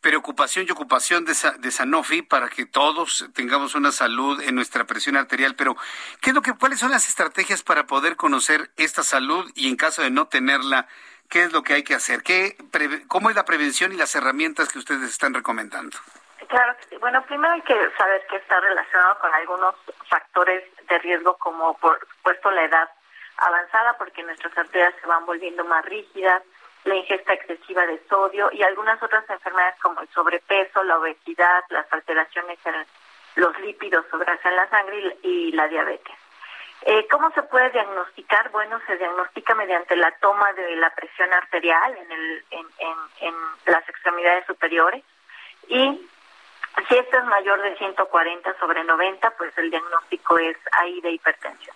preocupación 0.00 0.66
y 0.68 0.72
ocupación 0.72 1.24
de, 1.24 1.34
de, 1.58 1.70
Sanofi 1.70 2.22
para 2.22 2.48
que 2.48 2.66
todos 2.66 3.26
tengamos 3.34 3.74
una 3.74 3.92
salud 3.92 4.40
en 4.40 4.54
nuestra 4.54 4.86
presión 4.86 5.16
arterial, 5.16 5.54
pero 5.54 5.76
¿qué 6.20 6.30
es 6.30 6.34
lo 6.34 6.42
que, 6.42 6.52
¿cuáles 6.52 6.78
son 6.78 6.90
las 6.90 7.08
estrategias 7.08 7.62
para 7.62 7.86
poder 7.86 8.16
conocer 8.16 8.70
esta 8.76 9.02
salud 9.02 9.50
y 9.54 9.68
en 9.68 9.76
caso 9.76 10.02
de 10.02 10.10
no 10.10 10.28
tenerla, 10.28 10.88
qué 11.28 11.44
es 11.44 11.52
lo 11.52 11.62
que 11.62 11.74
hay 11.74 11.82
que 11.82 11.94
hacer? 11.94 12.22
¿Qué, 12.22 12.56
¿Cómo 13.08 13.28
es 13.28 13.36
la 13.36 13.44
prevención 13.44 13.92
y 13.92 13.96
las 13.96 14.14
herramientas 14.14 14.68
que 14.68 14.78
ustedes 14.78 15.10
están 15.10 15.34
recomendando? 15.34 15.98
Claro, 16.48 16.76
bueno, 17.00 17.22
primero 17.26 17.54
hay 17.54 17.62
que 17.62 17.90
saber 17.96 18.24
que 18.28 18.36
está 18.36 18.60
relacionado 18.60 19.18
con 19.18 19.34
algunos 19.34 19.74
factores 20.08 20.62
de 20.86 20.98
riesgo 20.98 21.36
como 21.38 21.76
por 21.78 21.98
supuesto 21.98 22.50
la 22.50 22.64
edad 22.64 22.88
avanzada 23.38 23.96
porque 23.98 24.22
nuestras 24.22 24.56
arterias 24.56 24.94
se 25.00 25.06
van 25.06 25.26
volviendo 25.26 25.64
más 25.64 25.84
rígidas, 25.84 26.42
la 26.84 26.94
ingesta 26.94 27.32
excesiva 27.34 27.84
de 27.86 28.00
sodio 28.08 28.48
y 28.52 28.62
algunas 28.62 29.02
otras 29.02 29.28
enfermedades 29.28 29.74
como 29.82 30.00
el 30.00 30.08
sobrepeso, 30.08 30.84
la 30.84 30.98
obesidad, 30.98 31.64
las 31.70 31.92
alteraciones 31.92 32.58
en 32.64 32.86
los 33.34 33.58
lípidos 33.60 34.06
o 34.12 34.18
grasa 34.18 34.48
en 34.48 34.56
la 34.56 34.68
sangre 34.68 35.16
y, 35.22 35.52
la 35.52 35.66
diabetes. 35.66 36.14
Eh, 36.82 37.08
¿Cómo 37.10 37.32
se 37.32 37.42
puede 37.42 37.70
diagnosticar? 37.70 38.50
Bueno, 38.50 38.80
se 38.86 38.96
diagnostica 38.96 39.54
mediante 39.56 39.96
la 39.96 40.12
toma 40.20 40.52
de 40.52 40.76
la 40.76 40.90
presión 40.90 41.32
arterial 41.32 41.96
en, 41.96 42.12
el, 42.12 42.44
en, 42.50 42.66
en, 42.78 42.96
en 43.20 43.34
las 43.66 43.88
extremidades 43.88 44.46
superiores 44.46 45.02
y 45.68 46.08
si 46.88 46.94
esto 46.96 47.18
es 47.18 47.24
mayor 47.24 47.60
de 47.62 47.76
140 47.76 48.58
sobre 48.58 48.84
90, 48.84 49.30
pues 49.36 49.56
el 49.58 49.70
diagnóstico 49.70 50.38
es 50.38 50.56
ahí 50.72 51.00
de 51.00 51.12
hipertensión. 51.12 51.74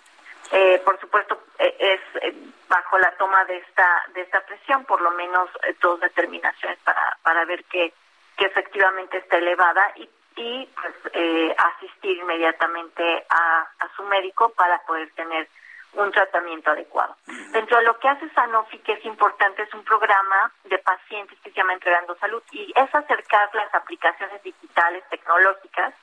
Eh, 0.51 0.81
por 0.83 0.99
supuesto, 0.99 1.41
eh, 1.59 1.75
es 1.79 2.23
eh, 2.23 2.35
bajo 2.67 2.97
la 2.99 3.11
toma 3.17 3.45
de 3.45 3.57
esta 3.57 4.03
de 4.13 4.21
esta 4.21 4.41
presión, 4.45 4.83
por 4.85 5.01
lo 5.01 5.11
menos 5.11 5.49
dos 5.79 5.99
determinaciones 6.01 6.77
para, 6.79 7.17
para 7.23 7.45
ver 7.45 7.63
que, 7.65 7.93
que 8.37 8.45
efectivamente 8.45 9.17
está 9.17 9.37
elevada 9.37 9.93
y, 9.95 10.09
y 10.35 10.69
pues 10.75 10.93
asistir 11.57 12.17
inmediatamente 12.17 13.25
a, 13.29 13.67
a 13.79 13.95
su 13.95 14.03
médico 14.03 14.49
para 14.49 14.79
poder 14.83 15.09
tener 15.11 15.47
un 15.93 16.11
tratamiento 16.11 16.71
adecuado. 16.71 17.15
Dentro 17.51 17.77
de 17.77 17.83
lo 17.83 17.97
que 17.99 18.07
hace 18.07 18.29
Sanofi, 18.29 18.79
que 18.79 18.93
es 18.93 19.05
importante, 19.05 19.63
es 19.63 19.73
un 19.73 19.83
programa 19.83 20.51
de 20.63 20.77
pacientes 20.79 21.37
que 21.43 21.49
se 21.49 21.57
llama 21.57 21.73
Entregando 21.73 22.15
Salud 22.15 22.41
y 22.51 22.71
es 22.75 22.95
acercar 22.95 23.49
las 23.53 23.73
aplicaciones 23.75 24.41
digitales 24.43 25.03
tecnológicas 25.09 25.93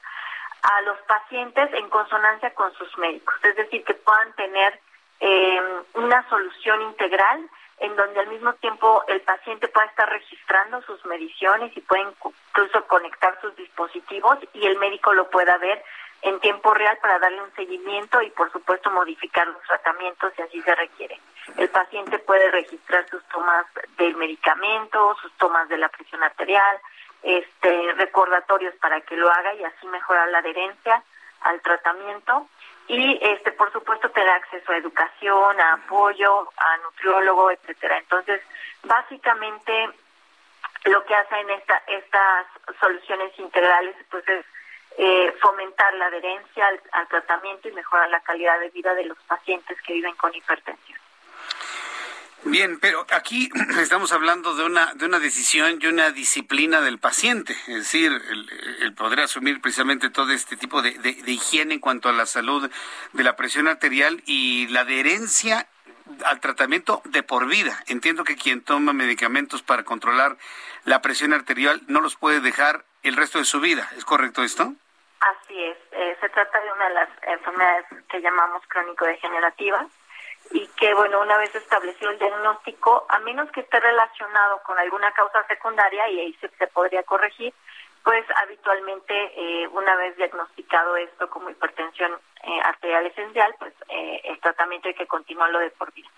a 0.62 0.82
los 0.82 0.98
pacientes 1.02 1.72
en 1.72 1.88
consonancia 1.88 2.52
con 2.54 2.72
sus 2.74 2.96
médicos, 2.98 3.34
es 3.44 3.56
decir, 3.56 3.84
que 3.84 3.94
puedan 3.94 4.32
tener 4.34 4.80
eh, 5.20 5.60
una 5.94 6.28
solución 6.28 6.82
integral 6.82 7.48
en 7.80 7.94
donde 7.96 8.20
al 8.20 8.28
mismo 8.28 8.52
tiempo 8.54 9.04
el 9.06 9.20
paciente 9.20 9.68
pueda 9.68 9.86
estar 9.86 10.08
registrando 10.10 10.82
sus 10.82 11.04
mediciones 11.06 11.76
y 11.76 11.80
puede 11.80 12.02
incluso 12.02 12.84
conectar 12.86 13.40
sus 13.40 13.54
dispositivos 13.56 14.38
y 14.52 14.66
el 14.66 14.78
médico 14.78 15.14
lo 15.14 15.30
pueda 15.30 15.56
ver 15.58 15.82
en 16.22 16.40
tiempo 16.40 16.74
real 16.74 16.98
para 17.00 17.18
darle 17.18 17.42
un 17.42 17.54
seguimiento 17.54 18.20
y 18.22 18.30
por 18.30 18.50
supuesto 18.50 18.90
modificar 18.90 19.46
los 19.46 19.62
tratamientos 19.62 20.32
si 20.34 20.42
así 20.42 20.62
se 20.62 20.74
requiere. 20.74 21.20
El 21.56 21.68
paciente 21.70 22.18
puede 22.18 22.50
registrar 22.50 23.08
sus 23.08 23.24
tomas 23.28 23.66
del 23.96 24.16
medicamento, 24.16 25.16
sus 25.22 25.32
tomas 25.34 25.68
de 25.68 25.78
la 25.78 25.88
presión 25.88 26.22
arterial, 26.22 26.78
este 27.22 27.92
recordatorios 27.94 28.74
para 28.76 29.00
que 29.00 29.16
lo 29.16 29.30
haga 29.30 29.54
y 29.54 29.64
así 29.64 29.86
mejorar 29.86 30.28
la 30.28 30.38
adherencia 30.38 31.02
al 31.42 31.60
tratamiento 31.62 32.48
y 32.88 33.18
este 33.22 33.52
por 33.52 33.72
supuesto 33.72 34.10
tener 34.10 34.30
acceso 34.30 34.72
a 34.72 34.76
educación, 34.76 35.60
a 35.60 35.74
apoyo, 35.74 36.48
a 36.56 36.76
nutriólogo, 36.78 37.50
etcétera. 37.50 37.98
Entonces, 37.98 38.40
básicamente 38.82 39.90
lo 40.84 41.04
que 41.04 41.14
hacen 41.14 41.50
esta, 41.50 41.82
estas 41.86 42.46
soluciones 42.80 43.38
integrales 43.38 43.96
pues 44.10 44.26
es 44.28 44.44
eh, 45.00 45.32
fomentar 45.40 45.94
la 45.94 46.06
adherencia 46.06 46.66
al, 46.90 47.06
tratamiento 47.06 47.68
y 47.68 47.72
mejorar 47.72 48.10
la 48.10 48.18
calidad 48.18 48.58
de 48.58 48.68
vida 48.70 48.92
de 48.94 49.04
los 49.04 49.16
pacientes 49.28 49.80
que 49.82 49.92
viven 49.92 50.12
con 50.16 50.34
hipertensión. 50.34 50.98
Bien, 52.42 52.80
pero 52.80 53.06
aquí 53.12 53.48
estamos 53.80 54.10
hablando 54.10 54.56
de 54.56 54.64
una, 54.64 54.94
de 54.94 55.06
una 55.06 55.20
decisión 55.20 55.78
y 55.80 55.86
una 55.86 56.10
disciplina 56.10 56.80
del 56.80 56.98
paciente, 56.98 57.52
es 57.68 57.76
decir, 57.76 58.10
el, 58.80 58.92
poder 58.94 59.20
asumir 59.20 59.60
precisamente 59.60 60.10
todo 60.10 60.32
este 60.32 60.56
tipo 60.56 60.82
de, 60.82 60.90
de, 60.98 61.30
higiene 61.30 61.74
en 61.74 61.80
cuanto 61.80 62.08
a 62.08 62.12
la 62.12 62.26
salud 62.26 62.68
de 63.12 63.22
la 63.22 63.36
presión 63.36 63.68
arterial 63.68 64.20
y 64.26 64.66
la 64.66 64.80
adherencia 64.80 65.68
al 66.24 66.40
tratamiento 66.40 67.02
de 67.04 67.22
por 67.22 67.46
vida. 67.46 67.84
Entiendo 67.86 68.24
que 68.24 68.34
quien 68.34 68.62
toma 68.62 68.92
medicamentos 68.92 69.62
para 69.62 69.84
controlar 69.84 70.38
la 70.84 71.02
presión 71.02 71.32
arterial 71.32 71.82
no 71.86 72.00
los 72.00 72.16
puede 72.16 72.40
dejar 72.40 72.84
el 73.04 73.14
resto 73.14 73.38
de 73.38 73.44
su 73.44 73.60
vida. 73.60 73.88
¿Es 73.96 74.04
correcto 74.04 74.42
esto? 74.42 74.74
Así 75.20 75.64
es, 75.64 75.76
eh, 75.92 76.16
se 76.20 76.28
trata 76.28 76.60
de 76.60 76.72
una 76.72 76.88
de 76.88 76.94
las 76.94 77.08
enfermedades 77.22 77.86
que 78.08 78.20
llamamos 78.20 78.62
crónico-degenerativas 78.68 79.86
y 80.52 80.66
que, 80.68 80.94
bueno, 80.94 81.20
una 81.20 81.36
vez 81.38 81.52
establecido 81.54 82.12
el 82.12 82.18
diagnóstico, 82.18 83.04
a 83.08 83.18
menos 83.18 83.50
que 83.50 83.60
esté 83.60 83.80
relacionado 83.80 84.62
con 84.62 84.78
alguna 84.78 85.10
causa 85.12 85.44
secundaria, 85.48 86.08
y 86.08 86.20
ahí 86.20 86.38
se, 86.40 86.66
podría 86.68 87.02
corregir, 87.02 87.52
pues 88.04 88.24
habitualmente 88.36 89.12
eh, 89.36 89.68
una 89.68 89.96
vez 89.96 90.16
diagnosticado 90.16 90.96
esto 90.96 91.28
como 91.28 91.50
hipertensión 91.50 92.12
eh, 92.44 92.60
arterial 92.64 93.06
esencial, 93.06 93.54
pues 93.58 93.74
el 93.88 94.38
tratamiento 94.40 94.88
hay 94.88 94.94
que 94.94 95.06
continuarlo 95.06 95.58
de 95.58 95.70
por 95.70 95.92
vida. 95.92 96.08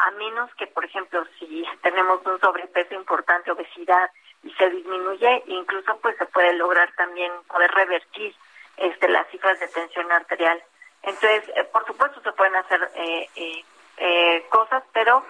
A 0.00 0.10
menos 0.12 0.54
que, 0.54 0.66
por 0.66 0.84
ejemplo, 0.84 1.24
si 1.38 1.66
tenemos 1.82 2.24
un 2.26 2.38
sobrepeso 2.40 2.94
importante, 2.94 3.50
obesidad, 3.50 4.10
y 4.42 4.52
se 4.52 4.70
disminuye, 4.70 5.42
incluso 5.46 5.98
pues 6.00 6.16
se 6.16 6.26
puede 6.26 6.54
lograr 6.54 6.90
también 6.96 7.32
poder 7.48 7.70
revertir 7.72 8.34
este, 8.80 9.08
las 9.08 9.28
cifras 9.28 9.60
de 9.60 9.68
tensión 9.68 10.10
arterial. 10.10 10.60
Entonces, 11.02 11.44
eh, 11.54 11.64
por 11.64 11.86
supuesto, 11.86 12.20
se 12.22 12.32
pueden 12.32 12.56
hacer 12.56 12.90
eh, 12.96 13.62
eh, 13.98 14.46
cosas, 14.48 14.82
pero 14.92 15.24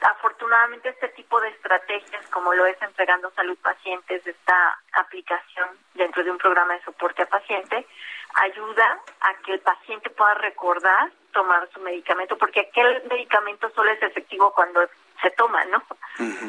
afortunadamente 0.00 0.88
este 0.90 1.08
tipo 1.08 1.40
de 1.40 1.48
estrategias, 1.48 2.24
como 2.28 2.54
lo 2.54 2.66
es 2.66 2.80
entregando 2.82 3.32
salud 3.32 3.58
pacientes, 3.58 4.24
esta 4.24 4.78
aplicación 4.92 5.70
dentro 5.94 6.22
de 6.22 6.30
un 6.30 6.38
programa 6.38 6.74
de 6.74 6.84
soporte 6.84 7.22
a 7.22 7.26
paciente, 7.26 7.84
ayuda 8.34 9.00
a 9.20 9.34
que 9.42 9.54
el 9.54 9.60
paciente 9.60 10.10
pueda 10.10 10.34
recordar 10.34 11.10
tomar 11.32 11.68
su 11.72 11.80
medicamento, 11.80 12.38
porque 12.38 12.60
aquel 12.60 13.02
medicamento 13.10 13.70
solo 13.70 13.90
es 13.90 14.02
efectivo 14.02 14.52
cuando 14.52 14.88
se 15.22 15.30
toma, 15.30 15.64
¿no? 15.66 15.82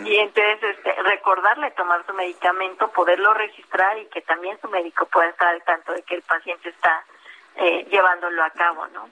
Y 0.05 0.17
entonces 0.17 0.59
este, 0.61 0.93
recordarle 1.03 1.71
tomar 1.71 2.05
su 2.05 2.13
medicamento, 2.13 2.91
poderlo 2.91 3.33
registrar 3.33 3.97
y 3.97 4.07
que 4.07 4.21
también 4.21 4.59
su 4.61 4.67
médico 4.69 5.05
pueda 5.05 5.29
estar 5.29 5.47
al 5.47 5.63
tanto 5.63 5.93
de 5.93 6.01
que 6.03 6.15
el 6.15 6.21
paciente 6.23 6.69
está 6.69 7.03
eh, 7.55 7.87
llevándolo 7.89 8.43
a 8.43 8.49
cabo, 8.49 8.87
¿no? 8.87 9.09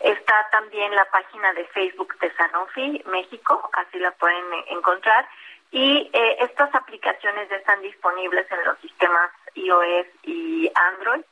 Está 0.00 0.48
también 0.50 0.94
la 0.94 1.06
página 1.06 1.54
de 1.54 1.64
Facebook 1.68 2.18
de 2.18 2.30
Sanofi 2.34 3.02
México, 3.06 3.70
así 3.72 3.98
la 3.98 4.10
pueden 4.10 4.44
encontrar. 4.68 5.26
Y 5.70 6.10
eh, 6.12 6.36
estas 6.40 6.74
aplicaciones 6.74 7.48
ya 7.48 7.56
están 7.56 7.80
disponibles 7.80 8.46
en 8.52 8.62
los 8.62 8.78
sistemas 8.80 9.30
iOS 9.54 10.06
y 10.24 10.70
Android. 10.74 11.22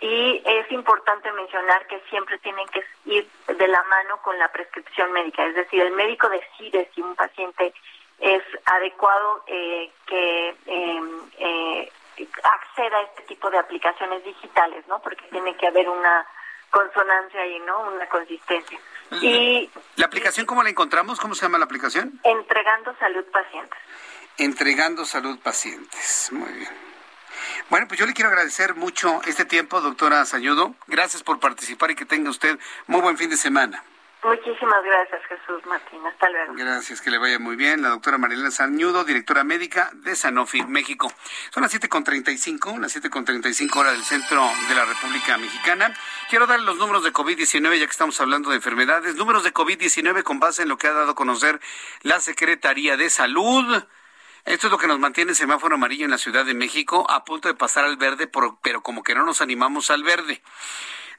Y 0.00 0.42
es 0.44 0.72
importante 0.72 1.30
mencionar 1.30 1.86
que 1.86 2.00
siempre 2.10 2.38
tienen 2.38 2.66
que 2.70 2.84
ir 3.04 3.24
de 3.46 3.68
la 3.68 3.84
mano 3.84 4.20
con 4.22 4.36
la 4.36 4.50
prescripción 4.50 5.12
médica, 5.12 5.46
es 5.46 5.54
decir, 5.54 5.80
el 5.80 5.92
médico 5.92 6.28
decide 6.28 6.90
si 6.92 7.02
un 7.02 7.14
paciente 7.14 7.72
es 8.24 8.42
adecuado 8.64 9.44
eh, 9.46 9.92
que 10.06 10.56
em, 10.64 11.20
eh, 11.38 11.92
acceda 12.42 12.96
a 12.96 13.02
este 13.02 13.22
tipo 13.24 13.50
de 13.50 13.58
aplicaciones 13.58 14.24
digitales, 14.24 14.82
¿no? 14.88 14.98
Porque 15.02 15.26
tiene 15.30 15.54
que 15.56 15.66
haber 15.66 15.86
una 15.90 16.26
consonancia 16.70 17.42
ahí, 17.42 17.60
¿no? 17.66 17.80
Una 17.80 18.08
consistencia. 18.08 18.78
Y 19.20 19.70
¿La 19.96 20.06
aplicación 20.06 20.46
cómo 20.46 20.62
la 20.62 20.70
encontramos? 20.70 21.20
¿Cómo 21.20 21.34
se 21.34 21.42
llama 21.42 21.58
la 21.58 21.66
aplicación? 21.66 22.18
Entregando 22.24 22.96
Salud 22.98 23.24
Pacientes. 23.30 23.78
Entregando 24.38 25.04
Salud 25.04 25.38
Pacientes. 25.40 26.30
Muy 26.32 26.50
bien. 26.52 26.70
Bueno, 27.68 27.86
pues 27.86 28.00
yo 28.00 28.06
le 28.06 28.14
quiero 28.14 28.30
agradecer 28.30 28.74
mucho 28.74 29.20
este 29.26 29.44
tiempo, 29.44 29.82
doctora 29.82 30.24
Sañudo. 30.24 30.74
Gracias 30.86 31.22
por 31.22 31.40
participar 31.40 31.90
y 31.90 31.94
que 31.94 32.06
tenga 32.06 32.30
usted 32.30 32.58
muy 32.86 33.02
buen 33.02 33.18
fin 33.18 33.28
de 33.28 33.36
semana. 33.36 33.84
Muchísimas 34.24 34.82
gracias, 34.82 35.20
Jesús 35.28 35.66
Martín. 35.66 36.00
Hasta 36.06 36.30
luego. 36.30 36.54
Gracias, 36.54 37.02
que 37.02 37.10
le 37.10 37.18
vaya 37.18 37.38
muy 37.38 37.56
bien. 37.56 37.82
La 37.82 37.90
doctora 37.90 38.16
Marilena 38.16 38.50
Sañudo, 38.50 39.04
directora 39.04 39.44
médica 39.44 39.90
de 39.92 40.16
Sanofi, 40.16 40.62
México. 40.62 41.12
Son 41.50 41.62
las 41.62 41.74
7.35, 41.74 42.78
las 42.78 42.96
7.35 42.96 43.76
horas 43.76 43.92
del 43.92 44.02
centro 44.02 44.48
de 44.66 44.74
la 44.74 44.86
República 44.86 45.36
Mexicana. 45.36 45.94
Quiero 46.30 46.46
dar 46.46 46.58
los 46.60 46.78
números 46.78 47.04
de 47.04 47.12
COVID-19, 47.12 47.78
ya 47.78 47.84
que 47.84 47.90
estamos 47.90 48.18
hablando 48.18 48.48
de 48.48 48.56
enfermedades. 48.56 49.14
Números 49.14 49.44
de 49.44 49.52
COVID-19 49.52 50.22
con 50.22 50.40
base 50.40 50.62
en 50.62 50.70
lo 50.70 50.78
que 50.78 50.86
ha 50.86 50.94
dado 50.94 51.10
a 51.10 51.14
conocer 51.14 51.60
la 52.00 52.18
Secretaría 52.20 52.96
de 52.96 53.10
Salud. 53.10 53.84
Esto 54.46 54.66
es 54.66 54.70
lo 54.70 54.78
que 54.78 54.86
nos 54.86 54.98
mantiene 54.98 55.32
el 55.32 55.36
semáforo 55.36 55.74
amarillo 55.74 56.06
en 56.06 56.10
la 56.10 56.18
Ciudad 56.18 56.46
de 56.46 56.54
México, 56.54 57.06
a 57.10 57.24
punto 57.24 57.48
de 57.48 57.54
pasar 57.54 57.84
al 57.84 57.98
verde, 57.98 58.26
pero 58.26 58.82
como 58.82 59.02
que 59.02 59.14
no 59.14 59.24
nos 59.24 59.42
animamos 59.42 59.90
al 59.90 60.02
verde. 60.02 60.42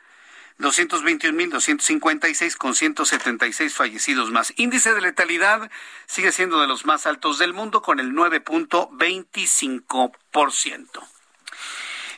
221.256 0.59 2.55
con 2.55 2.75
176 2.75 3.73
fallecidos 3.73 4.31
más. 4.31 4.53
Índice 4.55 4.93
de 4.93 5.01
letalidad 5.01 5.69
sigue 6.05 6.31
siendo 6.31 6.61
de 6.61 6.67
los 6.67 6.85
más 6.85 7.05
altos 7.05 7.37
del 7.39 7.51
mundo 7.53 7.81
con 7.81 7.99
el 7.99 8.13
9.25%. 8.13 11.09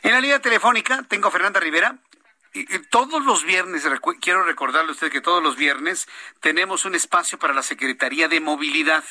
En 0.02 0.12
la 0.12 0.20
línea 0.20 0.40
telefónica 0.40 1.02
tengo 1.08 1.26
a 1.28 1.32
Fernanda 1.32 1.58
Rivera. 1.58 1.98
Todos 2.90 3.24
los 3.24 3.44
viernes, 3.44 3.84
quiero 4.20 4.44
recordarle 4.44 4.90
a 4.90 4.92
usted 4.92 5.10
que 5.10 5.20
todos 5.20 5.42
los 5.42 5.56
viernes 5.56 6.08
tenemos 6.40 6.84
un 6.84 6.94
espacio 6.94 7.38
para 7.38 7.54
la 7.54 7.62
Secretaría 7.62 8.28
de 8.28 8.40
Movilidad 8.40 9.04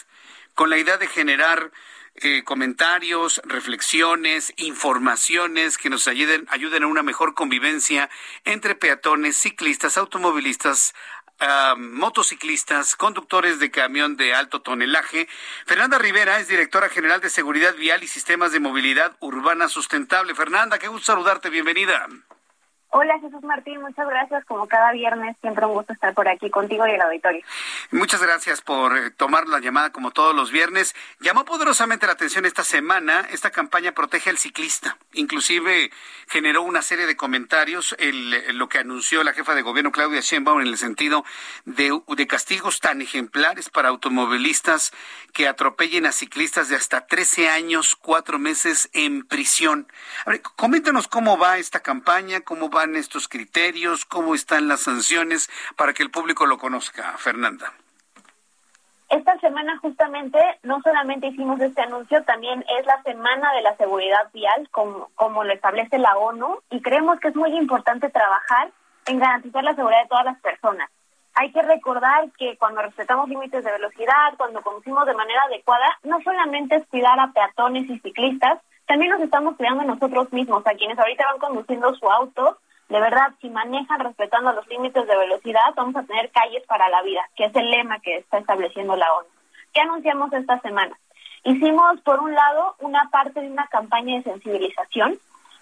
con 0.55 0.69
la 0.69 0.77
idea 0.77 0.97
de 0.97 1.07
generar 1.07 1.71
eh, 2.15 2.43
comentarios, 2.43 3.41
reflexiones, 3.45 4.51
informaciones 4.57 5.77
que 5.77 5.91
nos 5.91 6.07
ayuden, 6.07 6.47
ayuden 6.49 6.83
a 6.83 6.87
una 6.87 7.03
mejor 7.03 7.35
convivencia 7.35 8.09
entre 8.43 8.73
peatones, 8.73 9.37
ciclistas, 9.37 9.97
automovilistas, 9.97 10.95
motociclistas, 11.77 12.95
conductores 12.95 13.59
de 13.59 13.69
camión 13.69 14.17
de 14.17 14.33
alto 14.33 14.61
tonelaje. 14.61 15.27
Fernanda 15.67 15.99
Rivera 15.99 16.39
es 16.39 16.47
directora 16.47 16.89
general 16.89 17.21
de 17.21 17.29
Seguridad 17.29 17.75
Vial 17.75 18.03
y 18.03 18.07
Sistemas 18.07 18.51
de 18.51 18.59
Movilidad 18.59 19.15
Urbana 19.19 19.69
Sustentable. 19.69 20.33
Fernanda, 20.33 20.79
qué 20.79 20.87
gusto 20.87 21.05
saludarte, 21.13 21.51
bienvenida. 21.51 22.07
Hola 22.89 23.19
Jesús 23.19 23.43
Martín, 23.43 23.81
muchas 23.81 24.07
gracias. 24.07 24.45
Como 24.45 24.65
cada 24.67 24.93
viernes, 24.93 25.35
siempre 25.41 25.65
un 25.65 25.73
gusto 25.73 25.91
estar 25.91 26.13
por 26.13 26.29
aquí 26.29 26.49
contigo 26.49 26.87
y 26.87 26.91
el 26.91 27.01
auditorio. 27.01 27.43
Muchas 27.91 28.21
gracias 28.21 28.61
por 28.61 28.97
eh, 28.97 29.11
tomar 29.11 29.47
la 29.47 29.59
llamada 29.59 29.91
como 29.91 30.11
todos 30.11 30.33
los 30.33 30.51
viernes. 30.51 30.95
Llamó 31.19 31.43
poderosamente 31.43 32.05
la 32.05 32.13
atención 32.13 32.45
esta 32.45 32.63
semana 32.63 33.27
esta 33.29 33.51
campaña 33.51 33.91
Protege 33.91 34.29
al 34.29 34.37
Ciclista. 34.37 34.97
Inclusive 35.13 35.91
generó 36.27 36.61
una 36.61 36.81
serie 36.81 37.05
de 37.07 37.17
comentarios 37.17 37.93
el, 37.99 38.57
lo 38.57 38.69
que 38.69 38.79
anunció 38.79 39.21
la 39.23 39.33
jefa 39.33 39.53
de 39.53 39.63
gobierno 39.63 39.91
Claudia 39.91 40.21
Sheinbaum 40.21 40.61
en 40.61 40.67
el 40.67 40.77
sentido 40.77 41.25
de, 41.65 42.01
de 42.07 42.27
castigos 42.27 42.79
tan 42.79 43.01
ejemplares 43.01 43.69
para 43.69 43.89
automovilistas 43.89 44.93
que 45.33 45.47
atropellen 45.47 46.05
a 46.05 46.13
ciclistas 46.13 46.69
de 46.69 46.77
hasta 46.77 47.05
13 47.05 47.49
años, 47.49 47.95
cuatro 47.95 48.39
meses 48.39 48.89
en 48.93 49.25
prisión. 49.25 49.91
A 50.25 50.31
ver, 50.31 50.41
coméntanos 50.41 51.09
cómo 51.09 51.37
va 51.37 51.57
esta 51.57 51.81
campaña, 51.81 52.41
cómo 52.41 52.69
va 52.69 52.76
van 52.77 52.95
estos 52.95 53.27
criterios? 53.27 54.05
¿Cómo 54.05 54.35
están 54.35 54.67
las 54.67 54.81
sanciones 54.81 55.49
para 55.75 55.93
que 55.93 56.03
el 56.03 56.11
público 56.11 56.45
lo 56.45 56.59
conozca, 56.59 57.17
Fernanda? 57.17 57.73
Esta 59.09 59.35
semana 59.39 59.79
justamente 59.79 60.37
no 60.61 60.79
solamente 60.83 61.25
hicimos 61.25 61.59
este 61.59 61.81
anuncio, 61.81 62.23
también 62.25 62.63
es 62.77 62.85
la 62.85 63.01
semana 63.01 63.51
de 63.53 63.63
la 63.63 63.75
seguridad 63.77 64.29
vial, 64.31 64.69
como, 64.69 65.09
como 65.15 65.43
lo 65.43 65.53
establece 65.53 65.97
la 65.97 66.17
ONU, 66.17 66.59
y 66.69 66.79
creemos 66.83 67.19
que 67.19 67.29
es 67.29 67.35
muy 67.35 67.49
importante 67.57 68.09
trabajar 68.09 68.69
en 69.07 69.17
garantizar 69.17 69.63
la 69.63 69.73
seguridad 69.73 70.03
de 70.03 70.09
todas 70.09 70.25
las 70.25 70.39
personas. 70.41 70.87
Hay 71.33 71.51
que 71.51 71.63
recordar 71.63 72.29
que 72.37 72.57
cuando 72.57 72.83
respetamos 72.83 73.27
límites 73.27 73.63
de 73.63 73.71
velocidad, 73.71 74.35
cuando 74.37 74.61
conducimos 74.61 75.07
de 75.07 75.15
manera 75.15 75.41
adecuada, 75.43 75.97
no 76.03 76.21
solamente 76.21 76.75
es 76.75 76.85
cuidar 76.89 77.19
a 77.19 77.31
peatones 77.31 77.89
y 77.89 77.97
ciclistas, 77.99 78.59
también 78.85 79.11
nos 79.11 79.21
estamos 79.21 79.55
cuidando 79.55 79.83
nosotros 79.83 80.31
mismos, 80.31 80.65
a 80.67 80.75
quienes 80.75 80.99
ahorita 80.99 81.25
van 81.31 81.39
conduciendo 81.39 81.95
su 81.95 82.09
auto, 82.09 82.59
de 82.89 83.01
verdad, 83.01 83.33
si 83.41 83.49
manejan 83.49 83.99
respetando 83.99 84.53
los 84.53 84.67
límites 84.67 85.05
de 85.05 85.17
velocidad, 85.17 85.73
vamos 85.75 85.95
a 85.95 86.03
tener 86.03 86.31
calles 86.31 86.63
para 86.67 86.87
la 86.89 87.01
vida, 87.01 87.21
que 87.35 87.45
es 87.45 87.55
el 87.55 87.69
lema 87.69 87.99
que 87.99 88.17
está 88.17 88.37
estableciendo 88.37 88.95
la 88.95 89.11
ONU. 89.13 89.27
¿Qué 89.73 89.81
anunciamos 89.81 90.31
esta 90.31 90.59
semana? 90.61 90.97
Hicimos, 91.43 91.99
por 92.01 92.19
un 92.19 92.33
lado, 92.33 92.75
una 92.79 93.09
parte 93.09 93.41
de 93.41 93.51
una 93.51 93.67
campaña 93.67 94.15
de 94.15 94.23
sensibilización, 94.23 95.17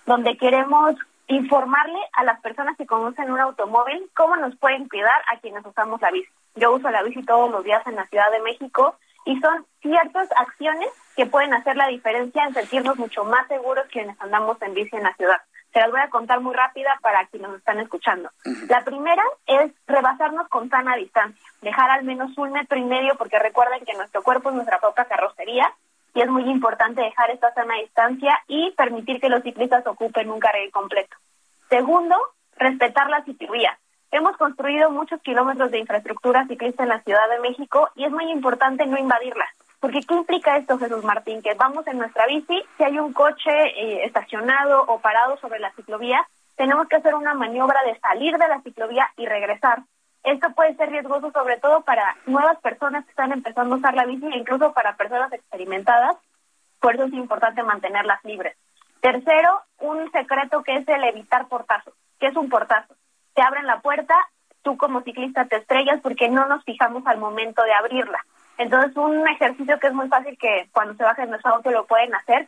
donde 0.06 0.38
queremos 0.38 0.96
informarle 1.28 2.00
a 2.14 2.24
las 2.24 2.40
personas 2.42 2.78
que 2.78 2.86
conducen 2.86 3.32
un 3.32 3.40
automóvil 3.40 4.08
cómo 4.16 4.36
nos 4.36 4.56
pueden 4.58 4.88
cuidar 4.88 5.22
a 5.34 5.40
quienes 5.40 5.66
usamos 5.66 6.00
la 6.02 6.12
bici. 6.12 6.30
Yo 6.56 6.74
uso 6.74 6.90
la 6.92 7.02
bici 7.02 7.24
todos 7.24 7.50
los 7.50 7.64
días 7.64 7.86
en 7.88 7.96
la 7.96 8.06
Ciudad 8.06 8.32
de 8.32 8.42
México 8.42 8.96
y 9.26 9.40
son 9.40 9.66
ciertas 9.82 10.30
acciones 10.38 10.90
que 11.16 11.26
pueden 11.26 11.54
hacer 11.56 11.76
la 11.76 11.88
diferencia 11.88 12.44
en 12.44 12.54
sentirnos 12.54 12.98
mucho 12.98 13.24
más 13.24 13.48
seguros 13.48 13.88
quienes 13.92 14.20
andamos 14.22 14.62
en 14.62 14.76
bici 14.76 14.96
en 14.96 15.04
la 15.04 15.16
ciudad. 15.16 15.42
Se 15.76 15.82
las 15.82 15.92
voy 15.92 16.00
a 16.00 16.10
contar 16.10 16.40
muy 16.40 16.54
rápida 16.54 16.98
para 17.02 17.26
quienes 17.26 17.50
nos 17.50 17.58
están 17.58 17.82
escuchando. 17.82 18.30
La 18.70 18.86
primera 18.86 19.22
es 19.46 19.74
rebasarnos 19.86 20.48
con 20.48 20.70
sana 20.70 20.96
distancia, 20.96 21.46
dejar 21.62 21.90
al 21.90 22.06
menos 22.06 22.32
un 22.38 22.54
metro 22.54 22.78
y 22.78 22.84
medio, 22.86 23.16
porque 23.18 23.38
recuerden 23.40 23.84
que 23.84 23.94
nuestro 23.94 24.24
cuerpo 24.24 24.48
es 24.48 24.56
nuestra 24.56 24.80
propia 24.80 25.04
carrocería 25.04 25.70
y 26.14 26.22
es 26.22 26.30
muy 26.30 26.50
importante 26.50 27.02
dejar 27.02 27.30
esta 27.32 27.54
sana 27.54 27.76
distancia 27.82 28.42
y 28.48 28.72
permitir 28.78 29.20
que 29.20 29.28
los 29.28 29.44
ciclistas 29.44 29.86
ocupen 29.86 30.32
un 30.32 30.40
carril 30.40 30.72
completo. 30.72 31.18
Segundo, 31.68 32.16
respetar 32.56 33.10
la 33.10 33.26
ciclovía. 33.26 33.78
Hemos 34.12 34.38
construido 34.38 34.92
muchos 34.92 35.22
kilómetros 35.24 35.72
de 35.72 35.80
infraestructura 35.80 36.48
ciclista 36.48 36.84
en 36.84 36.90
la 36.90 37.02
Ciudad 37.02 37.30
de 37.30 37.42
México 37.42 37.90
y 37.96 38.06
es 38.06 38.12
muy 38.12 38.32
importante 38.32 38.86
no 38.86 38.98
invadirla. 38.98 39.46
Porque 39.86 40.02
¿qué 40.02 40.16
implica 40.16 40.58
esto, 40.58 40.80
Jesús 40.80 41.04
Martín? 41.04 41.44
Que 41.44 41.54
vamos 41.54 41.86
en 41.86 42.00
nuestra 42.00 42.26
bici, 42.26 42.60
si 42.76 42.84
hay 42.84 42.98
un 42.98 43.14
coche 43.14 43.52
eh, 43.52 44.04
estacionado 44.04 44.82
o 44.88 45.00
parado 45.00 45.38
sobre 45.38 45.60
la 45.60 45.72
ciclovía, 45.74 46.28
tenemos 46.56 46.88
que 46.88 46.96
hacer 46.96 47.14
una 47.14 47.36
maniobra 47.36 47.80
de 47.84 48.00
salir 48.00 48.36
de 48.36 48.48
la 48.48 48.62
ciclovía 48.62 49.08
y 49.16 49.28
regresar. 49.28 49.84
Esto 50.24 50.50
puede 50.56 50.76
ser 50.76 50.90
riesgoso 50.90 51.30
sobre 51.32 51.60
todo 51.60 51.82
para 51.82 52.18
nuevas 52.26 52.60
personas 52.62 53.06
que 53.06 53.12
están 53.12 53.32
empezando 53.32 53.76
a 53.76 53.78
usar 53.78 53.94
la 53.94 54.06
bici 54.06 54.26
e 54.26 54.40
incluso 54.40 54.74
para 54.74 54.98
personas 54.98 55.32
experimentadas. 55.32 56.18
Por 56.80 56.96
eso 56.96 57.04
es 57.04 57.14
importante 57.14 57.62
mantenerlas 57.62 58.26
libres. 58.26 58.58
Tercero, 59.02 59.62
un 59.82 60.12
secreto 60.12 60.64
que 60.64 60.78
es 60.78 60.88
el 60.88 61.04
evitar 61.04 61.48
portazos. 61.48 61.94
¿Qué 62.20 62.26
es 62.26 62.36
un 62.36 62.50
portazo? 62.50 62.96
Te 63.36 63.44
abren 63.44 63.68
la 63.68 63.82
puerta, 63.82 64.16
tú 64.64 64.78
como 64.78 65.02
ciclista 65.02 65.46
te 65.46 65.58
estrellas 65.58 66.00
porque 66.02 66.28
no 66.28 66.48
nos 66.48 66.64
fijamos 66.64 67.06
al 67.06 67.20
momento 67.20 67.62
de 67.62 67.74
abrirla. 67.76 68.26
Entonces, 68.58 68.96
un 68.96 69.28
ejercicio 69.28 69.80
que 69.80 69.88
es 69.88 69.94
muy 69.94 70.08
fácil 70.08 70.38
que 70.38 70.68
cuando 70.72 70.94
se 70.96 71.04
bajen 71.04 71.26
de 71.26 71.32
nuestro 71.32 71.56
auto 71.56 71.72
lo 71.72 71.86
pueden 71.86 72.14
hacer. 72.16 72.48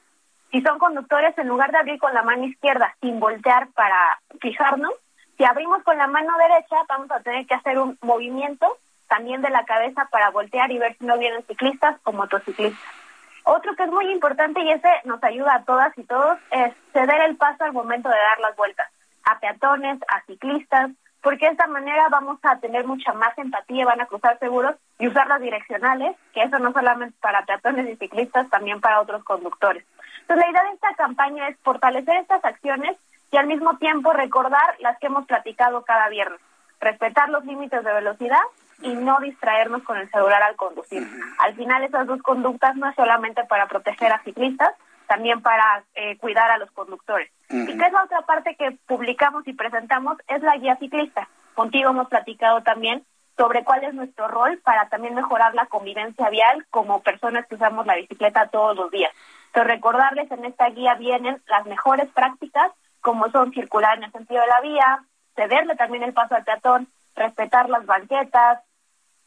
Si 0.51 0.61
son 0.61 0.79
conductores, 0.79 1.37
en 1.37 1.47
lugar 1.47 1.71
de 1.71 1.79
abrir 1.79 1.99
con 1.99 2.13
la 2.13 2.23
mano 2.23 2.45
izquierda 2.45 2.95
sin 3.01 3.19
voltear 3.19 3.67
para 3.73 4.19
fijarnos, 4.39 4.93
si 5.37 5.43
abrimos 5.43 5.83
con 5.83 5.97
la 5.97 6.07
mano 6.07 6.33
derecha, 6.37 6.77
vamos 6.87 7.11
a 7.11 7.19
tener 7.19 7.45
que 7.45 7.53
hacer 7.53 7.77
un 7.77 7.97
movimiento 8.01 8.77
también 9.07 9.41
de 9.41 9.49
la 9.49 9.65
cabeza 9.65 10.07
para 10.11 10.29
voltear 10.31 10.71
y 10.71 10.79
ver 10.79 10.97
si 10.97 11.05
no 11.05 11.17
vienen 11.17 11.43
ciclistas 11.45 11.97
o 12.03 12.11
motociclistas. 12.11 12.81
Otro 13.43 13.75
que 13.75 13.83
es 13.83 13.91
muy 13.91 14.11
importante 14.11 14.61
y 14.61 14.69
ese 14.71 14.89
nos 15.05 15.23
ayuda 15.23 15.55
a 15.55 15.63
todas 15.63 15.97
y 15.97 16.03
todos 16.03 16.37
es 16.51 16.73
ceder 16.91 17.21
el 17.21 17.37
paso 17.37 17.63
al 17.63 17.71
momento 17.71 18.09
de 18.09 18.15
dar 18.15 18.39
las 18.39 18.55
vueltas 18.55 18.89
a 19.23 19.39
peatones, 19.39 19.99
a 20.07 20.21
ciclistas, 20.25 20.91
porque 21.21 21.45
de 21.45 21.51
esta 21.51 21.67
manera 21.67 22.07
vamos 22.09 22.39
a 22.43 22.59
tener 22.59 22.85
mucha 22.85 23.13
más 23.13 23.37
empatía, 23.37 23.85
van 23.85 24.01
a 24.01 24.05
cruzar 24.05 24.37
seguros 24.39 24.75
y 24.99 25.07
usar 25.07 25.27
las 25.27 25.41
direccionales, 25.41 26.15
que 26.33 26.43
eso 26.43 26.59
no 26.59 26.71
solamente 26.71 27.15
para 27.21 27.45
peatones 27.45 27.89
y 27.89 27.95
ciclistas, 27.95 28.49
también 28.49 28.81
para 28.81 29.01
otros 29.01 29.23
conductores. 29.23 29.83
Entonces 30.21 30.45
la 30.45 30.51
idea 30.51 30.63
de 30.63 30.75
esta 30.75 30.93
campaña 30.95 31.47
es 31.47 31.57
fortalecer 31.63 32.17
estas 32.17 32.43
acciones 32.43 32.97
y 33.31 33.37
al 33.37 33.47
mismo 33.47 33.77
tiempo 33.77 34.13
recordar 34.13 34.75
las 34.79 34.97
que 34.99 35.07
hemos 35.07 35.25
platicado 35.25 35.83
cada 35.83 36.09
viernes, 36.09 36.39
respetar 36.79 37.29
los 37.29 37.45
límites 37.45 37.83
de 37.83 37.93
velocidad 37.93 38.41
y 38.81 38.93
no 38.93 39.19
distraernos 39.19 39.83
con 39.83 39.97
el 39.97 40.09
celular 40.11 40.43
al 40.43 40.55
conducir. 40.55 41.07
Al 41.39 41.55
final 41.55 41.83
esas 41.83 42.07
dos 42.07 42.21
conductas 42.21 42.75
no 42.75 42.87
es 42.87 42.95
solamente 42.95 43.43
para 43.45 43.67
proteger 43.67 44.11
a 44.13 44.21
ciclistas, 44.23 44.73
también 45.07 45.41
para 45.41 45.83
eh, 45.95 46.17
cuidar 46.17 46.51
a 46.51 46.57
los 46.57 46.71
conductores. 46.71 47.31
Y 47.49 47.65
que 47.65 47.85
es 47.85 47.93
la 47.93 48.03
otra 48.03 48.21
parte 48.21 48.55
que 48.55 48.71
publicamos 48.85 49.47
y 49.47 49.53
presentamos, 49.53 50.17
es 50.27 50.41
la 50.41 50.57
guía 50.57 50.75
ciclista. 50.75 51.29
Contigo 51.55 51.89
hemos 51.89 52.09
platicado 52.09 52.61
también 52.61 53.05
sobre 53.37 53.63
cuál 53.63 53.83
es 53.83 53.93
nuestro 53.93 54.27
rol 54.27 54.59
para 54.63 54.89
también 54.89 55.15
mejorar 55.15 55.53
la 55.53 55.67
convivencia 55.67 56.29
vial 56.29 56.65
como 56.71 57.01
personas 57.01 57.45
que 57.47 57.55
usamos 57.55 57.85
la 57.85 57.95
bicicleta 57.95 58.47
todos 58.47 58.75
los 58.75 58.91
días. 58.91 59.11
Entonces, 59.47 59.75
recordarles 59.75 60.29
en 60.31 60.45
esta 60.45 60.69
guía 60.69 60.95
vienen 60.95 61.41
las 61.47 61.65
mejores 61.65 62.09
prácticas, 62.09 62.71
como 62.99 63.29
son 63.31 63.53
circular 63.53 63.97
en 63.97 64.05
el 64.05 64.11
sentido 64.11 64.41
de 64.41 64.47
la 64.47 64.61
vía, 64.61 65.03
cederle 65.35 65.75
también 65.75 66.03
el 66.03 66.13
paso 66.13 66.35
al 66.35 66.43
peatón, 66.43 66.87
respetar 67.15 67.69
las 67.69 67.85
banquetas 67.85 68.59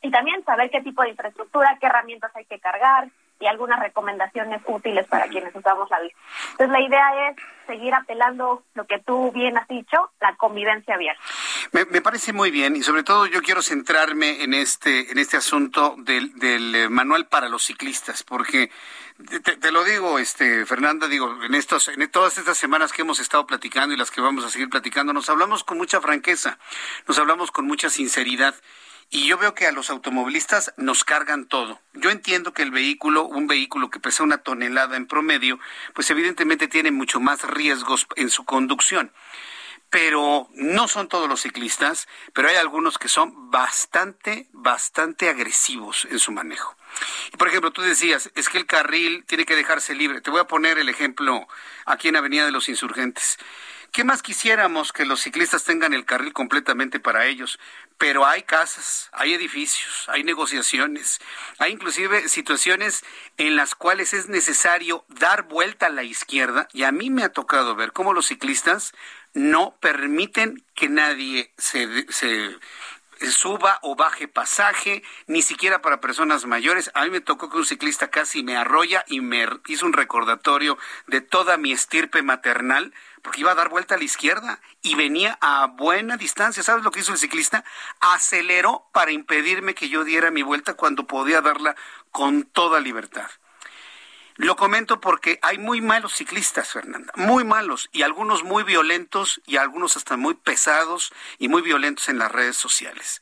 y 0.03 0.11
también 0.11 0.45
saber 0.45 0.71
qué 0.71 0.83
tipo 0.83 1.03
de 1.03 1.11
infraestructura, 1.11 1.79
qué 1.81 1.87
herramientas 1.87 2.35
hay 2.35 2.45
que 2.45 2.59
cargar, 2.59 3.09
y 3.41 3.47
algunas 3.47 3.81
recomendaciones 3.81 4.61
útiles 4.67 5.07
para 5.09 5.27
quienes 5.29 5.55
usamos 5.55 5.91
la 5.91 5.99
bici. 6.01 6.15
Entonces 6.53 6.71
la 6.71 6.81
idea 6.81 7.29
es 7.29 7.37
seguir 7.67 7.95
apelando 7.95 8.63
lo 8.75 8.87
que 8.87 8.99
tú 8.99 9.33
bien 9.33 9.57
has 9.57 9.67
dicho, 9.67 10.11
la 10.21 10.37
convivencia 10.37 10.97
vial. 10.99 11.17
Me, 11.73 11.87
parece 12.03 12.33
muy 12.33 12.51
bien 12.51 12.77
y 12.77 12.83
sobre 12.83 13.03
todo 13.03 13.27
yo 13.27 13.43
quiero 13.43 13.63
centrarme 13.63 14.43
en 14.43 14.55
este 14.55 15.11
en 15.11 15.19
este 15.19 15.37
asunto 15.37 15.95
del, 15.99 16.35
del 16.39 16.75
eh, 16.75 16.89
manual 16.89 17.27
para 17.27 17.49
los 17.49 17.65
ciclistas 17.65 18.23
porque 18.23 18.71
te, 19.61 19.71
lo 19.71 19.85
digo, 19.85 20.19
este 20.19 20.67
Fernanda, 20.67 21.09
digo 21.09 21.43
en 21.43 21.55
estos 21.55 21.89
en 21.89 22.11
todas 22.11 22.37
estas 22.39 22.59
semanas 22.59 22.93
que 22.93 23.03
hemos 23.03 23.21
estado 23.21 23.47
platicando 23.47 23.95
y 23.95 23.99
las 23.99 24.11
que 24.11 24.21
vamos 24.21 24.45
a 24.45 24.51
seguir 24.51 24.69
platicando 24.69 25.13
nos 25.13 25.31
hablamos 25.31 25.65
con 25.65 25.79
mucha 25.79 26.01
franqueza, 26.01 26.59
nos 27.07 27.19
hablamos 27.19 27.51
con 27.51 27.67
mucha 27.67 27.89
sinceridad 27.89 28.55
y 29.11 29.27
yo 29.27 29.37
veo 29.39 29.55
que 29.55 29.67
a 29.67 29.73
los 29.73 29.91
automovilistas 29.91 30.73
nos 30.77 31.05
cargan 31.05 31.47
todo. 31.47 31.81
Yo 31.95 32.11
entiendo 32.11 32.53
que 32.55 32.63
el 32.63 32.71
vehículo, 32.71 33.25
un 33.25 33.49
vehículo 33.49 33.91
que 33.91 33.99
pesa 33.99 34.23
una 34.23 34.39
tonelada 34.39 34.97
en 34.97 35.07
promedio, 35.07 35.59
pues 35.95 36.09
evidentemente 36.11 36.69
tiene 36.69 36.93
mucho 36.93 37.19
más 37.19 37.43
riesgos 37.43 38.07
en 38.17 38.31
su 38.31 38.45
conducción. 38.45 39.13
pero 39.93 40.49
no 40.55 40.87
son 40.87 41.09
todos 41.09 41.29
los 41.29 41.41
ciclistas, 41.41 42.07
pero 42.33 42.49
hay 42.49 42.55
algunos 42.55 42.97
que 42.97 43.09
son 43.09 43.51
bastante, 43.51 44.47
bastante 44.53 45.29
agresivos 45.29 46.07
en 46.09 46.21
su 46.21 46.31
manejo. 46.31 46.77
por 47.37 47.49
ejemplo, 47.49 47.73
tú 47.73 47.83
decías, 47.83 48.31
es 48.37 48.49
que 48.49 48.59
el 48.59 48.67
carril 48.67 49.25
tiene 49.27 49.45
que 49.45 49.57
dejarse 49.57 49.97
libre. 49.97 50.21
Te 50.21 50.31
voy 50.31 50.39
a 50.39 50.47
poner 50.47 50.79
el 50.79 50.89
ejemplo 50.89 51.49
aquí 51.87 52.07
en 52.07 52.15
Avenida 52.15 52.45
de 52.45 52.53
los 52.53 52.69
Insurgentes. 52.69 53.37
¿Qué 53.93 54.05
más 54.05 54.23
quisiéramos 54.23 54.93
que 54.93 55.05
los 55.05 55.21
ciclistas 55.21 55.65
tengan 55.65 55.93
el 55.93 56.05
carril 56.05 56.33
completamente 56.33 57.01
para 57.01 57.27
ellos? 57.27 57.59
Pero 58.01 58.27
hay 58.27 58.45
casas, 58.45 59.11
hay 59.13 59.35
edificios, 59.35 60.07
hay 60.09 60.25
negociaciones, 60.25 61.21
hay 61.59 61.73
inclusive 61.73 62.31
situaciones 62.31 63.05
en 63.37 63.57
las 63.57 63.75
cuales 63.75 64.15
es 64.15 64.27
necesario 64.27 65.05
dar 65.09 65.43
vuelta 65.43 65.87
a 65.87 65.91
la 65.91 66.03
izquierda 66.03 66.67
y 66.73 66.85
a 66.85 66.93
mí 66.93 67.11
me 67.11 67.25
ha 67.25 67.29
tocado 67.29 67.77
ver 67.77 67.93
cómo 67.93 68.15
los 68.15 68.29
ciclistas 68.29 68.95
no 69.35 69.77
permiten 69.81 70.65
que 70.75 70.89
nadie 70.89 71.53
se, 71.59 72.11
se 72.11 72.57
suba 73.29 73.79
o 73.83 73.97
baje 73.97 74.29
pasaje, 74.29 75.03
ni 75.27 75.43
siquiera 75.43 75.83
para 75.83 76.01
personas 76.01 76.47
mayores. 76.47 76.91
A 76.95 77.05
mí 77.05 77.11
me 77.11 77.21
tocó 77.21 77.51
que 77.51 77.59
un 77.59 77.67
ciclista 77.67 78.09
casi 78.09 78.43
me 78.43 78.57
arrolla 78.57 79.05
y 79.07 79.21
me 79.21 79.47
hizo 79.67 79.87
un 79.87 79.93
recordatorio 79.93 80.79
de 81.07 81.21
toda 81.21 81.57
mi 81.57 81.73
estirpe 81.73 82.23
maternal, 82.23 82.95
porque 83.23 83.41
iba 83.41 83.53
a 83.53 83.55
dar 83.55 83.69
vuelta 83.69 83.95
a 83.95 83.99
la 83.99 84.05
izquierda 84.05 84.61
y 84.83 84.95
venía 84.95 85.39
a 85.41 85.67
buena 85.67 86.17
distancia. 86.17 86.63
¿Sabes 86.63 86.85
lo 86.85 86.91
que 86.91 87.01
hizo 87.01 87.13
el 87.13 87.19
ciclista? 87.19 87.65
Aceleró 88.01 88.89
para 88.93 89.13
impedirme 89.13 89.75
que 89.75 89.89
yo 89.89 90.05
diera 90.05 90.31
mi 90.31 90.43
vuelta 90.43 90.75
cuando 90.75 91.07
podía 91.07 91.41
darla 91.41 91.77
con 92.11 92.45
toda 92.45 92.81
libertad. 92.81 93.31
Lo 94.41 94.57
comento 94.57 95.03
porque 95.03 95.39
hay 95.43 95.59
muy 95.59 95.83
malos 95.83 96.15
ciclistas, 96.15 96.73
Fernanda, 96.73 97.13
muy 97.15 97.45
malos, 97.45 97.91
y 97.93 98.01
algunos 98.01 98.43
muy 98.43 98.63
violentos 98.63 99.43
y 99.47 99.59
algunos 99.59 99.99
hasta 99.99 100.17
muy 100.17 100.33
pesados 100.33 101.13
y 101.39 101.49
muy 101.49 101.61
violentos 101.61 102.09
en 102.09 102.17
las 102.19 102.33
redes 102.33 102.57
sociales. 102.57 103.21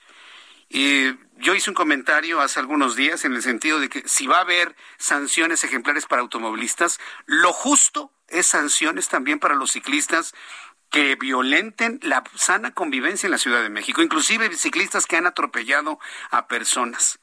Y 0.69 1.17
yo 1.39 1.57
hice 1.57 1.71
un 1.71 1.75
comentario 1.75 2.41
hace 2.41 2.61
algunos 2.61 2.95
días 2.95 3.25
en 3.25 3.35
el 3.35 3.43
sentido 3.43 3.81
de 3.81 3.89
que 3.89 4.07
si 4.07 4.29
va 4.29 4.39
a 4.39 4.43
haber 4.43 4.77
sanciones 4.97 5.65
ejemplares 5.65 6.07
para 6.07 6.23
automovilistas, 6.23 7.01
lo 7.27 7.53
justo 7.53 8.13
es 8.29 8.47
sanciones 8.47 9.09
también 9.09 9.41
para 9.41 9.57
los 9.57 9.73
ciclistas 9.73 10.35
que 10.89 11.17
violenten 11.17 11.99
la 12.05 12.23
sana 12.37 12.75
convivencia 12.75 13.27
en 13.27 13.33
la 13.33 13.39
Ciudad 13.39 13.63
de 13.63 13.71
México, 13.71 14.03
inclusive 14.03 14.57
ciclistas 14.57 15.07
que 15.07 15.17
han 15.17 15.27
atropellado 15.27 15.99
a 16.31 16.47
personas. 16.47 17.19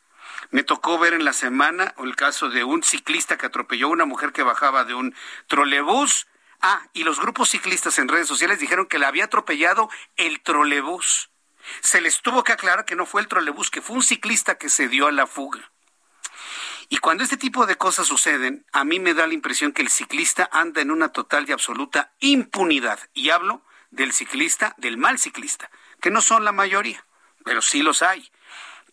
Me 0.52 0.64
tocó 0.64 0.98
ver 1.00 1.14
en 1.14 1.26
la 1.26 1.34
semana 1.34 1.94
el 1.98 2.16
caso 2.16 2.50
de 2.50 2.64
un 2.64 2.84
ciclista 2.84 3.38
que 3.38 3.46
atropelló 3.46 3.88
a 3.88 3.92
una 3.92 4.06
mujer 4.06 4.32
que 4.32 4.44
bajaba 4.44 4.84
de 4.84 4.94
un 4.94 5.16
trolebús. 5.48 6.28
Ah, 6.62 6.88
y 6.94 7.04
los 7.04 7.20
grupos 7.20 7.50
ciclistas 7.50 8.00
en 8.00 8.08
redes 8.08 8.28
sociales 8.28 8.60
dijeron 8.60 8.86
que 8.86 9.00
la 9.00 9.08
había 9.08 9.26
atropellado 9.26 9.90
el 10.16 10.42
trolebús. 10.42 11.30
Se 11.82 12.02
les 12.02 12.22
tuvo 12.22 12.44
que 12.44 12.54
aclarar 12.54 12.86
que 12.86 12.96
no 12.96 13.06
fue 13.06 13.22
el 13.22 13.28
trolebús, 13.28 13.72
que 13.72 13.82
fue 13.82 13.96
un 13.96 14.04
ciclista 14.04 14.58
que 14.58 14.70
se 14.70 14.88
dio 14.88 15.08
a 15.08 15.12
la 15.12 15.28
fuga. 15.28 15.72
Y 16.90 16.98
cuando 16.98 17.24
este 17.24 17.38
tipo 17.38 17.66
de 17.66 17.78
cosas 17.78 18.08
suceden, 18.08 18.66
a 18.72 18.84
mí 18.84 19.00
me 19.00 19.16
da 19.16 19.26
la 19.26 19.34
impresión 19.34 19.72
que 19.72 19.82
el 19.82 19.90
ciclista 19.90 20.48
anda 20.52 20.82
en 20.82 20.92
una 20.92 21.10
total 21.10 21.50
y 21.50 21.52
absoluta 21.52 22.14
impunidad. 22.20 23.00
Y 23.14 23.32
hablo 23.32 23.64
del 23.90 24.14
ciclista, 24.14 24.76
del 24.78 24.98
mal 24.98 25.18
ciclista, 25.18 25.72
que 26.00 26.12
no 26.12 26.22
son 26.22 26.44
la 26.44 26.52
mayoría, 26.52 27.06
pero 27.44 27.62
sí 27.62 27.82
los 27.82 28.02
hay. 28.04 28.32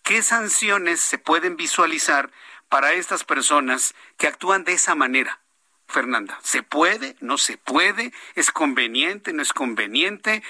¿Qué 0.02 0.22
sanciones 0.22 1.00
se 1.00 1.18
pueden 1.18 1.56
visualizar 1.56 2.32
para 2.68 2.92
estas 2.92 3.22
personas 3.22 3.94
que 4.18 4.26
actúan 4.26 4.64
de 4.64 4.72
esa 4.72 4.94
manera? 4.96 5.40
Fernanda, 5.86 6.38
¿se 6.42 6.62
puede? 6.62 7.16
¿No 7.20 7.38
se 7.38 7.56
puede? 7.56 8.12
¿Es 8.34 8.50
conveniente? 8.50 9.32
¿No 9.32 9.42
es 9.42 9.52
conveniente? 9.52 10.42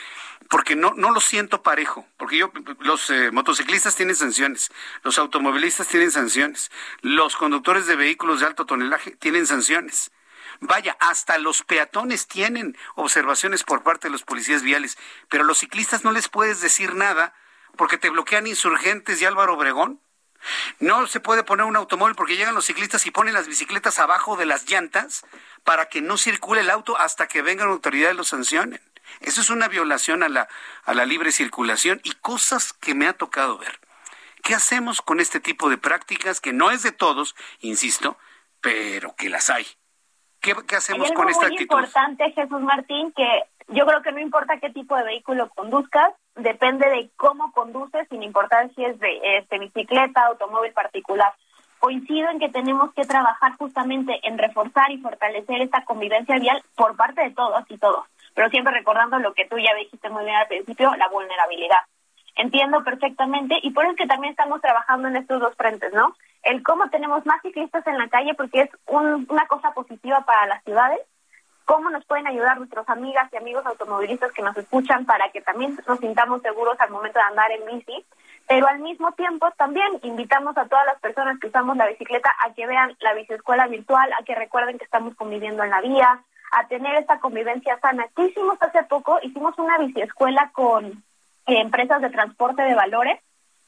Porque 0.48 0.74
no, 0.74 0.94
no 0.96 1.10
lo 1.10 1.20
siento 1.20 1.62
parejo, 1.62 2.06
porque 2.16 2.38
yo, 2.38 2.52
los 2.80 3.10
eh, 3.10 3.30
motociclistas 3.30 3.96
tienen 3.96 4.16
sanciones, 4.16 4.70
los 5.02 5.18
automovilistas 5.18 5.88
tienen 5.88 6.10
sanciones, 6.10 6.70
los 7.00 7.36
conductores 7.36 7.86
de 7.86 7.96
vehículos 7.96 8.40
de 8.40 8.46
alto 8.46 8.66
tonelaje 8.66 9.12
tienen 9.12 9.46
sanciones. 9.46 10.12
Vaya, 10.60 10.96
hasta 11.00 11.38
los 11.38 11.62
peatones 11.62 12.26
tienen 12.26 12.76
observaciones 12.94 13.64
por 13.64 13.82
parte 13.82 14.08
de 14.08 14.12
los 14.12 14.22
policías 14.22 14.62
viales, 14.62 14.96
pero 15.28 15.42
a 15.42 15.46
los 15.46 15.58
ciclistas 15.58 16.04
no 16.04 16.12
les 16.12 16.28
puedes 16.28 16.60
decir 16.60 16.94
nada 16.94 17.34
porque 17.76 17.98
te 17.98 18.10
bloquean 18.10 18.46
insurgentes 18.46 19.20
y 19.20 19.24
Álvaro 19.24 19.54
Obregón. 19.54 20.00
No 20.80 21.06
se 21.06 21.20
puede 21.20 21.44
poner 21.44 21.66
un 21.66 21.76
automóvil 21.76 22.16
porque 22.16 22.36
llegan 22.36 22.54
los 22.54 22.64
ciclistas 22.64 23.06
y 23.06 23.10
ponen 23.10 23.34
las 23.34 23.46
bicicletas 23.46 23.98
abajo 23.98 24.36
de 24.36 24.46
las 24.46 24.68
llantas 24.68 25.24
para 25.62 25.86
que 25.86 26.00
no 26.00 26.16
circule 26.16 26.62
el 26.62 26.70
auto 26.70 26.98
hasta 26.98 27.28
que 27.28 27.42
vengan 27.42 27.68
autoridades 27.68 28.14
y 28.14 28.16
lo 28.16 28.24
sancionen. 28.24 28.80
Eso 29.20 29.40
es 29.40 29.50
una 29.50 29.68
violación 29.68 30.22
a 30.22 30.28
la, 30.28 30.48
a 30.84 30.94
la 30.94 31.06
libre 31.06 31.32
circulación 31.32 32.00
y 32.02 32.12
cosas 32.12 32.72
que 32.72 32.94
me 32.94 33.06
ha 33.06 33.12
tocado 33.12 33.58
ver. 33.58 33.78
¿Qué 34.42 34.54
hacemos 34.54 35.00
con 35.02 35.20
este 35.20 35.38
tipo 35.38 35.70
de 35.70 35.78
prácticas 35.78 36.40
que 36.40 36.52
no 36.52 36.70
es 36.72 36.82
de 36.82 36.90
todos, 36.90 37.36
insisto, 37.60 38.18
pero 38.60 39.14
que 39.14 39.28
las 39.28 39.50
hay? 39.50 39.66
¿Qué, 40.40 40.56
hacemos 40.76 41.12
con 41.12 41.28
esta 41.28 41.46
actitud? 41.46 41.78
Es 41.78 41.86
importante, 41.86 42.32
Jesús 42.32 42.60
Martín, 42.62 43.12
que 43.12 43.44
yo 43.72 43.86
creo 43.86 44.02
que 44.02 44.12
no 44.12 44.20
importa 44.20 44.58
qué 44.58 44.70
tipo 44.70 44.96
de 44.96 45.04
vehículo 45.04 45.48
conduzcas, 45.50 46.12
depende 46.36 46.88
de 46.88 47.10
cómo 47.16 47.52
conduces, 47.52 48.06
sin 48.08 48.22
importar 48.22 48.70
si 48.74 48.84
es 48.84 48.98
de 48.98 49.38
este, 49.38 49.58
bicicleta, 49.58 50.26
automóvil 50.26 50.72
particular. 50.72 51.32
Coincido 51.78 52.28
en 52.30 52.38
que 52.38 52.48
tenemos 52.48 52.92
que 52.94 53.04
trabajar 53.04 53.56
justamente 53.56 54.20
en 54.22 54.38
reforzar 54.38 54.90
y 54.92 54.98
fortalecer 54.98 55.62
esta 55.62 55.84
convivencia 55.84 56.38
vial 56.38 56.62
por 56.76 56.96
parte 56.96 57.22
de 57.22 57.30
todos 57.30 57.64
y 57.68 57.78
todos, 57.78 58.06
pero 58.34 58.48
siempre 58.50 58.72
recordando 58.72 59.18
lo 59.18 59.34
que 59.34 59.46
tú 59.46 59.58
ya 59.58 59.74
dijiste 59.74 60.08
muy 60.10 60.24
bien 60.24 60.36
al 60.36 60.46
principio, 60.46 60.94
la 60.96 61.08
vulnerabilidad. 61.08 61.80
Entiendo 62.36 62.82
perfectamente 62.84 63.58
y 63.62 63.70
por 63.72 63.84
eso 63.84 63.92
es 63.92 63.98
que 63.98 64.06
también 64.06 64.30
estamos 64.30 64.60
trabajando 64.60 65.08
en 65.08 65.16
estos 65.16 65.40
dos 65.40 65.54
frentes, 65.56 65.92
¿no? 65.92 66.14
El 66.42 66.62
cómo 66.62 66.88
tenemos 66.88 67.26
más 67.26 67.42
ciclistas 67.42 67.86
en 67.86 67.98
la 67.98 68.08
calle 68.08 68.34
porque 68.34 68.62
es 68.62 68.70
una 68.86 69.46
cosa 69.48 69.72
positiva 69.72 70.20
para 70.24 70.46
las 70.46 70.62
ciudades 70.64 71.00
cómo 71.64 71.90
nos 71.90 72.04
pueden 72.04 72.26
ayudar 72.26 72.58
nuestras 72.58 72.88
amigas 72.88 73.28
y 73.32 73.36
amigos 73.36 73.64
automovilistas 73.66 74.32
que 74.32 74.42
nos 74.42 74.56
escuchan 74.56 75.04
para 75.04 75.30
que 75.30 75.40
también 75.40 75.78
nos 75.86 75.98
sintamos 75.98 76.42
seguros 76.42 76.76
al 76.80 76.90
momento 76.90 77.18
de 77.18 77.24
andar 77.24 77.50
en 77.52 77.66
bici. 77.66 78.04
Pero 78.48 78.66
al 78.66 78.80
mismo 78.80 79.12
tiempo 79.12 79.50
también 79.56 80.00
invitamos 80.02 80.56
a 80.58 80.66
todas 80.66 80.84
las 80.86 81.00
personas 81.00 81.38
que 81.38 81.46
usamos 81.46 81.76
la 81.76 81.86
bicicleta 81.86 82.30
a 82.44 82.52
que 82.52 82.66
vean 82.66 82.96
la 83.00 83.14
biciescuela 83.14 83.66
virtual, 83.68 84.12
a 84.12 84.24
que 84.24 84.34
recuerden 84.34 84.78
que 84.78 84.84
estamos 84.84 85.14
conviviendo 85.14 85.62
en 85.62 85.70
la 85.70 85.80
vía, 85.80 86.22
a 86.52 86.66
tener 86.66 86.96
esta 86.96 87.20
convivencia 87.20 87.78
sana. 87.80 88.06
¿Qué 88.14 88.24
hicimos 88.24 88.58
hace 88.60 88.82
poco? 88.84 89.18
Hicimos 89.22 89.58
una 89.58 89.78
biciescuela 89.78 90.50
con 90.52 90.86
eh, 90.86 91.60
empresas 91.60 92.02
de 92.02 92.10
transporte 92.10 92.62
de 92.62 92.74
valores 92.74 93.18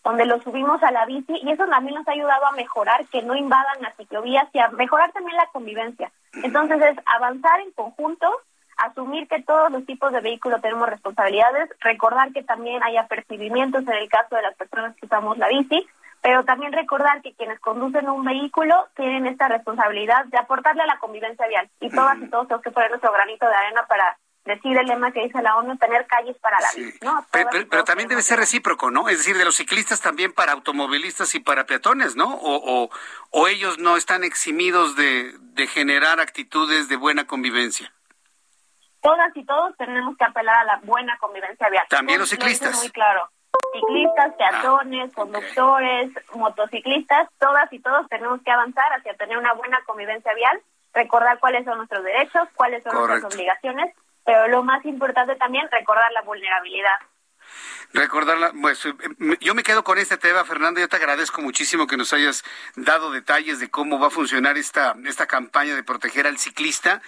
donde 0.04 0.26
lo 0.26 0.40
subimos 0.42 0.82
a 0.82 0.92
la 0.92 1.06
bici 1.06 1.32
y 1.42 1.50
eso 1.50 1.66
también 1.66 1.94
nos 1.96 2.06
ha 2.06 2.12
ayudado 2.12 2.46
a 2.46 2.52
mejorar 2.52 3.06
que 3.06 3.22
no 3.22 3.34
invadan 3.34 3.80
las 3.80 3.96
ciclovías 3.96 4.46
y 4.52 4.58
a 4.58 4.68
mejorar 4.68 5.10
también 5.12 5.36
la 5.36 5.46
convivencia. 5.46 6.12
Entonces 6.42 6.80
es 6.82 6.98
avanzar 7.06 7.60
en 7.60 7.72
conjunto, 7.72 8.30
asumir 8.76 9.26
que 9.28 9.42
todos 9.42 9.70
los 9.72 9.86
tipos 9.86 10.12
de 10.12 10.20
vehículos 10.20 10.60
tenemos 10.60 10.88
responsabilidades, 10.90 11.70
recordar 11.80 12.32
que 12.32 12.42
también 12.42 12.82
hay 12.82 12.98
apercibimientos 12.98 13.82
en 13.82 13.94
el 13.94 14.08
caso 14.10 14.36
de 14.36 14.42
las 14.42 14.54
personas 14.56 14.94
que 14.96 15.06
usamos 15.06 15.38
la 15.38 15.48
bici, 15.48 15.86
pero 16.20 16.44
también 16.44 16.72
recordar 16.72 17.22
que 17.22 17.34
quienes 17.34 17.58
conducen 17.60 18.08
un 18.08 18.24
vehículo 18.24 18.74
tienen 18.96 19.26
esta 19.26 19.48
responsabilidad 19.48 20.26
de 20.26 20.38
aportarle 20.38 20.82
a 20.82 20.86
la 20.86 20.98
convivencia 20.98 21.46
vial 21.46 21.68
y 21.80 21.88
todas 21.88 22.18
y 22.18 22.28
todos 22.28 22.46
tenemos 22.46 22.62
que 22.62 22.70
poner 22.70 22.90
nuestro 22.90 23.12
granito 23.12 23.46
de 23.46 23.54
arena 23.54 23.86
para 23.86 24.18
decir 24.44 24.76
el 24.76 24.86
lema 24.86 25.10
que 25.12 25.22
dice 25.22 25.40
la 25.42 25.56
ONU, 25.56 25.76
tener 25.78 26.06
calles 26.06 26.36
para 26.38 26.58
la 26.60 26.68
vida. 26.76 26.92
¿no? 27.02 27.26
Pero, 27.30 27.84
también 27.84 28.08
debe 28.08 28.22
ser 28.22 28.38
recíproco, 28.38 28.90
¿no? 28.90 29.08
Es 29.08 29.18
decir, 29.18 29.36
de 29.36 29.44
los 29.44 29.56
ciclistas 29.56 30.00
también 30.00 30.32
para 30.32 30.52
automovilistas 30.52 31.34
y 31.34 31.40
para 31.40 31.64
peatones, 31.64 32.14
¿no? 32.14 32.34
O, 32.34 32.90
o, 33.30 33.48
ellos 33.48 33.78
no 33.78 33.96
están 33.96 34.24
eximidos 34.24 34.96
de, 34.96 35.34
de 35.38 35.66
generar 35.66 36.20
actitudes 36.20 36.88
de 36.88 36.96
buena 36.96 37.26
convivencia. 37.26 37.92
Todas 39.00 39.36
y 39.36 39.44
todos 39.44 39.76
tenemos 39.76 40.16
que 40.16 40.24
apelar 40.24 40.56
a 40.56 40.64
la 40.64 40.80
buena 40.82 41.16
convivencia 41.18 41.68
vial. 41.68 41.84
También 41.88 42.18
los 42.18 42.30
ciclistas. 42.30 42.76
Muy 42.76 42.90
claro. 42.90 43.28
Ciclistas, 43.72 44.32
ah, 44.32 44.36
peatones, 44.36 45.12
conductores, 45.12 46.10
motociclistas, 46.34 47.28
todas 47.38 47.72
y 47.72 47.80
todos 47.80 48.08
tenemos 48.08 48.40
que 48.42 48.50
avanzar 48.50 48.92
hacia 48.92 49.14
tener 49.14 49.36
una 49.36 49.52
buena 49.52 49.80
convivencia 49.84 50.32
vial, 50.34 50.60
recordar 50.92 51.38
cuáles 51.38 51.64
son 51.64 51.76
nuestros 51.78 52.02
derechos, 52.02 52.48
cuáles 52.54 52.82
son 52.82 52.94
nuestras 52.94 53.32
obligaciones 53.32 53.94
pero 54.24 54.48
lo 54.48 54.62
más 54.62 54.84
importante 54.84 55.36
también, 55.36 55.68
recordar 55.70 56.10
la 56.12 56.22
vulnerabilidad. 56.22 56.96
Recordarla, 57.92 58.52
pues 58.60 58.84
eh, 58.86 58.94
yo 59.40 59.54
me 59.54 59.62
quedo 59.62 59.84
con 59.84 59.98
este 59.98 60.16
tema, 60.16 60.44
Fernando. 60.44 60.80
Yo 60.80 60.88
te 60.88 60.96
agradezco 60.96 61.40
muchísimo 61.40 61.86
que 61.86 61.96
nos 61.96 62.12
hayas 62.12 62.44
dado 62.74 63.12
detalles 63.12 63.60
de 63.60 63.70
cómo 63.70 64.00
va 64.00 64.08
a 64.08 64.10
funcionar 64.10 64.58
esta, 64.58 64.96
esta 65.06 65.26
campaña 65.26 65.76
de 65.76 65.84
proteger 65.84 66.26
al 66.26 66.38
ciclista. 66.38 67.02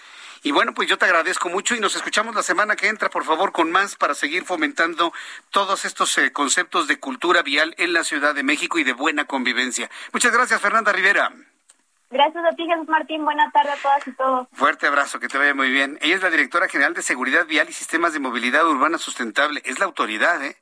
Y 0.44 0.52
bueno, 0.52 0.74
pues 0.74 0.88
yo 0.88 0.97
te 0.97 1.06
agradezco 1.06 1.48
mucho 1.48 1.74
y 1.74 1.80
nos 1.80 1.97
escuchamos 1.97 2.36
la 2.36 2.44
semana 2.44 2.76
que 2.76 2.86
entra, 2.86 3.10
por 3.10 3.24
favor, 3.24 3.51
con 3.51 3.72
más 3.72 3.97
para 3.97 4.14
seguir 4.14 4.44
fomentando 4.44 5.12
todos 5.51 5.84
estos 5.84 6.16
eh, 6.18 6.32
conceptos 6.32 6.86
de 6.86 7.01
cultura 7.01 7.43
vial 7.43 7.74
en 7.78 7.93
la 7.93 8.05
Ciudad 8.05 8.32
de 8.32 8.44
México 8.44 8.78
y 8.78 8.84
de 8.84 8.93
buena 8.93 9.24
convivencia. 9.24 9.90
Muchas 10.12 10.32
gracias, 10.32 10.60
Fernanda 10.60 10.93
Rivera. 10.93 11.32
Gracias 12.11 12.45
a 12.45 12.55
ti, 12.55 12.66
Jesús 12.66 12.89
Martín. 12.89 13.24
Buenas 13.24 13.53
tardes 13.53 13.73
a 13.73 13.83
todas 13.83 14.07
y 14.07 14.12
todos. 14.12 14.49
Fuerte 14.53 14.87
abrazo, 14.87 15.19
que 15.19 15.28
te 15.28 15.39
vaya 15.39 15.55
muy 15.55 15.70
bien. 15.70 15.99
Ella 16.01 16.16
es 16.16 16.23
la 16.23 16.31
directora 16.31 16.69
general 16.69 16.95
de 16.95 17.03
Seguridad 17.03 17.47
Vial 17.47 17.69
y 17.69 17.73
Sistemas 17.73 18.12
de 18.12 18.20
Movilidad 18.20 18.66
Urbana 18.66 18.99
Sustentable. 18.99 19.61
Es 19.65 19.78
la 19.78 19.87
autoridad, 19.87 20.43
¿eh? 20.45 20.57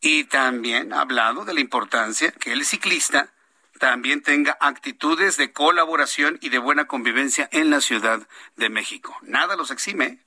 Y 0.00 0.24
también 0.24 0.92
ha 0.92 1.00
hablado 1.00 1.44
de 1.44 1.54
la 1.54 1.60
importancia 1.60 2.30
que 2.32 2.52
el 2.52 2.64
ciclista 2.64 3.30
también 3.80 4.22
tenga 4.22 4.56
actitudes 4.60 5.36
de 5.36 5.52
colaboración 5.52 6.38
y 6.40 6.50
de 6.50 6.58
buena 6.58 6.86
convivencia 6.86 7.48
en 7.50 7.70
la 7.70 7.80
Ciudad 7.80 8.20
de 8.56 8.68
México. 8.70 9.16
Nada 9.22 9.56
los 9.56 9.70
exime. 9.70 10.20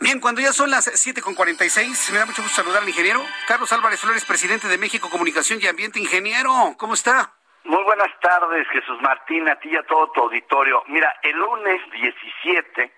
Bien, 0.00 0.20
cuando 0.20 0.40
ya 0.40 0.52
son 0.52 0.70
las 0.70 0.86
7.46, 0.86 2.12
me 2.12 2.18
da 2.18 2.26
mucho 2.26 2.42
gusto 2.42 2.56
saludar 2.56 2.82
al 2.82 2.88
ingeniero 2.88 3.24
Carlos 3.46 3.72
Álvarez 3.72 4.00
Flores, 4.00 4.24
presidente 4.24 4.68
de 4.68 4.78
México 4.78 5.10
Comunicación 5.10 5.58
y 5.62 5.66
Ambiente. 5.66 5.98
Ingeniero, 5.98 6.74
¿cómo 6.78 6.94
está? 6.94 7.37
Muy 7.68 7.84
buenas 7.84 8.18
tardes, 8.20 8.66
Jesús 8.68 8.98
Martín, 9.02 9.46
a 9.46 9.56
ti 9.56 9.68
y 9.68 9.76
a 9.76 9.82
todo 9.82 10.10
tu 10.12 10.22
auditorio. 10.22 10.82
Mira, 10.86 11.14
el 11.20 11.36
lunes 11.36 11.82
17 11.90 12.94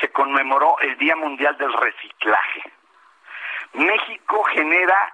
se 0.00 0.12
conmemoró 0.12 0.78
el 0.82 0.96
Día 0.98 1.16
Mundial 1.16 1.58
del 1.58 1.72
Reciclaje. 1.72 2.62
México 3.72 4.44
genera 4.44 5.12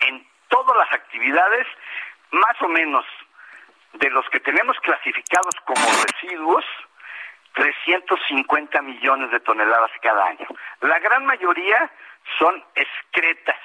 en 0.00 0.26
todas 0.48 0.74
las 0.74 0.90
actividades 0.94 1.66
más 2.30 2.62
o 2.62 2.68
menos 2.68 3.04
de 3.92 4.08
los 4.08 4.26
que 4.30 4.40
tenemos 4.40 4.80
clasificados 4.80 5.54
como 5.66 5.86
residuos, 6.10 6.64
350 7.52 8.80
millones 8.80 9.32
de 9.32 9.40
toneladas 9.40 9.90
cada 10.00 10.24
año. 10.24 10.46
La 10.80 10.98
gran 10.98 11.26
mayoría 11.26 11.90
son 12.38 12.64
excretas, 12.74 13.60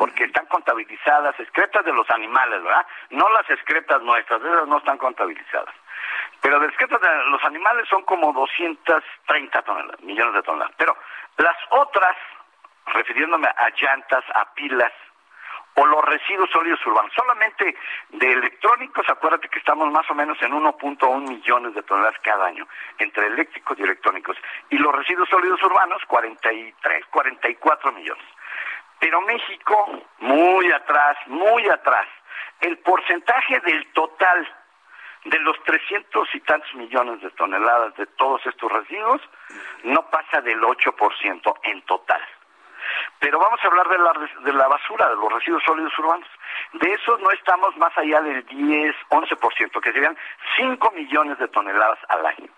porque 0.00 0.24
están 0.24 0.46
contabilizadas, 0.46 1.38
excretas 1.38 1.84
de 1.84 1.92
los 1.92 2.08
animales, 2.08 2.62
¿verdad? 2.62 2.86
No 3.10 3.28
las 3.28 3.50
excretas 3.50 4.00
nuestras, 4.00 4.40
esas 4.40 4.66
no 4.66 4.78
están 4.78 4.96
contabilizadas. 4.96 5.74
Pero 6.40 6.58
de 6.58 6.68
excretas 6.68 7.02
de 7.02 7.24
los 7.26 7.44
animales 7.44 7.86
son 7.86 8.02
como 8.04 8.32
230 8.32 9.60
toneladas, 9.60 10.00
millones 10.00 10.32
de 10.32 10.42
toneladas. 10.42 10.74
Pero 10.78 10.96
las 11.36 11.56
otras, 11.68 12.16
refiriéndome 12.86 13.46
a 13.48 13.68
llantas, 13.78 14.24
a 14.32 14.54
pilas, 14.54 14.92
o 15.74 15.84
los 15.84 16.02
residuos 16.06 16.48
sólidos 16.50 16.80
urbanos. 16.86 17.12
Solamente 17.14 17.76
de 18.08 18.32
electrónicos, 18.32 19.06
acuérdate 19.06 19.50
que 19.50 19.58
estamos 19.58 19.92
más 19.92 20.10
o 20.10 20.14
menos 20.14 20.40
en 20.40 20.52
1.1 20.52 21.28
millones 21.28 21.74
de 21.74 21.82
toneladas 21.82 22.18
cada 22.22 22.46
año, 22.46 22.66
entre 22.96 23.26
eléctricos 23.26 23.78
y 23.78 23.82
electrónicos. 23.82 24.38
Y 24.70 24.78
los 24.78 24.94
residuos 24.94 25.28
sólidos 25.28 25.62
urbanos, 25.62 26.02
43, 26.06 27.04
44 27.04 27.92
millones. 27.92 28.24
Pero 29.00 29.20
México, 29.22 30.02
muy 30.18 30.70
atrás, 30.70 31.16
muy 31.26 31.68
atrás. 31.68 32.06
El 32.60 32.78
porcentaje 32.78 33.58
del 33.60 33.90
total 33.92 34.46
de 35.24 35.38
los 35.40 35.62
300 35.64 36.34
y 36.34 36.40
tantos 36.40 36.72
millones 36.74 37.20
de 37.22 37.30
toneladas 37.30 37.94
de 37.96 38.06
todos 38.06 38.44
estos 38.46 38.70
residuos 38.70 39.20
no 39.84 40.08
pasa 40.10 40.40
del 40.42 40.60
8% 40.60 41.54
en 41.64 41.82
total. 41.82 42.22
Pero 43.18 43.38
vamos 43.38 43.60
a 43.62 43.66
hablar 43.66 43.88
de 43.88 43.98
la, 43.98 44.12
de 44.44 44.52
la 44.52 44.68
basura, 44.68 45.08
de 45.08 45.16
los 45.16 45.32
residuos 45.32 45.62
sólidos 45.64 45.98
urbanos. 45.98 46.28
De 46.74 46.92
esos 46.92 47.20
no 47.20 47.30
estamos 47.30 47.76
más 47.76 47.96
allá 47.96 48.20
del 48.20 48.44
10, 48.46 48.94
11%, 49.08 49.80
que 49.80 49.92
serían 49.92 50.16
5 50.56 50.90
millones 50.92 51.38
de 51.38 51.48
toneladas 51.48 51.98
al 52.08 52.26
año. 52.26 52.48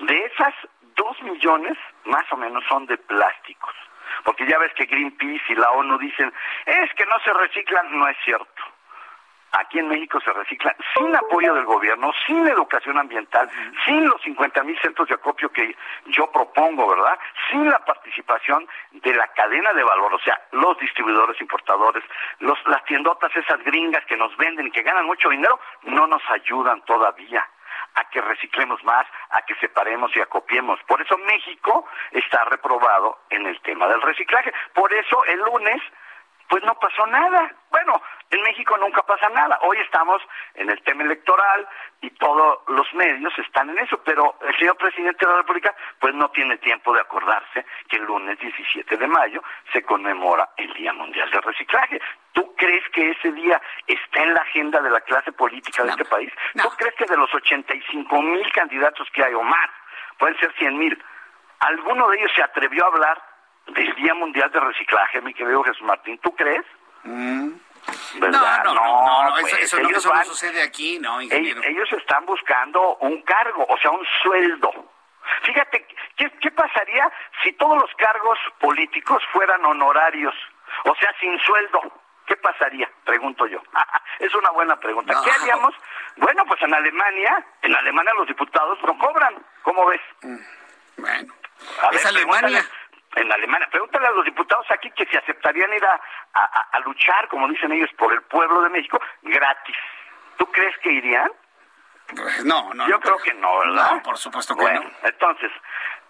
De 0.00 0.24
esas, 0.24 0.54
2 0.94 1.22
millones 1.22 1.76
más 2.04 2.24
o 2.32 2.36
menos 2.36 2.64
son 2.68 2.86
de 2.86 2.96
plásticos. 2.96 3.74
Porque 4.24 4.46
ya 4.46 4.58
ves 4.58 4.72
que 4.74 4.86
Greenpeace 4.86 5.52
y 5.52 5.54
la 5.54 5.70
ONU 5.70 5.98
dicen, 5.98 6.32
es 6.64 6.92
que 6.94 7.06
no 7.06 7.18
se 7.20 7.32
reciclan, 7.32 7.98
no 7.98 8.08
es 8.08 8.16
cierto. 8.24 8.62
Aquí 9.52 9.78
en 9.78 9.88
México 9.88 10.20
se 10.20 10.32
recicla 10.32 10.76
sin 10.94 11.14
apoyo 11.16 11.54
del 11.54 11.64
gobierno, 11.64 12.12
sin 12.26 12.46
educación 12.46 12.98
ambiental, 12.98 13.48
sin 13.86 14.06
los 14.06 14.20
50 14.22 14.62
mil 14.64 14.78
centros 14.80 15.08
de 15.08 15.14
acopio 15.14 15.50
que 15.50 15.74
yo 16.06 16.30
propongo, 16.30 16.88
¿verdad? 16.88 17.18
Sin 17.50 17.70
la 17.70 17.78
participación 17.78 18.68
de 18.92 19.14
la 19.14 19.28
cadena 19.28 19.72
de 19.72 19.82
valor, 19.82 20.12
o 20.12 20.18
sea, 20.18 20.38
los 20.52 20.78
distribuidores, 20.78 21.40
importadores, 21.40 22.04
los, 22.40 22.58
las 22.66 22.84
tiendotas 22.84 23.34
esas 23.34 23.62
gringas 23.64 24.04
que 24.04 24.16
nos 24.16 24.36
venden 24.36 24.66
y 24.66 24.70
que 24.70 24.82
ganan 24.82 25.06
mucho 25.06 25.30
dinero, 25.30 25.58
no 25.84 26.06
nos 26.06 26.22
ayudan 26.30 26.82
todavía 26.82 27.48
a 27.96 28.04
que 28.10 28.20
reciclemos 28.20 28.82
más, 28.84 29.06
a 29.30 29.42
que 29.42 29.54
separemos 29.56 30.14
y 30.16 30.20
acopiemos. 30.20 30.78
Por 30.86 31.02
eso 31.02 31.18
México 31.18 31.86
está 32.12 32.44
reprobado 32.44 33.18
en 33.30 33.46
el 33.46 33.60
tema 33.62 33.88
del 33.88 34.02
reciclaje. 34.02 34.52
Por 34.74 34.92
eso 34.92 35.24
el 35.24 35.40
lunes 35.40 35.82
pues 36.48 36.62
no 36.64 36.74
pasó 36.78 37.06
nada. 37.06 37.52
Bueno, 37.70 38.00
en 38.30 38.42
México 38.42 38.76
nunca 38.78 39.02
pasa 39.02 39.28
nada. 39.30 39.58
Hoy 39.62 39.78
estamos 39.78 40.22
en 40.54 40.70
el 40.70 40.82
tema 40.82 41.02
electoral 41.02 41.66
y 42.00 42.10
todos 42.10 42.60
los 42.68 42.92
medios 42.94 43.36
están 43.38 43.70
en 43.70 43.78
eso, 43.78 44.00
pero 44.04 44.36
el 44.40 44.56
señor 44.56 44.76
presidente 44.76 45.24
de 45.24 45.32
la 45.32 45.38
República 45.38 45.74
pues 46.00 46.14
no 46.14 46.30
tiene 46.30 46.58
tiempo 46.58 46.94
de 46.94 47.00
acordarse 47.00 47.64
que 47.88 47.96
el 47.96 48.04
lunes 48.04 48.38
17 48.38 48.96
de 48.96 49.06
mayo 49.06 49.42
se 49.72 49.82
conmemora 49.82 50.50
el 50.56 50.72
Día 50.74 50.92
Mundial 50.92 51.30
del 51.30 51.42
Reciclaje. 51.42 52.00
¿Tú 52.36 52.54
crees 52.54 52.84
que 52.92 53.12
ese 53.12 53.32
día 53.32 53.58
está 53.86 54.22
en 54.22 54.34
la 54.34 54.42
agenda 54.42 54.82
de 54.82 54.90
la 54.90 55.00
clase 55.00 55.32
política 55.32 55.84
de 55.84 55.90
este 55.90 56.04
país? 56.04 56.30
¿Tú 56.52 56.68
crees 56.76 56.94
que 56.96 57.06
de 57.06 57.16
los 57.16 57.32
85 57.32 58.22
mil 58.22 58.52
candidatos 58.52 59.08
que 59.14 59.24
hay 59.24 59.32
o 59.32 59.42
más, 59.42 59.70
pueden 60.18 60.38
ser 60.38 60.52
100 60.58 60.78
mil, 60.78 61.02
alguno 61.60 62.10
de 62.10 62.18
ellos 62.18 62.30
se 62.36 62.42
atrevió 62.42 62.84
a 62.84 62.88
hablar 62.88 63.22
del 63.68 63.94
Día 63.94 64.12
Mundial 64.12 64.50
de 64.50 64.60
Reciclaje, 64.60 65.22
mi 65.22 65.32
querido 65.32 65.62
Jesús 65.64 65.80
Martín? 65.80 66.18
¿Tú 66.18 66.36
crees? 66.36 66.62
Mm. 67.04 67.52
No, 68.20 68.28
no, 68.28 68.74
no, 68.74 69.38
eso, 69.38 69.78
pues, 69.80 70.04
no, 70.04 70.24
sucede 70.24 70.62
aquí, 70.62 70.98
no, 70.98 71.22
ingeniero. 71.22 71.62
Ellos, 71.64 71.90
están 71.92 72.26
buscando 72.26 72.96
un 72.96 73.22
cargo, 73.22 73.64
o 73.66 73.78
sea, 73.78 73.92
un 73.92 74.04
sueldo. 74.22 74.72
Fíjate, 75.42 75.86
¿qué, 76.16 76.30
¿qué 76.38 76.50
pasaría 76.50 77.10
si 77.42 77.52
todos 77.52 77.80
los 77.80 77.90
cargos 77.94 78.38
políticos 78.60 79.22
fueran 79.32 79.64
honorarios? 79.64 80.34
O 80.84 80.94
sea, 80.96 81.14
sin 81.18 81.38
sueldo. 81.40 81.80
¿Qué 82.26 82.36
pasaría? 82.36 82.90
Pregunto 83.04 83.46
yo. 83.46 83.60
es 84.18 84.34
una 84.34 84.50
buena 84.50 84.76
pregunta. 84.76 85.14
¿Qué 85.24 85.30
haríamos? 85.30 85.74
Bueno, 86.16 86.44
pues 86.46 86.60
en 86.62 86.74
Alemania, 86.74 87.44
en 87.62 87.74
Alemania 87.74 88.12
los 88.14 88.26
diputados 88.26 88.78
no 88.84 88.98
cobran. 88.98 89.34
¿Cómo 89.62 89.86
ves? 89.86 90.00
Mm, 90.22 91.02
bueno, 91.02 91.34
es 91.92 92.06
Alemania 92.06 92.64
en 93.16 93.32
Alemania. 93.32 93.66
Pregúntale 93.70 94.06
a 94.06 94.10
los 94.10 94.24
diputados 94.24 94.66
aquí 94.70 94.90
que 94.90 95.06
si 95.06 95.16
aceptarían 95.16 95.72
ir 95.72 95.84
a, 95.84 96.80
luchar, 96.84 97.26
como 97.28 97.48
dicen 97.48 97.72
ellos, 97.72 97.90
por 97.98 98.12
el 98.12 98.22
pueblo 98.22 98.62
de 98.62 98.70
México 98.70 99.00
gratis. 99.22 99.76
¿Tú 100.36 100.46
crees 100.52 100.76
que 100.78 100.92
irían? 100.92 101.30
No, 102.44 102.72
no. 102.74 102.86
Yo 102.86 103.00
creo 103.00 103.18
que 103.18 103.34
no, 103.34 103.58
¿verdad? 103.58 103.90
No, 103.90 104.02
por 104.02 104.16
supuesto 104.16 104.54
que 104.54 104.62
bueno, 104.62 104.88
Entonces, 105.02 105.50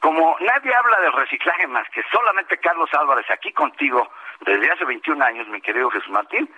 como 0.00 0.36
nadie 0.40 0.74
habla 0.74 1.00
del 1.00 1.12
reciclaje 1.12 1.66
más 1.68 1.88
que 1.90 2.02
solamente 2.12 2.58
Carlos 2.58 2.90
Álvarez 2.92 3.24
aquí 3.30 3.52
contigo 3.52 4.10
desde 4.40 4.70
hace 4.70 4.84
21 4.84 5.24
años, 5.24 5.48
mi 5.48 5.60
querido 5.60 5.90
Jesús 5.90 6.10
Martín, 6.10 6.48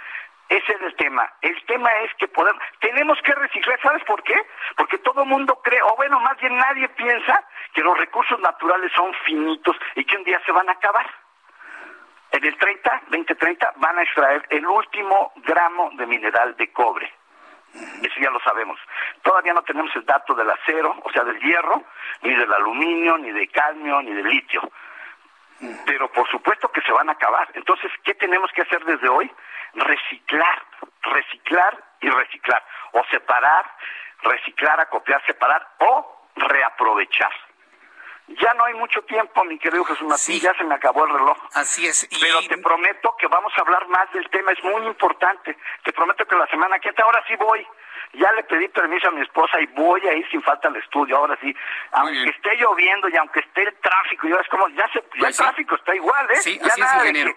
ese 0.48 0.72
es 0.72 0.80
el 0.80 0.96
tema. 0.96 1.30
El 1.42 1.62
tema 1.66 1.90
es 2.04 2.14
que 2.14 2.26
podemos, 2.28 2.62
tenemos 2.80 3.18
que 3.22 3.34
reciclar. 3.34 3.78
¿Sabes 3.82 4.02
por 4.04 4.22
qué? 4.22 4.34
Porque 4.76 4.98
todo 4.98 5.24
mundo 5.26 5.60
cree, 5.62 5.82
o 5.82 5.94
bueno, 5.96 6.18
más 6.20 6.38
bien 6.40 6.56
nadie 6.56 6.88
piensa 6.90 7.44
que 7.74 7.82
los 7.82 7.96
recursos 7.98 8.40
naturales 8.40 8.90
son 8.96 9.12
finitos 9.26 9.76
y 9.94 10.04
que 10.04 10.16
un 10.16 10.24
día 10.24 10.40
se 10.46 10.52
van 10.52 10.68
a 10.68 10.72
acabar. 10.72 11.06
En 12.30 12.44
el 12.44 12.56
30, 12.56 13.02
2030, 13.08 13.74
van 13.76 13.98
a 13.98 14.02
extraer 14.02 14.46
el 14.50 14.66
último 14.66 15.32
gramo 15.36 15.90
de 15.94 16.06
mineral 16.06 16.56
de 16.56 16.72
cobre. 16.72 17.12
Eso 17.74 18.20
ya 18.20 18.30
lo 18.30 18.40
sabemos. 18.40 18.78
Todavía 19.22 19.52
no 19.52 19.62
tenemos 19.62 19.94
el 19.96 20.04
dato 20.04 20.34
del 20.34 20.50
acero, 20.50 20.96
o 21.04 21.10
sea, 21.10 21.24
del 21.24 21.38
hierro, 21.40 21.84
ni 22.22 22.34
del 22.34 22.52
aluminio, 22.52 23.18
ni 23.18 23.32
de 23.32 23.48
cadmio, 23.48 24.00
ni 24.00 24.12
del 24.12 24.26
litio. 24.26 24.62
Pero 25.86 26.10
por 26.12 26.28
supuesto 26.30 26.70
que 26.70 26.80
se 26.82 26.92
van 26.92 27.08
a 27.08 27.12
acabar. 27.12 27.48
Entonces, 27.54 27.90
¿qué 28.04 28.14
tenemos 28.14 28.50
que 28.52 28.62
hacer 28.62 28.84
desde 28.84 29.08
hoy? 29.08 29.30
reciclar, 29.74 30.62
reciclar 31.02 31.84
y 32.00 32.08
reciclar, 32.08 32.64
o 32.92 33.02
separar, 33.10 33.64
reciclar, 34.22 34.80
acopiar, 34.80 35.24
separar 35.26 35.66
o 35.80 36.28
reaprovechar. 36.36 37.32
Ya 38.28 38.52
no 38.54 38.64
hay 38.64 38.74
mucho 38.74 39.02
tiempo, 39.04 39.42
mi 39.44 39.58
querido 39.58 39.84
Jesús 39.84 40.06
Martín, 40.06 40.38
ya 40.38 40.52
se 40.54 40.64
me 40.64 40.74
acabó 40.74 41.06
el 41.06 41.12
reloj. 41.14 41.38
Así 41.54 41.86
es. 41.86 42.06
Pero 42.20 42.40
te 42.46 42.58
prometo 42.58 43.16
que 43.18 43.26
vamos 43.26 43.52
a 43.56 43.62
hablar 43.62 43.88
más 43.88 44.12
del 44.12 44.28
tema, 44.28 44.52
es 44.52 44.62
muy 44.62 44.86
importante. 44.86 45.56
Te 45.82 45.92
prometo 45.94 46.26
que 46.26 46.36
la 46.36 46.46
semana 46.48 46.78
que 46.78 46.92
ahora 47.02 47.24
sí 47.26 47.34
voy. 47.36 47.66
Ya 48.14 48.32
le 48.32 48.42
pedí 48.44 48.68
permiso 48.68 49.08
a 49.08 49.10
mi 49.12 49.20
esposa 49.20 49.60
y 49.60 49.66
voy 49.66 50.00
a 50.06 50.14
ir 50.14 50.28
sin 50.30 50.42
falta 50.42 50.68
al 50.68 50.76
estudio, 50.76 51.16
ahora 51.16 51.38
sí. 51.40 51.54
aunque 51.92 52.30
esté 52.30 52.56
lloviendo 52.56 53.08
y 53.08 53.16
aunque 53.16 53.40
esté 53.40 53.62
el 53.62 53.74
tráfico, 53.80 54.28
ya 54.28 54.36
es 54.36 54.48
como, 54.48 54.68
ya, 54.70 54.88
se, 54.92 54.98
el 54.98 55.04
pues 55.18 55.36
tráfico 55.36 55.74
está 55.74 55.94
igual, 55.94 56.30
¿eh? 56.30 56.36
Sí, 56.36 56.58
ya 56.58 56.66
así 56.66 56.80
es, 56.80 56.94
ingeniero. 56.94 57.34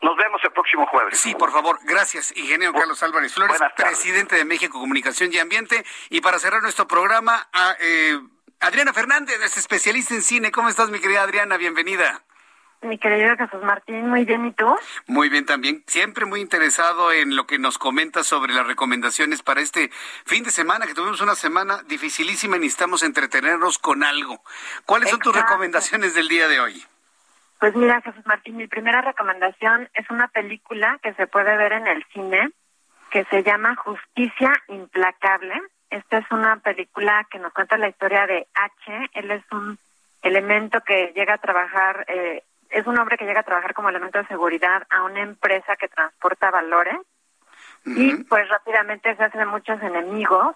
Nos 0.00 0.16
vemos 0.16 0.40
el 0.44 0.52
próximo 0.52 0.86
jueves. 0.86 1.18
Sí, 1.18 1.34
por 1.34 1.50
favor. 1.50 1.78
Gracias, 1.82 2.36
ingeniero 2.36 2.72
Carlos 2.72 3.02
Álvarez 3.02 3.34
Flores, 3.34 3.60
presidente 3.76 4.36
de 4.36 4.44
México 4.44 4.78
Comunicación 4.78 5.32
y 5.32 5.38
Ambiente. 5.38 5.84
Y 6.10 6.20
para 6.20 6.38
cerrar 6.38 6.62
nuestro 6.62 6.86
programa, 6.86 7.48
a, 7.52 7.74
eh, 7.80 8.18
Adriana 8.60 8.92
Fernández, 8.92 9.40
es 9.42 9.56
especialista 9.56 10.14
en 10.14 10.22
cine. 10.22 10.50
¿Cómo 10.52 10.68
estás, 10.68 10.90
mi 10.90 11.00
querida 11.00 11.22
Adriana? 11.22 11.56
Bienvenida. 11.56 12.22
Mi 12.82 12.98
querido 12.98 13.36
Jesús 13.36 13.62
Martín, 13.62 14.08
muy 14.08 14.24
bien, 14.24 14.46
¿y 14.46 14.52
tú? 14.52 14.66
Muy 15.06 15.28
bien 15.28 15.46
también, 15.46 15.82
siempre 15.86 16.24
muy 16.24 16.40
interesado 16.40 17.12
en 17.12 17.36
lo 17.36 17.46
que 17.46 17.58
nos 17.58 17.78
comentas 17.78 18.26
sobre 18.26 18.52
las 18.52 18.66
recomendaciones 18.66 19.42
para 19.42 19.60
este 19.60 19.90
fin 20.24 20.44
de 20.44 20.50
semana, 20.50 20.86
que 20.86 20.94
tuvimos 20.94 21.20
una 21.20 21.34
semana 21.34 21.82
dificilísima 21.86 22.56
y 22.56 22.60
necesitamos 22.60 23.02
entretenernos 23.02 23.78
con 23.78 24.04
algo. 24.04 24.42
¿Cuáles 24.86 25.10
son 25.10 25.20
tus 25.20 25.34
recomendaciones 25.34 26.14
del 26.14 26.28
día 26.28 26.48
de 26.48 26.60
hoy? 26.60 26.84
Pues 27.58 27.74
mira, 27.74 28.00
Jesús 28.02 28.24
Martín, 28.24 28.56
mi 28.56 28.68
primera 28.68 29.02
recomendación 29.02 29.88
es 29.94 30.08
una 30.10 30.28
película 30.28 30.98
que 31.02 31.12
se 31.14 31.26
puede 31.26 31.56
ver 31.56 31.72
en 31.72 31.88
el 31.88 32.04
cine, 32.12 32.50
que 33.10 33.24
se 33.24 33.42
llama 33.42 33.74
Justicia 33.74 34.52
Implacable. 34.68 35.54
Esta 35.90 36.18
es 36.18 36.30
una 36.30 36.58
película 36.58 37.26
que 37.30 37.38
nos 37.40 37.52
cuenta 37.52 37.76
la 37.76 37.88
historia 37.88 38.26
de 38.26 38.46
H. 38.54 39.10
Él 39.14 39.30
es 39.32 39.42
un 39.50 39.78
elemento 40.22 40.80
que 40.82 41.12
llega 41.16 41.34
a 41.34 41.38
trabajar, 41.38 42.04
eh, 42.08 42.44
es 42.70 42.86
un 42.86 42.98
hombre 42.98 43.16
que 43.16 43.24
llega 43.24 43.40
a 43.40 43.44
trabajar 43.44 43.74
como 43.74 43.88
elemento 43.88 44.18
de 44.18 44.26
seguridad 44.26 44.86
a 44.90 45.02
una 45.04 45.20
empresa 45.20 45.76
que 45.76 45.88
transporta 45.88 46.50
valores 46.50 46.98
y 47.84 48.24
pues 48.24 48.48
rápidamente 48.48 49.14
se 49.16 49.24
hace 49.24 49.38
de 49.38 49.46
muchos 49.46 49.80
enemigos 49.82 50.54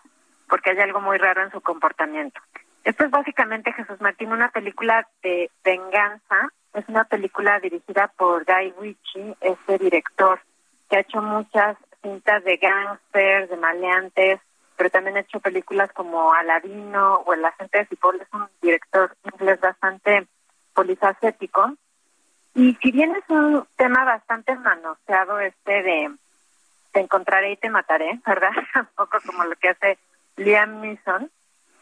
porque 0.48 0.70
hay 0.70 0.80
algo 0.80 1.00
muy 1.00 1.18
raro 1.18 1.42
en 1.42 1.50
su 1.50 1.60
comportamiento. 1.60 2.40
Esto 2.84 3.04
es 3.04 3.10
básicamente 3.10 3.72
Jesús 3.72 4.00
Martín, 4.00 4.32
una 4.32 4.50
película 4.50 5.08
de 5.22 5.50
venganza. 5.64 6.48
Es 6.74 6.84
una 6.88 7.04
película 7.04 7.60
dirigida 7.60 8.08
por 8.16 8.44
Guy 8.44 8.74
Ritchie, 8.78 9.36
este 9.40 9.78
director 9.78 10.40
que 10.90 10.96
ha 10.96 11.00
hecho 11.00 11.22
muchas 11.22 11.76
cintas 12.02 12.42
de 12.44 12.56
gangsters, 12.56 13.50
de 13.50 13.56
maleantes, 13.56 14.40
pero 14.76 14.90
también 14.90 15.16
ha 15.16 15.20
hecho 15.20 15.40
películas 15.40 15.92
como 15.92 16.34
Aladino 16.34 17.16
o 17.24 17.32
El 17.32 17.44
agente 17.44 17.78
de 17.78 17.86
Cipoll. 17.86 18.20
Es 18.20 18.28
un 18.32 18.48
director 18.60 19.16
inglés 19.24 19.60
bastante 19.60 20.26
polifacético. 20.74 21.74
Y 22.54 22.74
si 22.82 22.90
bien 22.90 23.14
es 23.16 23.24
un 23.28 23.66
tema 23.76 24.04
bastante 24.04 24.54
manoseado 24.56 25.40
este 25.40 25.82
de 25.82 26.10
te 26.92 27.00
encontraré 27.00 27.52
y 27.52 27.56
te 27.56 27.70
mataré, 27.70 28.20
¿verdad? 28.26 28.50
un 28.76 28.88
poco 28.94 29.18
como 29.26 29.44
lo 29.44 29.56
que 29.56 29.70
hace 29.70 29.98
Liam 30.36 30.80
Neeson. 30.80 31.30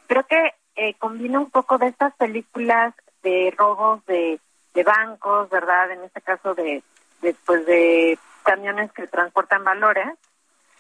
Creo 0.07 0.25
que 0.27 0.55
eh, 0.77 0.95
combina 0.95 1.41
un 1.41 1.51
poco 1.51 1.79
de 1.79 1.89
estas 1.89 2.15
películas 2.15 2.95
de 3.23 3.53
robos 3.57 4.05
de, 4.07 4.41
de 4.75 4.83
bancos, 4.83 5.51
¿verdad? 5.51 5.91
En 5.91 6.05
este 6.05 6.21
caso 6.21 6.55
de, 6.55 6.83
de, 7.21 7.37
de 7.67 8.19
camiones 8.45 8.93
que 8.93 9.07
transportan 9.07 9.65
valores, 9.65 10.09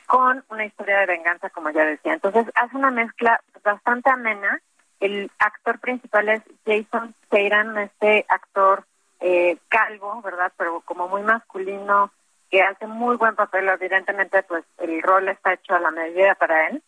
con 0.06 0.44
una 0.48 0.64
historia 0.64 1.00
de 1.00 1.06
venganza, 1.06 1.50
como 1.50 1.70
ya 1.70 1.84
decía. 1.84 2.14
Entonces 2.14 2.46
hace 2.54 2.76
una 2.76 2.90
mezcla 2.90 3.40
bastante 3.62 4.10
amena. 4.10 4.60
El 4.98 5.30
actor 5.38 5.78
principal 5.78 6.28
es 6.28 6.42
Jason 6.66 7.14
Statham, 7.26 7.78
este 7.78 8.26
actor 8.28 8.84
eh, 9.20 9.58
calvo, 9.68 10.20
¿verdad? 10.22 10.52
Pero 10.56 10.80
como 10.80 11.08
muy 11.08 11.22
masculino, 11.22 12.12
que 12.50 12.62
hace 12.62 12.86
muy 12.86 13.16
buen 13.16 13.34
papel. 13.36 13.68
Evidentemente, 13.68 14.42
pues 14.42 14.64
el 14.78 15.02
rol 15.02 15.28
está 15.28 15.52
hecho 15.52 15.74
a 15.74 15.80
la 15.80 15.90
medida 15.90 16.34
para 16.34 16.68
él. 16.68 16.82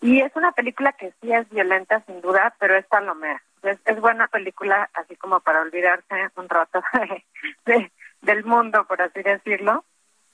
Y 0.00 0.20
es 0.20 0.34
una 0.36 0.52
película 0.52 0.92
que 0.92 1.12
sí 1.20 1.32
es 1.32 1.48
violenta, 1.50 2.02
sin 2.06 2.20
duda, 2.20 2.54
pero 2.58 2.76
es 2.76 2.86
palomera. 2.86 3.42
Es, 3.62 3.78
es 3.84 4.00
buena 4.00 4.28
película, 4.28 4.90
así 4.94 5.16
como 5.16 5.40
para 5.40 5.62
olvidarse 5.62 6.30
un 6.36 6.48
rato 6.48 6.82
de, 7.66 7.90
del 8.20 8.44
mundo, 8.44 8.84
por 8.86 9.00
así 9.00 9.22
decirlo 9.22 9.84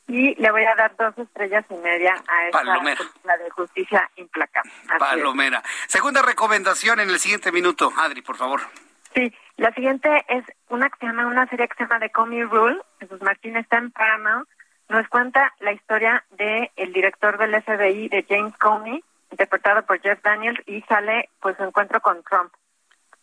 y 0.08 0.34
le 0.34 0.50
voy 0.50 0.64
a 0.64 0.74
dar 0.74 0.94
dos 0.96 1.16
estrellas 1.16 1.64
y 1.70 1.74
media 1.74 2.14
a 2.28 2.46
esta 2.46 2.80
película 2.82 3.36
de 3.38 3.50
justicia 3.50 4.10
implacable. 4.16 4.70
Palomera. 4.98 5.62
Segunda 5.86 6.22
recomendación 6.22 7.00
en 7.00 7.10
el 7.10 7.18
siguiente 7.18 7.52
minuto, 7.52 7.92
Adri, 7.96 8.22
por 8.22 8.36
favor. 8.36 8.60
Sí, 9.14 9.32
la 9.56 9.72
siguiente 9.74 10.24
es 10.28 10.44
una 10.68 10.88
que 10.88 10.98
se 10.98 11.06
llama, 11.06 11.26
una 11.26 11.46
serie 11.48 11.68
que 11.68 11.74
se 11.76 11.84
llama 11.84 12.00
The 12.00 12.10
Comey 12.10 12.44
Rule. 12.44 12.80
Jesús 13.00 13.20
Martín 13.22 13.56
está 13.56 13.78
en 13.78 13.90
Paramount. 13.90 14.48
Nos 14.88 15.08
cuenta 15.08 15.52
la 15.60 15.72
historia 15.72 16.24
de 16.30 16.70
el 16.76 16.92
director 16.92 17.38
del 17.38 17.60
FBI, 17.62 18.08
de 18.08 18.26
James 18.28 18.56
Comey, 18.58 19.02
interpretado 19.30 19.82
por 19.84 20.00
Jeff 20.00 20.22
Daniels, 20.22 20.60
y 20.66 20.82
sale 20.82 21.30
pues 21.40 21.56
su 21.56 21.64
encuentro 21.64 22.00
con 22.00 22.22
Trump. 22.22 22.52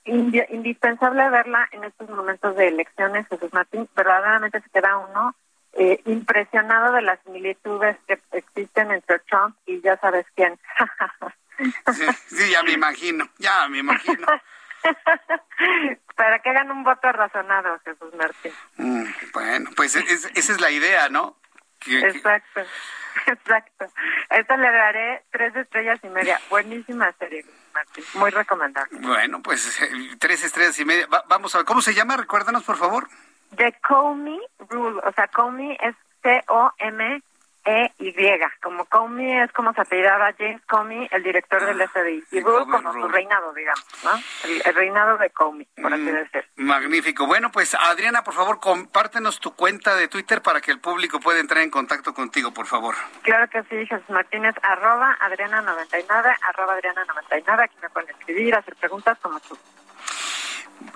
indispensable 0.06 1.30
verla 1.30 1.68
en 1.72 1.84
estos 1.84 2.10
momentos 2.10 2.56
de 2.56 2.68
elecciones, 2.68 3.28
Jesús 3.28 3.54
Martín. 3.54 3.88
Verdaderamente 3.96 4.62
se 4.62 4.70
queda 4.70 4.98
uno 4.98 5.36
eh, 5.74 6.02
impresionado 6.06 6.94
de 6.94 7.02
las 7.02 7.20
similitudes 7.24 7.98
que 8.08 8.20
existen 8.32 8.92
entre 8.92 9.20
Trump 9.20 9.56
y 9.66 9.82
ya 9.82 9.98
sabes 9.98 10.26
quién. 10.36 10.60
sí, 12.28 12.52
ya 12.52 12.64
me 12.64 12.74
imagino, 12.74 13.30
ya 13.38 13.68
me 13.68 13.80
imagino. 13.80 14.28
Para 16.16 16.40
que 16.40 16.50
hagan 16.50 16.72
un 16.72 16.84
voto 16.84 17.12
razonado, 17.12 17.80
Jesús 17.86 18.14
Martín. 18.16 18.52
Mm, 18.78 19.06
bueno, 19.34 19.70
pues 19.76 19.96
esa 19.96 20.30
es 20.34 20.62
la 20.62 20.72
idea, 20.72 21.10
¿no? 21.10 21.38
exacto, 21.88 22.62
exacto. 23.28 23.86
esta 24.30 24.58
le 24.58 24.72
daré 24.72 25.24
tres 25.32 25.56
estrellas 25.56 26.00
y 26.04 26.10
media. 26.10 26.40
Buenísima 26.50 27.12
serie, 27.14 27.46
Martín. 27.74 28.04
Muy 28.16 28.32
recomendable. 28.32 29.00
Bueno, 29.00 29.42
pues 29.42 29.82
eh, 29.82 30.16
tres 30.20 30.44
estrellas 30.44 30.78
y 30.80 30.86
media. 30.86 31.08
vamos 31.28 31.56
a 31.56 31.60
ver, 31.60 31.66
¿cómo 31.66 31.82
se 31.82 31.94
llama? 31.94 32.18
Recuérdanos, 32.18 32.64
por 32.64 32.78
favor. 32.78 33.08
The 33.56 33.74
Comey 33.88 34.40
Rule, 34.70 35.02
o 35.04 35.12
sea, 35.14 35.28
Comey 35.28 35.78
es 35.82 35.96
C-O-M 36.22 37.22
e-Y, 37.70 38.40
como 38.62 38.86
Comey 38.86 39.40
es 39.42 39.52
como 39.52 39.74
se 39.74 39.82
apellidaba 39.82 40.34
James 40.38 40.62
Comey, 40.66 41.08
el 41.12 41.24
director 41.24 41.64
del 41.66 41.88
FBI, 41.88 42.24
y 42.32 42.42
Rule 42.42 42.66
como 42.66 42.94
su 42.94 43.08
reinado, 43.08 43.54
digamos, 43.54 43.86
¿no? 44.04 44.12
El, 44.44 44.76
reinado 44.76 45.18
de 45.18 45.30
Comey, 45.30 45.68
por 45.82 45.94
así 45.94 46.04
mm, 46.04 46.14
decirlo. 46.14 46.50
Magnífico. 46.56 47.28
Bueno, 47.28 47.52
pues 47.52 47.76
Adriana, 47.76 48.24
por 48.24 48.34
favor, 48.34 48.60
compártenos 48.60 49.40
tu 49.40 49.56
cuenta 49.56 49.96
de 49.96 50.08
Twitter 50.08 50.42
para 50.42 50.62
que 50.62 50.72
el 50.72 50.80
público 50.80 51.20
pueda 51.20 51.40
entrar 51.40 51.64
en 51.64 51.70
contacto 51.70 52.14
contigo, 52.14 52.52
por 52.52 52.66
favor. 52.66 52.96
Claro 53.22 53.48
que 53.50 53.62
sí, 53.64 53.86
Jesús 53.86 54.10
Martínez, 54.10 54.56
arroba 54.62 55.18
Adriana99, 55.22 56.36
arroba 56.42 56.80
Adriana99, 56.80 57.64
aquí 57.64 57.76
me 57.82 57.90
pueden 57.90 58.10
escribir, 58.10 58.56
hacer 58.56 58.76
preguntas 58.76 59.18
como 59.22 59.40
tú. 59.42 59.58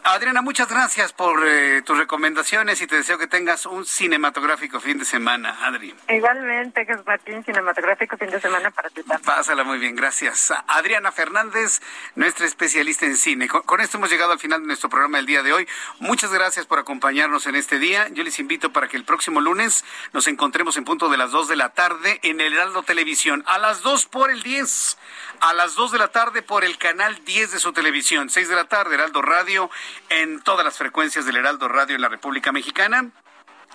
Adriana, 0.06 0.42
muchas 0.42 0.68
gracias 0.68 1.14
por 1.14 1.48
eh, 1.48 1.82
tus 1.82 1.98
recomendaciones 1.98 2.82
y 2.82 2.88
te 2.88 2.98
deseo 2.98 3.18
que 3.18 3.28
tengas 3.28 3.66
un 3.66 3.86
cinematográfico 3.86 4.82
fin 4.82 4.98
de 4.98 5.06
semana, 5.06 5.66
Adri. 5.66 5.96
Igualmente, 6.10 6.86
que 6.86 6.92
es 6.92 7.06
Martín, 7.06 7.42
cinematográfico 7.46 8.18
fin 8.18 8.30
de 8.30 8.42
semana 8.42 8.70
para 8.70 8.90
ti 8.90 9.02
también. 9.04 9.22
Pásala 9.22 9.64
muy 9.64 9.80
bien, 9.80 9.96
gracias. 9.96 10.54
Adriana 10.68 11.14
Fernández, 11.14 11.82
nuestra 12.16 12.46
especialista 12.46 13.06
en 13.06 13.16
cine. 13.16 13.48
Con, 13.48 13.80
esto 13.80 13.96
hemos 13.98 14.10
llegado 14.10 14.34
al 14.34 14.40
final 14.40 14.60
de 14.60 14.68
nuestro 14.68 14.90
programa 14.90 15.18
del 15.18 15.26
día 15.26 15.42
de 15.42 15.54
hoy. 15.54 15.70
Muchas 16.00 16.34
gracias 16.34 16.66
por 16.66 16.80
acompañarnos 16.80 17.48
en 17.48 17.56
este 17.56 17.80
día. 17.80 18.10
Yo 18.10 18.26
les 18.26 18.40
invito 18.40 18.74
para 18.74 18.90
que 18.90 18.98
el 18.98 19.06
próximo 19.06 19.40
lunes 19.40 19.86
nos 20.12 20.28
encontremos 20.28 20.76
en 20.76 20.84
punto 20.84 21.08
de 21.08 21.16
las 21.16 21.32
2 21.32 21.48
de 21.48 21.56
la 21.56 21.70
tarde 21.70 22.20
en 22.24 22.42
el 22.42 22.54
Heraldo 22.54 22.84
Televisión. 22.84 23.46
A 23.48 23.58
las 23.58 23.82
2 23.82 24.08
por 24.08 24.32
el 24.32 24.44
10. 24.44 24.98
A 25.40 25.54
las 25.54 25.76
2 25.76 25.94
de 25.94 25.98
la 25.98 26.10
tarde 26.10 26.42
por 26.42 26.66
el 26.66 26.78
canal 26.78 27.24
10 27.24 27.54
de 27.54 27.60
su 27.60 27.72
televisión. 27.72 28.30
6 28.30 28.50
de 28.50 28.56
la 28.56 28.66
tarde, 28.66 28.96
Heraldo 28.96 29.22
Radio 29.22 29.70
en 30.10 30.42
todas 30.42 30.66
las 30.66 30.78
frecuencias 30.78 31.26
del 31.26 31.38
Heraldo 31.38 31.68
Radio 31.68 31.96
en 31.96 32.02
la 32.02 32.10
República 32.10 32.52
Mexicana. 32.52 33.12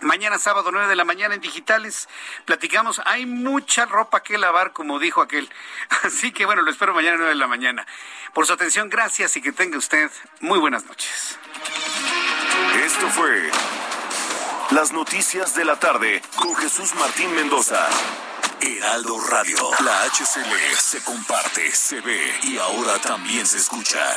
Mañana 0.01 0.39
sábado 0.39 0.71
9 0.71 0.87
de 0.87 0.95
la 0.95 1.05
mañana 1.05 1.35
en 1.35 1.41
digitales 1.41 2.09
platicamos, 2.45 3.03
hay 3.05 3.27
mucha 3.27 3.85
ropa 3.85 4.23
que 4.23 4.39
lavar 4.39 4.73
como 4.73 4.99
dijo 4.99 5.21
aquel. 5.21 5.49
Así 6.05 6.31
que 6.31 6.47
bueno, 6.47 6.63
lo 6.63 6.71
espero 6.71 6.95
mañana 6.95 7.17
9 7.17 7.31
de 7.31 7.39
la 7.39 7.49
mañana. 7.49 7.87
Por 8.33 8.47
su 8.47 8.53
atención, 8.53 8.89
gracias 8.89 9.37
y 9.37 9.43
que 9.43 9.53
tenga 9.53 9.77
usted 9.77 10.11
muy 10.41 10.59
buenas 10.59 10.85
noches. 10.85 11.39
Esto 12.85 13.09
fue 13.11 13.51
Las 14.71 14.93
Noticias 14.93 15.55
de 15.55 15.65
la 15.65 15.81
Tarde 15.81 16.23
con 16.37 16.55
Jesús 16.57 16.95
Martín 16.95 17.35
Mendoza. 17.35 17.89
Heraldo 18.61 19.21
Radio, 19.31 19.71
la 19.85 20.05
HCL 20.05 20.77
se 20.77 21.03
comparte, 21.05 21.71
se 21.71 22.01
ve 22.01 22.35
y 22.43 22.59
ahora 22.59 22.99
también 22.99 23.47
se 23.47 23.59
escucha. 23.59 24.17